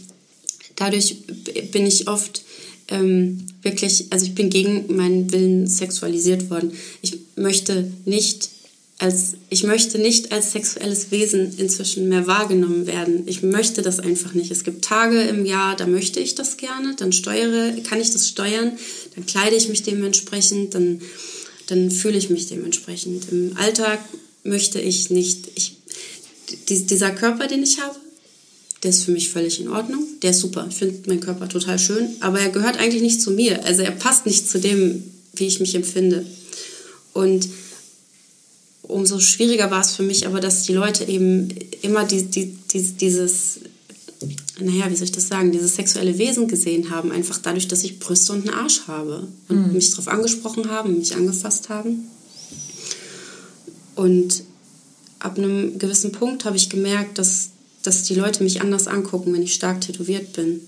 dadurch 0.75 1.17
bin 1.71 1.85
ich 1.85 2.07
oft 2.07 2.42
ähm, 2.93 3.47
wirklich, 3.61 4.07
also 4.11 4.25
ich 4.25 4.35
bin 4.35 4.49
gegen 4.49 4.95
meinen 4.95 5.31
Willen 5.31 5.67
sexualisiert 5.67 6.49
worden. 6.49 6.71
Ich 7.01 7.17
möchte 7.35 7.91
nicht 8.05 8.49
als, 8.99 9.33
ich 9.49 9.63
möchte 9.63 9.97
nicht 9.97 10.31
als 10.31 10.51
sexuelles 10.53 11.11
Wesen 11.11 11.57
inzwischen 11.57 12.07
mehr 12.07 12.27
wahrgenommen 12.27 12.85
werden. 12.85 13.23
Ich 13.25 13.41
möchte 13.41 13.81
das 13.81 13.99
einfach 13.99 14.33
nicht. 14.33 14.51
Es 14.51 14.63
gibt 14.63 14.85
Tage 14.85 15.21
im 15.23 15.45
Jahr, 15.45 15.75
da 15.75 15.87
möchte 15.87 16.19
ich 16.19 16.35
das 16.35 16.57
gerne, 16.57 16.95
dann 16.95 17.11
steuere, 17.11 17.73
kann 17.81 17.99
ich 17.99 18.11
das 18.11 18.29
steuern, 18.29 18.73
dann 19.15 19.25
kleide 19.25 19.55
ich 19.55 19.67
mich 19.67 19.83
dementsprechend, 19.83 20.75
dann, 20.75 21.01
dann 21.67 21.91
fühle 21.91 22.17
ich 22.17 22.29
mich 22.29 22.47
dementsprechend. 22.47 23.29
Im 23.31 23.57
Alltag 23.57 23.99
möchte 24.43 24.79
ich 24.79 25.09
nicht, 25.09 25.49
ich, 25.55 25.77
dieser 26.69 27.11
Körper, 27.11 27.47
den 27.47 27.63
ich 27.63 27.81
habe, 27.81 27.95
der 28.83 28.89
ist 28.89 29.05
für 29.05 29.11
mich 29.11 29.29
völlig 29.29 29.61
in 29.61 29.69
Ordnung. 29.69 30.03
Der 30.21 30.31
ist 30.31 30.39
super. 30.39 30.67
Ich 30.69 30.75
finde 30.75 31.09
meinen 31.09 31.21
Körper 31.21 31.47
total 31.47 31.79
schön. 31.79 32.09
Aber 32.19 32.39
er 32.39 32.49
gehört 32.49 32.77
eigentlich 32.77 33.01
nicht 33.01 33.21
zu 33.21 33.31
mir. 33.31 33.63
Also 33.65 33.81
er 33.81 33.91
passt 33.91 34.25
nicht 34.25 34.49
zu 34.49 34.59
dem, 34.59 35.03
wie 35.35 35.47
ich 35.47 35.61
mich 35.61 35.73
empfinde. 35.73 36.25
Und 37.13 37.47
umso 38.81 39.19
schwieriger 39.19 39.71
war 39.71 39.81
es 39.81 39.95
für 39.95 40.03
mich 40.03 40.27
aber, 40.27 40.41
dass 40.41 40.63
die 40.63 40.73
Leute 40.73 41.05
eben 41.05 41.49
immer 41.81 42.03
die, 42.03 42.23
die, 42.23 42.57
die, 42.71 42.81
dieses, 42.81 43.59
naja, 44.59 44.89
wie 44.89 44.95
soll 44.95 45.05
ich 45.05 45.11
das 45.13 45.29
sagen, 45.29 45.51
dieses 45.51 45.75
sexuelle 45.75 46.17
Wesen 46.17 46.49
gesehen 46.49 46.89
haben, 46.89 47.11
einfach 47.11 47.37
dadurch, 47.37 47.69
dass 47.69 47.83
ich 47.83 47.99
Brüste 47.99 48.33
und 48.33 48.47
einen 48.47 48.57
Arsch 48.57 48.81
habe 48.87 49.27
und 49.47 49.67
mhm. 49.67 49.73
mich 49.73 49.91
darauf 49.91 50.09
angesprochen 50.09 50.69
haben, 50.69 50.97
mich 50.99 51.15
angefasst 51.15 51.69
haben. 51.69 52.09
Und 53.95 54.43
ab 55.19 55.37
einem 55.37 55.79
gewissen 55.79 56.11
Punkt 56.11 56.43
habe 56.43 56.57
ich 56.57 56.69
gemerkt, 56.69 57.17
dass 57.17 57.49
dass 57.83 58.03
die 58.03 58.15
Leute 58.15 58.43
mich 58.43 58.61
anders 58.61 58.87
angucken, 58.87 59.33
wenn 59.33 59.43
ich 59.43 59.53
stark 59.53 59.81
tätowiert 59.81 60.33
bin. 60.33 60.61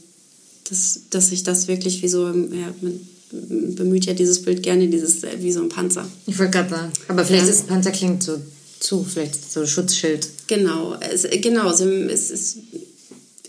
Dass, 0.70 1.02
dass 1.12 1.32
ich 1.32 1.44
das 1.44 1.68
wirklich 1.68 2.02
wie 2.02 2.08
so, 2.08 2.28
ja, 2.28 2.74
man 2.82 3.00
bemüht 3.32 4.06
ja 4.06 4.14
dieses 4.14 4.42
Bild 4.42 4.64
gerne, 4.64 4.88
dieses 4.88 5.24
äh, 5.24 5.38
wie 5.40 5.52
so 5.52 5.62
ein 5.62 5.70
Panzer. 5.70 6.08
Ich 6.26 6.38
wollte 6.40 6.52
gerade 6.52 6.70
sagen, 6.70 6.94
aber 7.08 7.26
vielleicht 7.26 7.46
ja. 7.46 7.52
ist 7.52 7.68
Panzer 7.68 7.92
klingt 7.92 8.24
so 8.24 8.40
zu, 8.80 9.04
vielleicht 9.04 9.52
so 9.52 9.66
Schutzschild. 9.66 10.28
Genau, 10.48 10.96
es, 11.00 11.28
genau, 11.42 11.72
es, 11.72 11.82
es, 11.82 12.58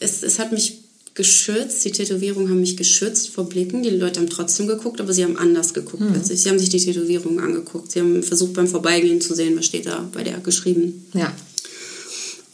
es, 0.01 0.23
es 0.23 0.39
hat 0.39 0.53
mich 0.53 0.79
geschützt, 1.15 1.85
die 1.85 1.93
Tätowierungen 1.93 2.51
haben 2.51 2.61
mich 2.61 2.77
geschützt 2.77 3.31
vor 3.31 3.49
Blicken. 3.49 3.83
Die 3.83 3.91
Leute 3.91 4.21
haben 4.21 4.29
trotzdem 4.29 4.67
geguckt, 4.67 5.01
aber 5.01 5.15
sie 5.15 5.25
haben 5.25 5.39
anders 5.39 5.73
geguckt 5.73 6.03
mhm. 6.03 6.13
plötzlich. 6.13 6.43
Sie 6.43 6.51
haben 6.51 6.59
sich 6.59 6.69
die 6.69 6.79
Tätowierungen 6.79 7.41
angeguckt. 7.41 7.93
Sie 7.93 8.01
haben 8.01 8.23
versucht 8.23 8.53
beim 8.53 8.69
Vorbeigehen 8.69 9.21
zu 9.21 9.35
sehen, 9.35 9.57
was 9.57 9.65
steht 9.65 9.87
da 9.87 10.09
bei 10.13 10.23
der 10.23 10.39
geschrieben. 10.39 11.07
Ja. 11.15 11.35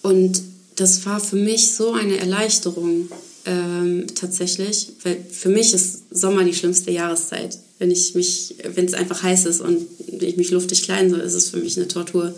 Und 0.02 0.40
das 0.76 1.04
war 1.06 1.20
für 1.20 1.36
mich 1.36 1.72
so 1.72 1.92
eine 1.92 2.18
Erleichterung 2.18 3.08
ähm, 3.44 4.06
tatsächlich, 4.14 4.88
weil 5.02 5.24
für 5.30 5.48
mich 5.48 5.74
ist 5.74 6.02
Sommer 6.10 6.44
die 6.44 6.54
schlimmste 6.54 6.90
Jahreszeit. 6.90 7.58
Wenn 7.78 7.90
ich 7.90 8.14
mich, 8.14 8.54
wenn 8.74 8.86
es 8.86 8.94
einfach 8.94 9.22
heiß 9.22 9.46
ist 9.46 9.60
und 9.60 9.86
ich 10.20 10.36
mich 10.36 10.50
luftig 10.50 10.82
kleiden 10.82 11.10
soll, 11.10 11.20
ist 11.20 11.34
es 11.34 11.50
für 11.50 11.56
mich 11.56 11.76
eine 11.76 11.88
Tortur. 11.88 12.34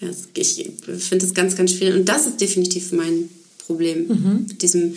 Ja, 0.00 0.08
ich 0.34 0.68
finde 0.98 1.24
es 1.24 1.32
ganz, 1.32 1.56
ganz 1.56 1.72
schwierig. 1.72 1.94
Und 1.94 2.08
das 2.08 2.26
ist 2.26 2.40
definitiv 2.40 2.92
mein 2.92 3.28
Problem 3.66 4.08
Mhm. 4.08 4.46
mit 4.48 4.62
diesem 4.62 4.94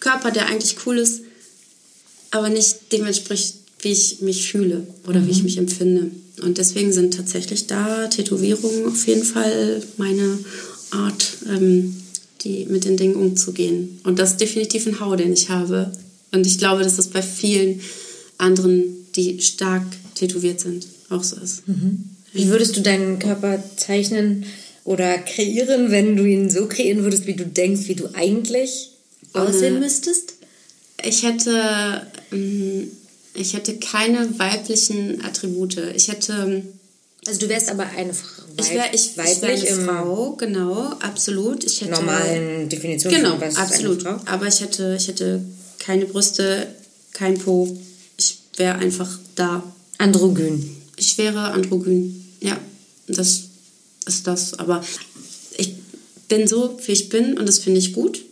Körper, 0.00 0.30
der 0.30 0.46
eigentlich 0.46 0.76
cool 0.84 0.98
ist, 0.98 1.20
aber 2.30 2.48
nicht 2.48 2.92
dem 2.92 3.06
entspricht, 3.06 3.54
wie 3.82 3.92
ich 3.92 4.20
mich 4.20 4.50
fühle 4.50 4.86
oder 5.06 5.26
wie 5.26 5.30
ich 5.30 5.42
mich 5.42 5.56
empfinde. 5.56 6.10
Und 6.42 6.58
deswegen 6.58 6.92
sind 6.92 7.14
tatsächlich 7.14 7.66
da 7.66 8.08
Tätowierungen 8.08 8.86
auf 8.86 9.06
jeden 9.06 9.24
Fall 9.24 9.82
meine 9.96 10.38
Art, 10.90 11.24
ähm, 11.48 11.96
die, 12.42 12.66
mit 12.66 12.84
den 12.84 12.96
Dingen 12.96 13.16
umzugehen. 13.16 14.00
Und 14.04 14.18
das 14.18 14.32
ist 14.32 14.40
definitiv 14.40 14.86
ein 14.86 15.00
Hau, 15.00 15.14
den 15.16 15.32
ich 15.32 15.48
habe. 15.50 15.92
Und 16.32 16.46
ich 16.46 16.58
glaube, 16.58 16.82
dass 16.82 16.96
das 16.96 17.08
bei 17.08 17.22
vielen 17.22 17.80
anderen, 18.38 18.84
die 19.16 19.40
stark 19.40 19.82
tätowiert 20.14 20.60
sind, 20.60 20.86
auch 21.08 21.22
so 21.24 21.36
ist. 21.36 21.62
Wie 22.32 22.48
würdest 22.48 22.76
du 22.76 22.80
deinen 22.80 23.18
Körper 23.18 23.62
zeichnen 23.76 24.44
oder 24.84 25.18
kreieren, 25.18 25.90
wenn 25.90 26.16
du 26.16 26.24
ihn 26.24 26.48
so 26.50 26.66
kreieren 26.66 27.02
würdest, 27.02 27.26
wie 27.26 27.34
du 27.34 27.44
denkst, 27.44 27.88
wie 27.88 27.94
du 27.96 28.08
eigentlich 28.14 28.90
aussehen 29.32 29.76
Ohne- 29.76 29.86
müsstest? 29.86 30.34
Ich 31.04 31.22
hätte, 31.22 32.06
ähm, 32.32 32.88
ich 33.34 33.54
hätte 33.54 33.74
keine 33.78 34.38
weiblichen 34.38 35.22
Attribute. 35.24 35.78
Ich 35.96 36.08
hätte, 36.08 36.62
Also 37.26 37.40
du 37.40 37.48
wärst 37.48 37.70
aber 37.70 37.86
eine 37.96 38.14
Frau. 38.14 38.42
Ich 38.60 38.70
wäre 38.70 38.86
ich, 38.92 39.10
ich 39.10 39.16
wär 39.16 39.24
weiblich 39.24 39.70
eine 39.70 39.84
Frau, 39.84 40.32
genau, 40.32 40.92
absolut. 41.00 41.64
Ich 41.64 41.80
hätte, 41.80 41.92
normalen 41.92 42.68
Definition 42.68 43.12
Genau, 43.12 43.30
von 43.30 43.40
was 43.40 43.56
absolut. 43.56 44.02
Frau. 44.02 44.16
Aber 44.26 44.46
ich 44.46 44.60
hätte, 44.60 44.96
ich 44.98 45.08
hätte 45.08 45.42
keine 45.78 46.06
Brüste, 46.06 46.68
kein 47.12 47.38
Po. 47.38 47.76
Ich 48.16 48.38
wäre 48.56 48.76
einfach 48.76 49.18
da. 49.34 49.62
Androgyn. 49.98 50.76
Ich 50.96 51.18
wäre 51.18 51.50
androgyn. 51.52 52.24
Ja, 52.40 52.58
das 53.06 53.42
ist 54.06 54.26
das. 54.26 54.58
Aber 54.58 54.84
ich 55.56 55.74
bin 56.28 56.46
so, 56.46 56.78
wie 56.84 56.92
ich 56.92 57.08
bin 57.08 57.38
und 57.38 57.46
das 57.46 57.58
finde 57.58 57.80
ich 57.80 57.92
gut. 57.92 58.22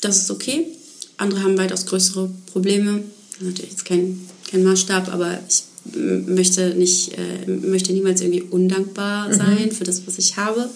Das 0.00 0.18
ist 0.18 0.30
okay. 0.30 0.66
Andere 1.16 1.42
haben 1.42 1.56
weitaus 1.56 1.86
größere 1.86 2.30
Probleme. 2.52 3.02
Natürlich 3.40 3.70
jetzt 3.70 3.84
kein, 3.84 4.28
kein 4.50 4.62
Maßstab, 4.64 5.08
aber 5.12 5.38
ich 5.48 5.64
möchte, 5.94 6.74
nicht, 6.74 7.12
äh, 7.18 7.50
möchte 7.50 7.92
niemals 7.92 8.20
irgendwie 8.20 8.42
undankbar 8.42 9.32
sein 9.32 9.70
für 9.72 9.84
das, 9.84 10.06
was 10.06 10.18
ich 10.18 10.36
habe. 10.36 10.68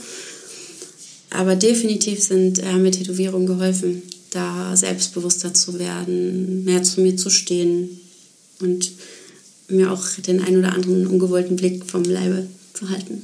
Aber 1.31 1.57
definitiv 1.57 2.23
sind 2.23 2.59
äh, 2.59 2.75
mir 2.75 2.91
Tätowierungen 2.91 3.47
geholfen, 3.47 4.03
da 4.31 4.77
selbstbewusster 4.77 5.55
zu 5.55 5.79
werden, 5.79 6.65
mehr 6.65 6.83
zu 6.83 7.01
mir 7.01 7.17
zu 7.17 7.31
stehen 7.31 8.01
und 8.61 8.93
mir 9.69 9.93
auch 9.93 10.05
den 10.27 10.43
ein 10.43 10.59
oder 10.59 10.73
anderen 10.73 11.07
ungewollten 11.07 11.57
Blick 11.57 11.85
vom 11.85 12.03
Leibe 12.05 12.47
zu 12.75 12.91
halten. 12.91 13.23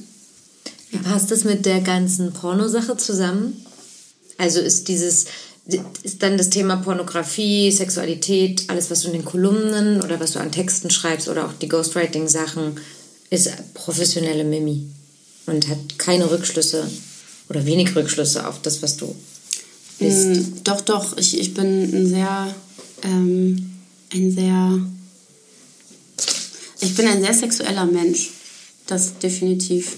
Wie 0.91 0.97
passt 0.97 1.31
das 1.31 1.43
mit 1.43 1.65
der 1.65 1.81
ganzen 1.81 2.31
Pornosache 2.31 2.95
zusammen? 2.97 3.53
Also 4.37 4.59
ist 4.59 4.87
dieses, 4.87 5.25
ist 6.03 6.23
dann 6.23 6.37
das 6.37 6.49
Thema 6.49 6.77
Pornografie, 6.77 7.71
Sexualität, 7.71 8.63
alles, 8.67 8.89
was 8.89 9.01
du 9.01 9.07
in 9.07 9.13
den 9.13 9.25
Kolumnen 9.25 10.01
oder 10.01 10.19
was 10.19 10.31
du 10.31 10.39
an 10.39 10.51
Texten 10.51 10.89
schreibst 10.89 11.27
oder 11.27 11.45
auch 11.45 11.53
die 11.53 11.67
Ghostwriting-Sachen, 11.67 12.79
ist 13.29 13.51
professionelle 13.73 14.45
Mimi 14.45 14.87
und 15.45 15.67
hat 15.67 15.97
keine 15.97 16.31
Rückschlüsse 16.31 16.89
oder 17.49 17.65
wenig 17.65 17.95
Rückschlüsse 17.95 18.47
auf 18.47 18.61
das, 18.61 18.81
was 18.81 18.97
du 18.97 19.13
bist. 19.99 20.27
Mm, 20.27 20.63
Doch, 20.63 20.81
doch. 20.81 21.17
Ich, 21.17 21.37
ich 21.37 21.53
bin 21.53 21.83
ein 21.83 22.07
sehr, 22.07 22.55
ähm, 23.03 23.71
ein 24.13 24.31
sehr, 24.31 24.79
ich 26.79 26.95
bin 26.95 27.07
ein 27.07 27.21
sehr 27.21 27.33
sexueller 27.33 27.85
Mensch. 27.85 28.31
Das 28.85 29.19
definitiv. 29.19 29.97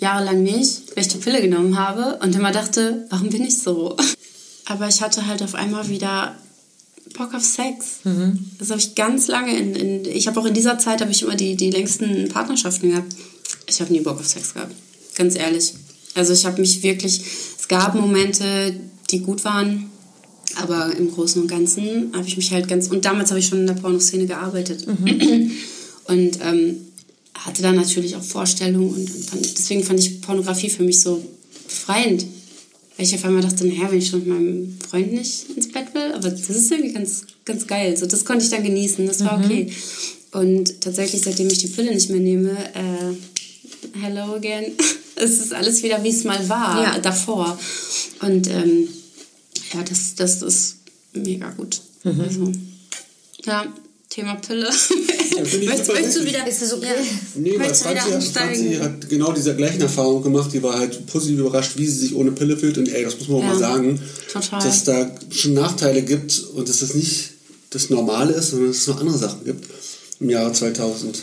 Jahrelang 0.00 0.42
nicht, 0.42 0.94
weil 0.94 1.04
ich 1.04 1.08
die 1.08 1.18
Pille 1.18 1.40
genommen 1.40 1.76
habe 1.78 2.18
und 2.22 2.34
immer 2.34 2.52
dachte, 2.52 3.06
warum 3.10 3.30
bin 3.30 3.44
ich 3.44 3.58
so? 3.58 3.96
Aber 4.68 4.88
ich 4.88 5.00
hatte 5.00 5.26
halt 5.26 5.42
auf 5.42 5.54
einmal 5.54 5.88
wieder 5.88 6.36
Bock 7.16 7.34
auf 7.34 7.42
Sex. 7.42 8.00
Das 8.58 8.70
habe 8.70 8.80
ich 8.80 8.94
ganz 8.94 9.26
lange 9.28 9.56
in, 9.56 9.74
in 9.74 10.04
ich 10.04 10.26
habe 10.28 10.38
auch 10.38 10.44
in 10.44 10.54
dieser 10.54 10.78
Zeit 10.78 11.00
habe 11.00 11.10
ich 11.10 11.22
immer 11.22 11.36
die, 11.36 11.56
die 11.56 11.70
längsten 11.70 12.28
Partnerschaften 12.28 12.90
gehabt. 12.90 13.14
Ich 13.66 13.80
habe 13.80 13.92
nie 13.92 14.00
Bock 14.00 14.18
auf 14.20 14.26
Sex 14.26 14.54
gehabt. 14.54 14.74
Ganz 15.14 15.34
ehrlich. 15.36 15.72
Also 16.14 16.32
ich 16.32 16.44
habe 16.44 16.60
mich 16.60 16.82
wirklich, 16.82 17.22
es 17.58 17.66
gab 17.68 17.94
Momente, 17.94 18.74
die 19.10 19.20
gut 19.20 19.44
waren, 19.44 19.90
aber 20.56 20.94
im 20.96 21.10
Großen 21.12 21.40
und 21.40 21.48
Ganzen 21.48 22.12
habe 22.14 22.26
ich 22.26 22.36
mich 22.36 22.52
halt 22.52 22.68
ganz, 22.68 22.88
und 22.88 23.04
damals 23.04 23.30
habe 23.30 23.40
ich 23.40 23.46
schon 23.46 23.60
in 23.60 23.66
der 23.66 23.74
Pornoszene 23.74 24.26
gearbeitet. 24.26 24.86
Und 26.04 26.38
ähm, 26.42 26.76
hatte 27.34 27.62
dann 27.62 27.76
natürlich 27.76 28.16
auch 28.16 28.22
Vorstellungen 28.22 28.88
und, 28.88 29.14
und 29.14 29.24
fand, 29.24 29.58
deswegen 29.58 29.84
fand 29.84 30.00
ich 30.00 30.20
Pornografie 30.20 30.70
für 30.70 30.82
mich 30.82 31.00
so 31.00 31.22
befreiend. 31.66 32.24
Weil 32.98 33.06
ich 33.06 33.14
auf 33.14 33.24
einmal 33.24 33.42
dachte, 33.42 33.64
naja, 33.64 33.88
wenn 33.90 33.98
ich 33.98 34.08
schon 34.08 34.18
mit 34.20 34.28
meinem 34.28 34.76
Freund 34.90 35.12
nicht 35.12 35.48
ins 35.56 35.70
Bett 35.70 35.94
will, 35.94 36.12
aber 36.14 36.30
das 36.30 36.50
ist 36.50 36.70
irgendwie 36.72 36.92
ganz, 36.92 37.22
ganz 37.44 37.64
geil. 37.66 37.96
So, 37.96 38.06
das 38.06 38.24
konnte 38.24 38.44
ich 38.44 38.50
dann 38.50 38.64
genießen, 38.64 39.06
das 39.06 39.24
war 39.24 39.42
okay. 39.42 39.72
Und 40.32 40.80
tatsächlich, 40.80 41.22
seitdem 41.22 41.46
ich 41.46 41.58
die 41.58 41.68
Pille 41.68 41.94
nicht 41.94 42.10
mehr 42.10 42.18
nehme, 42.20 42.50
äh, 42.74 43.14
hello 44.02 44.34
again, 44.34 44.72
es 45.14 45.38
ist 45.38 45.54
alles 45.54 45.82
wieder, 45.84 46.02
wie 46.02 46.08
es 46.10 46.24
mal 46.24 46.48
war, 46.48 46.82
Ja. 46.82 46.98
davor. 46.98 47.56
Und 48.20 48.48
ähm, 48.48 48.88
ja, 49.72 49.82
das, 49.84 50.16
das 50.16 50.42
ist 50.42 50.76
mega 51.14 51.50
gut. 51.50 51.80
Also, 52.04 52.52
ja, 53.46 53.72
Thema 54.08 54.36
Pille. 54.36 54.68
ich 54.70 55.36
möchtest, 55.66 55.92
möchtest 55.92 56.16
du 56.18 56.24
wieder, 56.24 56.46
Ist 56.46 56.62
das 56.62 56.72
okay? 56.72 56.86
Ja, 56.86 57.02
Nee, 57.34 57.58
weil 57.58 57.74
Franzi 57.74 58.10
hat? 58.10 58.24
Franzi 58.24 58.78
hat 58.80 59.08
genau 59.08 59.32
diese 59.32 59.54
gleichen 59.54 59.80
Erfahrungen 59.82 60.22
gemacht. 60.22 60.50
Die 60.52 60.62
war 60.62 60.78
halt 60.78 61.06
positiv 61.06 61.38
überrascht, 61.40 61.72
wie 61.76 61.86
sie 61.86 61.98
sich 61.98 62.14
ohne 62.14 62.32
Pille 62.32 62.56
fühlt. 62.56 62.78
Und 62.78 62.88
ey, 62.88 63.04
das 63.04 63.18
muss 63.18 63.28
man 63.28 63.38
auch 63.38 63.42
Ja, 63.42 63.48
mal 63.50 63.58
sagen, 63.58 64.00
total. 64.32 64.62
dass 64.62 64.84
da 64.84 65.10
schon 65.30 65.54
Nachteile 65.54 66.02
gibt 66.02 66.38
und 66.54 66.68
dass 66.68 66.80
das 66.80 66.94
nicht 66.94 67.30
das 67.70 67.90
Normale 67.90 68.32
ist, 68.32 68.50
sondern 68.50 68.68
dass 68.68 68.78
es 68.78 68.86
noch 68.86 69.00
andere 69.00 69.18
Sachen 69.18 69.44
gibt 69.44 69.66
im 70.20 70.30
Jahr 70.30 70.52
2020. 70.52 71.22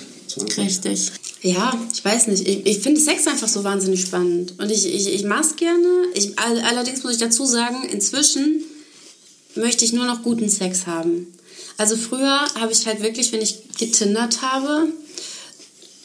Richtig. 0.57 1.11
Ja, 1.41 1.79
ich 1.93 2.03
weiß 2.05 2.27
nicht. 2.27 2.47
Ich, 2.47 2.65
ich 2.65 2.79
finde 2.79 2.99
Sex 3.01 3.25
einfach 3.27 3.47
so 3.47 3.63
wahnsinnig 3.63 4.01
spannend. 4.01 4.53
Und 4.59 4.71
ich, 4.71 4.85
ich, 4.85 5.07
ich 5.13 5.23
mache 5.23 5.41
es 5.41 5.55
gerne. 5.55 5.87
Ich, 6.13 6.37
all- 6.37 6.59
allerdings 6.61 7.03
muss 7.03 7.13
ich 7.13 7.19
dazu 7.19 7.45
sagen, 7.45 7.87
inzwischen 7.91 8.63
möchte 9.55 9.85
ich 9.85 9.93
nur 9.93 10.05
noch 10.05 10.23
guten 10.23 10.49
Sex 10.49 10.85
haben. 10.87 11.27
Also 11.77 11.97
früher 11.97 12.39
habe 12.55 12.71
ich 12.71 12.85
halt 12.85 13.01
wirklich, 13.01 13.31
wenn 13.31 13.41
ich 13.41 13.59
getindert 13.77 14.41
habe, 14.41 14.87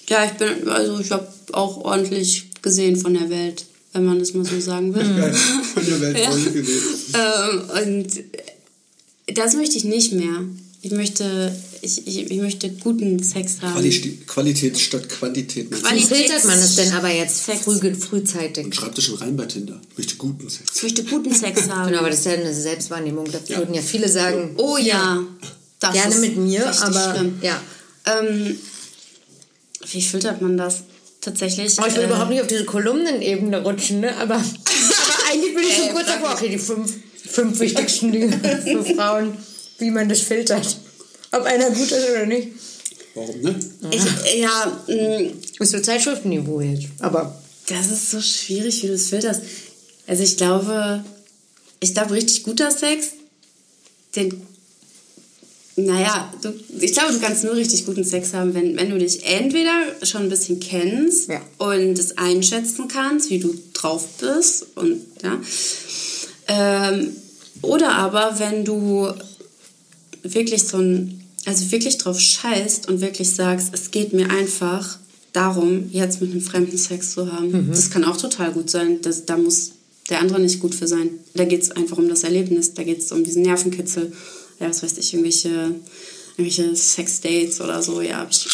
ja, 0.08 0.24
ich 0.24 0.32
bin, 0.32 0.68
also 0.68 0.98
ich 0.98 1.10
habe 1.12 1.28
auch 1.52 1.76
ordentlich 1.84 2.46
gesehen 2.62 2.96
von 2.96 3.14
der 3.14 3.30
Welt, 3.30 3.64
wenn 3.92 4.04
man 4.04 4.18
das 4.18 4.34
mal 4.34 4.44
so 4.44 4.58
sagen 4.60 4.92
will. 4.94 5.02
Geil. 5.04 5.32
Von 5.32 5.86
der 5.86 6.00
Welt 6.00 6.16
Ja. 6.18 6.22
ja. 6.30 6.30
gesehen. 6.30 6.66
Ähm, 7.14 7.86
und 7.86 9.34
das 9.36 9.54
möchte 9.54 9.76
ich 9.76 9.84
nicht 9.84 10.12
mehr. 10.12 10.44
Ich 10.82 10.92
möchte, 10.92 11.54
ich, 11.82 12.06
ich, 12.06 12.30
ich 12.30 12.38
möchte 12.38 12.70
guten 12.70 13.22
Sex 13.22 13.56
haben. 13.60 13.74
Quali 13.74 14.18
Qualität 14.26 14.78
statt 14.80 15.08
Quantität. 15.10 15.70
Wie 15.70 15.74
Quali- 15.76 16.00
filtert 16.00 16.44
man 16.46 16.58
das 16.58 16.74
denn 16.76 16.90
aber 16.92 17.10
jetzt 17.12 17.44
Sex. 17.44 17.60
früh, 17.64 17.94
frühzeitig? 17.94 18.74
Schreibt 18.74 18.96
das 18.96 19.04
schon 19.04 19.16
rein 19.16 19.36
bei 19.36 19.44
Tinder. 19.44 19.78
Ich 19.92 19.98
möchte 19.98 20.16
guten 20.16 20.48
Sex. 20.48 20.70
Ich 20.76 20.82
möchte 20.82 21.04
guten 21.04 21.34
Sex 21.34 21.68
haben. 21.68 21.88
Genau, 21.88 22.00
aber 22.00 22.08
das 22.10 22.20
ist 22.20 22.26
ja 22.26 22.32
eine 22.32 22.52
Selbstwahrnehmung. 22.54 23.26
Da 23.30 23.38
Ja. 23.46 23.58
würden 23.58 23.74
ja 23.74 23.82
viele 23.82 24.08
sagen, 24.08 24.54
Oh 24.56 24.78
ja. 24.78 25.22
Das 25.80 25.92
gerne 25.92 26.14
ist 26.14 26.20
mit 26.20 26.36
mir, 26.36 26.66
aber 26.82 27.14
schlimm. 27.14 27.38
ja. 27.42 27.60
Ähm, 28.06 28.58
wie 29.90 30.02
filtert 30.02 30.40
man 30.42 30.56
das? 30.56 30.82
Tatsächlich. 31.20 31.76
Oh, 31.80 31.84
ich 31.86 31.94
will 31.96 32.02
äh, 32.02 32.06
überhaupt 32.06 32.30
nicht 32.30 32.40
auf 32.40 32.46
diese 32.46 32.64
Kolumnenebene 32.64 33.62
rutschen, 33.62 34.00
ne? 34.00 34.16
Aber, 34.16 34.34
aber 34.36 34.44
eigentlich 35.30 35.54
bin 35.54 35.64
ich 35.64 35.74
schon 35.76 35.88
Ey, 35.88 35.92
kurz 35.92 36.06
davor. 36.06 36.32
Okay, 36.32 36.48
die 36.48 36.58
fünf, 36.58 36.92
fünf 37.28 37.58
wichtigsten 37.60 38.12
Dinge 38.12 38.38
für 38.64 38.84
Frauen, 38.96 39.36
wie 39.78 39.90
man 39.90 40.08
das 40.08 40.20
filtert. 40.20 40.76
Ob 41.32 41.42
einer 41.44 41.70
gut 41.70 41.90
ist 41.90 42.10
oder 42.10 42.26
nicht. 42.26 42.48
Warum, 43.14 43.40
ne? 43.40 43.58
Ich, 43.90 44.02
ja, 44.40 44.82
mh, 44.86 45.30
Ist 45.58 45.72
so 45.72 45.80
Zeitschriftenniveau 45.80 46.60
jetzt. 46.60 46.86
Aber 47.00 47.40
das 47.68 47.90
ist 47.90 48.10
so 48.10 48.20
schwierig, 48.20 48.82
wie 48.82 48.86
du 48.88 48.94
es 48.94 49.08
filterst. 49.08 49.42
Also 50.06 50.22
ich 50.22 50.36
glaube, 50.36 51.04
ich 51.80 51.92
glaube, 51.94 52.14
richtig 52.14 52.42
guter 52.44 52.70
Sex, 52.70 53.08
den. 54.16 54.46
Naja, 55.86 56.32
du, 56.42 56.52
ich 56.80 56.92
glaube, 56.92 57.12
du 57.12 57.20
kannst 57.20 57.44
nur 57.44 57.54
richtig 57.54 57.86
guten 57.86 58.04
Sex 58.04 58.34
haben, 58.34 58.54
wenn, 58.54 58.76
wenn 58.76 58.90
du 58.90 58.98
dich 58.98 59.24
entweder 59.26 59.72
schon 60.02 60.22
ein 60.22 60.28
bisschen 60.28 60.60
kennst 60.60 61.28
Ja. 61.28 61.40
und 61.58 61.98
es 61.98 62.18
einschätzen 62.18 62.88
kannst, 62.88 63.30
wie 63.30 63.38
du 63.38 63.54
drauf 63.72 64.06
bist 64.18 64.66
und 64.76 65.00
ja. 65.22 65.40
Ähm, 66.48 67.10
oder 67.62 67.92
aber 67.92 68.38
wenn 68.38 68.64
du 68.64 69.08
wirklich 70.22 70.64
so 70.64 70.78
ein, 70.78 71.20
also 71.46 71.70
wirklich 71.70 71.98
drauf 71.98 72.18
scheißt 72.18 72.88
und 72.88 73.00
wirklich 73.00 73.30
sagst, 73.30 73.68
es 73.72 73.90
geht 73.90 74.12
mir 74.12 74.30
einfach 74.30 74.98
darum, 75.32 75.88
jetzt 75.92 76.20
mit 76.20 76.32
einem 76.32 76.40
Fremden 76.40 76.76
Sex 76.76 77.12
zu 77.12 77.32
haben. 77.32 77.68
Das 77.70 77.90
kann 77.90 78.04
auch 78.04 78.16
total 78.16 78.52
gut 78.52 78.68
sein. 78.68 79.00
Das, 79.02 79.26
da 79.26 79.36
muss 79.36 79.72
der 80.10 80.18
andere 80.20 80.40
nicht 80.40 80.58
gut 80.58 80.74
für 80.74 80.88
sein. 80.88 81.10
Da 81.34 81.44
geht 81.44 81.62
es 81.62 81.70
einfach 81.70 81.98
um 81.98 82.08
das 82.08 82.24
Erlebnis, 82.24 82.74
da 82.74 82.82
geht 82.82 82.98
es 82.98 83.12
um 83.12 83.22
diesen 83.22 83.42
Nervenkitzel, 83.42 84.12
ja, 84.60 84.68
was 84.68 84.82
weiß 84.82 84.98
ich, 84.98 85.12
irgendwelche, 85.14 85.74
irgendwelche 86.36 86.76
Sexdates 86.76 87.60
oder 87.60 87.82
so. 87.82 88.00
Ja, 88.00 88.18
habe 88.18 88.30
ich 88.30 88.46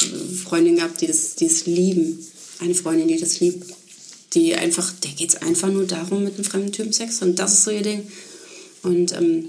Freundinnen 0.45 0.77
gehabt, 0.77 1.01
die 1.01 1.07
das, 1.07 1.35
die 1.35 1.49
das 1.49 1.67
lieben. 1.67 2.25
Eine 2.61 2.75
Freundin, 2.75 3.09
die 3.09 3.19
das 3.19 3.41
liebt. 3.41 3.67
Die 4.35 4.55
einfach, 4.55 4.93
der 5.05 5.11
geht 5.13 5.31
es 5.31 5.43
einfach 5.43 5.69
nur 5.69 5.87
darum, 5.87 6.25
mit 6.25 6.35
einem 6.35 6.45
fremden 6.45 6.73
Typen 6.73 6.93
Sex 6.93 7.23
und 7.23 7.39
das 7.39 7.55
ist 7.55 7.65
so 7.65 7.71
ihr 7.71 7.83
Ding. 7.83 8.07
Und 8.83 9.13
ähm, 9.13 9.49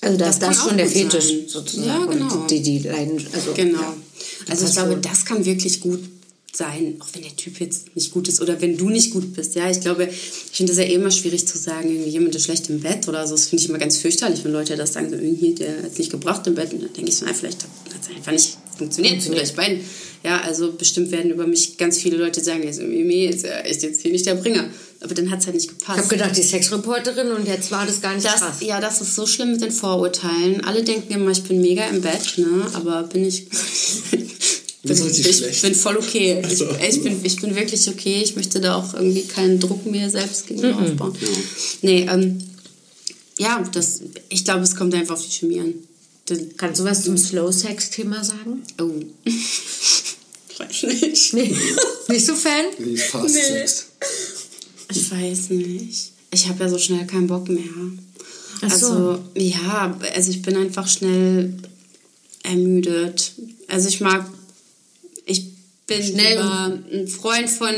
Also 0.00 0.16
da 0.18 0.26
Das 0.26 0.34
ist 0.36 0.42
das 0.42 0.58
kann 0.58 0.68
schon 0.68 0.76
der 0.78 0.86
Fetisch 0.86 1.24
sein. 1.28 1.44
sozusagen. 1.48 1.86
Ja, 1.88 2.06
genau. 2.06 2.34
Und 2.34 2.50
die, 2.50 2.62
die 2.62 2.78
leiden, 2.80 3.26
also, 3.32 3.52
Genau. 3.54 3.80
ja, 3.80 3.96
also 4.48 4.66
ich 4.66 4.72
glaube, 4.72 4.96
das 4.98 5.24
kann 5.24 5.44
wirklich 5.44 5.80
gut 5.80 6.00
sein, 6.56 6.96
auch 7.00 7.08
wenn 7.12 7.22
der 7.22 7.36
Typ 7.36 7.60
jetzt 7.60 7.94
nicht 7.96 8.12
gut 8.12 8.28
ist 8.28 8.40
oder 8.40 8.60
wenn 8.60 8.76
du 8.76 8.88
nicht 8.90 9.12
gut 9.12 9.34
bist. 9.34 9.54
Ja, 9.54 9.70
ich 9.70 9.80
glaube, 9.80 10.08
ich 10.10 10.56
finde 10.56 10.72
es 10.72 10.78
ja 10.78 10.84
eh 10.84 10.94
immer 10.94 11.10
schwierig 11.10 11.46
zu 11.46 11.58
sagen, 11.58 11.90
irgendwie 11.90 12.10
jemand 12.10 12.34
ist 12.34 12.44
schlecht 12.44 12.68
im 12.70 12.80
Bett 12.80 13.08
oder 13.08 13.26
so. 13.26 13.34
Das 13.34 13.48
finde 13.48 13.62
ich 13.62 13.68
immer 13.68 13.78
ganz 13.78 13.98
fürchterlich, 13.98 14.44
wenn 14.44 14.52
Leute 14.52 14.76
das 14.76 14.92
sagen, 14.92 15.10
so 15.10 15.16
irgendwie, 15.16 15.54
der 15.54 15.78
hat 15.78 15.92
es 15.92 15.98
nicht 15.98 16.10
gebracht 16.10 16.46
im 16.46 16.54
Bett. 16.54 16.72
Und 16.72 16.82
dann 16.82 16.92
denke 16.92 17.10
ich 17.10 17.16
so, 17.16 17.26
na, 17.26 17.34
vielleicht 17.34 17.62
hat 17.62 17.70
es 18.02 18.08
einfach 18.16 18.32
nicht 18.32 18.56
funktioniert. 18.78 19.22
Vielleicht 19.22 19.56
beiden. 19.56 19.80
Ja, 20.24 20.40
also 20.40 20.72
bestimmt 20.72 21.10
werden 21.10 21.30
über 21.30 21.46
mich 21.46 21.76
ganz 21.76 21.98
viele 21.98 22.16
Leute 22.16 22.42
sagen, 22.42 22.66
also 22.66 22.82
Mimi 22.82 23.26
ist 23.26 23.44
jetzt 23.82 24.00
hier 24.00 24.10
nicht 24.10 24.24
der 24.24 24.36
Bringer. 24.36 24.70
Aber 25.00 25.14
dann 25.14 25.30
hat 25.30 25.40
es 25.40 25.46
halt 25.46 25.54
nicht 25.54 25.68
gepasst. 25.68 25.98
Ich 25.98 26.04
habe 26.04 26.16
gedacht, 26.16 26.36
die 26.36 26.42
Sexreporterin 26.42 27.28
und 27.32 27.46
jetzt 27.46 27.70
war 27.70 27.84
das 27.84 28.00
gar 28.00 28.14
nicht 28.14 28.24
Das, 28.24 28.40
krass. 28.40 28.56
ja, 28.60 28.80
das 28.80 29.02
ist 29.02 29.14
so 29.14 29.26
schlimm 29.26 29.52
mit 29.52 29.60
den 29.60 29.70
Vorurteilen. 29.70 30.64
Alle 30.64 30.82
denken 30.82 31.12
immer, 31.12 31.30
ich 31.30 31.42
bin 31.42 31.60
mega 31.60 31.86
im 31.88 32.00
Bett, 32.00 32.38
ne? 32.38 32.66
aber 32.72 33.02
bin 33.02 33.26
ich. 33.26 33.46
Bin, 34.84 35.10
ich 35.10 35.36
schlecht. 35.36 35.62
bin 35.62 35.74
voll 35.74 35.96
okay. 35.96 36.42
Ich, 36.46 36.58
so. 36.58 36.68
ich, 36.70 37.02
bin, 37.02 37.24
ich 37.24 37.40
bin 37.40 37.54
wirklich 37.54 37.88
okay. 37.88 38.20
Ich 38.22 38.36
möchte 38.36 38.60
da 38.60 38.76
auch 38.76 38.94
irgendwie 38.94 39.22
keinen 39.22 39.58
Druck 39.58 39.86
mir 39.86 40.10
selbst 40.10 40.46
gegenüber 40.46 40.78
aufbauen. 40.78 41.16
Nee, 41.82 42.06
ähm, 42.10 42.38
ja, 43.38 43.62
das, 43.72 44.00
ich 44.28 44.44
glaube, 44.44 44.62
es 44.62 44.76
kommt 44.76 44.94
einfach 44.94 45.14
auf 45.14 45.24
die 45.24 45.30
Chemie 45.30 45.60
an. 45.60 45.74
Das, 46.26 46.38
Kannst 46.56 46.80
du 46.80 46.84
was 46.84 47.04
zum 47.04 47.16
Slow-Sex-Thema 47.16 48.24
sagen? 48.24 48.62
oh. 48.80 48.90
ich 49.24 50.58
weiß 50.58 50.82
nicht. 50.84 51.34
Nee. 51.34 51.56
nicht 52.08 52.26
so 52.26 52.34
Fan? 52.34 52.66
Wie 52.78 52.96
Fast 52.96 53.34
Nee. 53.34 53.64
Ich 54.90 55.10
weiß 55.10 55.50
nicht. 55.50 56.12
Ich 56.30 56.48
habe 56.48 56.64
ja 56.64 56.68
so 56.68 56.78
schnell 56.78 57.06
keinen 57.06 57.26
Bock 57.26 57.48
mehr. 57.48 57.64
Ach 58.62 58.70
so. 58.70 58.86
Also, 58.86 59.24
ja, 59.36 59.98
also 60.14 60.30
ich 60.30 60.42
bin 60.42 60.56
einfach 60.56 60.86
schnell 60.88 61.54
ermüdet. 62.42 63.32
Also 63.68 63.88
ich 63.88 64.00
mag, 64.00 64.26
bin 65.86 66.02
Schnell 66.02 66.36
lieber 66.36 66.78
ein 66.92 67.08
Freund 67.08 67.50
von 67.50 67.74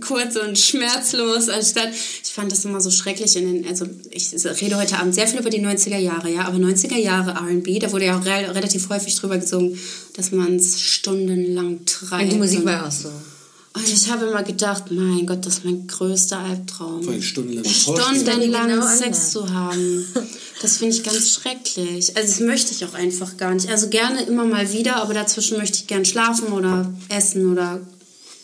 kurz 0.00 0.36
und 0.36 0.58
schmerzlos, 0.58 1.48
anstatt, 1.50 1.90
ich 1.92 2.32
fand 2.32 2.50
das 2.50 2.64
immer 2.64 2.80
so 2.80 2.90
schrecklich 2.90 3.36
in 3.36 3.62
den, 3.62 3.68
also 3.68 3.86
ich 4.10 4.32
rede 4.62 4.76
heute 4.76 4.98
Abend 4.98 5.14
sehr 5.14 5.26
viel 5.26 5.40
über 5.40 5.50
die 5.50 5.60
90er 5.60 5.98
Jahre, 5.98 6.30
ja, 6.32 6.46
aber 6.46 6.56
90er 6.56 6.96
Jahre 6.96 7.32
R&B, 7.32 7.78
da 7.78 7.92
wurde 7.92 8.06
ja 8.06 8.18
auch 8.18 8.24
re 8.24 8.54
relativ 8.54 8.88
häufig 8.88 9.14
drüber 9.16 9.36
gesungen, 9.36 9.78
dass 10.16 10.32
man 10.32 10.56
es 10.56 10.80
stundenlang 10.80 11.84
treibt. 11.84 12.24
Und 12.24 12.32
die 12.32 12.38
Musik 12.38 12.60
und- 12.60 12.64
war 12.66 12.72
ja 12.72 12.86
auch 12.86 12.92
so. 12.92 13.08
und 13.08 13.86
ich 13.88 14.10
habe 14.10 14.24
immer 14.26 14.42
gedacht, 14.42 14.84
mein 14.90 15.26
Gott, 15.26 15.44
das 15.44 15.58
ist 15.58 15.64
mein 15.66 15.86
größter 15.86 16.38
Albtraum. 16.38 17.02
Vor 17.02 17.12
allem 17.12 17.22
stundenlang. 17.22 17.64
Stundenlang 17.64 18.68
Genau 18.68 18.86
Sex 18.86 19.02
anders. 19.02 19.30
zu 19.32 19.52
haben. 19.52 20.06
Das 20.62 20.78
finde 20.78 20.96
ich 20.96 21.02
ganz 21.02 21.30
schrecklich. 21.30 22.16
Also 22.16 22.28
das 22.28 22.40
möchte 22.40 22.72
ich 22.72 22.84
auch 22.84 22.94
einfach 22.94 23.36
gar 23.36 23.54
nicht. 23.54 23.68
Also 23.68 23.88
gerne 23.88 24.22
immer 24.24 24.44
mal 24.44 24.72
wieder, 24.72 24.96
aber 24.96 25.14
dazwischen 25.14 25.58
möchte 25.58 25.78
ich 25.78 25.86
gern 25.86 26.04
schlafen 26.04 26.48
oder 26.48 26.92
essen 27.08 27.50
oder 27.50 27.80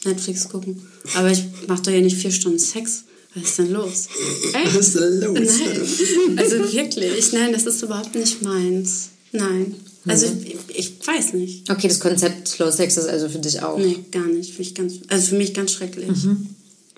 Netflix 0.04 0.48
gucken. 0.48 0.82
Aber 1.14 1.30
ich 1.30 1.44
mache 1.66 1.82
doch 1.82 1.92
hier 1.92 2.02
nicht 2.02 2.16
vier 2.16 2.32
Stunden 2.32 2.58
Sex. 2.58 3.04
Was 3.34 3.44
ist 3.44 3.58
denn 3.58 3.72
los? 3.72 4.08
Was 4.52 4.74
ist 4.74 4.94
denn 4.96 5.20
los? 5.20 5.38
Nein. 5.38 6.38
Also 6.38 6.72
wirklich, 6.72 7.32
nein, 7.32 7.52
das 7.52 7.64
ist 7.64 7.82
überhaupt 7.82 8.14
nicht 8.14 8.42
meins. 8.42 9.10
Nein. 9.32 9.76
Also 10.06 10.26
ich, 10.26 10.76
ich 10.76 11.06
weiß 11.06 11.34
nicht. 11.34 11.70
Okay, 11.70 11.86
das 11.86 12.00
Konzept 12.00 12.48
Slow 12.48 12.72
Sex 12.72 12.96
ist 12.96 13.06
also 13.06 13.28
für 13.28 13.38
dich 13.38 13.62
auch. 13.62 13.78
Nee, 13.78 13.98
gar 14.10 14.26
nicht. 14.26 14.50
Finde 14.50 14.62
ich 14.62 14.74
ganz, 14.74 14.94
also 15.08 15.26
für 15.28 15.34
mich 15.36 15.54
ganz 15.54 15.72
schrecklich. 15.72 16.08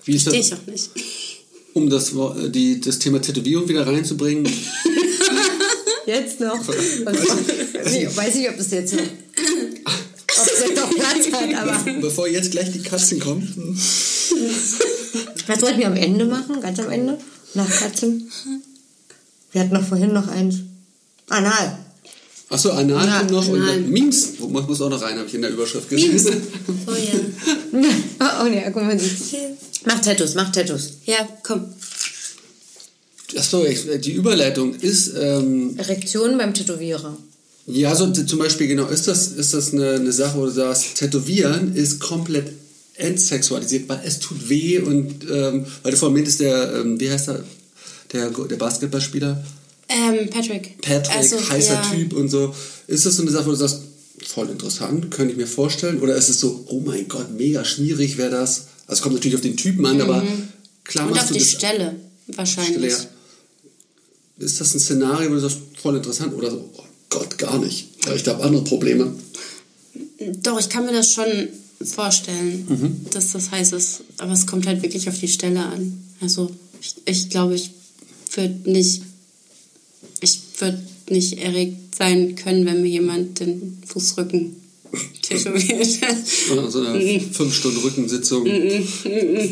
Wie 0.05 0.15
ist 0.15 0.23
Verstehe 0.23 0.41
das, 0.41 0.47
ich 0.47 0.53
auch 0.53 0.65
nicht. 0.65 0.89
Um 1.73 1.89
das, 1.89 2.13
äh, 2.13 2.49
die, 2.49 2.79
das 2.81 2.99
Thema 2.99 3.21
Tätowierung 3.21 3.67
wieder 3.67 3.85
reinzubringen? 3.85 4.45
Jetzt 6.05 6.39
noch. 6.41 6.59
ich 6.61 7.05
weiß 7.05 8.35
nicht, 8.35 8.49
ob 8.49 8.57
das 8.57 8.71
jetzt 8.71 8.93
noch, 8.93 9.01
ob 9.03 9.07
das 10.27 10.59
jetzt 10.59 10.75
noch 10.75 10.89
Platz 10.89 11.31
hat, 11.31 11.53
aber 11.55 11.91
Bevor 12.01 12.27
jetzt 12.27 12.51
gleich 12.51 12.73
die 12.73 12.81
Katzen 12.81 13.21
kommen. 13.21 13.47
das 15.47 15.61
wollten 15.61 15.79
wir 15.79 15.87
am 15.87 15.95
Ende 15.95 16.25
machen, 16.25 16.59
ganz 16.59 16.77
am 16.79 16.89
Ende, 16.91 17.17
nach 17.53 17.69
Katzen. 17.69 18.29
Wir 19.53 19.61
hatten 19.61 19.73
noch 19.73 19.87
vorhin 19.87 20.11
noch 20.11 20.27
eins. 20.27 20.55
Anal. 21.29 21.77
Achso, 22.49 22.71
Anal 22.71 23.07
Ja, 23.07 23.19
kommt 23.19 23.31
noch 23.31 23.47
und 23.47 23.61
Anal. 23.61 23.75
dann 23.81 23.89
Memes. 23.89 24.33
Wo- 24.39 24.47
Muss 24.49 24.81
auch 24.81 24.89
noch 24.89 25.01
rein, 25.01 25.17
habe 25.17 25.27
ich 25.29 25.35
in 25.35 25.41
der 25.41 25.51
Überschrift 25.51 25.89
gelesen. 25.89 26.41
Oh 26.85 26.91
ja. 26.91 27.79
Oh, 28.19 28.43
oh 28.43 28.49
nee, 28.49 28.61
guck 28.73 28.83
mal. 28.83 28.99
Mach 29.85 29.99
Tattoos, 30.01 30.35
mach 30.35 30.51
Tattoos. 30.51 30.93
Ja, 31.05 31.27
komm. 31.43 31.65
Achso, 33.37 33.65
ich- 33.65 33.87
die 34.01 34.11
Überleitung 34.13 34.75
ist, 34.75 35.13
ähm, 35.19 35.75
Erektionen 35.77 36.37
beim 36.37 36.53
Tätowierer. 36.53 37.17
ja, 37.65 37.95
so 37.95 38.11
zum 38.11 38.39
Beispiel, 38.39 38.67
genau, 38.67 38.87
ist 38.87 39.07
das, 39.07 39.27
ist 39.29 39.53
das 39.53 39.73
eine, 39.73 39.91
eine 39.95 40.11
Sache, 40.11 40.37
wo 40.37 40.45
du 40.45 40.51
sagst, 40.51 40.95
Tätowieren 40.95 41.75
ist 41.75 41.99
komplett 41.99 42.51
entsexualisiert, 42.95 43.89
weil 43.89 44.01
es 44.05 44.19
tut 44.19 44.49
weh 44.49 44.79
und, 44.79 45.23
ähm, 45.29 45.65
weil 45.81 45.91
du 45.91 45.97
vorhin 45.97 46.13
meintest, 46.15 46.41
der, 46.41 46.75
ähm, 46.75 46.99
wie 46.99 47.09
heißt 47.09 47.29
er, 47.29 47.43
der, 48.11 48.29
der 48.29 48.55
Basketballspieler? 48.57 49.43
Ähm, 49.89 50.29
Patrick. 50.29 50.79
Patrick, 50.81 51.15
Also, 51.17 51.37
heißer 51.49 51.73
ja. 51.73 51.91
Typ 51.91 52.13
und 52.13 52.29
so. 52.29 52.53
Ist 52.87 53.05
das 53.07 53.15
so 53.15 53.23
eine 53.23 53.31
Sache, 53.31 53.47
wo 53.47 53.49
du 53.51 53.55
sagst, 53.55 53.79
voll 54.27 54.49
interessant, 54.49 55.09
könnte 55.09 55.31
ich 55.31 55.37
mir 55.37 55.47
vorstellen? 55.47 55.99
Oder 56.01 56.15
ist 56.15 56.29
es 56.29 56.39
so, 56.39 56.65
oh 56.69 56.81
mein 56.81 57.07
Gott, 57.07 57.31
mega 57.35 57.65
schwierig 57.65 58.17
wäre 58.17 58.29
das? 58.29 58.65
Also 58.93 58.99
es 58.99 59.01
kommt 59.01 59.15
natürlich 59.15 59.35
auf 59.35 59.41
den 59.41 59.57
Typen 59.57 59.83
an, 59.87 59.99
aber 60.01 60.23
klar 60.83 61.05
Mhm. 61.05 61.09
Und 61.11 61.15
machst 61.15 61.23
auf 61.23 61.27
du 61.29 61.33
die 61.33 61.39
das 61.39 61.49
Stelle 61.51 61.95
wahrscheinlich. 62.27 62.93
Stelle, 62.93 63.09
ja. 64.39 64.45
Ist 64.45 64.61
das 64.61 64.75
ein 64.75 64.79
Szenario, 64.79 65.31
wo 65.31 65.33
du 65.33 65.39
sagst, 65.39 65.57
voll 65.81 65.95
interessant? 65.95 66.31
Oder 66.35 66.51
so, 66.51 66.69
oh 66.77 66.83
Gott, 67.09 67.35
gar 67.39 67.57
nicht. 67.57 67.87
Ich 68.15 68.27
habe 68.27 68.43
andere 68.43 68.63
Probleme. 68.63 69.15
Doch, 70.43 70.59
ich 70.59 70.69
kann 70.69 70.85
mir 70.85 70.91
das 70.93 71.11
schon 71.11 71.25
vorstellen, 71.83 72.65
Mhm. 72.69 73.05
dass 73.09 73.31
das 73.31 73.49
heiß 73.49 73.71
ist. 73.71 74.01
Aber 74.19 74.33
es 74.33 74.45
kommt 74.45 74.67
halt 74.67 74.83
wirklich 74.83 75.09
auf 75.09 75.19
die 75.19 75.27
Stelle 75.27 75.65
an. 75.65 76.03
Also 76.21 76.51
ich, 76.79 76.93
ich 77.05 77.29
glaube, 77.31 77.55
ich 77.55 77.71
würde 78.35 78.69
nicht, 78.71 79.01
ich 80.21 80.39
würde 80.59 80.83
nicht 81.09 81.39
erregt 81.39 81.95
sein 81.95 82.35
können, 82.35 82.65
wenn 82.67 82.83
mir 82.83 82.89
jemand 82.89 83.39
den 83.39 83.81
Fußrücken 83.87 84.55
tätowiert. 85.21 85.87
Oder 86.51 86.69
so 86.71 86.81
eine 86.85 86.99
Mhm. 86.99 87.31
fünf 87.31 87.53
Stunden 87.55 87.79
Rückensitzung 87.79 88.45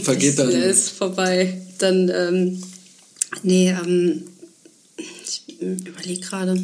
vergeht 0.04 0.38
Der 0.38 0.48
dann. 0.48 0.62
ist 0.62 0.90
vorbei. 0.90 1.62
Dann, 1.80 2.10
ähm, 2.14 2.64
nee, 3.44 3.70
ähm, 3.70 4.24
ich 4.98 5.44
überlege 5.60 6.22
gerade. 6.22 6.64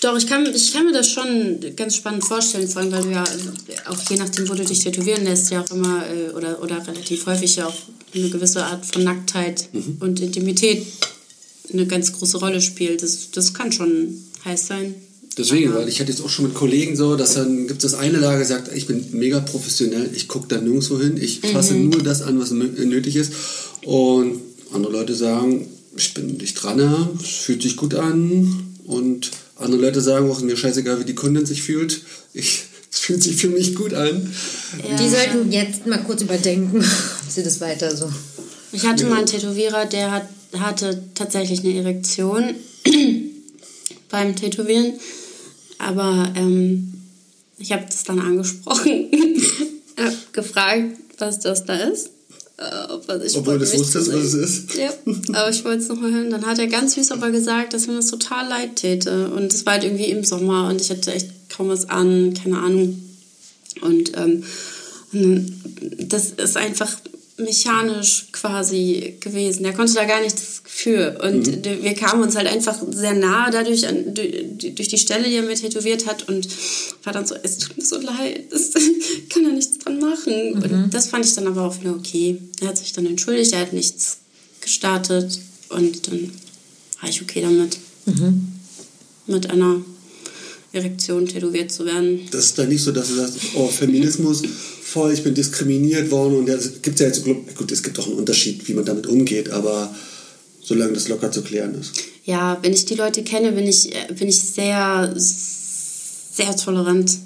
Doch, 0.00 0.16
ich 0.18 0.26
kann, 0.26 0.52
ich 0.52 0.72
kann 0.72 0.84
mir 0.84 0.92
das 0.92 1.08
schon 1.10 1.60
ganz 1.76 1.94
spannend 1.96 2.24
vorstellen, 2.24 2.66
vor 2.68 2.82
allem, 2.82 2.90
weil 2.92 3.02
du 3.04 3.10
ja 3.10 3.22
äh, 3.24 3.88
auch 3.88 4.10
je 4.10 4.16
nachdem, 4.16 4.48
wo 4.48 4.54
du 4.54 4.64
dich 4.64 4.80
tätowieren 4.80 5.24
lässt, 5.24 5.50
ja 5.50 5.62
auch 5.62 5.70
immer 5.70 6.04
äh, 6.08 6.30
oder, 6.30 6.60
oder 6.62 6.84
relativ 6.86 7.26
häufig 7.26 7.56
ja 7.56 7.66
auch 7.66 7.74
eine 8.14 8.28
gewisse 8.28 8.64
Art 8.64 8.84
von 8.84 9.04
Nacktheit 9.04 9.68
und 10.00 10.20
Intimität 10.20 10.84
eine 11.72 11.86
ganz 11.86 12.12
große 12.12 12.38
Rolle 12.38 12.60
spielt. 12.60 13.02
Das, 13.02 13.30
das 13.30 13.54
kann 13.54 13.70
schon 13.72 14.18
heiß 14.44 14.66
sein. 14.66 14.94
Deswegen, 15.38 15.72
weil 15.72 15.88
ich 15.88 15.98
hatte 16.00 16.10
jetzt 16.10 16.22
auch 16.22 16.28
schon 16.28 16.46
mit 16.46 16.54
Kollegen 16.54 16.94
so, 16.94 17.16
dass 17.16 17.34
dann 17.34 17.66
gibt 17.66 17.82
es 17.82 17.92
das 17.92 18.00
eine 18.00 18.18
Lager, 18.18 18.44
sagt, 18.44 18.74
ich 18.74 18.86
bin 18.86 19.06
mega 19.12 19.40
professionell, 19.40 20.10
ich 20.14 20.28
gucke 20.28 20.48
da 20.48 20.60
nirgendwo 20.60 21.00
hin, 21.00 21.16
ich 21.20 21.40
fasse 21.40 21.74
nur 21.74 22.02
das 22.02 22.20
an, 22.20 22.38
was 22.38 22.50
nötig 22.50 23.16
ist. 23.16 23.32
Und 23.84 24.40
andere 24.72 24.92
Leute 24.92 25.14
sagen, 25.14 25.66
ich 25.96 26.14
bin 26.14 26.36
nicht 26.36 26.54
dran, 26.54 27.18
es 27.22 27.28
fühlt 27.28 27.62
sich 27.62 27.76
gut 27.76 27.94
an. 27.94 28.74
Und 28.84 29.30
andere 29.56 29.80
Leute 29.80 30.00
sagen 30.00 30.30
auch, 30.30 30.40
mir 30.40 30.56
scheißegal, 30.56 31.00
wie 31.00 31.04
die 31.04 31.14
Kundin 31.14 31.46
sich 31.46 31.62
fühlt. 31.62 32.02
Ich, 32.34 32.64
es 32.90 32.98
fühlt 32.98 33.22
sich 33.22 33.36
für 33.36 33.48
mich 33.48 33.74
gut 33.74 33.94
an. 33.94 34.34
Die 34.98 35.08
sollten 35.08 35.50
jetzt 35.50 35.86
mal 35.86 36.02
kurz 36.02 36.22
überdenken, 36.22 36.78
ob 37.24 37.30
sie 37.30 37.42
das 37.42 37.60
weiter 37.60 37.96
so. 37.96 38.10
Ich 38.72 38.86
hatte 38.86 39.06
mal 39.06 39.18
einen 39.18 39.26
Tätowierer, 39.26 39.86
der 39.86 40.10
hat, 40.10 40.28
hatte 40.58 41.02
tatsächlich 41.14 41.60
eine 41.60 41.74
Erektion 41.74 42.54
beim 44.10 44.34
Tätowieren. 44.34 44.94
Aber 45.82 46.32
ähm, 46.36 46.94
ich 47.58 47.72
habe 47.72 47.84
das 47.84 48.04
dann 48.04 48.20
angesprochen, 48.20 49.10
hab 49.98 50.32
gefragt, 50.32 50.96
was 51.18 51.40
das 51.40 51.64
da 51.64 51.74
ist. 51.74 52.10
Äh, 52.58 52.92
ob 52.92 53.08
er 53.08 53.20
sich 53.20 53.36
Obwohl 53.36 53.58
du 53.58 53.72
wusstest, 53.72 54.12
was 54.12 54.22
es 54.22 54.34
ist. 54.34 54.74
Ja, 54.74 54.92
aber 55.32 55.50
ich 55.50 55.64
wollte 55.64 55.82
es 55.82 55.88
nochmal 55.88 56.12
hören. 56.12 56.30
Dann 56.30 56.46
hat 56.46 56.58
er 56.58 56.66
ganz 56.66 56.94
süß 56.94 57.12
aber 57.12 57.30
gesagt, 57.30 57.72
dass 57.72 57.86
mir 57.86 57.94
das 57.94 58.08
total 58.08 58.48
leid 58.48 58.76
täte. 58.76 59.28
Und 59.28 59.52
es 59.52 59.66
war 59.66 59.74
halt 59.74 59.84
irgendwie 59.84 60.10
im 60.10 60.24
Sommer 60.24 60.68
und 60.68 60.80
ich 60.80 60.90
hatte 60.90 61.12
echt 61.12 61.28
kaum 61.48 61.68
was 61.68 61.88
an, 61.88 62.34
keine 62.34 62.58
Ahnung. 62.58 63.02
Und 63.80 64.16
ähm, 64.16 64.44
und 65.12 65.58
das 65.98 66.30
ist 66.30 66.56
einfach 66.56 66.90
mechanisch 67.44 68.26
quasi 68.32 69.16
gewesen. 69.20 69.62
Der 69.62 69.72
konnte 69.72 69.94
da 69.94 70.04
gar 70.04 70.20
nichts 70.20 70.62
für. 70.64 71.18
Und 71.22 71.46
mhm. 71.46 71.82
wir 71.82 71.94
kamen 71.94 72.22
uns 72.22 72.36
halt 72.36 72.46
einfach 72.46 72.76
sehr 72.90 73.14
nah 73.14 73.50
dadurch 73.50 73.86
an, 73.86 74.14
durch 74.14 74.88
die 74.88 74.98
Stelle, 74.98 75.24
die 75.24 75.36
er 75.36 75.42
mir 75.42 75.54
tätowiert 75.54 76.06
hat 76.06 76.28
und 76.28 76.48
war 77.04 77.12
dann 77.12 77.26
so, 77.26 77.34
es 77.42 77.58
tut 77.58 77.76
mir 77.76 77.84
so 77.84 77.98
leid, 77.98 78.44
das 78.50 78.70
kann 79.28 79.44
er 79.44 79.52
nichts 79.52 79.78
dran 79.78 79.98
machen. 79.98 80.54
Mhm. 80.54 80.62
Und 80.62 80.94
das 80.94 81.08
fand 81.08 81.24
ich 81.24 81.34
dann 81.34 81.46
aber 81.46 81.62
auch 81.62 81.78
wieder 81.80 81.94
okay. 81.94 82.38
Er 82.60 82.68
hat 82.68 82.78
sich 82.78 82.92
dann 82.92 83.06
entschuldigt, 83.06 83.52
er 83.52 83.60
hat 83.60 83.72
nichts 83.72 84.18
gestartet 84.60 85.40
und 85.68 86.06
dann 86.08 86.32
war 87.00 87.10
ich 87.10 87.22
okay 87.22 87.42
damit. 87.42 87.78
Mhm. 88.06 88.48
Mit 89.26 89.50
einer 89.50 89.82
Erektion 90.72 91.26
tätowiert 91.26 91.70
zu 91.70 91.84
werden. 91.84 92.20
Das 92.30 92.46
ist 92.46 92.58
dann 92.58 92.68
nicht 92.68 92.82
so, 92.82 92.92
dass 92.92 93.08
du 93.08 93.14
sagst, 93.14 93.38
oh, 93.54 93.68
Feminismus, 93.68 94.42
voll, 94.92 95.12
ich 95.12 95.24
bin 95.24 95.34
diskriminiert 95.34 96.10
worden 96.10 96.36
und 96.36 96.48
es 96.48 96.82
gibt 96.82 97.00
ja 97.00 97.06
jetzt, 97.06 97.24
gut, 97.24 97.72
es 97.72 97.82
gibt 97.82 97.98
auch 97.98 98.06
einen 98.06 98.16
Unterschied, 98.16 98.68
wie 98.68 98.74
man 98.74 98.84
damit 98.84 99.06
umgeht, 99.06 99.50
aber 99.50 99.94
solange 100.60 100.92
das 100.92 101.08
locker 101.08 101.32
zu 101.32 101.42
klären 101.42 101.74
ist. 101.80 101.92
Ja, 102.24 102.58
wenn 102.62 102.72
ich 102.72 102.84
die 102.84 102.94
Leute 102.94 103.24
kenne, 103.24 103.52
bin 103.52 103.66
ich, 103.66 103.94
äh, 103.94 104.12
bin 104.12 104.28
ich 104.28 104.38
sehr, 104.38 105.12
sehr 105.16 106.54
tolerant. 106.56 107.18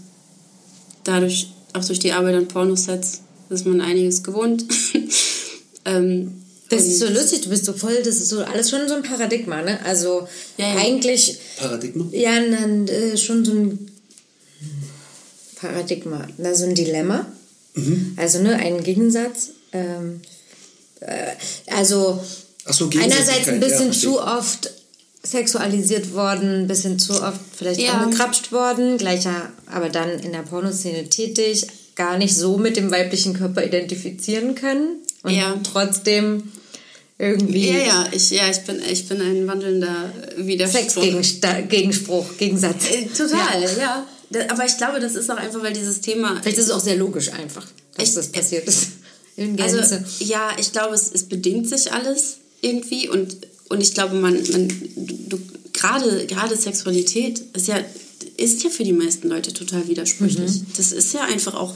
Dadurch, 1.05 1.49
auch 1.75 1.85
durch 1.85 1.99
die 1.99 2.13
Arbeit 2.13 2.37
an 2.37 2.49
Pornosets, 2.49 3.21
ist 3.51 3.67
man 3.67 3.81
einiges 3.81 4.23
gewohnt. 4.23 4.65
ähm, 5.85 6.43
das 6.69 6.87
ist 6.87 7.01
so 7.01 7.09
lustig, 7.09 7.43
du 7.43 7.51
bist 7.51 7.65
so 7.65 7.73
voll, 7.73 7.97
das 8.03 8.17
ist 8.17 8.29
so 8.29 8.43
alles 8.43 8.71
schon 8.71 8.89
so 8.89 8.95
ein 8.95 9.03
Paradigma, 9.03 9.63
ne? 9.63 9.79
Also 9.85 10.27
ja, 10.57 10.75
ja. 10.75 10.81
eigentlich. 10.81 11.39
Paradigma? 11.59 12.07
Ja, 12.13 12.33
dann, 12.41 12.89
äh, 12.89 13.17
schon 13.17 13.45
so 13.45 13.53
ein 13.53 13.91
Paradigma, 15.57 16.27
na, 16.39 16.55
so 16.55 16.65
ein 16.65 16.75
Dilemma. 16.75 17.27
Mhm. 17.77 18.15
Also, 18.17 18.43
ne, 18.43 18.57
ein 18.57 18.83
Gegensatz. 18.83 19.51
Ähm, 19.73 20.21
äh, 21.01 21.33
also 21.67 22.21
so, 22.69 22.91
einerseits 22.99 23.49
ein 23.49 23.61
bisschen 23.61 23.93
ja, 23.93 23.93
zu 23.93 24.21
oft 24.21 24.71
sexualisiert 25.23 26.13
worden, 26.15 26.63
ein 26.63 26.67
bisschen 26.67 26.99
zu 26.99 27.23
oft 27.23 27.41
vielleicht 27.57 27.81
ja. 27.81 27.93
angekrapscht 27.93 28.53
worden, 28.53 28.97
gleicher, 28.99 29.51
aber 29.67 29.89
dann 29.89 30.11
in 30.21 30.33
der 30.33 30.41
Pornoszene 30.41 31.09
tätig, 31.09 31.67
gar 31.95 32.19
nicht 32.19 32.37
so 32.37 32.59
mit 32.59 32.77
dem 32.77 32.91
weiblichen 32.91 33.35
Körper 33.35 33.65
identifizieren 33.65 34.55
können 34.55 34.97
und 35.23 35.35
ja. 35.35 35.59
trotzdem 35.63 36.53
irgendwie. 37.19 37.71
Ja, 37.71 37.79
ja, 37.79 38.07
ich, 38.13 38.31
ja 38.31 38.51
ich, 38.51 38.59
bin, 38.59 38.81
ich 38.91 39.09
bin 39.09 39.21
ein 39.21 39.47
wandelnder 39.47 40.13
Widerspruch. 40.37 41.03
Sexgegenspruch, 41.03 42.37
Gegensatz. 42.39 42.91
Äh, 42.91 43.07
total, 43.07 43.63
ja. 43.63 43.79
ja. 43.79 44.07
Aber 44.49 44.65
ich 44.65 44.77
glaube, 44.77 45.01
das 45.01 45.15
ist 45.15 45.31
auch 45.31 45.37
einfach, 45.37 45.63
weil 45.63 45.73
dieses 45.73 46.01
Thema. 46.01 46.41
Vielleicht 46.43 46.59
ist 46.59 46.67
es 46.67 46.71
auch 46.71 46.81
sehr 46.81 46.97
logisch 46.97 47.33
einfach, 47.33 47.67
dass 47.97 48.09
ich, 48.09 48.15
das 48.15 48.29
passiert 48.29 48.67
ist. 48.67 48.89
Also, 49.59 49.79
ja, 50.21 50.57
ich 50.59 50.73
glaube, 50.73 50.95
es, 50.95 51.13
es 51.13 51.25
bedingt 51.25 51.69
sich 51.69 51.93
alles 51.93 52.39
irgendwie 52.63 53.11
und, 53.11 53.37
und 53.69 53.83
ich 53.83 53.93
glaube, 53.93 54.15
man, 54.15 54.33
man 54.51 54.69
du, 54.97 55.39
gerade, 55.75 56.25
gerade 56.27 56.57
Sexualität 56.57 57.43
ist 57.53 57.69
ja, 57.69 57.79
ist 58.39 58.63
ja 58.63 58.71
für 58.71 58.83
die 58.83 58.95
meisten 58.95 59.29
Leute 59.29 59.53
total 59.53 59.89
widersprüchlich. 59.89 60.51
Mhm. 60.53 60.67
Das 60.79 60.91
ist 60.91 61.13
ja 61.13 61.25
einfach 61.25 61.55
auch 61.55 61.75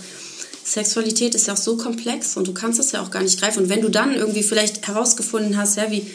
Sexualität 0.65 1.35
ist 1.35 1.49
ja 1.49 1.55
auch 1.55 1.59
so 1.59 1.77
komplex 1.77 2.37
und 2.37 2.47
du 2.47 2.55
kannst 2.55 2.79
das 2.79 2.93
ja 2.93 3.03
auch 3.03 3.11
gar 3.11 3.23
nicht 3.23 3.41
greifen. 3.41 3.65
Und 3.65 3.69
wenn 3.69 3.81
du 3.81 3.89
dann 3.89 4.15
irgendwie 4.15 4.43
vielleicht 4.43 4.87
herausgefunden 4.87 5.57
hast, 5.57 5.77
ja, 5.77 5.91
wie, 5.91 6.07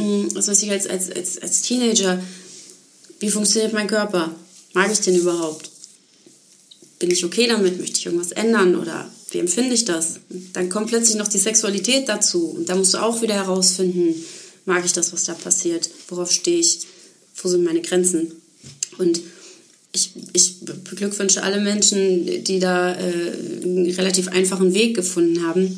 mm, 0.00 0.34
was 0.34 0.48
weiß 0.48 0.62
ich, 0.62 0.70
als, 0.70 0.86
als, 0.86 1.10
als, 1.10 1.38
als 1.42 1.62
Teenager, 1.62 2.22
wie 3.18 3.30
funktioniert 3.30 3.72
mein 3.72 3.88
Körper? 3.88 4.30
Mag 4.72 4.92
ich 4.92 5.00
den 5.00 5.16
überhaupt? 5.16 5.70
Bin 7.04 7.12
ich 7.12 7.22
okay 7.22 7.46
damit? 7.46 7.78
Möchte 7.78 7.98
ich 7.98 8.06
irgendwas 8.06 8.32
ändern? 8.32 8.76
Oder 8.76 9.06
wie 9.30 9.38
empfinde 9.38 9.74
ich 9.74 9.84
das? 9.84 10.20
Dann 10.54 10.70
kommt 10.70 10.86
plötzlich 10.86 11.18
noch 11.18 11.28
die 11.28 11.36
Sexualität 11.36 12.08
dazu. 12.08 12.46
Und 12.46 12.70
da 12.70 12.76
musst 12.76 12.94
du 12.94 12.98
auch 12.98 13.20
wieder 13.20 13.34
herausfinden, 13.34 14.14
mag 14.64 14.86
ich 14.86 14.94
das, 14.94 15.12
was 15.12 15.24
da 15.24 15.34
passiert? 15.34 15.90
Worauf 16.08 16.32
stehe 16.32 16.60
ich? 16.60 16.78
Wo 17.36 17.50
sind 17.50 17.62
meine 17.62 17.82
Grenzen? 17.82 18.32
Und 18.96 19.20
ich, 19.92 20.12
ich 20.32 20.60
beglückwünsche 20.60 21.42
alle 21.42 21.60
Menschen, 21.60 22.42
die 22.42 22.58
da 22.58 22.94
äh, 22.94 23.32
einen 23.62 23.90
relativ 23.90 24.28
einfachen 24.28 24.72
Weg 24.72 24.96
gefunden 24.96 25.42
haben. 25.42 25.76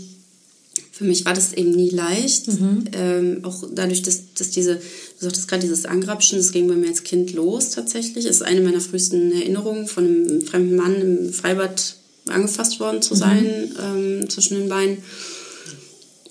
Für 0.92 1.02
mich 1.02 1.24
war 1.24 1.34
das 1.34 1.54
eben 1.54 1.72
nie 1.72 1.90
leicht. 1.90 2.46
Mhm. 2.46 2.84
Ähm, 2.92 3.38
auch 3.42 3.64
dadurch, 3.74 4.02
dass, 4.02 4.32
dass 4.34 4.50
diese, 4.50 4.80
du 5.18 5.24
sagtest 5.24 5.48
gerade 5.48 5.62
dieses 5.62 5.86
Angrapschen, 5.86 6.38
das 6.38 6.52
ging 6.52 6.68
bei 6.68 6.74
mir 6.74 6.88
als 6.88 7.04
Kind 7.04 7.32
los 7.32 7.70
tatsächlich. 7.70 8.24
Das 8.24 8.36
ist 8.36 8.42
eine 8.42 8.60
meiner 8.60 8.80
frühesten 8.80 9.32
Erinnerungen, 9.32 9.86
von 9.86 10.04
einem 10.04 10.42
fremden 10.42 10.76
Mann 10.76 10.94
im 11.00 11.32
Freibad 11.32 11.96
angefasst 12.28 12.80
worden 12.80 13.02
zu 13.02 13.14
mhm. 13.14 13.18
sein, 13.18 13.44
mhm. 13.44 14.20
ähm, 14.22 14.30
zwischen 14.30 14.58
den 14.58 14.68
Beinen. 14.68 14.98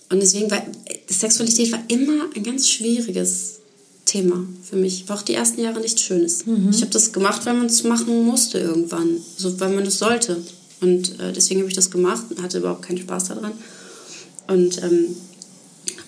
Und 0.10 0.22
deswegen 0.22 0.52
war 0.52 0.64
Sexualität 1.10 1.72
war 1.72 1.84
immer 1.88 2.30
ein 2.36 2.44
ganz 2.44 2.70
schwieriges 2.70 3.60
Thema 4.06 4.48
für 4.64 4.76
mich. 4.76 5.10
War 5.10 5.18
auch 5.18 5.24
die 5.24 5.34
ersten 5.34 5.62
Jahre 5.62 5.80
nichts 5.80 6.02
Schönes. 6.02 6.46
Mhm. 6.46 6.70
Ich 6.72 6.82
habe 6.82 6.92
das 6.92 7.12
gemacht, 7.12 7.46
weil 7.46 7.56
man 7.56 7.66
es 7.66 7.84
machen 7.84 8.24
musste 8.24 8.60
irgendwann. 8.60 9.18
So, 9.38 9.60
weil 9.60 9.74
man 9.74 9.86
es 9.86 9.98
sollte. 9.98 10.38
Und 10.82 11.20
äh, 11.20 11.34
deswegen 11.34 11.62
habe 11.62 11.70
ich 11.70 11.76
das 11.76 11.90
gemacht 11.90 12.26
und 12.30 12.42
hatte 12.42 12.60
überhaupt 12.60 12.84
keinen 12.84 13.00
Spaß 13.00 13.30
daran. 13.30 13.54
Und 14.48 14.82
ähm, 14.84 15.16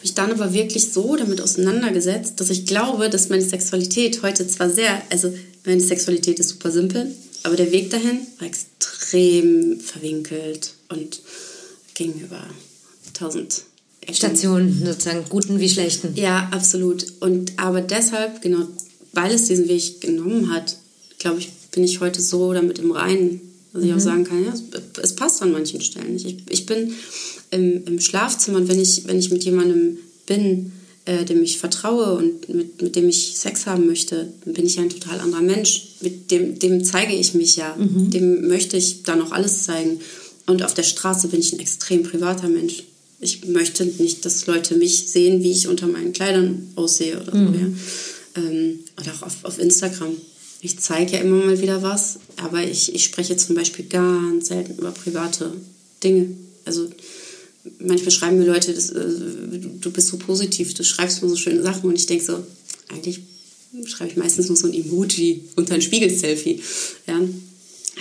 mich 0.08 0.14
dann 0.14 0.32
aber 0.32 0.54
wirklich 0.54 0.94
so 0.94 1.18
damit 1.18 1.42
auseinandergesetzt, 1.42 2.40
dass 2.40 2.50
ich 2.50 2.66
glaube, 2.66 3.10
dass 3.10 3.28
meine 3.28 3.44
Sexualität 3.44 4.24
heute 4.24 4.48
zwar 4.48 4.70
sehr, 4.70 5.02
also 5.10 5.34
meine 5.66 5.82
Sexualität 5.82 6.40
ist 6.40 6.50
super 6.50 6.72
simpel, 6.72 7.14
aber 7.44 7.58
der 7.58 7.72
Weg 7.74 7.90
dahin 7.90 8.22
war 8.40 8.48
extrem 8.48 9.82
verwinkelt 9.82 10.74
und 10.88 11.20
ging 11.94 12.14
über 12.22 12.42
tausend 13.14 13.64
Stationen 14.10 14.82
sozusagen, 14.86 15.26
guten 15.28 15.60
wie 15.60 15.68
schlechten. 15.68 16.16
Ja, 16.16 16.50
absolut. 16.54 17.06
Und 17.20 17.52
aber 17.58 17.82
deshalb, 17.82 18.42
genau, 18.42 18.66
weil 19.12 19.34
es 19.34 19.46
diesen 19.46 19.68
Weg 19.68 20.00
genommen 20.00 20.54
hat, 20.54 20.78
glaube 21.20 21.40
ich, 21.40 21.52
bin 21.72 21.84
ich 21.84 22.00
heute 22.00 22.22
so 22.22 22.54
damit 22.54 22.80
im 22.80 22.92
Reinen, 22.92 23.42
dass 23.74 23.84
ich 23.84 23.90
mhm. 23.90 23.98
auch 23.98 24.02
sagen 24.02 24.24
kann, 24.24 24.46
ja, 24.46 24.54
es, 24.54 24.64
es, 25.02 25.16
passt 25.16 25.42
an 25.42 25.52
manchen 25.52 25.82
Stellen 25.82 26.14
nicht. 26.14 26.26
Ich, 26.26 26.38
ich 26.48 26.66
bin 26.66 26.94
im, 27.52 27.86
im 27.86 28.00
Schlafzimmer 28.00 28.60
und 28.60 28.68
wenn 28.68 28.80
ich, 28.80 29.08
wenn 29.08 29.20
ich 29.20 29.32
mit 29.32 29.44
jemandem 29.44 29.98
bin, 30.26 30.72
äh, 31.06 31.24
dem 31.24 31.42
ich 31.44 31.58
vertraue 31.58 32.18
und 32.18 32.50
mit, 32.50 32.82
mit 32.82 32.96
dem 32.96 33.08
ich 33.08 33.38
Sex 33.38 33.66
haben 33.66 33.86
möchte, 33.86 34.34
dann 34.44 34.54
bin 34.54 34.66
ich 34.66 34.76
ja 34.76 34.84
ein 34.84 34.90
total 34.90 35.20
anderer 35.20 35.42
Mensch. 35.42 35.90
Mit 36.02 36.32
dem, 36.32 36.60
dem 36.60 36.84
zeige 36.84 37.14
ich 37.14 37.34
mich 37.34 37.56
ja. 37.56 37.76
Mhm. 37.76 38.10
Dem 38.10 38.48
möchte 38.48 38.76
ich 38.76 39.04
dann 39.04 39.22
auch 39.22 39.32
alles 39.32 39.64
zeigen. 39.64 40.00
Und 40.46 40.64
auf 40.64 40.74
der 40.74 40.84
Straße 40.84 41.30
bin 41.30 41.40
ich 41.40 41.54
ein 41.54 41.60
extrem 41.60 42.04
privater 42.04 42.50
Mensch 42.50 42.84
ich 43.20 43.46
möchte 43.48 43.86
nicht, 43.86 44.26
dass 44.26 44.46
Leute 44.46 44.76
mich 44.76 45.10
sehen, 45.10 45.44
wie 45.44 45.52
ich 45.52 45.68
unter 45.68 45.88
meinen 45.88 46.14
Kleidern 46.14 46.68
aussehe 46.76 47.20
oder 47.20 47.36
mhm. 47.36 47.48
so. 47.48 47.60
Ja. 47.60 47.68
Ähm, 48.44 48.80
oder 49.00 49.14
auch 49.14 49.24
auf, 49.24 49.44
auf 49.44 49.60
Instagram. 49.60 50.16
Ich 50.62 50.80
zeige 50.80 51.14
ja 51.14 51.20
immer 51.20 51.46
mal 51.46 51.62
wieder 51.62 51.82
was, 51.82 52.20
aber 52.38 52.64
ich, 52.64 52.94
ich 52.94 53.04
spreche 53.04 53.38
zum 53.38 53.56
Beispiel 53.56 53.86
ganz 53.86 54.48
selten 54.48 54.78
über 54.78 54.92
private 54.92 55.52
Dinge. 56.04 56.30
Also 56.66 56.90
manchmal 57.80 58.12
schreiben 58.12 58.40
mir 58.40 58.46
Leute, 58.46 58.74
das, 58.74 58.90
äh, 58.90 59.04
du 59.82 59.92
bist 59.92 60.08
so 60.08 60.18
positiv, 60.18 60.74
du 60.74 60.84
schreibst 60.84 61.22
mir 61.22 61.30
so 61.30 61.36
schöne 61.36 61.64
Sachen 61.64 61.90
und 61.90 61.96
ich 61.96 62.06
denke 62.06 62.24
so, 62.24 62.44
eigentlich 62.90 63.22
schreibe 63.86 64.12
ich 64.12 64.18
meistens 64.18 64.48
nur 64.48 64.58
so 64.58 64.68
ein 64.68 64.74
Emoji 64.74 65.44
unter 65.56 65.76
ein 65.76 65.82
Spiegel-Selfie. 65.82 66.62
Ja? 67.08 67.20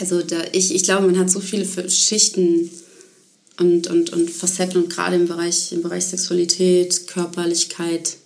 Also 0.01 0.23
da, 0.23 0.45
ich, 0.53 0.75
ich 0.75 0.83
glaube, 0.83 1.07
man 1.07 1.19
hat 1.19 1.31
so 1.31 1.41
viele 1.41 1.67
Schichten 1.89 2.71
und, 3.59 3.87
und, 3.89 4.11
und 4.11 4.31
Facetten 4.31 4.83
und 4.83 4.91
gerade 4.91 5.17
im 5.17 5.27
Bereich, 5.27 5.73
im 5.73 5.83
Bereich 5.83 6.05
Sexualität, 6.05 7.07
Körperlichkeit, 7.07 8.17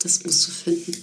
das 0.00 0.24
musst 0.24 0.46
du 0.46 0.50
finden. 0.50 0.96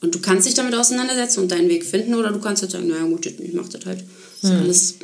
Und 0.00 0.14
du 0.14 0.20
kannst 0.20 0.46
dich 0.46 0.54
damit 0.54 0.74
auseinandersetzen 0.74 1.40
und 1.40 1.50
deinen 1.50 1.68
Weg 1.68 1.84
finden 1.84 2.14
oder 2.14 2.30
du 2.30 2.40
kannst 2.40 2.62
jetzt 2.62 2.72
sagen, 2.72 2.86
naja 2.86 3.04
gut, 3.04 3.26
ich 3.26 3.52
mach 3.52 3.68
das 3.68 3.84
halt. 3.84 4.04
Das 4.42 4.50
hm. 4.50 4.60
alles 4.60 4.94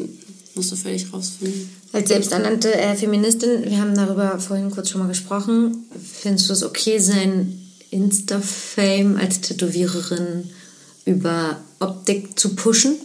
musst 0.54 0.72
du 0.72 0.76
völlig 0.76 1.12
rausfinden. 1.12 1.70
Als 1.92 2.08
selbsternannte 2.08 2.74
äh, 2.74 2.94
Feministin, 2.94 3.64
wir 3.64 3.80
haben 3.80 3.94
darüber 3.94 4.38
vorhin 4.38 4.70
kurz 4.70 4.90
schon 4.90 5.00
mal 5.00 5.08
gesprochen, 5.08 5.86
findest 6.22 6.48
du 6.48 6.52
es 6.52 6.62
okay, 6.62 6.98
sein 6.98 7.60
Insta-Fame 7.90 9.16
als 9.16 9.40
Tätowiererin 9.40 10.50
über 11.04 11.58
Optik 11.80 12.38
zu 12.38 12.54
pushen? 12.54 12.96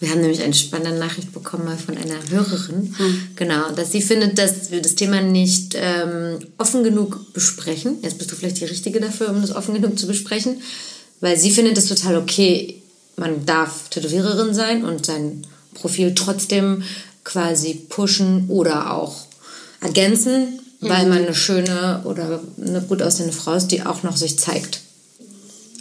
Wir 0.00 0.10
haben 0.10 0.20
nämlich 0.20 0.42
eine 0.42 0.54
spannende 0.54 0.98
Nachricht 0.98 1.32
bekommen 1.32 1.64
mal 1.64 1.76
von 1.76 1.96
einer 1.96 2.18
Hörerin. 2.30 2.94
Hm. 2.96 3.20
Genau, 3.34 3.72
dass 3.72 3.90
sie 3.90 4.00
findet, 4.00 4.38
dass 4.38 4.70
wir 4.70 4.80
das 4.80 4.94
Thema 4.94 5.20
nicht 5.20 5.74
ähm, 5.76 6.38
offen 6.56 6.84
genug 6.84 7.32
besprechen. 7.32 7.98
Jetzt 8.02 8.18
bist 8.18 8.30
du 8.30 8.36
vielleicht 8.36 8.60
die 8.60 8.66
Richtige 8.66 9.00
dafür, 9.00 9.30
um 9.30 9.40
das 9.40 9.54
offen 9.54 9.74
genug 9.74 9.98
zu 9.98 10.06
besprechen. 10.06 10.62
Weil 11.20 11.36
sie 11.36 11.50
findet 11.50 11.76
es 11.78 11.86
total 11.86 12.16
okay, 12.16 12.80
man 13.16 13.44
darf 13.44 13.88
Tätowiererin 13.88 14.54
sein 14.54 14.84
und 14.84 15.04
sein 15.04 15.42
Profil 15.80 16.14
trotzdem 16.14 16.82
quasi 17.24 17.74
pushen 17.74 18.48
oder 18.48 18.94
auch 18.94 19.16
ergänzen, 19.80 20.60
mhm. 20.80 20.88
weil 20.88 21.06
man 21.06 21.18
eine 21.18 21.34
schöne 21.34 22.02
oder 22.04 22.40
eine 22.60 22.80
gut 22.82 23.02
aussehende 23.02 23.34
Frau 23.34 23.54
ist, 23.54 23.68
die 23.68 23.82
auch 23.82 24.02
noch 24.02 24.16
sich 24.16 24.38
zeigt. 24.38 24.80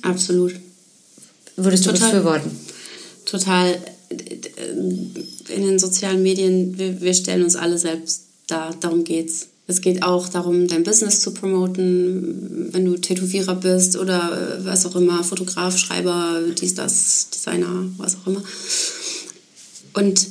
Absolut. 0.01 0.55
Würdest 1.55 1.85
du 1.85 1.91
total, 1.91 2.11
befürworten? 2.11 2.51
Total 3.25 3.77
in 4.09 5.63
den 5.63 5.79
sozialen 5.79 6.21
Medien, 6.23 6.77
wir, 6.77 7.01
wir 7.01 7.13
stellen 7.13 7.43
uns 7.43 7.55
alle 7.55 7.77
selbst 7.77 8.23
dar. 8.47 8.75
Darum 8.79 9.03
geht's. 9.03 9.47
Es 9.69 9.81
geht 9.81 10.01
auch 10.01 10.29
darum, 10.29 10.67
dein 10.67 10.83
Business 10.83 11.19
zu 11.19 11.33
promoten, 11.33 12.69
wenn 12.71 12.85
du 12.85 12.95
Tätowierer 12.95 13.55
bist 13.55 13.97
oder 13.97 14.59
äh, 14.59 14.65
was 14.65 14.85
auch 14.85 14.95
immer, 14.95 15.23
Fotograf, 15.25 15.77
Schreiber, 15.77 16.39
dies, 16.57 16.73
das, 16.73 17.29
Designer, 17.31 17.85
was 17.97 18.15
auch 18.15 18.27
immer. 18.27 18.41
Und 19.97 20.27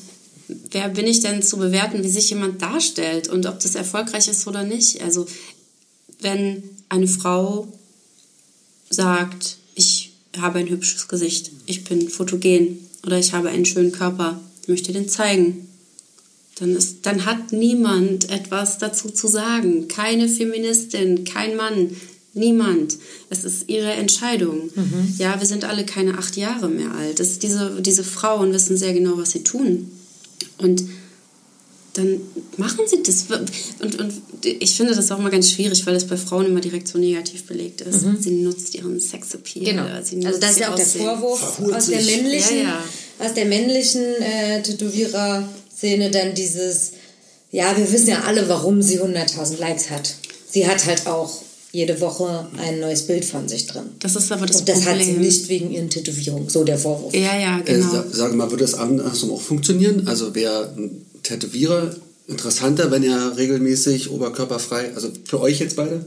wer 0.70 0.88
bin 0.90 1.08
ich 1.08 1.20
denn 1.22 1.42
zu 1.42 1.56
bewerten, 1.56 2.04
wie 2.04 2.08
sich 2.08 2.30
jemand 2.30 2.62
darstellt 2.62 3.26
und 3.26 3.46
ob 3.46 3.58
das 3.58 3.74
erfolgreich 3.74 4.28
ist 4.28 4.46
oder 4.46 4.62
nicht? 4.62 5.02
Also 5.02 5.26
wenn 6.20 6.62
eine 6.88 7.08
Frau 7.08 7.66
sagt, 8.90 9.56
ich 9.74 10.12
habe 10.38 10.60
ein 10.60 10.68
hübsches 10.68 11.08
Gesicht, 11.08 11.50
ich 11.66 11.82
bin 11.82 12.08
fotogen 12.08 12.78
oder 13.04 13.18
ich 13.18 13.32
habe 13.32 13.48
einen 13.48 13.64
schönen 13.64 13.90
Körper, 13.90 14.40
ich 14.62 14.68
möchte 14.68 14.92
den 14.92 15.08
zeigen, 15.08 15.66
dann, 16.60 16.76
ist, 16.76 16.98
dann 17.02 17.24
hat 17.24 17.50
niemand 17.50 18.30
etwas 18.30 18.78
dazu 18.78 19.10
zu 19.10 19.26
sagen. 19.26 19.88
Keine 19.88 20.28
Feministin, 20.28 21.24
kein 21.24 21.56
Mann, 21.56 21.90
niemand. 22.36 22.96
Es 23.30 23.44
ist 23.44 23.68
ihre 23.68 23.92
Entscheidung. 23.92 24.70
Mhm. 24.74 25.14
Ja, 25.18 25.38
wir 25.40 25.46
sind 25.46 25.64
alle 25.64 25.84
keine 25.84 26.18
acht 26.18 26.36
Jahre 26.36 26.68
mehr 26.68 26.92
alt. 26.92 27.18
Das, 27.18 27.38
diese, 27.38 27.80
diese 27.80 28.04
Frauen 28.04 28.52
wissen 28.52 28.76
sehr 28.76 28.92
genau, 28.92 29.16
was 29.16 29.32
sie 29.32 29.42
tun. 29.42 29.90
Und 30.58 30.84
dann 31.96 32.20
machen 32.56 32.80
sie 32.86 33.02
das. 33.02 33.26
Und, 33.80 33.98
und 33.98 34.12
ich 34.42 34.76
finde 34.76 34.94
das 34.94 35.10
auch 35.10 35.18
mal 35.18 35.30
ganz 35.30 35.50
schwierig, 35.50 35.84
weil 35.86 35.94
das 35.94 36.06
bei 36.06 36.16
Frauen 36.16 36.46
immer 36.46 36.60
direkt 36.60 36.88
so 36.88 36.98
negativ 36.98 37.44
belegt 37.46 37.80
ist. 37.80 38.02
Mhm. 38.04 38.18
Sie 38.20 38.30
nutzt 38.30 38.74
ihren 38.74 39.00
Sexappeal. 39.00 39.64
Genau. 39.64 39.84
also 39.84 40.40
das 40.40 40.52
ist 40.52 40.60
ja 40.60 40.70
auch 40.70 40.76
der 40.76 40.86
Vorwurf 40.86 41.60
aus 41.72 41.86
der 41.86 42.02
männlichen, 42.02 42.58
ja, 42.58 42.62
ja. 42.64 43.26
aus 43.26 43.34
der 43.34 43.46
männlichen 43.46 44.02
äh, 44.02 44.62
Tätowierer-Szene 44.62 46.10
dann 46.10 46.34
dieses, 46.34 46.92
ja, 47.50 47.76
wir 47.76 47.90
wissen 47.90 48.08
ja 48.08 48.22
alle, 48.24 48.48
warum 48.48 48.82
sie 48.82 49.00
100.000 49.00 49.58
Likes 49.58 49.90
hat. 49.90 50.14
Sie 50.48 50.66
hat 50.66 50.84
halt 50.86 51.06
auch 51.06 51.42
jede 51.72 52.00
Woche 52.00 52.46
ein 52.58 52.80
neues 52.80 53.06
Bild 53.06 53.24
von 53.24 53.48
sich 53.48 53.66
drin. 53.66 53.84
Das 53.98 54.16
ist 54.16 54.32
aber 54.32 54.46
das 54.46 54.58
Und 54.60 54.68
das 54.68 54.80
Problem. 54.80 54.98
hat 54.98 55.04
sie 55.04 55.12
nicht 55.12 55.48
wegen 55.48 55.70
ihren 55.70 55.90
Tätowierungen, 55.90 56.48
so 56.48 56.64
der 56.64 56.78
Vorwurf. 56.78 57.14
Ja, 57.14 57.38
ja, 57.38 57.58
genau. 57.58 57.86
Äh, 57.86 57.90
sag, 57.90 58.06
sag 58.12 58.34
mal, 58.34 58.50
würde 58.50 58.64
das 58.64 58.74
andersrum 58.74 59.32
auch 59.32 59.40
funktionieren? 59.40 60.08
Also 60.08 60.34
wäre 60.34 60.72
ein 60.76 61.06
Tätowierer 61.22 61.94
interessanter, 62.28 62.90
wenn 62.90 63.02
er 63.02 63.36
regelmäßig 63.36 64.10
oberkörperfrei, 64.10 64.94
also 64.94 65.10
für 65.24 65.40
euch 65.40 65.60
jetzt 65.60 65.76
beide? 65.76 66.04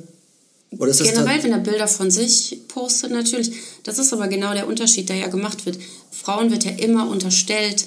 Oder 0.78 0.92
ist 0.92 1.00
das 1.00 1.08
Generell, 1.08 1.44
wenn 1.44 1.52
er 1.52 1.60
Bilder 1.60 1.88
von 1.88 2.12
sich 2.12 2.62
postet, 2.68 3.12
natürlich. 3.12 3.52
Das 3.84 3.98
ist 3.98 4.14
aber 4.14 4.28
genau 4.28 4.54
der 4.54 4.68
Unterschied, 4.68 5.10
der 5.10 5.16
ja 5.16 5.28
gemacht 5.28 5.66
wird. 5.66 5.80
Frauen 6.12 6.52
wird 6.52 6.64
ja 6.64 6.72
immer 6.72 7.10
unterstellt, 7.10 7.86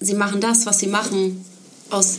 sie 0.00 0.14
machen 0.14 0.40
das, 0.40 0.66
was 0.66 0.78
sie 0.78 0.86
machen, 0.86 1.44
aus 1.90 2.18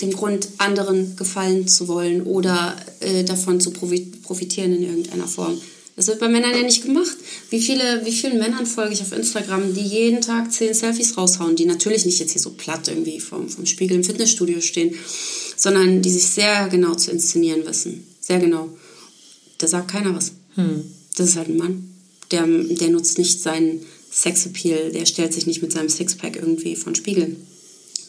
dem 0.00 0.12
Grund, 0.12 0.48
anderen 0.58 1.16
gefallen 1.16 1.68
zu 1.68 1.88
wollen 1.88 2.22
oder 2.22 2.76
äh, 3.00 3.24
davon 3.24 3.60
zu 3.60 3.70
profitieren 3.70 4.74
in 4.74 4.82
irgendeiner 4.82 5.26
Form. 5.26 5.60
Das 5.96 6.06
wird 6.06 6.20
bei 6.20 6.28
Männern 6.28 6.52
ja 6.52 6.62
nicht 6.62 6.82
gemacht. 6.82 7.14
Wie, 7.50 7.60
viele, 7.60 8.06
wie 8.06 8.12
vielen 8.12 8.38
Männern 8.38 8.64
folge 8.64 8.94
ich 8.94 9.02
auf 9.02 9.12
Instagram, 9.12 9.74
die 9.74 9.82
jeden 9.82 10.22
Tag 10.22 10.50
zehn 10.50 10.72
Selfies 10.72 11.18
raushauen, 11.18 11.56
die 11.56 11.66
natürlich 11.66 12.06
nicht 12.06 12.18
jetzt 12.20 12.32
hier 12.32 12.40
so 12.40 12.50
platt 12.50 12.88
irgendwie 12.88 13.20
vom, 13.20 13.50
vom 13.50 13.66
Spiegel 13.66 13.98
im 13.98 14.04
Fitnessstudio 14.04 14.62
stehen, 14.62 14.94
sondern 15.56 16.00
die 16.00 16.10
sich 16.10 16.24
sehr 16.24 16.68
genau 16.68 16.94
zu 16.94 17.10
inszenieren 17.10 17.66
wissen. 17.66 18.06
Sehr 18.18 18.38
genau. 18.38 18.70
Da 19.58 19.66
sagt 19.66 19.88
keiner 19.88 20.14
was. 20.14 20.32
Hm. 20.54 20.84
Das 21.16 21.28
ist 21.28 21.36
halt 21.36 21.48
ein 21.48 21.58
Mann. 21.58 21.92
Der, 22.30 22.46
der 22.46 22.88
nutzt 22.88 23.18
nicht 23.18 23.42
seinen 23.42 23.84
Sexappeal, 24.10 24.92
der 24.92 25.04
stellt 25.04 25.34
sich 25.34 25.46
nicht 25.46 25.60
mit 25.60 25.72
seinem 25.72 25.90
Sixpack 25.90 26.36
irgendwie 26.36 26.76
von 26.76 26.94
Spiegeln. 26.94 27.36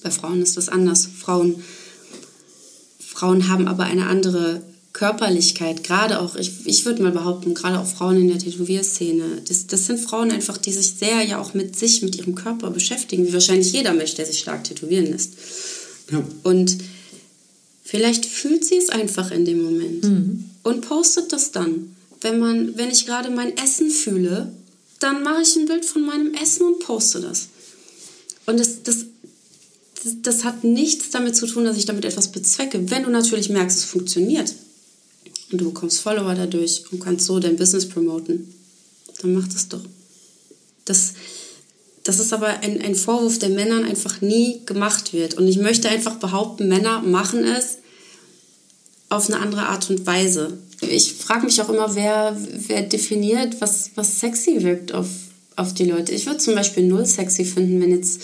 Bei 0.01 0.11
Frauen 0.11 0.41
ist 0.41 0.55
das 0.55 0.69
anders. 0.69 1.07
Frauen 1.19 1.61
Frauen 3.13 3.49
haben 3.49 3.67
aber 3.67 3.83
eine 3.83 4.07
andere 4.07 4.61
Körperlichkeit, 4.93 5.83
gerade 5.83 6.19
auch, 6.19 6.35
ich, 6.35 6.65
ich 6.65 6.85
würde 6.85 7.03
mal 7.03 7.11
behaupten, 7.11 7.53
gerade 7.53 7.79
auch 7.79 7.85
Frauen 7.85 8.17
in 8.17 8.27
der 8.29 8.39
Tätowierszene, 8.39 9.41
das, 9.47 9.67
das 9.67 9.85
sind 9.85 9.99
Frauen 9.99 10.31
einfach, 10.31 10.57
die 10.57 10.71
sich 10.71 10.93
sehr 10.97 11.23
ja 11.23 11.39
auch 11.39 11.53
mit 11.53 11.77
sich, 11.77 12.01
mit 12.01 12.15
ihrem 12.17 12.35
Körper 12.35 12.71
beschäftigen, 12.71 13.27
wie 13.27 13.33
wahrscheinlich 13.33 13.71
jeder 13.73 13.93
Mensch, 13.93 14.15
der 14.15 14.25
sich 14.25 14.39
stark 14.39 14.63
tätowieren 14.63 15.11
lässt. 15.11 15.33
Ja. 16.11 16.23
Und 16.43 16.77
vielleicht 17.83 18.25
fühlt 18.25 18.65
sie 18.65 18.77
es 18.77 18.89
einfach 18.89 19.31
in 19.31 19.45
dem 19.45 19.61
Moment 19.61 20.03
mhm. 20.03 20.45
und 20.63 20.81
postet 20.81 21.33
das 21.33 21.51
dann. 21.51 21.95
Wenn, 22.21 22.39
man, 22.39 22.77
wenn 22.77 22.91
ich 22.91 23.05
gerade 23.05 23.29
mein 23.29 23.57
Essen 23.57 23.89
fühle, 23.89 24.51
dann 24.99 25.23
mache 25.23 25.41
ich 25.41 25.55
ein 25.55 25.65
Bild 25.65 25.83
von 25.83 26.05
meinem 26.05 26.33
Essen 26.33 26.63
und 26.65 26.79
poste 26.79 27.19
das. 27.19 27.47
Und 28.45 28.59
das, 28.59 28.83
das 28.83 29.05
das 30.23 30.43
hat 30.43 30.63
nichts 30.63 31.11
damit 31.11 31.35
zu 31.35 31.45
tun, 31.45 31.65
dass 31.65 31.77
ich 31.77 31.85
damit 31.85 32.05
etwas 32.05 32.31
bezwecke. 32.31 32.89
Wenn 32.89 33.03
du 33.03 33.09
natürlich 33.09 33.49
merkst, 33.49 33.77
es 33.77 33.85
funktioniert 33.85 34.53
und 35.51 35.61
du 35.61 35.65
bekommst 35.65 35.99
Follower 35.99 36.33
dadurch 36.33 36.83
und 36.91 36.99
kannst 36.99 37.25
so 37.25 37.39
dein 37.39 37.57
Business 37.57 37.87
promoten, 37.87 38.53
dann 39.21 39.33
mach 39.33 39.47
das 39.47 39.67
doch. 39.67 39.81
Das, 40.85 41.13
das 42.03 42.19
ist 42.19 42.33
aber 42.33 42.47
ein, 42.61 42.81
ein 42.81 42.95
Vorwurf, 42.95 43.37
der 43.37 43.49
Männern 43.49 43.83
einfach 43.83 44.21
nie 44.21 44.61
gemacht 44.65 45.13
wird. 45.13 45.35
Und 45.35 45.47
ich 45.47 45.57
möchte 45.57 45.89
einfach 45.89 46.15
behaupten, 46.15 46.67
Männer 46.67 47.01
machen 47.01 47.43
es 47.43 47.77
auf 49.09 49.29
eine 49.29 49.39
andere 49.39 49.67
Art 49.67 49.89
und 49.89 50.05
Weise. 50.07 50.57
Ich 50.81 51.13
frage 51.13 51.45
mich 51.45 51.61
auch 51.61 51.69
immer, 51.69 51.95
wer, 51.95 52.35
wer 52.67 52.81
definiert, 52.81 53.61
was, 53.61 53.91
was 53.95 54.19
sexy 54.19 54.63
wirkt 54.63 54.93
auf, 54.93 55.07
auf 55.55 55.75
die 55.75 55.85
Leute. 55.85 56.13
Ich 56.13 56.25
würde 56.25 56.39
zum 56.39 56.55
Beispiel 56.55 56.87
null 56.87 57.05
sexy 57.05 57.45
finden, 57.45 57.79
wenn 57.81 57.91
jetzt 57.91 58.21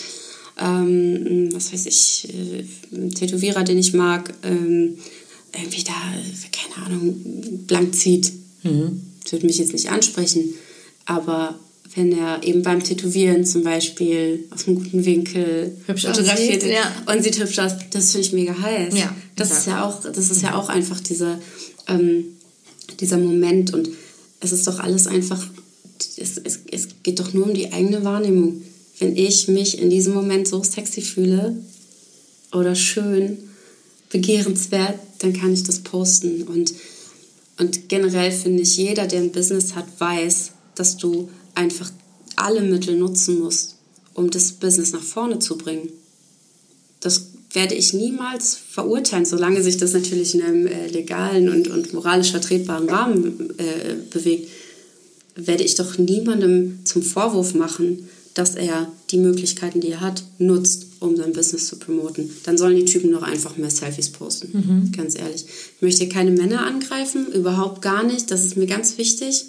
ähm, 0.58 1.48
was 1.52 1.72
weiß 1.72 1.86
ich, 1.86 2.28
äh, 2.28 3.10
Tätowierer, 3.10 3.64
den 3.64 3.78
ich 3.78 3.94
mag, 3.94 4.34
ähm, 4.42 4.98
irgendwie 5.54 5.84
da, 5.84 5.92
keine 6.52 6.86
Ahnung, 6.86 7.64
blank 7.66 7.94
zieht. 7.94 8.32
Mhm. 8.62 9.00
Das 9.22 9.32
würde 9.32 9.46
mich 9.46 9.58
jetzt 9.58 9.72
nicht 9.72 9.90
ansprechen. 9.90 10.54
Aber 11.06 11.58
wenn 11.94 12.12
er 12.12 12.42
eben 12.42 12.62
beim 12.62 12.82
Tätowieren 12.82 13.44
zum 13.44 13.62
Beispiel 13.62 14.44
aus 14.50 14.66
einem 14.66 14.76
guten 14.76 15.04
Winkel 15.04 15.76
hübsch 15.86 16.06
fotografiert 16.06 16.62
aussieht, 16.62 16.72
ja. 16.72 17.12
und 17.12 17.22
sieht 17.22 17.38
hübsch 17.38 17.58
aus, 17.58 17.72
das 17.90 18.12
finde 18.12 18.26
ich 18.26 18.32
mega 18.32 18.60
heiß. 18.60 18.96
Ja, 18.96 19.14
das 19.36 19.50
ist 19.50 19.66
ja 19.66 19.84
auch, 19.84 20.02
das 20.02 20.30
ist 20.30 20.42
ja 20.42 20.54
auch 20.54 20.68
einfach 20.68 21.00
dieser, 21.00 21.40
ähm, 21.88 22.24
dieser 23.00 23.18
Moment 23.18 23.72
und 23.72 23.88
es 24.40 24.52
ist 24.52 24.66
doch 24.66 24.78
alles 24.80 25.06
einfach, 25.06 25.44
es, 26.16 26.36
es, 26.36 26.60
es 26.70 26.88
geht 27.02 27.20
doch 27.20 27.32
nur 27.32 27.46
um 27.46 27.54
die 27.54 27.72
eigene 27.72 28.04
Wahrnehmung 28.04 28.62
wenn 28.98 29.16
ich 29.16 29.48
mich 29.48 29.78
in 29.78 29.90
diesem 29.90 30.14
Moment 30.14 30.48
so 30.48 30.62
sexy 30.62 31.02
fühle 31.02 31.56
oder 32.52 32.74
schön, 32.74 33.38
begehrenswert, 34.10 34.98
dann 35.18 35.32
kann 35.32 35.52
ich 35.52 35.62
das 35.64 35.80
posten. 35.80 36.42
Und, 36.42 36.72
und 37.58 37.88
generell 37.88 38.32
finde 38.32 38.62
ich, 38.62 38.76
jeder, 38.76 39.06
der 39.06 39.20
ein 39.20 39.32
Business 39.32 39.74
hat, 39.74 39.86
weiß, 39.98 40.52
dass 40.74 40.96
du 40.96 41.28
einfach 41.54 41.90
alle 42.36 42.62
Mittel 42.62 42.96
nutzen 42.96 43.40
musst, 43.40 43.76
um 44.14 44.30
das 44.30 44.52
Business 44.52 44.92
nach 44.92 45.02
vorne 45.02 45.38
zu 45.38 45.58
bringen. 45.58 45.90
Das 47.00 47.26
werde 47.52 47.74
ich 47.74 47.92
niemals 47.92 48.56
verurteilen, 48.56 49.24
solange 49.24 49.62
sich 49.62 49.76
das 49.76 49.92
natürlich 49.92 50.34
in 50.34 50.42
einem 50.42 50.66
äh, 50.66 50.86
legalen 50.88 51.48
und, 51.48 51.68
und 51.68 51.92
moralisch 51.92 52.30
vertretbaren 52.30 52.88
Rahmen 52.88 53.54
äh, 53.58 53.94
bewegt, 54.10 54.48
werde 55.34 55.64
ich 55.64 55.76
doch 55.76 55.98
niemandem 55.98 56.80
zum 56.84 57.02
Vorwurf 57.02 57.54
machen, 57.54 58.08
dass 58.34 58.54
er 58.54 58.90
die 59.10 59.18
Möglichkeiten, 59.18 59.80
die 59.80 59.90
er 59.90 60.00
hat, 60.00 60.22
nutzt, 60.38 60.86
um 61.00 61.16
sein 61.16 61.32
Business 61.32 61.66
zu 61.66 61.76
promoten. 61.76 62.30
Dann 62.44 62.58
sollen 62.58 62.76
die 62.76 62.84
Typen 62.84 63.12
doch 63.12 63.22
einfach 63.22 63.56
mehr 63.56 63.70
Selfies 63.70 64.10
posten. 64.10 64.50
Mhm. 64.52 64.92
Ganz 64.92 65.16
ehrlich. 65.16 65.44
Ich 65.44 65.82
möchte 65.82 66.08
keine 66.08 66.30
Männer 66.30 66.66
angreifen, 66.66 67.26
überhaupt 67.32 67.82
gar 67.82 68.02
nicht. 68.02 68.30
Das 68.30 68.44
ist 68.44 68.56
mir 68.56 68.66
ganz 68.66 68.98
wichtig. 68.98 69.44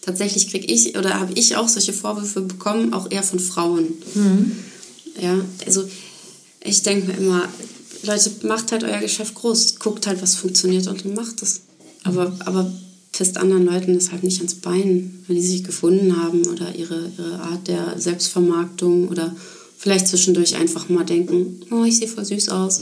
Tatsächlich 0.00 0.48
kriege 0.48 0.66
ich 0.66 0.98
oder 0.98 1.20
habe 1.20 1.32
ich 1.34 1.56
auch 1.56 1.68
solche 1.68 1.92
Vorwürfe 1.92 2.40
bekommen, 2.40 2.92
auch 2.92 3.10
eher 3.10 3.22
von 3.22 3.38
Frauen. 3.38 3.88
Mhm. 4.14 4.56
Ja, 5.20 5.44
also 5.64 5.84
ich 6.64 6.82
denke 6.82 7.08
mir 7.08 7.18
immer, 7.18 7.48
Leute, 8.02 8.30
macht 8.42 8.72
halt 8.72 8.82
euer 8.82 8.98
Geschäft 8.98 9.34
groß, 9.34 9.78
guckt 9.78 10.06
halt, 10.06 10.20
was 10.22 10.34
funktioniert 10.34 10.88
und 10.88 11.04
macht 11.14 11.42
es. 11.42 11.60
Aber, 12.04 12.36
aber 12.40 12.72
pisst 13.12 13.36
anderen 13.36 13.66
Leuten 13.66 13.94
das 13.94 14.10
halt 14.10 14.24
nicht 14.24 14.38
ans 14.38 14.54
Bein, 14.54 15.22
weil 15.26 15.36
die 15.36 15.46
sich 15.46 15.64
gefunden 15.64 16.16
haben 16.16 16.46
oder 16.46 16.74
ihre, 16.74 17.10
ihre 17.16 17.40
Art 17.40 17.68
der 17.68 17.98
Selbstvermarktung 17.98 19.08
oder 19.08 19.36
vielleicht 19.78 20.08
zwischendurch 20.08 20.56
einfach 20.56 20.88
mal 20.88 21.04
denken, 21.04 21.60
oh, 21.70 21.84
ich 21.84 21.98
sehe 21.98 22.08
voll 22.08 22.24
süß 22.24 22.48
aus, 22.48 22.80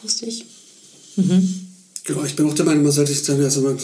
poste 0.00 0.26
ich. 0.26 0.44
Mhm. 1.16 1.66
Genau, 2.04 2.24
ich 2.24 2.36
bin 2.36 2.46
auch 2.46 2.54
der 2.54 2.64
Meinung, 2.64 2.84
man 2.84 2.92
sollte 2.92 3.12
sich 3.12 3.22
dann, 3.24 3.40
also 3.42 3.60
man, 3.60 3.78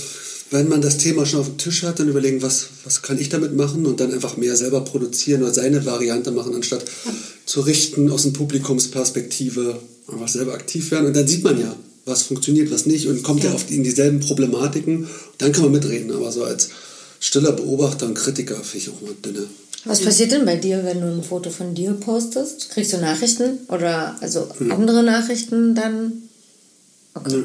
wenn 0.50 0.68
man 0.68 0.80
das 0.80 0.98
Thema 0.98 1.26
schon 1.26 1.40
auf 1.40 1.46
dem 1.46 1.58
Tisch 1.58 1.82
hat, 1.82 1.98
dann 1.98 2.08
überlegen, 2.08 2.42
was, 2.42 2.68
was 2.84 3.02
kann 3.02 3.18
ich 3.18 3.28
damit 3.28 3.54
machen 3.56 3.86
und 3.86 4.00
dann 4.00 4.12
einfach 4.12 4.36
mehr 4.36 4.56
selber 4.56 4.82
produzieren 4.82 5.42
oder 5.42 5.52
seine 5.52 5.84
Variante 5.84 6.30
machen, 6.30 6.54
anstatt 6.54 6.84
ja. 7.04 7.12
zu 7.44 7.60
richten 7.60 8.10
aus 8.10 8.22
dem 8.22 8.32
Publikumsperspektive, 8.32 9.80
einfach 10.10 10.28
selber 10.28 10.54
aktiv 10.54 10.90
werden. 10.90 11.06
Und 11.06 11.16
dann 11.16 11.28
sieht 11.28 11.44
man 11.44 11.60
ja, 11.60 11.76
was 12.08 12.22
funktioniert, 12.22 12.70
was 12.70 12.86
nicht 12.86 13.06
und 13.06 13.22
kommt 13.22 13.44
ja, 13.44 13.50
ja 13.50 13.54
oft 13.54 13.70
in 13.70 13.84
dieselben 13.84 14.20
Problematiken. 14.20 15.08
Dann 15.38 15.52
kann 15.52 15.64
man 15.64 15.72
mitreden, 15.72 16.10
aber 16.12 16.32
so 16.32 16.44
als 16.44 16.70
stiller 17.20 17.52
Beobachter 17.52 18.06
und 18.06 18.14
Kritiker 18.14 18.56
finde 18.56 18.78
ich 18.78 18.90
auch 18.90 19.00
mal 19.00 19.14
dünne. 19.22 19.46
Was 19.84 20.02
passiert 20.02 20.32
denn 20.32 20.44
bei 20.44 20.56
dir, 20.56 20.84
wenn 20.84 21.00
du 21.00 21.06
ein 21.06 21.22
Foto 21.22 21.50
von 21.50 21.74
dir 21.74 21.92
postest? 21.92 22.70
Kriegst 22.70 22.92
du 22.92 22.98
Nachrichten 22.98 23.58
oder 23.68 24.16
also 24.20 24.48
hm. 24.58 24.72
andere 24.72 25.02
Nachrichten 25.02 25.74
dann? 25.74 26.12
Okay. 27.14 27.30
Nö. 27.30 27.44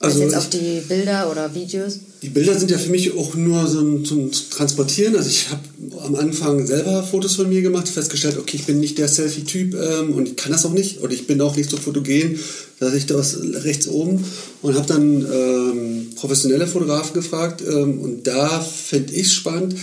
Also 0.00 0.22
jetzt 0.22 0.34
auf 0.34 0.50
die 0.50 0.82
Bilder 0.86 1.30
oder 1.30 1.54
Videos. 1.54 2.00
die 2.22 2.28
Bilder 2.28 2.58
sind 2.58 2.70
ja 2.70 2.78
für 2.78 2.90
mich 2.90 3.16
auch 3.16 3.34
nur 3.34 3.66
so 3.66 3.80
ein, 3.80 4.04
zum 4.04 4.30
Transportieren. 4.30 5.16
Also 5.16 5.28
ich 5.28 5.48
habe 5.50 5.62
am 6.04 6.14
Anfang 6.14 6.66
selber 6.66 7.02
Fotos 7.02 7.36
von 7.36 7.48
mir 7.48 7.62
gemacht, 7.62 7.88
festgestellt, 7.88 8.36
okay, 8.38 8.56
ich 8.56 8.64
bin 8.64 8.80
nicht 8.80 8.98
der 8.98 9.08
Selfie-Typ 9.08 9.74
ähm, 9.74 10.14
und 10.14 10.28
ich 10.28 10.36
kann 10.36 10.52
das 10.52 10.66
auch 10.66 10.72
nicht. 10.72 10.98
Und 10.98 11.12
ich 11.12 11.26
bin 11.26 11.40
auch 11.40 11.56
nicht 11.56 11.70
so 11.70 11.76
fotogen, 11.76 12.38
dass 12.80 12.94
ich 12.94 13.06
das 13.06 13.38
rechts 13.40 13.88
oben 13.88 14.24
und 14.62 14.74
habe 14.74 14.86
dann 14.86 15.26
ähm, 15.32 16.10
professionelle 16.16 16.66
Fotografen 16.66 17.14
gefragt. 17.14 17.62
Ähm, 17.66 18.00
und 18.00 18.26
da 18.26 18.60
finde 18.60 19.14
ich 19.14 19.32
spannend, 19.32 19.76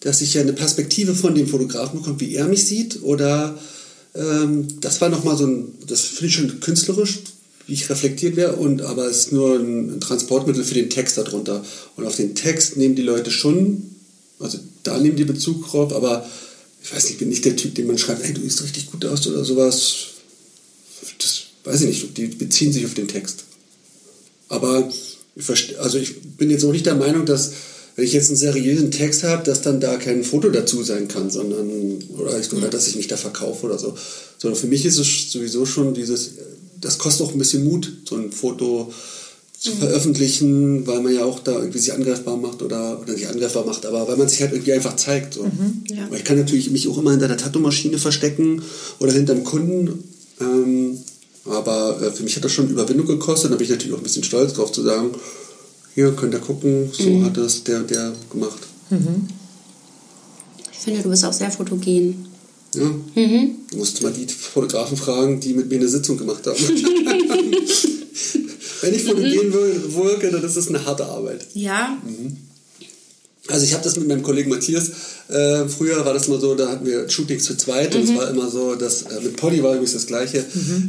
dass 0.00 0.20
ich 0.20 0.34
ja 0.34 0.42
eine 0.42 0.52
Perspektive 0.52 1.14
von 1.14 1.34
dem 1.34 1.48
Fotografen 1.48 1.98
bekomme, 1.98 2.20
wie 2.20 2.34
er 2.34 2.46
mich 2.46 2.64
sieht. 2.64 3.02
Oder 3.02 3.58
ähm, 4.14 4.68
das 4.80 5.00
war 5.00 5.08
nochmal 5.08 5.36
so 5.36 5.46
ein, 5.46 5.74
das 5.86 6.02
finde 6.02 6.26
ich 6.26 6.34
schon 6.34 6.60
künstlerisch, 6.60 7.20
wie 7.68 7.74
ich 7.74 7.90
reflektiert 7.90 8.34
wäre, 8.36 8.56
und 8.56 8.80
aber 8.80 9.06
es 9.08 9.18
ist 9.18 9.32
nur 9.32 9.56
ein 9.56 10.00
Transportmittel 10.00 10.64
für 10.64 10.74
den 10.74 10.88
Text 10.88 11.18
darunter. 11.18 11.62
Und 11.96 12.06
auf 12.06 12.16
den 12.16 12.34
Text 12.34 12.78
nehmen 12.78 12.96
die 12.96 13.02
Leute 13.02 13.30
schon, 13.30 13.82
also 14.40 14.58
da 14.84 14.98
nehmen 14.98 15.16
die 15.16 15.24
Bezug 15.24 15.68
drauf, 15.68 15.92
aber 15.92 16.26
ich 16.82 16.94
weiß 16.94 17.04
nicht, 17.04 17.12
ich 17.12 17.18
bin 17.18 17.28
nicht 17.28 17.44
der 17.44 17.56
Typ, 17.56 17.74
den 17.74 17.86
man 17.86 17.98
schreibt, 17.98 18.24
ey, 18.24 18.32
du 18.32 18.40
siehst 18.40 18.62
richtig 18.62 18.90
gut 18.90 19.04
aus 19.04 19.26
oder 19.26 19.44
sowas. 19.44 19.96
Das 21.18 21.42
weiß 21.64 21.82
ich 21.82 21.88
nicht, 21.88 22.16
die 22.16 22.28
beziehen 22.28 22.72
sich 22.72 22.86
auf 22.86 22.94
den 22.94 23.06
Text. 23.06 23.44
Aber 24.48 24.88
ich 25.36 25.44
verste- 25.44 25.76
also 25.76 25.98
ich 25.98 26.22
bin 26.38 26.50
jetzt 26.50 26.64
auch 26.64 26.72
nicht 26.72 26.86
der 26.86 26.94
Meinung, 26.94 27.26
dass 27.26 27.52
wenn 27.96 28.04
ich 28.06 28.14
jetzt 28.14 28.28
einen 28.28 28.36
seriösen 28.36 28.90
Text 28.92 29.24
habe, 29.24 29.44
dass 29.44 29.60
dann 29.60 29.80
da 29.80 29.96
kein 29.96 30.24
Foto 30.24 30.48
dazu 30.48 30.82
sein 30.84 31.08
kann, 31.08 31.30
sondern 31.30 31.98
oder, 32.16 32.40
ich, 32.40 32.50
oder 32.52 32.68
dass 32.68 32.88
ich 32.88 32.96
mich 32.96 33.08
da 33.08 33.18
verkaufe 33.18 33.66
oder 33.66 33.78
so. 33.78 33.94
Sondern 34.38 34.58
für 34.58 34.68
mich 34.68 34.86
ist 34.86 34.98
es 34.98 35.32
sowieso 35.32 35.66
schon 35.66 35.92
dieses, 35.94 36.30
das 36.80 36.98
kostet 36.98 37.26
auch 37.26 37.32
ein 37.32 37.38
bisschen 37.38 37.64
Mut, 37.64 37.92
so 38.08 38.16
ein 38.16 38.32
Foto 38.32 38.92
zu 39.58 39.72
veröffentlichen, 39.72 40.86
weil 40.86 41.00
man 41.00 41.12
ja 41.12 41.24
auch 41.24 41.40
da 41.40 41.52
irgendwie 41.52 41.80
sich 41.80 41.92
angreifbar 41.92 42.36
macht 42.36 42.62
oder, 42.62 43.00
oder 43.00 43.12
nicht 43.12 43.26
angreifbar 43.26 43.66
macht, 43.66 43.86
aber 43.86 44.06
weil 44.06 44.16
man 44.16 44.28
sich 44.28 44.40
halt 44.40 44.52
irgendwie 44.52 44.72
einfach 44.72 44.94
zeigt. 44.94 45.34
So. 45.34 45.50
Ja. 45.88 46.06
Aber 46.06 46.16
ich 46.16 46.24
kann 46.24 46.38
natürlich 46.38 46.70
mich 46.70 46.86
auch 46.86 46.96
immer 46.98 47.10
hinter 47.10 47.26
der 47.26 47.38
Tattoo-Maschine 47.38 47.98
verstecken 47.98 48.62
oder 49.00 49.12
hinterm 49.12 49.42
Kunden. 49.42 50.04
Ähm, 50.40 50.98
aber 51.44 52.00
äh, 52.00 52.12
für 52.12 52.22
mich 52.22 52.36
hat 52.36 52.44
das 52.44 52.52
schon 52.52 52.70
Überwindung 52.70 53.06
gekostet. 53.06 53.50
Da 53.50 53.56
bin 53.56 53.64
ich 53.64 53.70
natürlich 53.70 53.94
auch 53.94 53.98
ein 53.98 54.04
bisschen 54.04 54.22
stolz 54.22 54.52
drauf 54.52 54.70
zu 54.70 54.82
sagen, 54.82 55.10
hier 55.94 56.12
könnt 56.12 56.34
ihr 56.34 56.40
gucken, 56.40 56.90
so 56.92 57.24
hat 57.24 57.36
das 57.36 57.64
der 57.64 57.78
und 57.78 57.90
der 57.90 58.12
gemacht. 58.30 58.60
Ich 60.70 60.78
finde, 60.78 61.02
du 61.02 61.10
bist 61.10 61.24
auch 61.24 61.32
sehr 61.32 61.50
fotogen. 61.50 62.27
Ja. 62.78 62.90
Du 63.70 63.76
musst 63.76 64.02
mal 64.02 64.12
die 64.12 64.26
Fotografen 64.32 64.96
fragen, 64.96 65.40
die 65.40 65.54
mit 65.54 65.68
mir 65.68 65.76
eine 65.76 65.88
Sitzung 65.88 66.16
gemacht 66.18 66.46
haben. 66.46 66.56
Wenn 68.80 68.94
ich 68.94 69.02
fotogen 69.04 69.52
wir- 69.52 69.94
wirke, 69.94 70.30
dann 70.30 70.42
ist 70.44 70.56
das 70.56 70.68
eine 70.68 70.84
harte 70.84 71.04
Arbeit. 71.06 71.46
Ja, 71.54 71.96
Also 73.48 73.64
ich 73.64 73.72
habe 73.72 73.82
das 73.82 73.96
mit 73.96 74.06
meinem 74.08 74.22
Kollegen 74.22 74.50
Matthias, 74.50 74.90
äh, 75.28 75.66
früher 75.68 76.04
war 76.04 76.14
das 76.14 76.28
mal 76.28 76.38
so, 76.40 76.54
da 76.54 76.68
hatten 76.68 76.86
wir 76.86 77.08
Shootings 77.08 77.44
zu 77.44 77.56
zweit 77.56 77.94
und 77.96 78.02
es 78.04 78.14
war 78.14 78.28
immer 78.30 78.48
so, 78.50 78.74
dass 78.74 79.02
äh, 79.02 79.20
mit 79.22 79.36
Polly 79.36 79.62
war 79.62 79.72
übrigens 79.72 79.94
das 79.94 80.06
gleiche. 80.06 80.44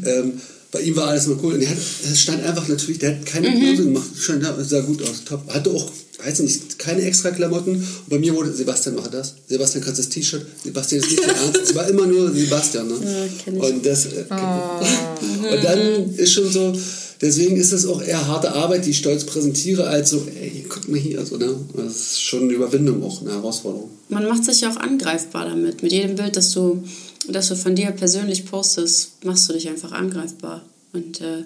Ähm, 0.06 0.34
bei 0.72 0.82
ihm 0.82 0.96
war 0.96 1.08
alles 1.08 1.26
immer 1.26 1.40
cool 1.42 1.54
und 1.56 1.62
er 1.62 1.70
hat, 1.70 1.78
es 1.78 2.20
stand 2.22 2.44
einfach 2.44 2.68
natürlich, 2.68 3.00
der 3.00 3.12
hat 3.16 3.26
keine 3.26 3.50
Pose 3.52 3.84
gemacht, 3.86 4.10
stand 4.20 4.46
sah 4.62 4.82
gut 4.82 5.02
aus, 5.02 5.24
top. 5.26 5.42
Hatte 5.52 5.72
auch, 5.72 5.90
weiß 6.24 6.40
nicht, 6.40 6.80
keine 6.80 7.02
extra 7.04 7.32
Klamotten 7.32 7.76
und 7.76 8.10
bei 8.10 8.20
mir 8.20 8.36
wurde, 8.36 8.54
Sebastian 8.54 8.96
mache 8.96 9.10
das, 9.10 9.36
Sebastian 9.48 9.84
kannst 9.84 10.00
das 10.00 10.10
T-Shirt, 10.10 10.46
Sebastian 10.64 11.02
ist 11.02 11.12
nicht 11.12 11.24
so 11.24 11.30
ernst, 11.30 11.62
es 11.64 11.76
war 11.76 11.88
immer 11.88 12.06
nur 12.06 12.32
Sebastian, 12.32 12.88
ne? 12.88 12.96
ich. 13.46 13.54
Und 13.54 13.86
das, 13.86 14.06
äh, 14.06 14.26
und 14.30 15.64
dann 15.64 16.16
ist 16.16 16.34
schon 16.34 16.52
so, 16.52 16.74
deswegen 17.22 17.56
ist 17.58 17.72
es 17.72 17.86
auch 17.86 18.02
eher 18.02 18.28
harte 18.28 18.52
Arbeit, 18.54 18.86
die 18.86 18.92
ich 18.92 18.98
stolz 18.98 19.24
präsentiere, 19.26 19.88
als 19.88 20.10
so, 20.10 20.28
ey, 20.40 20.66
guck 20.68 20.88
mal 20.90 21.00
hier, 21.00 21.26
so, 21.26 21.38
ne? 21.38 21.56
Das 21.76 21.96
ist 21.96 22.22
schon 22.22 22.44
eine 22.44 22.54
Überwindung 22.54 23.04
auch, 23.04 23.22
eine 23.22 23.32
Herausforderung. 23.32 23.90
man 24.10 24.28
macht 24.28 24.44
sich 24.44 24.62
ja 24.62 24.72
auch 24.72 24.78
angreifbar 24.78 25.46
damit. 25.46 25.84
Mit 25.84 25.92
jedem 25.92 26.16
Bild, 26.16 26.36
das 26.36 26.52
du, 26.52 26.84
das 27.28 27.48
du 27.48 27.56
von 27.56 27.76
dir 27.76 27.92
persönlich 27.92 28.46
postest, 28.46 29.24
machst 29.24 29.50
du 29.50 29.54
dich 29.54 29.70
einfach 29.70 29.92
angreifbar. 29.92 30.66
Und 30.92 31.22
äh, 31.22 31.44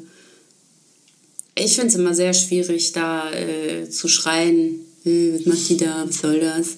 ich 1.56 1.76
finde 1.76 1.90
es 1.90 1.96
immer 1.96 2.14
sehr 2.14 2.34
schwierig, 2.34 2.92
da 2.94 3.32
äh, 3.32 3.90
zu 3.90 4.08
schreien, 4.08 4.82
äh, 5.06 5.34
was 5.34 5.46
macht 5.46 5.70
die 5.70 5.78
da, 5.78 6.06
was 6.08 6.20
soll 6.20 6.40
das? 6.40 6.78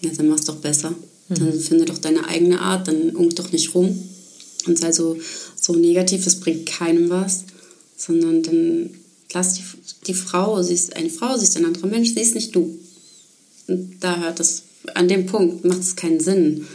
Ja, 0.00 0.10
dann 0.16 0.28
mach's 0.28 0.44
doch 0.44 0.56
besser. 0.56 0.94
Dann 1.28 1.58
finde 1.58 1.86
doch 1.86 1.98
deine 1.98 2.26
eigene 2.28 2.60
Art, 2.60 2.86
dann 2.88 3.16
unk 3.16 3.36
doch 3.36 3.50
nicht 3.52 3.74
rum. 3.74 3.98
Und 4.66 4.78
sei 4.78 4.92
so, 4.92 5.18
so 5.60 5.74
negativ, 5.74 6.26
es 6.26 6.40
bringt 6.40 6.66
keinem 6.66 7.08
was. 7.08 7.44
Sondern 7.96 8.42
dann 8.42 8.90
lass 9.32 9.54
die, 9.54 9.62
die 10.06 10.14
Frau, 10.14 10.62
sie 10.62 10.74
ist 10.74 10.96
eine 10.96 11.10
Frau, 11.10 11.36
sie 11.36 11.44
ist 11.44 11.56
ein 11.56 11.64
anderer 11.64 11.86
Mensch, 11.86 12.12
sie 12.12 12.20
ist 12.20 12.34
nicht 12.34 12.54
du. 12.54 12.78
Und 13.66 13.96
da 14.00 14.20
hört 14.20 14.40
es, 14.40 14.64
an 14.94 15.08
dem 15.08 15.26
Punkt 15.26 15.64
macht 15.64 15.80
es 15.80 15.96
keinen 15.96 16.20
Sinn, 16.20 16.66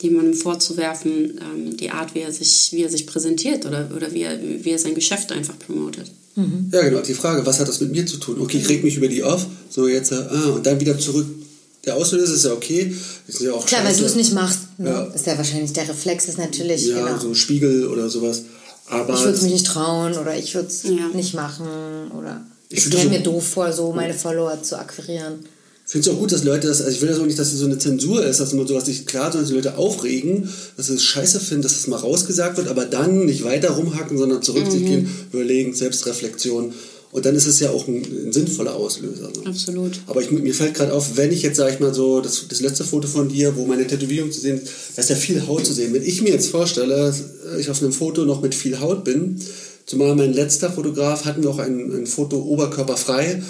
jemandem 0.00 0.34
vorzuwerfen, 0.34 1.38
ähm, 1.40 1.76
die 1.76 1.90
Art, 1.90 2.14
wie 2.14 2.20
er 2.20 2.32
sich, 2.32 2.72
wie 2.72 2.82
er 2.82 2.90
sich 2.90 3.06
präsentiert 3.06 3.66
oder, 3.66 3.90
oder 3.94 4.12
wie, 4.12 4.22
er, 4.22 4.40
wie 4.42 4.70
er 4.70 4.78
sein 4.78 4.94
Geschäft 4.94 5.32
einfach 5.32 5.58
promotet. 5.58 6.10
Ja, 6.34 6.82
genau, 6.82 7.00
die 7.02 7.14
Frage, 7.14 7.44
was 7.44 7.60
hat 7.60 7.68
das 7.68 7.80
mit 7.80 7.92
mir 7.92 8.06
zu 8.06 8.16
tun? 8.16 8.40
Okay, 8.40 8.58
ich 8.58 8.68
reg 8.68 8.82
mich 8.82 8.96
über 8.96 9.08
die 9.08 9.22
auf, 9.22 9.46
so 9.68 9.86
jetzt, 9.86 10.12
ah, 10.12 10.50
und 10.54 10.64
dann 10.64 10.80
wieder 10.80 10.98
zurück. 10.98 11.26
Der 11.84 11.96
Auslöser 11.96 12.32
ist 12.34 12.44
ja 12.44 12.52
okay, 12.52 12.94
ist 13.28 13.40
ja 13.40 13.52
auch 13.52 13.66
Klar, 13.66 13.80
weil 13.82 13.88
scheiße. 13.90 14.00
du 14.00 14.06
es 14.06 14.14
nicht 14.14 14.32
machst. 14.32 14.60
Ne? 14.78 14.88
Ja. 14.88 15.02
Ist 15.14 15.26
ja 15.26 15.36
wahrscheinlich 15.36 15.72
der 15.72 15.88
Reflex 15.88 16.26
ist 16.26 16.38
natürlich, 16.38 16.86
Ja, 16.86 17.04
genau. 17.06 17.18
so 17.20 17.34
Spiegel 17.34 17.86
oder 17.88 18.08
sowas. 18.08 18.42
Aber 18.88 19.14
ich 19.14 19.20
würde 19.20 19.36
es 19.36 19.42
mich 19.42 19.52
nicht 19.52 19.66
trauen 19.66 20.16
oder 20.16 20.36
ich 20.36 20.54
würde 20.54 20.68
es 20.68 20.84
Ja. 20.84 21.08
nicht 21.12 21.34
machen 21.34 21.66
oder 22.16 22.40
Ich 22.68 22.84
stelle 22.84 23.02
so- 23.02 23.08
mir 23.10 23.20
doof 23.20 23.46
vor, 23.46 23.72
so 23.72 23.92
meine 23.92 24.14
Follower 24.14 24.62
zu 24.62 24.78
akquirieren. 24.78 25.40
Ich 25.92 25.94
finde 25.94 26.08
es 26.08 26.16
auch 26.16 26.20
gut, 26.20 26.32
dass 26.32 26.42
Leute 26.42 26.68
das, 26.68 26.80
also 26.80 26.90
ich 26.90 27.02
will 27.02 27.10
das 27.10 27.18
auch 27.18 27.26
nicht, 27.26 27.38
dass 27.38 27.52
es 27.52 27.58
so 27.58 27.66
eine 27.66 27.76
Zensur 27.76 28.24
ist, 28.24 28.40
dass 28.40 28.54
man 28.54 28.66
sowas 28.66 28.86
nicht 28.86 29.06
klar, 29.06 29.24
sondern 29.24 29.42
dass 29.42 29.50
die 29.50 29.56
Leute 29.56 29.76
aufregen, 29.76 30.48
dass 30.78 30.86
sie 30.86 30.94
es 30.94 31.04
scheiße 31.04 31.38
finden, 31.38 31.64
dass 31.64 31.76
es 31.76 31.86
mal 31.86 31.98
rausgesagt 31.98 32.56
wird, 32.56 32.68
aber 32.68 32.86
dann 32.86 33.26
nicht 33.26 33.44
weiter 33.44 33.72
rumhacken, 33.72 34.16
sondern 34.16 34.40
zurück 34.40 34.72
sich 34.72 34.86
gehen, 34.86 35.06
überlegen, 35.34 35.74
Selbstreflexion. 35.74 36.72
Und 37.10 37.26
dann 37.26 37.36
ist 37.36 37.46
es 37.46 37.60
ja 37.60 37.68
auch 37.68 37.86
ein, 37.88 38.06
ein 38.06 38.32
sinnvoller 38.32 38.74
Auslöser. 38.74 39.28
Ne? 39.28 39.44
Absolut. 39.44 40.00
Aber 40.06 40.22
ich, 40.22 40.30
mir 40.30 40.54
fällt 40.54 40.72
gerade 40.72 40.94
auf, 40.94 41.18
wenn 41.18 41.30
ich 41.30 41.42
jetzt, 41.42 41.58
sage 41.58 41.74
ich 41.74 41.80
mal 41.80 41.92
so, 41.92 42.22
das, 42.22 42.46
das 42.48 42.62
letzte 42.62 42.84
Foto 42.84 43.06
von 43.06 43.28
dir, 43.28 43.54
wo 43.56 43.66
meine 43.66 43.86
Tätowierung 43.86 44.32
zu 44.32 44.40
sehen 44.40 44.62
ist, 44.62 44.70
da 44.96 45.02
ist 45.02 45.10
ja 45.10 45.16
viel 45.16 45.46
Haut 45.46 45.66
zu 45.66 45.74
sehen. 45.74 45.92
Wenn 45.92 46.06
ich 46.06 46.22
mir 46.22 46.30
jetzt 46.30 46.48
vorstelle, 46.48 46.96
dass 46.96 47.22
ich 47.58 47.68
auf 47.68 47.82
einem 47.82 47.92
Foto 47.92 48.24
noch 48.24 48.40
mit 48.40 48.54
viel 48.54 48.80
Haut 48.80 49.04
bin, 49.04 49.38
zumal 49.84 50.16
mein 50.16 50.32
letzter 50.32 50.72
Fotograf 50.72 51.26
hatten 51.26 51.42
wir 51.42 51.50
auch 51.50 51.58
ein, 51.58 51.92
ein 51.92 52.06
Foto 52.06 52.38
oberkörperfrei, 52.38 53.42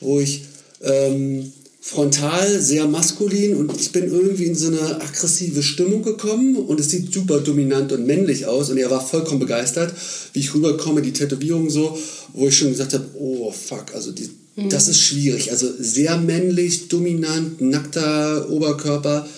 wo 0.00 0.20
ich 0.20 0.44
ähm, 0.80 1.52
frontal 1.84 2.60
sehr 2.60 2.86
maskulin 2.86 3.56
und 3.56 3.78
ich 3.78 3.90
bin 3.90 4.04
irgendwie 4.04 4.44
in 4.44 4.54
so 4.54 4.68
eine 4.68 5.00
aggressive 5.02 5.64
Stimmung 5.64 6.04
gekommen 6.04 6.54
und 6.54 6.78
es 6.78 6.90
sieht 6.90 7.12
super 7.12 7.40
dominant 7.40 7.90
und 7.90 8.06
männlich 8.06 8.46
aus 8.46 8.70
und 8.70 8.78
er 8.78 8.88
war 8.88 9.04
vollkommen 9.04 9.40
begeistert, 9.40 9.92
wie 10.32 10.38
ich 10.38 10.54
rüberkomme, 10.54 11.02
die 11.02 11.12
Tätowierung 11.12 11.70
so, 11.70 11.98
wo 12.34 12.46
ich 12.46 12.56
schon 12.56 12.70
gesagt 12.70 12.94
habe, 12.94 13.04
oh 13.18 13.50
fuck, 13.50 13.94
also 13.94 14.12
die, 14.12 14.30
das 14.70 14.86
ist 14.86 15.00
schwierig, 15.00 15.50
also 15.50 15.68
sehr 15.76 16.16
männlich, 16.18 16.86
dominant, 16.86 17.60
nackter 17.60 18.48
Oberkörper. 18.48 19.28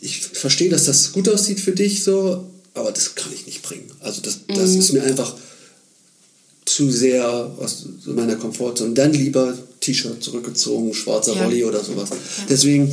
Ich 0.00 0.20
verstehe, 0.20 0.70
dass 0.70 0.86
das 0.86 1.12
gut 1.12 1.28
aussieht 1.28 1.60
für 1.60 1.72
dich 1.72 2.02
so, 2.02 2.46
aber 2.72 2.92
das 2.92 3.14
kann 3.14 3.30
ich 3.34 3.44
nicht 3.44 3.60
bringen. 3.60 3.90
Also 4.00 4.22
das, 4.22 4.40
das 4.48 4.74
ist 4.74 4.94
mir 4.94 5.02
einfach 5.02 5.36
zu 6.64 6.90
sehr 6.90 7.28
aus 7.58 7.84
meiner 8.06 8.36
Komfortzone. 8.36 8.94
Dann 8.94 9.12
lieber 9.12 9.54
T-Shirt 9.80 10.22
zurückgezogen, 10.22 10.94
schwarzer 10.94 11.34
Ja. 11.34 11.44
Rolli 11.44 11.64
oder 11.64 11.82
sowas. 11.82 12.10
Deswegen, 12.48 12.88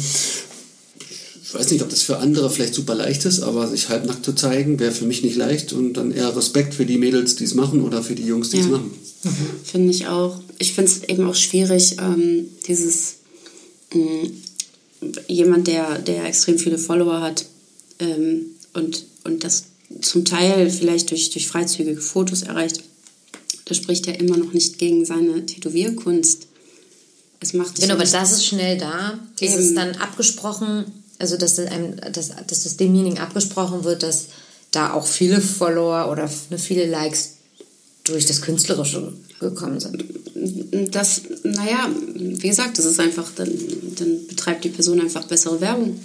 ich 1.43 1.53
weiß 1.53 1.72
nicht, 1.72 1.81
ob 1.81 1.89
das 1.89 2.01
für 2.01 2.18
andere 2.18 2.49
vielleicht 2.49 2.73
super 2.73 2.95
leicht 2.95 3.26
ist, 3.26 3.41
aber 3.41 3.68
sich 3.68 3.89
halbnackt 3.89 4.26
zu 4.26 4.34
zeigen, 4.34 4.80
wäre 4.80 4.91
für 4.91 5.05
mich 5.05 5.23
nicht 5.23 5.35
leicht 5.35 5.73
und 5.73 5.93
dann 5.93 6.11
eher 6.11 6.35
Respekt 6.35 6.73
für 6.73 6.85
die 6.85 6.97
Mädels, 6.97 7.35
die 7.35 7.43
es 7.45 7.53
machen 7.55 7.81
oder 7.84 8.03
für 8.03 8.15
die 8.15 8.26
Jungs, 8.26 8.49
die 8.49 8.57
es 8.59 8.65
Ja. 8.65 8.72
machen. 8.72 8.91
Finde 9.64 9.91
ich 9.91 10.07
auch. 10.07 10.39
Ich 10.59 10.73
finde 10.73 10.91
es 10.91 11.03
eben 11.03 11.27
auch 11.27 11.35
schwierig, 11.35 11.97
ähm, 11.99 12.47
dieses 12.68 13.15
mh, 13.93 14.30
jemand, 15.27 15.68
der, 15.68 15.99
der 15.99 16.26
extrem 16.26 16.57
viele 16.59 16.77
Follower 16.77 17.22
hat 17.22 17.45
ähm, 17.99 18.47
und, 18.73 19.05
und 19.23 19.43
das 19.43 19.64
zum 20.01 20.26
Teil 20.26 20.69
vielleicht 20.69 21.11
durch, 21.11 21.30
durch 21.31 21.47
freizügige 21.47 22.01
Fotos 22.01 22.41
erreicht, 22.43 22.81
das 23.65 23.77
spricht 23.77 24.07
ja 24.07 24.14
immer 24.14 24.38
noch 24.38 24.53
nicht 24.53 24.77
gegen 24.77 25.05
seine 25.05 25.45
Tätowierkunst. 25.45 26.47
Es 27.39 27.53
macht 27.53 27.76
Genau, 27.80 27.93
aber 27.95 28.03
das 28.05 28.31
ist 28.31 28.45
schnell 28.45 28.77
da. 28.77 29.19
Ist 29.39 29.55
es 29.55 29.68
Eben. 29.68 29.76
dann 29.76 29.95
abgesprochen, 29.97 30.85
also 31.19 31.38
dass, 31.38 31.59
einem, 31.59 31.95
dass, 32.11 32.30
dass 32.47 32.65
es 32.65 32.77
demjenigen 32.77 33.19
abgesprochen 33.19 33.84
wird, 33.84 34.03
dass 34.03 34.26
da 34.72 34.93
auch 34.93 35.05
viele 35.07 35.39
Follower 35.41 36.11
oder 36.11 36.23
f- 36.23 36.47
viele 36.57 36.85
Likes 36.88 37.34
durch 38.03 38.26
das 38.26 38.41
Künstlerische 38.41 39.14
gekommen 39.39 39.80
sind. 39.80 40.03
Das, 40.95 41.22
naja, 41.43 41.89
wie 42.15 42.47
gesagt, 42.49 42.77
das 42.80 42.85
ist 42.85 42.99
einfach, 42.99 43.30
dann, 43.35 43.51
dann 43.97 44.27
betreibt 44.27 44.64
die 44.64 44.69
Person 44.69 44.99
einfach 44.99 45.26
bessere 45.26 45.61
Werbung. 45.61 45.99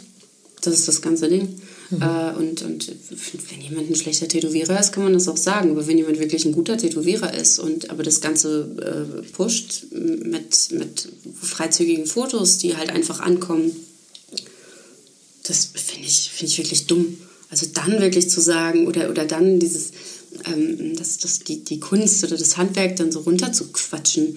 Das 0.60 0.74
ist 0.74 0.86
das 0.88 1.00
ganze 1.00 1.28
Ding. 1.28 1.60
Mhm. 1.90 2.02
Äh, 2.02 2.32
und, 2.38 2.62
und 2.62 2.92
wenn 3.50 3.60
jemand 3.60 3.90
ein 3.90 3.96
schlechter 3.96 4.28
Tätowierer 4.28 4.78
ist, 4.78 4.92
kann 4.92 5.04
man 5.04 5.12
das 5.12 5.28
auch 5.28 5.36
sagen. 5.36 5.70
Aber 5.70 5.86
wenn 5.86 5.98
jemand 5.98 6.18
wirklich 6.18 6.44
ein 6.44 6.52
guter 6.52 6.76
Tätowierer 6.76 7.34
ist 7.34 7.59
und 7.59 7.90
aber 7.90 8.02
das 8.02 8.20
Ganze 8.20 9.22
äh, 9.22 9.22
pusht 9.32 9.86
mit, 9.92 10.70
mit 10.72 11.09
freizügigen 11.40 12.06
Fotos, 12.06 12.59
die 12.59 12.76
halt 12.76 12.90
einfach 12.90 13.20
ankommen, 13.20 13.72
das 15.44 15.70
finde 15.74 16.06
ich, 16.06 16.30
find 16.30 16.50
ich 16.50 16.59
wirklich 16.59 16.86
dumm. 16.86 17.18
Also 17.50 17.66
dann 17.74 18.00
wirklich 18.00 18.30
zu 18.30 18.40
sagen 18.40 18.86
oder, 18.86 19.10
oder 19.10 19.26
dann 19.26 19.59
dieses, 19.59 19.90
ähm, 20.46 20.96
das, 20.96 21.18
das, 21.18 21.40
die, 21.40 21.64
die 21.64 21.80
Kunst 21.80 22.24
oder 22.24 22.36
das 22.36 22.56
Handwerk 22.56 22.96
dann 22.96 23.12
so 23.12 23.20
runterzuquatschen, 23.20 24.36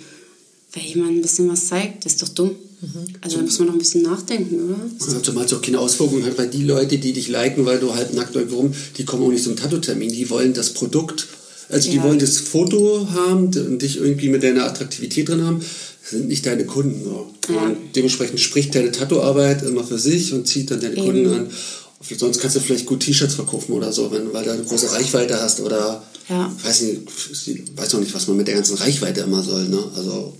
wer 0.74 0.84
jemand 0.84 1.12
ein 1.12 1.22
bisschen 1.22 1.50
was 1.50 1.68
zeigt, 1.68 2.06
ist 2.06 2.22
doch 2.22 2.30
dumm. 2.30 2.56
Mhm. 2.86 3.06
Also 3.22 3.38
da 3.38 3.44
muss 3.44 3.60
man 3.60 3.68
noch 3.68 3.76
ein 3.76 3.80
bisschen 3.80 4.04
nachdenken, 4.04 4.56
oder? 4.56 5.14
Ja, 5.14 5.24
zumal 5.24 5.46
es 5.46 5.54
auch 5.54 5.62
keine 5.62 5.80
Auswirkungen 5.80 6.26
hat, 6.26 6.38
weil 6.38 6.48
die 6.48 6.64
Leute, 6.64 6.98
die 6.98 7.14
dich 7.14 7.28
liken, 7.28 7.66
weil 7.66 7.80
du 7.80 7.94
halt 7.94 8.14
nackt 8.14 8.36
irgendwo 8.36 8.58
rum, 8.58 8.74
die 8.98 9.06
kommen 9.06 9.24
auch 9.24 9.30
nicht 9.30 9.44
zum 9.44 9.56
Tattoo-Termin, 9.56 10.10
die 10.10 10.30
wollen 10.30 10.54
das 10.54 10.72
Produkt, 10.72 11.28
also 11.70 11.90
die 11.90 11.98
ja. 11.98 12.04
wollen 12.04 12.20
das 12.20 12.38
Foto 12.38 13.08
haben 13.12 13.46
und 13.46 13.82
dich 13.82 13.98
irgendwie 13.98 14.30
mit 14.30 14.44
deiner 14.44 14.66
Attraktivität 14.66 15.30
drin 15.30 15.44
haben, 15.44 15.62
das 16.02 16.12
sind 16.12 16.28
nicht 16.28 16.46
deine 16.46 16.66
Kunden. 16.66 17.04
So. 17.04 17.32
Ja. 17.52 17.76
dementsprechend 17.96 18.40
spricht 18.40 18.76
deine 18.76 18.92
Tattoo-Arbeit 18.92 19.64
immer 19.64 19.84
für 19.84 19.98
sich 19.98 20.34
und 20.34 20.48
zieht 20.48 20.70
dann 20.72 20.80
deine 20.80 20.96
Eben. 20.96 21.06
Kunden 21.06 21.30
an. 21.30 21.50
Sonst 22.18 22.40
kannst 22.40 22.56
du 22.56 22.60
vielleicht 22.60 22.86
gut 22.86 23.00
T-Shirts 23.00 23.34
verkaufen 23.34 23.72
oder 23.74 23.92
so, 23.92 24.12
wenn, 24.12 24.32
weil 24.32 24.44
du 24.44 24.52
eine 24.52 24.64
große 24.64 24.92
Reichweite 24.92 25.42
hast 25.42 25.60
oder 25.62 26.04
ja. 26.30 26.52
weiß 26.64 26.82
nicht, 26.82 27.78
weiß 27.78 27.94
noch 27.94 28.00
nicht, 28.00 28.14
was 28.14 28.28
man 28.28 28.38
mit 28.38 28.48
der 28.48 28.56
ganzen 28.56 28.78
Reichweite 28.78 29.22
immer 29.22 29.42
soll. 29.42 29.68
Ne? 29.70 29.84
Also 29.96 30.38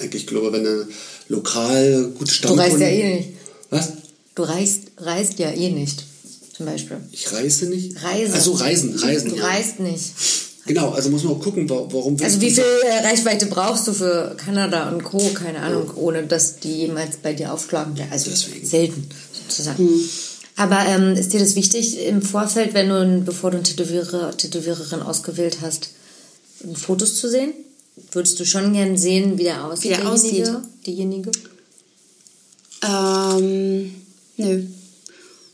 eigentlich 0.00 0.26
glaube, 0.26 0.52
wenn 0.52 0.64
du 0.64 0.88
lokal 1.28 2.12
gut 2.18 2.30
Stammkunden... 2.30 2.78
Du 2.78 2.78
reist 2.78 2.80
ja 2.80 2.88
eh 2.88 3.16
nicht. 3.16 3.28
Was? 3.70 3.92
Du 4.34 4.42
reist, 4.42 4.80
reist 4.98 5.38
ja 5.38 5.50
eh 5.50 5.70
nicht, 5.70 6.04
zum 6.56 6.66
Beispiel. 6.66 6.98
Ich 7.12 7.32
reise 7.32 7.66
nicht? 7.66 8.02
Reise. 8.02 8.34
Also 8.34 8.52
reisen, 8.52 8.94
reisen. 8.98 9.30
Du 9.30 9.36
ja. 9.36 9.44
reist 9.44 9.80
nicht. 9.80 10.12
Genau, 10.66 10.90
also 10.90 11.08
muss 11.10 11.24
man 11.24 11.32
auch 11.34 11.40
gucken, 11.40 11.68
warum... 11.68 12.16
Also 12.22 12.40
wie 12.40 12.50
viel 12.50 12.62
äh, 12.62 13.06
Reichweite 13.06 13.46
brauchst 13.46 13.88
du 13.88 13.94
für 13.94 14.36
Kanada 14.36 14.90
und 14.90 15.02
Co., 15.02 15.18
keine 15.34 15.60
Ahnung, 15.60 15.86
ja. 15.86 15.94
ohne 15.94 16.24
dass 16.24 16.60
die 16.60 16.82
jemals 16.82 17.16
bei 17.16 17.32
dir 17.32 17.52
aufschlagen? 17.54 17.96
Also 18.10 18.30
Deswegen. 18.30 18.66
selten, 18.66 19.08
sozusagen. 19.32 19.78
Hm. 19.78 20.08
Aber 20.56 20.84
ähm, 20.86 21.14
ist 21.14 21.32
dir 21.32 21.40
das 21.40 21.54
wichtig 21.54 22.04
im 22.04 22.20
Vorfeld, 22.20 22.74
wenn 22.74 22.88
du, 22.88 23.22
bevor 23.24 23.50
du 23.50 23.56
eine 23.56 23.64
Tätowierer, 23.64 24.36
Tätowiererin 24.36 25.00
ausgewählt 25.00 25.58
hast, 25.62 25.90
Fotos 26.74 27.16
zu 27.16 27.30
sehen? 27.30 27.52
Würdest 28.12 28.40
du 28.40 28.46
schon 28.46 28.72
gern 28.72 28.96
sehen, 28.96 29.38
wie 29.38 29.44
der 29.44 29.64
aussieht? 29.64 29.90
Wie 29.90 29.96
der 29.96 30.10
aussieht. 30.10 30.50
Diejenige? 30.86 31.30
Ähm, 32.82 33.94
nö. 34.36 34.62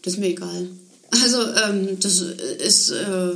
Das 0.03 0.15
ist 0.15 0.19
mir 0.21 0.29
egal. 0.29 0.69
Also, 1.11 1.43
ähm, 1.43 1.99
das 2.01 2.21
ist, 2.21 2.91
äh, 2.91 3.33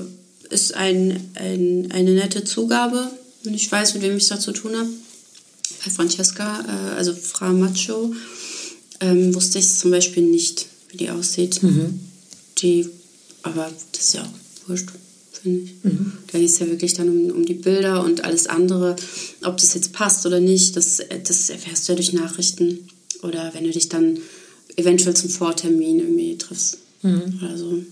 ist 0.50 0.74
ein, 0.74 1.30
ein, 1.34 1.90
eine 1.90 2.14
nette 2.14 2.44
Zugabe. 2.44 3.10
Und 3.44 3.54
ich 3.54 3.70
weiß, 3.70 3.94
mit 3.94 4.02
wem 4.02 4.16
ich 4.16 4.28
da 4.28 4.38
zu 4.38 4.52
tun 4.52 4.76
habe. 4.76 4.88
Bei 5.84 5.90
Francesca, 5.90 6.60
äh, 6.60 6.96
also 6.96 7.14
Frau 7.14 7.52
Macho, 7.52 8.12
ähm, 9.00 9.34
wusste 9.34 9.58
ich 9.58 9.68
zum 9.68 9.90
Beispiel 9.90 10.24
nicht, 10.24 10.66
wie 10.90 10.96
die 10.96 11.10
aussieht. 11.10 11.62
Mhm. 11.62 12.00
Die, 12.58 12.88
aber 13.42 13.70
das 13.92 14.04
ist 14.04 14.14
ja 14.14 14.22
auch 14.22 14.68
wurscht 14.68 14.88
Mhm. 15.82 16.12
Da 16.30 16.38
geht 16.38 16.48
es 16.48 16.58
ja 16.58 16.66
wirklich 16.66 16.94
dann 16.94 17.08
um, 17.08 17.36
um 17.36 17.44
die 17.44 17.54
Bilder 17.54 18.04
und 18.04 18.24
alles 18.24 18.46
andere. 18.46 18.96
Ob 19.44 19.56
das 19.56 19.74
jetzt 19.74 19.92
passt 19.92 20.26
oder 20.26 20.40
nicht, 20.40 20.76
das, 20.76 21.00
das 21.24 21.50
erfährst 21.50 21.88
du 21.88 21.92
ja 21.92 21.96
durch 21.96 22.12
Nachrichten. 22.12 22.88
Oder 23.22 23.52
wenn 23.54 23.64
du 23.64 23.70
dich 23.70 23.88
dann 23.88 24.18
eventuell 24.76 25.14
zum 25.14 25.30
Vortermin 25.30 26.00
irgendwie 26.00 26.38
triffst. 26.38 26.78
Mhm. 27.02 27.40
Oder 27.42 27.58
so. 27.58 27.82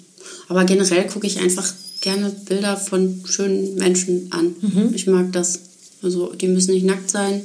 Aber 0.49 0.65
generell 0.65 1.07
gucke 1.07 1.27
ich 1.27 1.39
einfach 1.39 1.73
gerne 2.01 2.31
Bilder 2.31 2.77
von 2.77 3.23
schönen 3.27 3.75
Menschen 3.75 4.29
an. 4.31 4.55
Mhm. 4.61 4.93
Ich 4.95 5.07
mag 5.07 5.33
das. 5.33 5.61
Also 6.03 6.33
die 6.33 6.49
müssen 6.49 6.73
nicht 6.73 6.87
nackt 6.87 7.11
sein. 7.11 7.43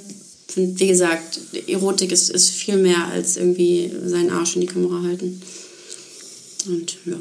Wie 0.55 0.87
gesagt, 0.87 1.39
Erotik 1.67 2.11
ist, 2.11 2.29
ist 2.29 2.49
viel 2.49 2.77
mehr 2.77 3.07
als 3.07 3.37
irgendwie 3.37 3.91
seinen 4.05 4.29
Arsch 4.29 4.55
in 4.55 4.61
die 4.61 4.67
Kamera 4.67 5.01
halten. 5.01 5.41
Und 6.67 6.97
ja. 7.05 7.17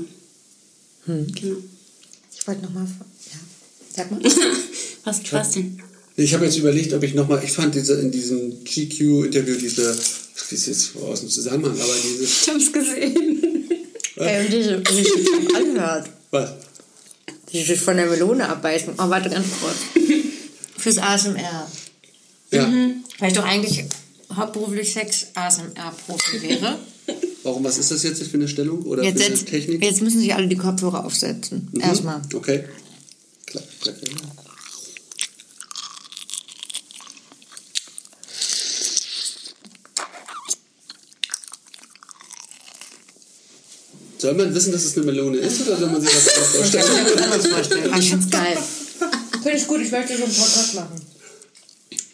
Hm. 1.06 1.26
Genau. 1.32 1.56
Ich 2.50 2.56
wollte 2.56 2.62
nochmal. 2.66 2.86
Ja. 3.30 3.38
Sag 3.94 4.10
mal. 4.10 4.20
was, 5.04 5.32
was 5.32 5.50
denn? 5.52 5.80
Ich 6.16 6.34
habe 6.34 6.46
jetzt 6.46 6.56
überlegt, 6.56 6.92
ob 6.92 7.02
ich 7.04 7.14
nochmal. 7.14 7.40
Ich 7.44 7.52
fand 7.52 7.74
diese, 7.76 8.00
in 8.00 8.10
diesem 8.10 8.64
GQ-Interview 8.64 9.54
diese. 9.56 9.84
Das 10.34 10.50
ist 10.50 10.66
jetzt 10.66 10.96
aus 10.96 11.20
dem 11.20 11.28
Zusammenhang, 11.28 11.80
aber 11.80 11.94
diese. 12.02 12.24
Ich 12.24 12.48
hab's 12.48 12.72
gesehen. 12.72 13.70
Ey, 14.16 14.44
und 14.44 14.52
diese, 14.52 14.82
anhört. 15.54 16.10
Was? 16.32 16.50
Die 17.52 17.62
sich 17.62 17.80
von 17.80 17.96
der 17.96 18.06
Melone 18.06 18.48
abbeißen. 18.48 18.94
Oh, 18.98 19.08
warte 19.08 19.30
ganz 19.30 19.46
kurz. 19.60 19.76
Fürs 20.76 20.98
ASMR. 20.98 21.70
Ja. 22.50 22.66
Mhm. 22.66 23.04
Weil 23.20 23.28
ich 23.28 23.34
doch 23.34 23.44
eigentlich 23.44 23.84
hauptberuflich 24.34 24.92
Sex-ASMR-Profi 24.92 26.42
wäre. 26.42 26.78
Warum, 27.42 27.64
was 27.64 27.78
ist 27.78 27.90
das 27.90 28.02
jetzt 28.02 28.22
für 28.22 28.36
eine 28.36 28.48
Stellung 28.48 28.82
oder 28.82 29.02
jetzt, 29.02 29.22
für 29.22 29.26
eine 29.32 29.44
Technik? 29.44 29.82
Jetzt 29.82 30.02
müssen 30.02 30.20
sich 30.20 30.34
alle 30.34 30.46
die 30.46 30.56
Kopfhörer 30.56 31.04
aufsetzen. 31.04 31.68
Mhm. 31.72 31.80
Erstmal. 31.80 32.20
Okay. 32.34 32.64
Klar, 33.46 33.64
klar, 33.80 33.94
Soll 44.18 44.34
man 44.34 44.54
wissen, 44.54 44.70
dass 44.72 44.84
es 44.84 44.94
eine 44.96 45.06
Melone 45.06 45.38
ist 45.38 45.62
oder 45.62 45.78
soll 45.78 45.88
man 45.88 46.00
sich 46.02 46.10
das 46.10 46.28
vorstellen? 46.52 46.84
Ich 47.06 47.14
kann 47.16 47.30
mir 47.30 47.36
das 47.36 47.46
vorstellen. 47.46 47.94
Ich 47.98 48.10
finde 48.10 48.24
es 48.26 48.30
geil. 48.30 48.58
Finde 49.42 49.56
ich 49.56 49.66
gut, 49.66 49.80
ich 49.80 49.90
möchte 49.90 50.14
so 50.18 50.24
einen 50.24 50.34
Podcast 50.34 50.74
machen. 50.74 51.00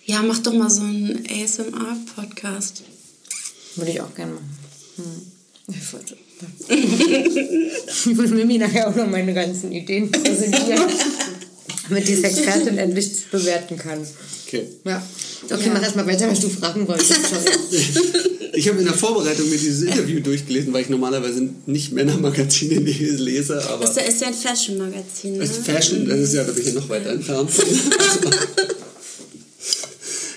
Ja, 0.04 0.22
mach 0.22 0.38
doch 0.38 0.52
mal 0.52 0.70
so 0.70 0.82
einen 0.82 1.26
ASMR-Podcast. 1.28 2.84
Würde 3.74 3.90
ich 3.90 4.00
auch 4.00 4.14
gerne 4.14 4.34
machen. 4.34 4.65
Hm. 4.96 5.32
Ich 5.68 5.82
muss 8.14 8.30
Mimi 8.30 8.58
nachher 8.58 8.88
auch 8.88 8.94
noch 8.94 9.08
meine 9.08 9.34
ganzen 9.34 9.72
Ideen 9.72 10.10
präsentieren, 10.10 10.82
damit 11.88 12.06
diese 12.06 12.24
Expertin 12.24 12.78
endlich 12.78 13.26
bewerten 13.30 13.76
kann. 13.76 14.06
Okay. 14.46 14.68
Ja. 14.84 15.02
Okay, 15.50 15.66
ja. 15.66 15.72
mach 15.72 15.82
erstmal 15.82 16.06
weiter, 16.06 16.30
was 16.30 16.38
du 16.38 16.48
fragen 16.48 16.86
wolltest. 16.86 17.14
ich 18.52 18.68
habe 18.68 18.78
in 18.78 18.84
der 18.84 18.94
Vorbereitung 18.94 19.50
mir 19.50 19.58
dieses 19.58 19.82
Interview 19.82 20.20
durchgelesen, 20.20 20.72
weil 20.72 20.82
ich 20.82 20.88
normalerweise 20.88 21.48
nicht 21.66 21.92
Männermagazine 21.92 22.78
lese. 22.78 23.60
Aber 23.68 23.84
das 23.84 23.96
ist 23.96 24.20
ja 24.20 24.28
ein 24.28 24.34
Fashion-Magazin. 24.34 25.38
Ne? 25.38 25.46
Fashion, 25.46 26.08
das 26.08 26.20
ist 26.20 26.34
ja, 26.34 26.44
da 26.44 26.52
bin 26.52 26.64
ich 26.64 26.74
noch 26.74 26.88
weiter 26.88 27.10
entfernt. 27.10 27.50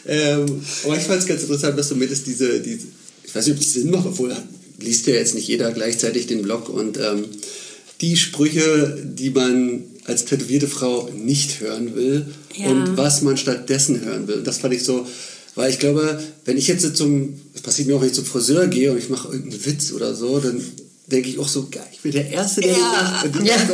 ähm, 0.07 0.65
aber 0.86 0.98
ich 0.98 1.03
fand 1.03 1.19
es 1.22 1.27
ganz 1.27 1.44
interessant, 1.44 1.77
dass 1.77 1.90
du 1.90 1.95
mir 1.95 2.07
das 2.07 2.23
diese, 2.23 2.60
diese 2.60 2.88
ich 3.30 3.35
weiß 3.35 3.45
nicht, 3.45 3.57
ob 3.57 3.61
es 3.61 3.73
Sinn 3.73 3.91
macht, 3.91 4.07
obwohl 4.07 4.35
liest 4.80 5.06
ja 5.06 5.14
jetzt 5.14 5.35
nicht 5.35 5.47
jeder 5.47 5.72
gleichzeitig 5.72 6.26
den 6.26 6.41
Blog 6.41 6.68
und 6.68 6.97
ähm, 6.97 7.26
die 8.01 8.18
Sprüche, 8.18 8.97
die 9.03 9.30
man 9.30 9.84
als 10.06 10.26
tätowierte 10.26 10.68
Frau 10.68 11.10
nicht 11.15 11.60
hören 11.60 11.95
will 11.95 12.26
ja. 12.56 12.69
und 12.69 12.97
was 12.97 13.22
man 13.22 13.38
stattdessen 13.38 14.01
hören 14.01 14.27
will. 14.27 14.41
Das 14.41 14.57
fand 14.57 14.73
ich 14.73 14.84
so, 14.84 15.06
weil 15.53 15.69
ich 15.69 15.77
glaube, 15.77 16.19
wenn 16.45 16.57
ich 16.57 16.68
jetzt 16.68 16.97
zum, 16.97 17.39
das 17.53 17.61
passiert 17.61 17.88
mir 17.88 17.97
auch, 17.97 18.01
wenn 18.01 18.07
ich 18.07 18.15
zum 18.15 18.26
Friseur 18.26 18.65
gehe 18.65 18.91
und 18.91 18.97
ich 18.97 19.10
mache 19.10 19.31
irgendeinen 19.31 19.64
Witz 19.64 19.91
oder 19.91 20.15
so, 20.15 20.39
dann 20.39 20.60
denke 21.06 21.30
ich 21.30 21.38
auch 21.38 21.47
so, 21.47 21.68
geil, 21.69 21.85
ich 21.91 21.99
bin 21.99 22.14
der 22.14 22.31
Erste, 22.31 22.61
der 22.61 22.72
ja. 22.72 23.23
ja. 23.43 23.69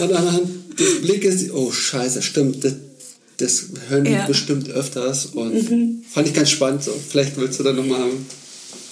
Und, 0.00 0.12
anhand 0.14 0.48
des 0.78 1.02
Blickes, 1.02 1.50
oh 1.52 1.70
scheiße, 1.70 2.22
stimmt, 2.22 2.64
das, 2.64 2.74
das 3.36 3.64
hören 3.90 4.04
die 4.04 4.12
ja. 4.12 4.26
bestimmt 4.26 4.70
öfters 4.70 5.26
und 5.26 5.70
mhm. 5.70 6.02
fand 6.10 6.28
ich 6.28 6.34
ganz 6.34 6.48
spannend. 6.48 6.82
So. 6.82 6.92
Vielleicht 7.10 7.36
willst 7.36 7.58
du 7.58 7.64
da 7.64 7.74
nochmal 7.74 8.08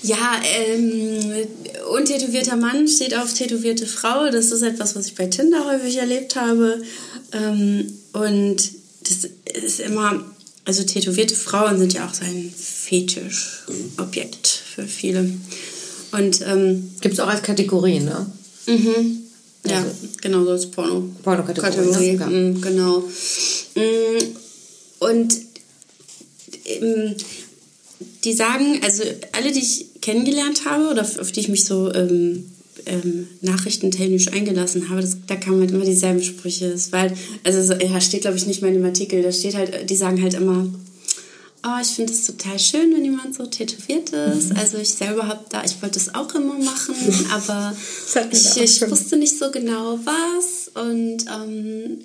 ja, 0.02 0.40
ähm, 0.44 1.46
untätowierter 1.90 2.56
Mann 2.56 2.86
steht 2.88 3.14
auf 3.16 3.34
tätowierte 3.34 3.86
Frau. 3.86 4.30
Das 4.30 4.52
ist 4.52 4.62
etwas, 4.62 4.94
was 4.94 5.06
ich 5.06 5.14
bei 5.14 5.26
Tinder 5.26 5.66
häufig 5.66 5.96
erlebt 5.96 6.36
habe. 6.36 6.82
Ähm, 7.32 7.92
und 8.12 8.56
das 9.02 9.30
ist 9.62 9.80
immer, 9.80 10.24
also 10.64 10.82
tätowierte 10.84 11.34
Frauen 11.34 11.78
sind 11.78 11.94
ja 11.94 12.06
auch 12.06 12.14
so 12.14 12.24
ein 12.24 12.52
Fetischobjekt 12.56 14.46
für 14.46 14.84
viele. 14.84 15.30
Und 16.12 16.40
ähm, 16.42 16.92
gibt 17.00 17.14
es 17.14 17.20
auch 17.20 17.28
als 17.28 17.42
Kategorie, 17.42 18.00
ne? 18.00 18.26
Mhm. 18.66 19.28
Ja, 19.66 19.78
also, 19.78 19.90
genau, 20.20 20.44
so 20.44 20.50
als 20.52 20.70
Porno. 20.70 21.10
Porno-Kategorie. 21.22 22.12
Ne? 22.12 22.26
Mhm, 22.26 22.60
genau. 22.60 23.00
Mm, 23.74 24.18
und 25.00 25.34
ähm, 26.64 27.16
die 28.24 28.32
sagen, 28.32 28.80
also 28.82 29.02
alle, 29.32 29.52
die 29.52 29.60
ich 29.60 29.86
kennengelernt 30.00 30.64
habe 30.64 30.88
oder 30.88 31.02
auf, 31.02 31.32
die 31.32 31.40
ich 31.40 31.48
mich 31.48 31.64
so 31.64 31.92
ähm, 31.92 32.44
ähm, 32.86 33.28
nachrichtentechnisch 33.40 34.28
eingelassen 34.28 34.88
habe, 34.88 35.00
das, 35.00 35.16
da 35.26 35.36
kamen 35.36 35.60
halt 35.60 35.70
immer 35.70 35.84
dieselben 35.84 36.22
Sprüche. 36.22 36.66
Es 36.66 36.92
war 36.92 37.00
halt, 37.00 37.14
also 37.44 37.62
so, 37.62 37.74
ja, 37.74 38.00
steht 38.00 38.22
glaube 38.22 38.36
ich 38.36 38.46
nicht 38.46 38.62
mal 38.62 38.68
in 38.68 38.74
dem 38.74 38.84
Artikel, 38.84 39.22
da 39.22 39.32
steht 39.32 39.54
halt, 39.54 39.88
die 39.90 39.96
sagen 39.96 40.22
halt 40.22 40.34
immer, 40.34 40.68
oh, 41.64 41.80
ich 41.80 41.88
finde 41.88 42.12
es 42.12 42.26
total 42.26 42.58
schön, 42.58 42.92
wenn 42.94 43.04
jemand 43.04 43.34
so 43.34 43.46
tätowiert 43.46 44.10
ist. 44.10 44.56
Also 44.56 44.78
ich 44.78 44.90
selber 44.90 45.26
habe 45.26 45.44
da, 45.48 45.64
ich 45.64 45.80
wollte 45.82 45.98
es 45.98 46.14
auch 46.14 46.32
immer 46.34 46.58
machen, 46.58 46.94
aber 47.32 47.74
ich, 48.30 48.56
ich 48.56 48.90
wusste 48.90 49.16
nicht 49.16 49.38
so 49.38 49.50
genau 49.50 49.98
was. 50.04 50.70
Und 50.74 51.24
ähm, 51.26 51.98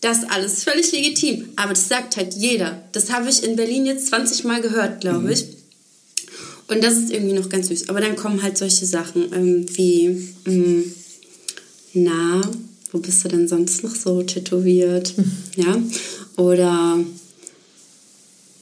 das 0.00 0.24
alles 0.24 0.64
völlig 0.64 0.92
legitim. 0.92 1.48
Aber 1.56 1.70
das 1.72 1.88
sagt 1.88 2.16
halt 2.16 2.34
jeder. 2.34 2.82
Das 2.92 3.12
habe 3.12 3.28
ich 3.28 3.42
in 3.42 3.56
Berlin 3.56 3.86
jetzt 3.86 4.08
20 4.08 4.44
Mal 4.44 4.60
gehört, 4.60 5.00
glaube 5.00 5.32
ich. 5.32 5.46
Und 6.68 6.82
das 6.82 6.94
ist 6.96 7.10
irgendwie 7.10 7.34
noch 7.34 7.48
ganz 7.48 7.68
süß. 7.68 7.88
Aber 7.88 8.00
dann 8.00 8.16
kommen 8.16 8.42
halt 8.42 8.58
solche 8.58 8.86
Sachen 8.86 9.32
ähm, 9.32 9.66
wie, 9.76 10.08
mh, 10.44 10.84
na, 11.94 12.42
wo 12.92 12.98
bist 12.98 13.24
du 13.24 13.28
denn 13.28 13.48
sonst 13.48 13.82
noch 13.84 13.94
so 13.94 14.22
tätowiert? 14.22 15.14
Ja. 15.56 15.74
Oder 16.36 16.98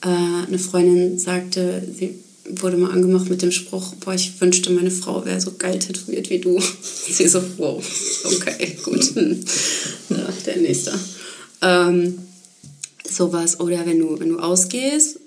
äh, 0.02 0.06
eine 0.06 0.58
Freundin 0.60 1.18
sagte, 1.18 1.82
sie 1.98 2.14
wurde 2.48 2.76
mal 2.76 2.92
angemacht 2.92 3.28
mit 3.28 3.42
dem 3.42 3.50
Spruch, 3.50 3.94
boah, 3.96 4.14
ich 4.14 4.40
wünschte, 4.40 4.70
meine 4.70 4.92
Frau 4.92 5.24
wäre 5.24 5.40
so 5.40 5.54
geil 5.58 5.80
tätowiert 5.80 6.30
wie 6.30 6.38
du. 6.38 6.60
Sie 7.08 7.26
so, 7.26 7.42
wow, 7.56 7.84
okay, 8.24 8.78
gut. 8.84 9.12
Ja, 10.10 10.28
der 10.46 10.58
nächste. 10.58 10.92
Ähm, 11.62 12.18
sowas. 13.10 13.58
Oder 13.58 13.86
wenn 13.86 13.98
du, 13.98 14.20
wenn 14.20 14.28
du 14.28 14.38
ausgehst, 14.38 15.18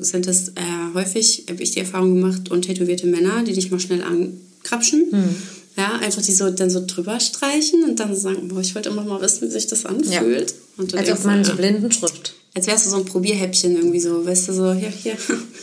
sind 0.00 0.26
es 0.26 0.48
äh, 0.50 0.94
häufig, 0.94 1.44
habe 1.48 1.62
ich 1.62 1.72
die 1.72 1.80
Erfahrung 1.80 2.14
gemacht, 2.14 2.50
untätowierte 2.50 3.06
Männer, 3.06 3.42
die 3.42 3.52
dich 3.52 3.70
mal 3.70 3.80
schnell 3.80 4.02
ankrapschen. 4.02 5.06
Ja, 5.76 5.98
einfach 5.98 6.22
die 6.22 6.32
so 6.32 6.50
dann 6.50 6.68
so 6.68 6.84
drüber 6.86 7.18
streichen 7.18 7.84
und 7.84 7.98
dann 7.98 8.14
sagen, 8.14 8.48
boah, 8.48 8.60
ich 8.60 8.74
wollte 8.74 8.90
immer 8.90 9.04
mal 9.04 9.22
wissen, 9.22 9.48
wie 9.48 9.52
sich 9.52 9.66
das 9.66 9.86
anfühlt. 9.86 10.54
Und 10.76 10.92
du 10.92 10.98
Als 10.98 11.10
ob 11.10 11.24
man 11.24 11.44
so, 11.44 11.52
ja. 11.52 11.56
Blindenschrift. 11.56 12.34
Als 12.54 12.66
wärst 12.66 12.86
du 12.86 12.90
so 12.90 12.96
ein 12.96 13.06
Probierhäppchen 13.06 13.76
irgendwie 13.76 14.00
so, 14.00 14.24
weißt 14.24 14.48
du, 14.48 14.52
so, 14.52 14.72
hier, 14.74 14.90
hier, 14.90 15.16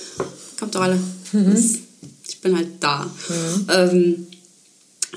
kommt 0.60 0.74
doch 0.74 0.82
alle. 0.82 1.00
Das, 1.32 1.64
ich 2.28 2.42
bin 2.42 2.56
halt 2.56 2.70
da. 2.80 3.10
Ähm, 3.72 4.26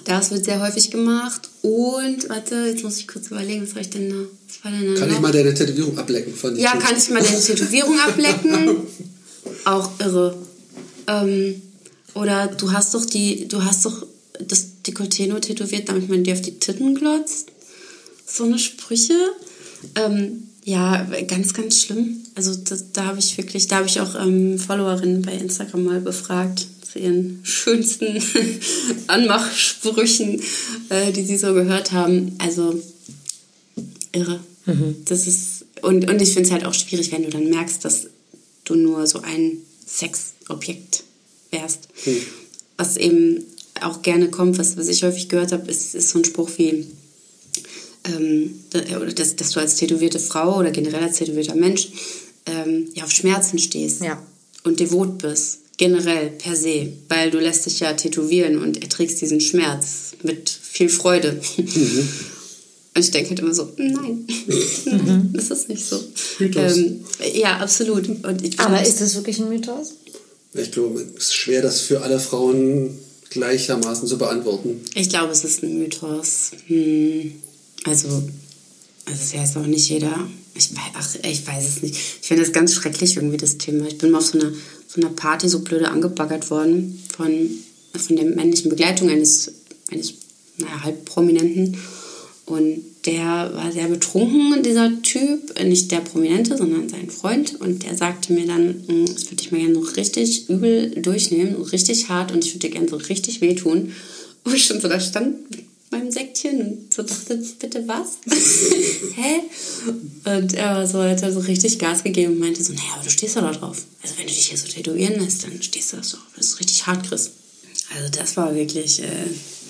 das 0.05 0.31
wird 0.31 0.45
sehr 0.45 0.61
häufig 0.61 0.91
gemacht. 0.91 1.49
Und, 1.63 2.29
warte, 2.29 2.67
jetzt 2.67 2.83
muss 2.83 2.99
ich 2.99 3.09
kurz 3.09 3.29
überlegen, 3.29 3.63
was 3.63 3.71
soll 3.71 3.83
ich 3.83 3.91
denn 3.91 4.09
da? 4.09 4.17
Was 4.17 4.65
war 4.65 4.73
denn 4.73 4.95
da 4.95 5.01
Kann 5.01 5.09
ich 5.09 5.15
noch? 5.15 5.23
mal 5.23 5.33
deine 5.33 5.55
Tätowierung 5.55 5.99
ablecken 5.99 6.35
von 6.35 6.55
dir? 6.55 6.63
Ja, 6.63 6.77
kann 6.77 6.97
ich 6.97 7.11
mal 7.11 7.23
deine 7.23 7.41
Tätowierung 7.41 7.99
ablecken? 8.01 8.77
Auch 9.65 9.91
irre. 10.01 10.37
Ähm, 11.07 11.63
oder 12.15 12.47
du 12.47 12.73
hast 12.73 12.95
doch 12.95 13.05
die, 13.05 13.49
du 13.49 13.65
hast 13.65 13.85
doch 13.85 14.07
das 14.41 14.69
Dekolleté 14.87 15.29
nur 15.29 15.41
tätowiert, 15.41 15.89
damit 15.89 16.09
man 16.09 16.25
dir 16.25 16.35
auf 16.35 16.41
die 16.41 16.59
Titten 16.59 16.95
glotzt. 16.95 17.49
So 18.27 18.45
eine 18.45 18.59
Sprüche. 18.59 19.15
Ähm, 19.95 20.49
ja, 20.65 21.07
ganz, 21.27 21.55
ganz 21.55 21.81
schlimm. 21.81 22.23
Also 22.35 22.55
das, 22.55 22.93
da 22.93 23.07
habe 23.07 23.19
ich 23.19 23.37
wirklich, 23.37 23.67
da 23.69 23.77
habe 23.77 23.87
ich 23.87 24.01
auch 24.01 24.15
ähm, 24.15 24.59
Followerinnen 24.59 25.23
bei 25.23 25.33
Instagram 25.35 25.85
mal 25.85 26.01
befragt 26.01 26.67
zu 26.93 26.99
ihren 26.99 27.41
schönsten 27.45 28.23
Anmachsprüchen, 29.07 30.41
äh, 30.91 31.13
die 31.13 31.25
sie 31.25 31.37
so 31.39 31.55
gehört 31.55 31.93
haben. 31.93 32.35
Also 32.39 32.81
irre. 34.13 34.41
Das 35.07 35.27
ist 35.27 35.65
und, 35.83 36.09
und 36.09 36.23
ich 36.23 36.33
finde 36.35 36.47
es 36.49 36.53
halt 36.53 36.65
auch 36.65 36.75
schwierig, 36.75 37.11
wenn 37.11 37.25
du 37.25 37.31
dann 37.31 37.51
merkst, 37.51 37.85
dass 37.85 38.07
du 38.65 38.75
nur 38.77 39.07
so 39.09 39.21
ein 39.23 39.59
Sexobjekt 39.87 41.03
wärst. 41.51 41.89
Was 42.77 42.97
eben 42.97 43.45
auch 43.81 44.03
gerne 44.03 44.31
kommt, 44.31 44.59
was, 44.59 44.77
was 44.77 44.87
ich 44.89 45.03
häufig 45.03 45.29
gehört 45.29 45.51
habe, 45.51 45.69
ist, 45.71 45.95
ist 45.97 46.11
so 46.11 46.19
ein 46.21 46.25
Spruch 46.25 46.51
wie, 46.59 46.87
ähm, 48.05 48.55
oder 48.73 49.13
dass, 49.13 49.35
dass 49.35 49.51
du 49.51 49.59
als 49.61 49.75
tätowierte 49.77 50.21
Frau 50.21 50.59
oder 50.59 50.71
generell 50.71 51.03
als 51.03 51.17
tätowierter 51.19 51.57
Mensch 51.57 51.89
ähm, 52.47 52.89
ja, 52.95 53.03
auf 53.03 53.11
Schmerzen 53.11 53.59
stehst 53.59 54.03
Ja. 54.03 54.23
und 54.63 54.79
devot 54.79 55.19
bist. 55.19 55.59
Generell, 55.77 56.31
per 56.31 56.55
se. 56.55 56.93
Weil 57.09 57.31
du 57.31 57.39
lässt 57.39 57.67
dich 57.67 57.81
ja 57.81 57.93
tätowieren 57.95 58.59
und 58.59 58.83
erträgst 58.83 59.21
diesen 59.21 59.41
Schmerz 59.41 60.13
mit 60.23 60.51
viel 60.51 60.89
Freude. 60.89 61.41
Und 62.95 63.01
ich 63.01 63.11
denke 63.11 63.31
halt 63.31 63.41
immer 63.41 63.55
so, 63.55 63.73
nein, 63.79 64.27
nein, 64.85 65.31
das 65.33 65.51
ist 65.51 65.69
nicht 65.69 65.85
so. 65.85 65.99
Mythos. 66.39 66.77
Ähm, 66.77 67.05
ja, 67.35 67.59
absolut. 67.59 68.07
Und 68.09 68.45
ich 68.45 68.61
Aber 68.61 68.83
ist 68.83 69.01
das 69.01 69.15
wirklich 69.15 69.39
ein 69.39 69.49
Mythos? 69.49 69.95
Ich 70.55 70.73
glaube, 70.73 71.01
es 71.17 71.25
ist 71.25 71.35
schwer, 71.35 71.63
das 71.63 71.81
für 71.81 72.03
alle 72.03 72.21
Frauen 72.21 72.99
gleichermaßen 73.31 74.07
zu 74.07 74.19
beantworten. 74.19 74.83
Ich 74.95 75.09
glaube, 75.09 75.33
es 75.33 75.43
ist 75.45 75.63
ein 75.63 75.79
Mythos. 75.79 76.51
Hm, 76.67 77.33
also, 77.85 78.09
also 79.07 79.23
es 79.23 79.35
heißt 79.35 79.57
auch 79.57 79.67
nicht 79.67 79.89
jeder. 79.89 80.29
Ich, 80.55 80.75
wei- 80.77 80.93
ach, 80.95 81.15
ich 81.23 81.47
weiß 81.47 81.67
es 81.67 81.83
nicht. 81.83 81.95
Ich 81.95 82.29
finde 82.29 82.43
das 82.43 82.53
ganz 82.53 82.75
schrecklich 82.75 83.17
irgendwie, 83.17 83.37
das 83.39 83.59
Thema. 83.59 83.87
Ich 83.87 83.99
bin 83.99 84.11
mal 84.11 84.19
auf 84.19 84.27
so 84.27 84.39
einer, 84.39 84.53
so 84.87 85.01
einer 85.01 85.11
Party 85.11 85.49
so 85.49 85.61
blöde 85.61 85.89
angebaggert 85.89 86.51
worden 86.51 87.03
von, 87.17 87.51
von 87.97 88.17
der 88.17 88.27
männlichen 88.27 88.69
Begleitung 88.69 89.09
eines, 89.09 89.53
eines 89.91 90.15
naja, 90.59 90.83
halb 90.85 91.05
Prominenten. 91.07 91.77
Und 92.45 92.83
der 93.07 93.53
war 93.55 93.73
sehr 93.73 93.89
betrunken, 93.89 94.63
dieser 94.63 95.01
Typ. 95.03 95.59
Nicht 95.65 95.91
der 95.91 96.01
Prominente, 96.01 96.57
sondern 96.57 96.89
sein 96.89 97.09
Freund. 97.09 97.59
Und 97.61 97.83
der 97.85 97.97
sagte 97.97 98.33
mir 98.33 98.47
dann, 98.47 98.85
"Mm, 98.87 99.07
das 99.07 99.31
würde 99.31 99.43
ich 99.43 99.53
mir 99.53 99.61
gerne 99.61 99.75
so 99.75 99.81
richtig 99.81 100.49
übel 100.51 100.91
durchnehmen, 100.91 101.57
so 101.57 101.63
richtig 101.63 102.09
hart. 102.09 102.31
Und 102.33 102.45
ich 102.45 102.53
würde 102.55 102.69
dir 102.69 102.75
gerne 102.75 102.89
so 102.89 102.97
richtig 102.97 103.41
wehtun. 103.41 103.93
Und 104.45 104.55
ich 104.55 104.65
schon 104.67 104.81
so 104.81 104.89
da 104.89 105.01
stand 105.01 105.37
meinem 105.93 106.11
Säckchen 106.11 106.61
und 106.61 106.95
so 106.95 107.03
dachte, 107.03 107.41
bitte 107.61 107.85
was? 107.87 108.19
Hä? 109.15 109.41
Und 110.25 110.55
er 110.55 110.77
war 110.77 110.87
so, 110.87 111.03
hat 111.03 111.23
er 111.23 111.33
so 111.33 111.41
richtig 111.41 111.79
Gas 111.79 112.03
gegeben 112.03 112.33
und 112.35 112.41
meinte 112.41 112.63
so, 112.65 112.73
naja, 112.73 112.85
aber 112.95 113.05
du 113.05 113.11
stehst 113.11 113.37
doch 113.37 113.43
da 113.43 113.53
drauf. 113.53 113.83
Also 114.03 114.15
wenn 114.19 114.27
du 114.27 114.33
dich 114.33 114.49
hier 114.49 114.59
so 114.59 114.67
tätowieren 114.67 115.21
lässt, 115.21 115.45
dann 115.45 115.63
stehst 115.63 115.93
du 115.93 115.99
das 115.99 116.11
doch. 116.13 116.19
Das 116.37 116.47
ist 116.47 116.61
richtig 116.61 116.87
hart, 116.87 117.07
Chris. 117.09 117.31
Also 117.97 118.09
das 118.19 118.37
war 118.37 118.55
wirklich... 118.55 119.03
Äh, 119.03 119.07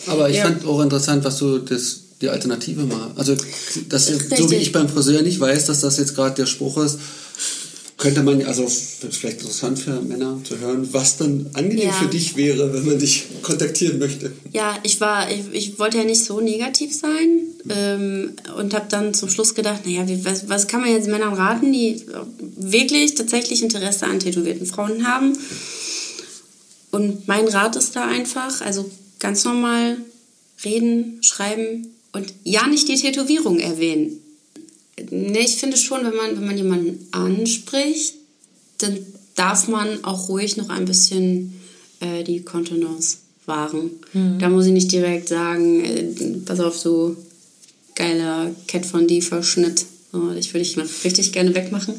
Aber 0.06 0.30
ich 0.30 0.36
Ja. 0.36 0.44
fand 0.44 0.64
auch 0.64 0.80
interessant, 0.80 1.24
was 1.24 1.38
du 1.38 1.58
das, 1.58 2.00
die 2.20 2.28
Alternative 2.28 2.82
mal. 2.84 3.10
Also, 3.16 3.36
das, 3.88 4.06
so 4.06 4.12
Richtig. 4.14 4.50
wie 4.50 4.54
ich 4.56 4.72
beim 4.72 4.88
Friseur 4.88 5.22
nicht 5.22 5.40
weiß, 5.40 5.66
dass 5.66 5.80
das 5.80 5.98
jetzt 5.98 6.14
gerade 6.14 6.36
der 6.36 6.46
Spruch 6.46 6.78
ist, 6.78 6.98
könnte 8.02 8.24
man, 8.24 8.42
also 8.42 8.66
vielleicht 8.66 9.42
interessant 9.42 9.78
für 9.78 10.00
Männer 10.02 10.40
zu 10.42 10.58
hören, 10.58 10.88
was 10.90 11.18
dann 11.18 11.48
angenehm 11.52 11.86
Ja. 11.86 11.92
für 11.92 12.08
dich 12.08 12.34
wäre, 12.34 12.74
wenn 12.74 12.84
man 12.84 12.98
dich 12.98 13.26
kontaktieren 13.42 14.00
möchte. 14.00 14.32
Ja, 14.52 14.76
ich 14.82 15.00
war, 15.00 15.30
ich, 15.30 15.42
ich 15.52 15.78
wollte 15.78 15.98
ja 15.98 16.04
nicht 16.04 16.24
so 16.24 16.40
negativ 16.40 16.92
sein 16.92 17.42
ähm, 17.68 18.32
und 18.58 18.74
habe 18.74 18.86
dann 18.88 19.14
zum 19.14 19.28
Schluss 19.28 19.54
gedacht, 19.54 19.86
naja, 19.86 20.08
wie, 20.08 20.24
was, 20.24 20.48
was 20.48 20.66
kann 20.66 20.80
man 20.80 20.90
jetzt 20.90 21.06
Männern 21.06 21.34
raten, 21.34 21.72
die 21.72 22.04
wirklich 22.56 23.14
tatsächlich 23.14 23.62
Interesse 23.62 24.06
an 24.06 24.18
tätowierten 24.18 24.66
Frauen 24.66 25.06
haben? 25.06 25.38
Und 26.90 27.28
mein 27.28 27.46
Rat 27.46 27.76
ist 27.76 27.94
da 27.94 28.08
einfach, 28.08 28.62
also 28.62 28.90
ganz 29.20 29.44
normal 29.44 29.98
reden, 30.64 31.18
schreiben 31.22 31.86
und 32.12 32.34
ja 32.42 32.66
nicht 32.66 32.88
die 32.88 32.96
Tätowierung 32.96 33.60
erwähnen. 33.60 34.21
Nee, 35.10 35.40
ich 35.44 35.56
finde 35.56 35.76
schon, 35.76 36.04
wenn 36.04 36.14
man, 36.16 36.36
wenn 36.36 36.46
man 36.46 36.56
jemanden 36.56 37.06
anspricht, 37.12 38.14
dann 38.78 38.98
darf 39.34 39.68
man 39.68 40.04
auch 40.04 40.28
ruhig 40.28 40.56
noch 40.56 40.68
ein 40.68 40.84
bisschen 40.84 41.54
äh, 42.00 42.22
die 42.24 42.42
Kontenance 42.42 43.18
wahren. 43.46 43.90
Da 44.38 44.48
muss 44.48 44.66
ich 44.66 44.72
nicht 44.72 44.92
direkt 44.92 45.28
sagen, 45.28 45.84
äh, 45.84 46.04
pass 46.44 46.60
auf, 46.60 46.80
du 46.82 47.16
geiler 47.94 48.50
Cat 48.68 48.86
von 48.86 49.06
D 49.06 49.20
Verschnitt. 49.20 49.84
So, 50.12 50.32
ich 50.32 50.52
würde 50.52 50.64
dich 50.64 50.76
noch 50.76 50.86
richtig 51.04 51.32
gerne 51.32 51.54
wegmachen. 51.54 51.94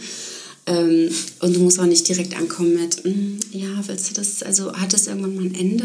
Ähm, 0.66 1.10
und 1.42 1.54
du 1.56 1.60
musst 1.60 1.78
auch 1.80 1.86
nicht 1.86 2.08
direkt 2.08 2.38
ankommen 2.38 2.76
mit, 2.76 3.04
"Mm, 3.04 3.38
ja, 3.52 3.68
willst 3.86 4.10
du 4.10 4.14
das, 4.14 4.42
also 4.44 4.72
hat 4.74 4.94
das 4.94 5.08
irgendwann 5.08 5.36
mal 5.36 5.44
ein 5.46 5.56
Ende? 5.56 5.84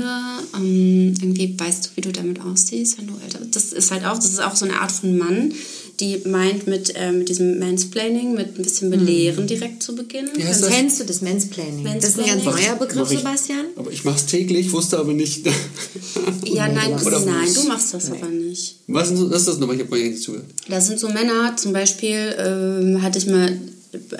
Ähm, 0.55 1.15
irgendwie 1.20 1.59
weißt 1.59 1.86
du, 1.86 1.90
wie 1.97 2.01
du 2.03 2.12
damit 2.12 2.40
aussiehst, 2.40 2.97
wenn 2.99 3.09
du 3.09 3.15
älter 3.24 3.40
bist. 3.40 3.57
Das 3.57 3.73
ist 3.73 3.90
halt 3.90 4.05
auch, 4.05 4.15
das 4.15 4.27
ist 4.31 4.40
auch 4.40 4.55
so 4.55 4.66
eine 4.66 4.81
Art 4.81 4.93
von 4.93 5.19
Mann, 5.19 5.53
die 6.00 6.22
meint 6.26 6.66
mit, 6.66 6.94
äh, 6.94 7.10
mit 7.10 7.28
diesem 7.28 7.58
Mansplaining, 7.58 8.34
mit 8.34 8.58
ein 8.58 8.62
bisschen 8.62 8.90
Belehren 8.90 9.46
direkt 9.46 9.82
zu 9.82 9.94
beginnen. 9.96 10.30
Wie 10.34 10.44
heißt 10.44 10.62
das? 10.62 10.70
Kennst 10.70 11.00
du 11.00 11.04
das 11.04 11.22
Mansplaining? 11.22 11.84
Das 11.84 12.10
ist 12.10 12.18
ein 12.20 12.26
ganz 12.26 12.44
Mansplaining? 12.44 12.70
neuer 12.70 12.78
Begriff, 12.78 13.10
ich. 13.10 13.18
Sebastian. 13.18 13.66
Aber 13.76 13.90
ich 13.90 14.04
mach's 14.04 14.26
täglich, 14.26 14.70
wusste 14.72 14.98
aber 14.98 15.12
nicht. 15.12 15.46
Ja, 16.44 16.66
nein, 16.66 16.94
Oder 17.04 17.20
nein, 17.20 17.44
muss. 17.44 17.54
du 17.54 17.68
machst 17.68 17.94
das 17.94 18.10
aber 18.10 18.26
nicht. 18.28 18.76
Was 18.86 19.10
ist 19.10 19.48
das 19.48 19.58
nochmal? 19.58 19.76
Ich 19.76 19.82
habe 19.82 19.90
mal 19.90 20.08
nicht 20.08 20.22
zugehört. 20.22 20.48
Das 20.68 20.86
sind 20.86 20.98
so 20.98 21.08
Männer, 21.08 21.56
zum 21.56 21.72
Beispiel 21.72 22.34
ähm, 22.38 23.02
hatte 23.02 23.18
ich 23.18 23.26
mal 23.26 23.58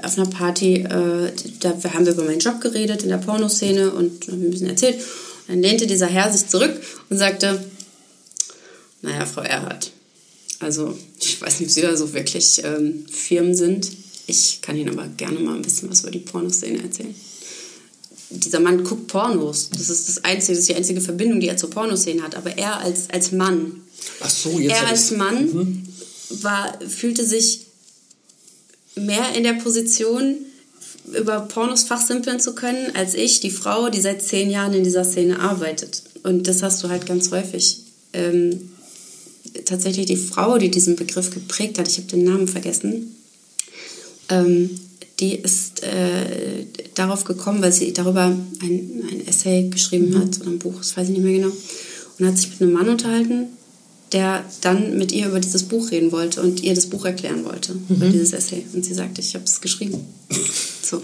auf 0.03 0.19
einer 0.19 0.29
Party, 0.29 0.75
äh, 0.77 1.33
da 1.61 1.75
haben 1.93 2.07
wir 2.07 2.13
über 2.13 2.25
meinen 2.25 2.39
Job 2.39 2.61
geredet 2.61 3.03
in 3.03 3.09
der 3.09 3.17
Pornoszene 3.19 3.91
und 3.91 4.29
haben 4.29 4.43
ein 4.45 4.51
bisschen 4.51 4.69
erzählt. 4.69 4.97
Und 4.97 5.55
dann 5.55 5.63
lehnte 5.63 5.87
dieser 5.87 6.07
Herr 6.07 6.31
sich 6.31 6.47
zurück 6.49 6.81
und 7.09 7.19
sagte, 7.19 7.65
naja, 9.03 9.25
Frau 9.27 9.43
Erhardt, 9.43 9.91
also 10.61 10.97
ich 11.21 11.41
weiß 11.41 11.61
nicht, 11.61 11.69
ob 11.69 11.75
Sie 11.75 11.83
da 11.83 11.97
so 11.97 12.13
wirklich 12.13 12.63
ähm, 12.65 13.07
Firmen 13.11 13.55
sind. 13.55 13.91
Ich 14.27 14.61
kann 14.61 14.77
Ihnen 14.77 14.91
aber 14.91 15.07
gerne 15.09 15.39
mal 15.39 15.57
ein 15.57 15.63
bisschen 15.63 15.91
was 15.91 16.01
über 16.01 16.11
die 16.11 16.19
Pornoszene 16.19 16.83
erzählen. 16.83 17.15
Dieser 18.31 18.61
Mann 18.61 18.85
guckt 18.85 19.07
Pornos. 19.07 19.71
Das 19.71 19.89
ist 19.89 20.09
das 20.09 20.25
einzige, 20.25 20.53
das 20.53 20.61
ist 20.61 20.69
die 20.69 20.75
einzige 20.75 21.01
Verbindung, 21.01 21.41
die 21.41 21.49
er 21.49 21.57
zur 21.57 21.71
Pornoszene 21.71 22.23
hat. 22.23 22.35
Aber 22.35 22.59
er 22.59 22.79
als, 22.79 23.09
als 23.11 23.33
Mann 23.33 23.83
Ach 24.21 24.29
so, 24.29 24.59
jetzt 24.59 24.73
er 24.73 24.89
als. 24.89 25.11
Mann 25.13 25.89
war, 26.29 26.79
fühlte 26.87 27.25
sich 27.25 27.67
mehr 28.97 29.35
in 29.35 29.45
der 29.45 29.55
Position 29.55 30.37
über 31.19 31.41
Pornos 31.41 31.85
fachsimpeln 31.85 32.39
zu 32.39 32.55
können, 32.55 32.95
als 32.95 33.15
ich, 33.15 33.41
die 33.41 33.51
Frau, 33.51 33.89
die 33.89 34.01
seit 34.01 34.23
zehn 34.23 34.51
Jahren 34.51 34.75
in 34.75 34.85
dieser 34.85 35.05
Szene 35.05 35.41
arbeitet. 35.41 36.03
Und 36.23 36.47
das 36.47 36.63
hast 36.63 36.83
du 36.83 36.89
halt 36.89 37.07
ganz 37.07 37.31
häufig. 37.31 37.79
Ähm, 38.13 38.73
tatsächlich 39.65 40.07
die 40.07 40.17
Frau, 40.17 40.59
die 40.59 40.71
diesen 40.71 40.97
Begriff 40.97 41.31
geprägt 41.31 41.79
hat, 41.79 41.89
ich 41.89 41.99
habe 41.99 42.09
den 42.09 42.25
Namen 42.25 42.49
vergessen, 42.49 43.15
ähm, 44.29 44.71
die 45.21 45.35
ist 45.35 45.83
äh, 45.83 46.67
darauf 46.95 47.25
gekommen, 47.25 47.61
weil 47.61 47.73
sie 47.73 47.93
darüber 47.93 48.25
ein, 48.27 49.03
ein 49.11 49.27
Essay 49.27 49.69
geschrieben 49.69 50.11
Mhm. 50.11 50.19
hat 50.19 50.41
oder 50.41 50.51
ein 50.51 50.59
Buch, 50.59 50.77
das 50.79 50.97
weiß 50.97 51.09
ich 51.09 51.15
nicht 51.15 51.25
mehr 51.25 51.33
genau, 51.41 51.53
und 52.19 52.27
hat 52.27 52.39
sich 52.39 52.51
mit 52.51 52.63
einem 52.63 52.73
Mann 52.73 52.89
unterhalten, 52.89 53.47
der 54.13 54.45
dann 54.61 54.97
mit 54.97 55.13
ihr 55.13 55.27
über 55.29 55.41
dieses 55.41 55.65
Buch 55.65 55.91
reden 55.91 56.13
wollte 56.13 56.41
und 56.41 56.63
ihr 56.63 56.75
das 56.75 56.87
Buch 56.87 57.05
erklären 57.05 57.45
wollte, 57.45 57.75
über 57.89 58.07
Mhm. 58.07 58.13
dieses 58.13 58.33
Essay. 58.33 58.65
Und 58.73 58.85
sie 58.85 58.95
sagte, 58.95 59.21
ich 59.21 59.35
habe 59.35 59.45
es 59.45 59.61
geschrieben. 59.61 59.99
So. 60.83 61.03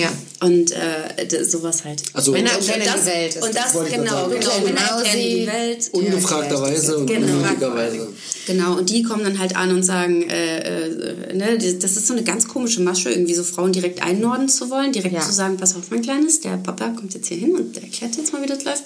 Ja. 0.00 0.12
Und 0.46 0.72
äh, 0.72 1.44
sowas 1.44 1.84
halt. 1.84 2.02
Also 2.14 2.32
Männer 2.32 2.50
Und 2.58 2.66
erklären 2.68 2.90
das, 2.94 3.04
die 3.04 3.10
Welt. 3.10 3.36
ist 3.36 3.42
und 3.44 3.54
das. 3.54 3.72
das, 3.72 3.90
genau, 3.90 4.28
genau. 4.28 4.28
Männer 4.28 4.38
Genau, 4.64 4.96
erklären 4.98 5.16
sie- 5.16 5.40
die 5.40 5.46
Welt. 5.46 5.90
ungefragterweise 5.92 6.96
und 6.98 7.06
Genau. 7.06 7.26
unmutigerweise. 7.34 8.08
Genau, 8.46 8.78
und 8.78 8.88
die 8.90 9.02
kommen 9.02 9.22
dann 9.24 9.38
halt 9.38 9.54
an 9.56 9.70
und 9.74 9.82
sagen, 9.82 10.22
äh, 10.28 10.58
äh, 10.88 11.34
ne, 11.34 11.58
das 11.58 11.96
ist 11.96 12.06
so 12.06 12.14
eine 12.14 12.24
ganz 12.24 12.48
komische 12.48 12.80
Masche, 12.80 13.10
irgendwie 13.10 13.34
so 13.34 13.44
Frauen 13.44 13.72
direkt 13.72 14.02
einnorden 14.02 14.48
zu 14.48 14.70
wollen, 14.70 14.92
direkt 14.92 15.14
Ja. 15.14 15.20
zu 15.20 15.32
sagen, 15.32 15.56
pass 15.58 15.76
auf, 15.76 15.90
mein 15.90 16.02
Kleines, 16.02 16.40
der 16.40 16.56
Papa 16.56 16.88
kommt 16.90 17.12
jetzt 17.14 17.28
hier 17.28 17.36
hin 17.36 17.54
und 17.54 17.76
der 17.76 17.82
erklärt 17.84 18.16
jetzt 18.16 18.32
mal, 18.32 18.42
wie 18.42 18.46
das 18.46 18.64
läuft. 18.64 18.84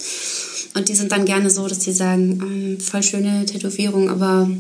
Und 0.75 0.89
die 0.89 0.95
sind 0.97 1.13
dann 1.13 1.25
gerne 1.25 1.51
so, 1.51 1.69
dass 1.69 1.79
die 1.79 1.93
sagen, 1.93 2.41
ähm, 2.43 2.81
voll 2.81 3.03
schöne 3.05 3.47
Tätowierung, 3.47 4.11
aber 4.11 4.51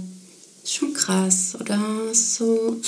ist 0.62 0.74
schon 0.76 0.94
krass, 0.94 1.55
oder 1.60 1.78
hast 2.16 2.39
du 2.40 2.81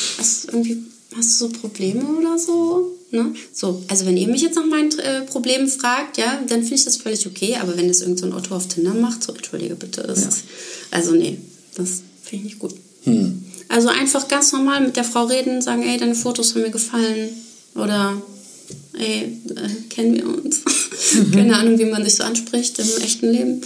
irgendwie, 0.53 0.79
hast 1.17 1.41
du 1.41 1.47
so 1.47 1.53
Probleme 1.53 2.05
oder 2.05 2.39
so? 2.39 2.93
Ne? 3.11 3.35
So, 3.53 3.83
also 3.89 4.05
wenn 4.07 4.17
ihr 4.17 4.29
mich 4.29 4.43
jetzt 4.43 4.57
nach 4.57 4.67
meinen 4.67 4.97
äh, 4.99 5.23
Problemen 5.23 5.69
fragt, 5.69 6.19
ja, 6.19 6.41
dann 6.49 6.63
finde 6.63 6.75
ich 6.75 6.85
das 6.85 6.97
völlig 6.97 7.27
okay, 7.27 7.57
aber 7.61 7.77
wenn 7.77 7.89
das 7.89 8.01
irgend 8.01 8.19
so 8.19 8.27
ein 8.27 8.33
Otto 8.33 8.55
auf 8.55 8.67
Tinder 8.69 8.95
macht, 8.95 9.23
so, 9.23 9.33
entschuldige 9.33 9.77
bitte, 9.77 10.03
ist, 10.03 10.45
also 10.91 11.13
nee, 11.13 11.39
das 11.75 12.03
finde 12.23 12.47
ich 12.47 12.53
nicht 12.53 12.59
gut. 12.59 12.75
Also 13.69 13.89
einfach 13.89 14.29
ganz 14.29 14.53
normal 14.53 14.81
mit 14.81 14.97
der 14.97 15.05
Frau 15.05 15.25
reden, 15.25 15.63
sagen, 15.63 15.83
ey, 15.83 15.99
deine 15.99 16.15
Fotos 16.15 16.55
haben 16.55 16.63
mir 16.63 16.71
gefallen. 16.71 17.31
Oder, 17.75 18.21
ey, 18.99 19.39
äh, 19.49 19.89
kennen 19.91 20.15
wir 20.15 20.29
uns? 20.29 20.63
Keine 21.33 21.57
Ahnung, 21.57 21.79
wie 21.79 21.85
man 21.85 22.05
sich 22.05 22.15
so 22.15 22.23
anspricht 22.23 22.79
im 22.79 23.03
echten 23.03 23.31
Leben. 23.31 23.61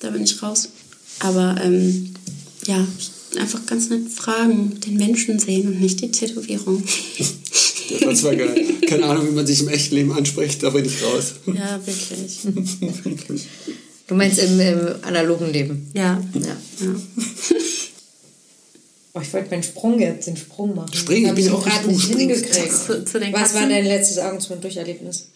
Da 0.00 0.10
bin 0.10 0.24
ich 0.24 0.42
raus. 0.42 0.68
Aber 1.20 1.56
ähm, 1.62 2.14
ja, 2.66 2.86
einfach 3.36 3.64
ganz 3.66 3.90
nett 3.90 4.08
fragen, 4.08 4.78
den 4.80 4.96
Menschen 4.96 5.38
sehen 5.38 5.68
und 5.68 5.80
nicht 5.80 6.00
die 6.00 6.10
Tätowierung. 6.10 6.82
Das 8.00 8.22
war 8.22 8.36
geil. 8.36 8.64
Keine 8.86 9.04
Ahnung, 9.04 9.28
wie 9.28 9.34
man 9.34 9.46
sich 9.46 9.60
im 9.60 9.68
echten 9.68 9.94
Leben 9.94 10.12
anspricht, 10.12 10.62
da 10.62 10.70
bin 10.70 10.84
ich 10.84 11.02
raus. 11.02 11.34
ja, 11.46 11.80
wirklich. 11.86 12.40
Du 14.06 14.14
meinst 14.14 14.38
im, 14.38 14.60
im 14.60 14.78
analogen 15.02 15.52
Leben? 15.52 15.90
Ja. 15.94 16.22
Ja. 16.34 16.56
ja. 16.80 16.94
Oh, 19.14 19.20
ich 19.20 19.32
wollte 19.32 19.50
meinen 19.50 19.62
Sprung 19.64 19.98
jetzt, 19.98 20.28
den 20.28 20.36
Sprung 20.36 20.76
machen. 20.76 20.94
Springen, 20.94 21.30
ich 21.30 21.34
bin 21.34 21.44
ich 21.46 21.50
auch 21.50 21.64
gerade 21.64 21.88
nicht 21.88 22.02
Sprung. 22.02 22.18
hingekriegt. 22.18 22.72
Zu, 22.72 23.04
zu 23.04 23.18
den 23.18 23.32
Was 23.32 23.40
Katzen. 23.40 23.60
war 23.60 23.68
dein 23.68 23.84
letztes 23.84 24.18
Augen 24.18 24.38
zum 24.38 24.60
Durcherlebnis? 24.60 25.30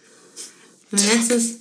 Mein 0.90 1.02
letztes, 1.06 1.54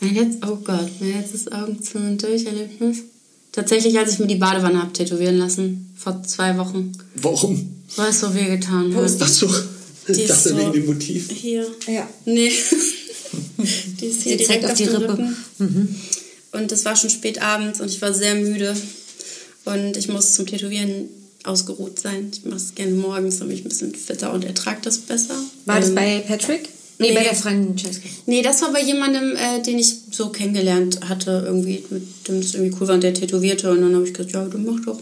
mein 0.00 0.14
letzt, 0.14 0.38
oh 0.44 0.56
Gott, 0.56 0.90
mein 0.98 1.12
letztes 1.20 1.52
Augen 1.52 1.80
zu 1.80 1.98
Durcherlebnis. 2.16 3.02
Tatsächlich, 3.52 3.98
als 3.98 4.12
ich 4.12 4.18
mir 4.20 4.26
die 4.28 4.36
Badewanne 4.36 4.80
habe 4.80 4.92
tätowieren 4.92 5.36
lassen, 5.38 5.92
vor 5.96 6.22
zwei 6.22 6.56
Wochen, 6.56 6.92
Warum? 7.16 7.74
weil 7.96 8.10
es 8.10 8.20
so 8.20 8.32
wehgetan 8.34 8.94
hat. 8.94 9.10
Ach 9.20 9.28
so, 9.28 9.48
Die 10.08 10.12
ich 10.12 10.18
ist 10.20 10.30
dachte 10.30 10.48
so- 10.50 10.56
wegen 10.58 10.72
dem 10.72 10.86
Motiv. 10.86 11.30
Hier. 11.32 11.66
Ja. 11.88 12.08
Nee. 12.24 12.52
die 14.00 14.06
ist 14.06 14.22
hier 14.22 14.36
Die 14.36 14.44
zeigt 14.44 14.62
direkt 14.62 14.64
auf 14.66 14.70
auf 14.72 14.76
die 14.78 14.84
Rippe. 14.84 15.12
Rücken. 15.58 16.00
Und 16.52 16.72
es 16.72 16.84
war 16.84 16.96
schon 16.96 17.10
spät 17.10 17.40
abends 17.42 17.80
und 17.80 17.88
ich 17.90 18.00
war 18.02 18.12
sehr 18.14 18.34
müde. 18.34 18.74
Und 19.64 19.96
ich 19.96 20.08
muss 20.08 20.34
zum 20.34 20.46
Tätowieren 20.46 21.08
ausgeruht 21.44 21.98
sein. 22.00 22.30
Ich 22.32 22.44
mache 22.44 22.56
es 22.56 22.74
gerne 22.74 22.92
morgens, 22.92 23.38
damit 23.38 23.58
ich 23.58 23.64
ein 23.64 23.68
bisschen 23.68 23.94
fitter 23.94 24.32
und 24.32 24.44
ertrage 24.44 24.78
das 24.82 24.98
besser. 24.98 25.34
War 25.66 25.80
das 25.80 25.90
Ähm, 25.90 25.94
bei 25.96 26.20
Patrick? 26.26 26.68
Nee, 27.00 27.14
bei 27.14 27.22
der 27.22 27.34
Francesca. 27.34 28.08
Nee, 28.26 28.42
das 28.42 28.60
war 28.60 28.72
bei 28.72 28.82
jemandem, 28.82 29.34
äh, 29.34 29.62
den 29.62 29.78
ich 29.78 29.94
so 30.10 30.28
kennengelernt 30.28 31.00
hatte, 31.08 31.44
irgendwie, 31.46 31.82
mit 31.88 32.28
dem 32.28 32.42
das 32.42 32.54
irgendwie 32.54 32.76
cool 32.78 32.88
war 32.88 32.94
und 32.94 33.02
der 33.02 33.14
tätowierte. 33.14 33.70
Und 33.70 33.80
dann 33.80 33.94
habe 33.94 34.06
ich 34.06 34.12
gesagt, 34.12 34.32
ja, 34.32 34.44
du 34.44 34.58
mach 34.58 34.84
doch. 34.84 35.00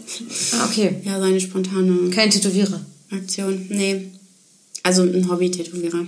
Ah, 0.53 0.65
okay. 0.65 0.95
Ja, 1.03 1.19
seine 1.19 1.41
spontane 1.41 2.09
Kein 2.09 2.29
Tätowierer. 2.29 2.79
Aktion. 3.11 3.65
Nee. 3.69 4.11
Also 4.83 5.01
ein 5.01 5.29
Hobby-Tätowierer. 5.29 6.07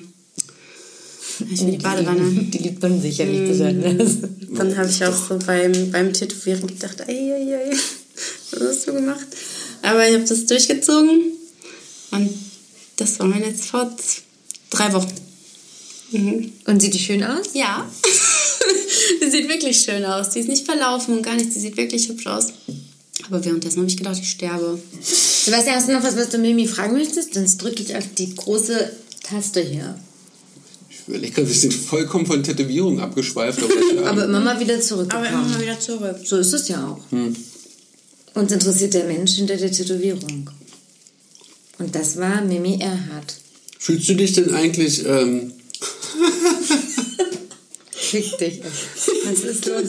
Ich 1.51 1.61
will 1.61 1.71
die 1.71 1.77
Badewanne. 1.77 2.43
Die 2.43 2.57
liebt 2.57 2.81
man 2.81 3.01
sicherlich 3.01 3.49
besonders. 3.49 4.17
Dann 4.55 4.77
habe 4.77 4.89
ich 4.89 5.03
auch 5.03 5.27
so 5.27 5.37
beim, 5.45 5.91
beim 5.91 6.13
Tätowieren 6.13 6.67
gedacht, 6.67 7.01
ei, 7.01 7.33
ei, 7.33 7.55
ei, 7.55 7.71
was 8.51 8.61
hast 8.61 8.87
du 8.87 8.93
gemacht? 8.93 9.27
Aber 9.81 10.07
ich 10.07 10.13
habe 10.13 10.25
das 10.25 10.45
durchgezogen 10.45 11.19
und 12.11 12.29
das 12.97 13.19
war 13.19 13.27
mein 13.27 13.43
jetzt 13.43 13.65
vor 13.65 13.93
drei 14.69 14.93
Wochen. 14.93 15.20
Mhm. 16.11 16.51
Und 16.65 16.81
sieht 16.81 16.93
die 16.93 16.99
schön 16.99 17.23
aus? 17.23 17.47
Ja, 17.53 17.89
die 19.21 19.29
sieht 19.29 19.47
wirklich 19.47 19.77
schön 19.79 20.03
aus. 20.05 20.31
Die 20.31 20.39
ist 20.39 20.49
nicht 20.49 20.65
verlaufen 20.65 21.17
und 21.17 21.23
gar 21.23 21.35
nichts, 21.35 21.53
die 21.53 21.59
sieht 21.59 21.77
wirklich 21.77 22.09
hübsch 22.09 22.27
aus. 22.27 22.47
Aber 23.27 23.43
währenddessen 23.45 23.77
habe 23.77 23.87
ich 23.87 23.97
gedacht, 23.97 24.17
ich 24.19 24.29
sterbe. 24.29 24.79
Sebastian, 25.01 25.75
hast 25.75 25.87
du 25.87 25.93
noch 25.93 26.03
was, 26.03 26.17
was 26.17 26.29
du 26.29 26.37
Mimi 26.37 26.67
fragen 26.67 26.93
möchtest? 26.93 27.33
Sonst 27.33 27.57
drücke 27.57 27.81
ich 27.81 27.95
auf 27.95 28.03
die 28.17 28.35
große 28.35 28.91
Taste 29.23 29.61
hier. 29.61 29.97
Ich 30.89 31.07
überlege 31.07 31.33
gerade, 31.33 31.47
wir 31.47 31.55
sind 31.55 31.73
vollkommen 31.73 32.25
von 32.25 32.43
Tätowierung 32.43 32.99
abgeschweift. 32.99 33.59
Aber, 33.63 33.73
ja. 33.95 34.09
Aber 34.09 34.25
immer 34.25 34.41
mal 34.41 34.59
wieder 34.59 34.75
Aber 34.75 34.83
zurückgekommen. 34.83 35.29
immer 35.29 35.47
mal 35.47 35.61
wieder 35.61 35.79
zurück. 35.79 36.17
So 36.25 36.37
ist 36.37 36.53
es 36.53 36.67
ja 36.67 36.85
auch. 36.87 36.99
Uns 38.33 38.51
interessiert 38.51 38.93
der 38.93 39.05
Mensch 39.05 39.33
hinter 39.33 39.55
der 39.55 39.71
Tätowierung. 39.71 40.49
Und 41.79 41.95
das 41.95 42.17
war 42.17 42.41
Mimi 42.41 42.79
Erhardt. 42.79 43.35
Fühlst 43.79 44.09
du 44.09 44.15
dich 44.15 44.33
denn 44.33 44.53
eigentlich... 44.53 45.05
Ähm, 45.05 45.53
Fick 47.91 48.37
dich. 48.39 48.61
Was 49.25 49.39
ist 49.39 49.65
los? 49.67 49.83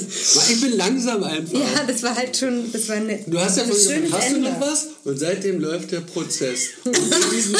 ich 0.51 0.61
bin 0.61 0.77
langsam 0.77 1.25
einfach. 1.25 1.59
Ja, 1.59 1.85
das 1.87 2.03
war 2.03 2.15
halt 2.15 2.37
schon, 2.37 2.71
das 2.71 2.89
war 2.89 3.01
nett. 3.01 3.25
Du 3.27 3.39
hast 3.39 3.57
ja 3.57 3.65
vorhin 3.65 4.03
gefragt, 4.03 4.25
hast 4.25 4.33
du 4.37 4.41
noch 4.41 4.61
was? 4.61 4.89
Und 5.05 5.19
seitdem 5.19 5.61
läuft 5.61 5.91
der 5.91 6.01
Prozess. 6.01 6.69
Und 6.85 6.95
des 6.95 7.53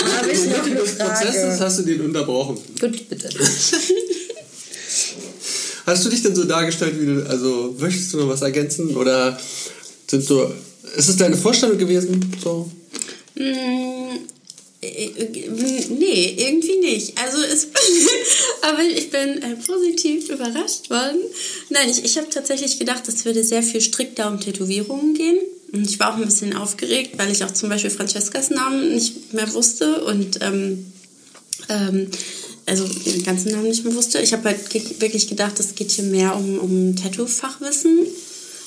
Prozesses 0.97 1.35
Frage? 1.35 1.61
hast 1.61 1.79
du 1.79 1.83
den 1.83 2.03
unterbrochen. 2.03 2.59
Gut, 2.81 3.09
bitte. 3.09 3.29
Hast 5.85 6.05
du 6.05 6.11
dich 6.11 6.23
denn 6.23 6.35
so 6.35 6.45
dargestellt, 6.45 6.95
wie 7.01 7.07
du, 7.07 7.29
also 7.29 7.75
möchtest 7.79 8.13
du 8.13 8.19
noch 8.19 8.29
was 8.29 8.43
ergänzen? 8.43 8.97
Oder 8.97 9.37
sind 10.09 10.25
so, 10.25 10.53
ist 10.97 11.09
es 11.09 11.17
deine 11.17 11.37
Vorstellung 11.37 11.77
gewesen? 11.77 12.21
So? 12.43 12.71
Mm, 13.35 14.02
Nee, 14.85 16.35
irgendwie 16.39 16.79
nicht. 16.79 17.17
Also 17.17 17.39
es, 17.39 17.69
aber 18.63 18.83
ich 18.83 19.11
bin 19.11 19.41
äh, 19.41 19.55
positiv 19.65 20.29
überrascht 20.29 20.91
worden. 20.91 21.21
Nein, 21.71 21.89
ich, 21.89 22.05
ich 22.05 22.19
habe 22.19 22.29
tatsächlich 22.31 22.81
gedacht, 22.81 23.07
es 23.07 23.25
würde 23.25 23.45
sehr 23.45 23.63
viel 23.63 23.81
strikter 23.81 24.29
um 24.29 24.41
Tätowierungen 24.41 25.15
gehen. 25.15 25.39
Und 25.73 25.89
ich 25.89 26.01
war 26.01 26.13
auch 26.13 26.17
ein 26.17 26.25
bisschen 26.25 26.57
aufgeregt, 26.57 27.13
weil 27.17 27.31
ich 27.31 27.45
auch 27.45 27.53
zum 27.53 27.69
Beispiel 27.69 27.91
Francescas 27.91 28.51
Namen 28.51 28.93
nicht 28.93 29.33
mehr 29.33 29.53
wusste 29.55 30.05
und 30.05 30.41
ähm, 30.43 30.93
ähm, 31.69 32.09
also 32.67 32.87
den 32.87 33.23
ganzen 33.23 33.53
Namen 33.53 33.69
nicht 33.69 33.85
mehr 33.85 33.95
wusste. 33.95 34.21
Ich 34.21 34.33
habe 34.33 34.49
halt 34.49 35.01
wirklich 35.01 35.29
gedacht, 35.29 35.59
es 35.61 35.75
geht 35.75 35.93
hier 35.93 36.05
mehr 36.05 36.37
um, 36.37 36.59
um 36.59 36.97
Tattoo-Fachwissen 36.97 38.07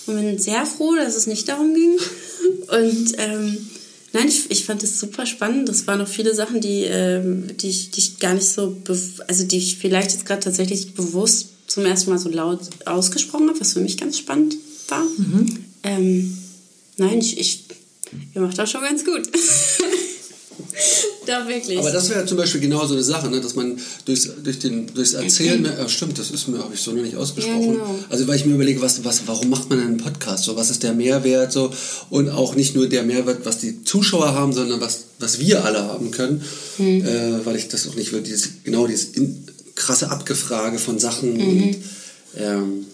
und 0.07 0.15
bin 0.15 0.39
sehr 0.39 0.65
froh, 0.65 0.95
dass 0.95 1.15
es 1.15 1.27
nicht 1.27 1.47
darum 1.49 1.73
ging. 1.73 1.97
Und 2.67 3.13
ähm, 3.17 3.69
nein, 4.15 4.29
ich, 4.29 4.49
ich 4.49 4.65
fand 4.65 4.81
es 4.81 4.99
super 4.99 5.25
spannend. 5.25 5.69
Das 5.69 5.85
waren 5.87 5.99
noch 5.99 6.07
viele 6.07 6.33
Sachen, 6.33 6.61
die, 6.61 6.83
ähm, 6.83 7.55
die, 7.57 7.69
ich, 7.69 7.91
die 7.91 7.99
ich 7.99 8.19
gar 8.19 8.33
nicht 8.33 8.47
so, 8.47 8.75
also 9.27 9.45
die 9.45 9.57
ich 9.57 9.77
vielleicht 9.77 10.11
jetzt 10.11 10.25
gerade 10.25 10.41
tatsächlich 10.41 10.93
bewusst 10.95 11.49
zum 11.67 11.85
ersten 11.85 12.09
Mal 12.09 12.17
so 12.17 12.29
laut 12.29 12.61
ausgesprochen 12.85 13.49
habe, 13.49 13.59
was 13.59 13.73
für 13.73 13.81
mich 13.81 13.97
ganz 13.97 14.17
spannend 14.17 14.55
war. 14.87 15.03
Ähm, 15.83 16.37
nein, 16.97 17.19
ich, 17.19 17.37
ich, 17.37 17.65
ihr 18.33 18.41
macht 18.41 18.57
das 18.57 18.71
schon 18.71 18.81
ganz 18.81 19.03
gut. 19.03 19.23
Doch, 21.25 21.47
wirklich. 21.47 21.79
Aber 21.79 21.91
das 21.91 22.09
wäre 22.09 22.25
zum 22.25 22.37
Beispiel 22.37 22.61
genau 22.61 22.85
so 22.85 22.93
eine 22.93 23.03
Sache, 23.03 23.29
ne? 23.29 23.41
dass 23.41 23.55
man 23.55 23.77
durchs, 24.05 24.29
durch 24.43 24.59
den, 24.59 24.87
durchs 24.93 25.13
Erzählen, 25.13 25.61
mehr, 25.61 25.77
ja, 25.77 25.89
stimmt, 25.89 26.17
das 26.19 26.31
ist 26.31 26.47
mir, 26.47 26.59
habe 26.59 26.73
ich 26.73 26.81
so 26.81 26.91
noch 26.91 27.03
nicht 27.03 27.15
ausgesprochen. 27.15 27.61
Ja, 27.61 27.71
genau. 27.71 27.99
Also 28.09 28.27
weil 28.27 28.35
ich 28.35 28.45
mir 28.45 28.55
überlege, 28.55 28.81
was, 28.81 29.03
was, 29.03 29.27
warum 29.27 29.49
macht 29.49 29.69
man 29.69 29.79
einen 29.79 29.97
Podcast? 29.97 30.43
So, 30.43 30.55
was 30.55 30.69
ist 30.69 30.83
der 30.83 30.93
Mehrwert? 30.93 31.51
So, 31.51 31.71
und 32.09 32.29
auch 32.29 32.55
nicht 32.55 32.75
nur 32.75 32.87
der 32.87 33.03
Mehrwert, 33.03 33.45
was 33.45 33.59
die 33.59 33.83
Zuschauer 33.83 34.33
haben, 34.33 34.53
sondern 34.53 34.81
was, 34.81 35.05
was 35.19 35.39
wir 35.39 35.65
alle 35.65 35.83
haben 35.83 36.11
können. 36.11 36.43
Hm. 36.77 37.05
Äh, 37.05 37.45
weil 37.45 37.55
ich 37.55 37.67
das 37.67 37.87
auch 37.87 37.95
nicht 37.95 38.11
will, 38.11 38.21
dieses, 38.21 38.49
genau 38.63 38.87
dieses 38.87 39.05
in, 39.05 39.45
krasse 39.75 40.09
Abgefrage 40.09 40.79
von 40.79 40.99
Sachen. 40.99 41.33
Mhm. 41.33 41.63
Und, 41.63 41.77
ähm, 42.37 42.85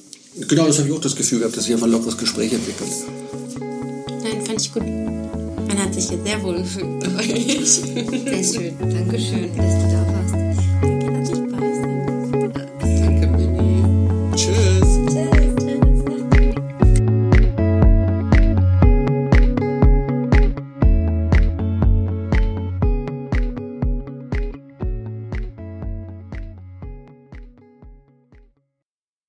genau 0.48 0.68
das 0.68 0.80
habe 0.80 0.90
ich 0.90 0.94
auch 0.94 1.02
das 1.02 1.16
Gefühl 1.16 1.40
gehabt, 1.40 1.56
dass 1.56 1.66
sich 1.66 1.74
einfach 1.74 1.88
ein 1.88 1.92
lockeres 1.92 2.18
Gespräch 2.18 2.52
entwickelt. 2.52 2.92
Nein, 4.24 4.46
fand 4.46 4.62
ich 4.62 4.74
gut. 4.74 4.84
Man 5.74 5.84
hat 5.84 5.94
sich 5.94 6.10
hier 6.10 6.22
sehr 6.22 6.44
wohl 6.44 6.58
gefühlt 6.58 7.00
bei 7.00 7.08
euch. 7.20 7.66
Sehr 7.66 8.44
schön. 8.44 8.78
Dankeschön, 8.78 9.56
dass 9.56 9.76
du 9.80 9.88
da 9.90 10.06
warst. 10.06 11.01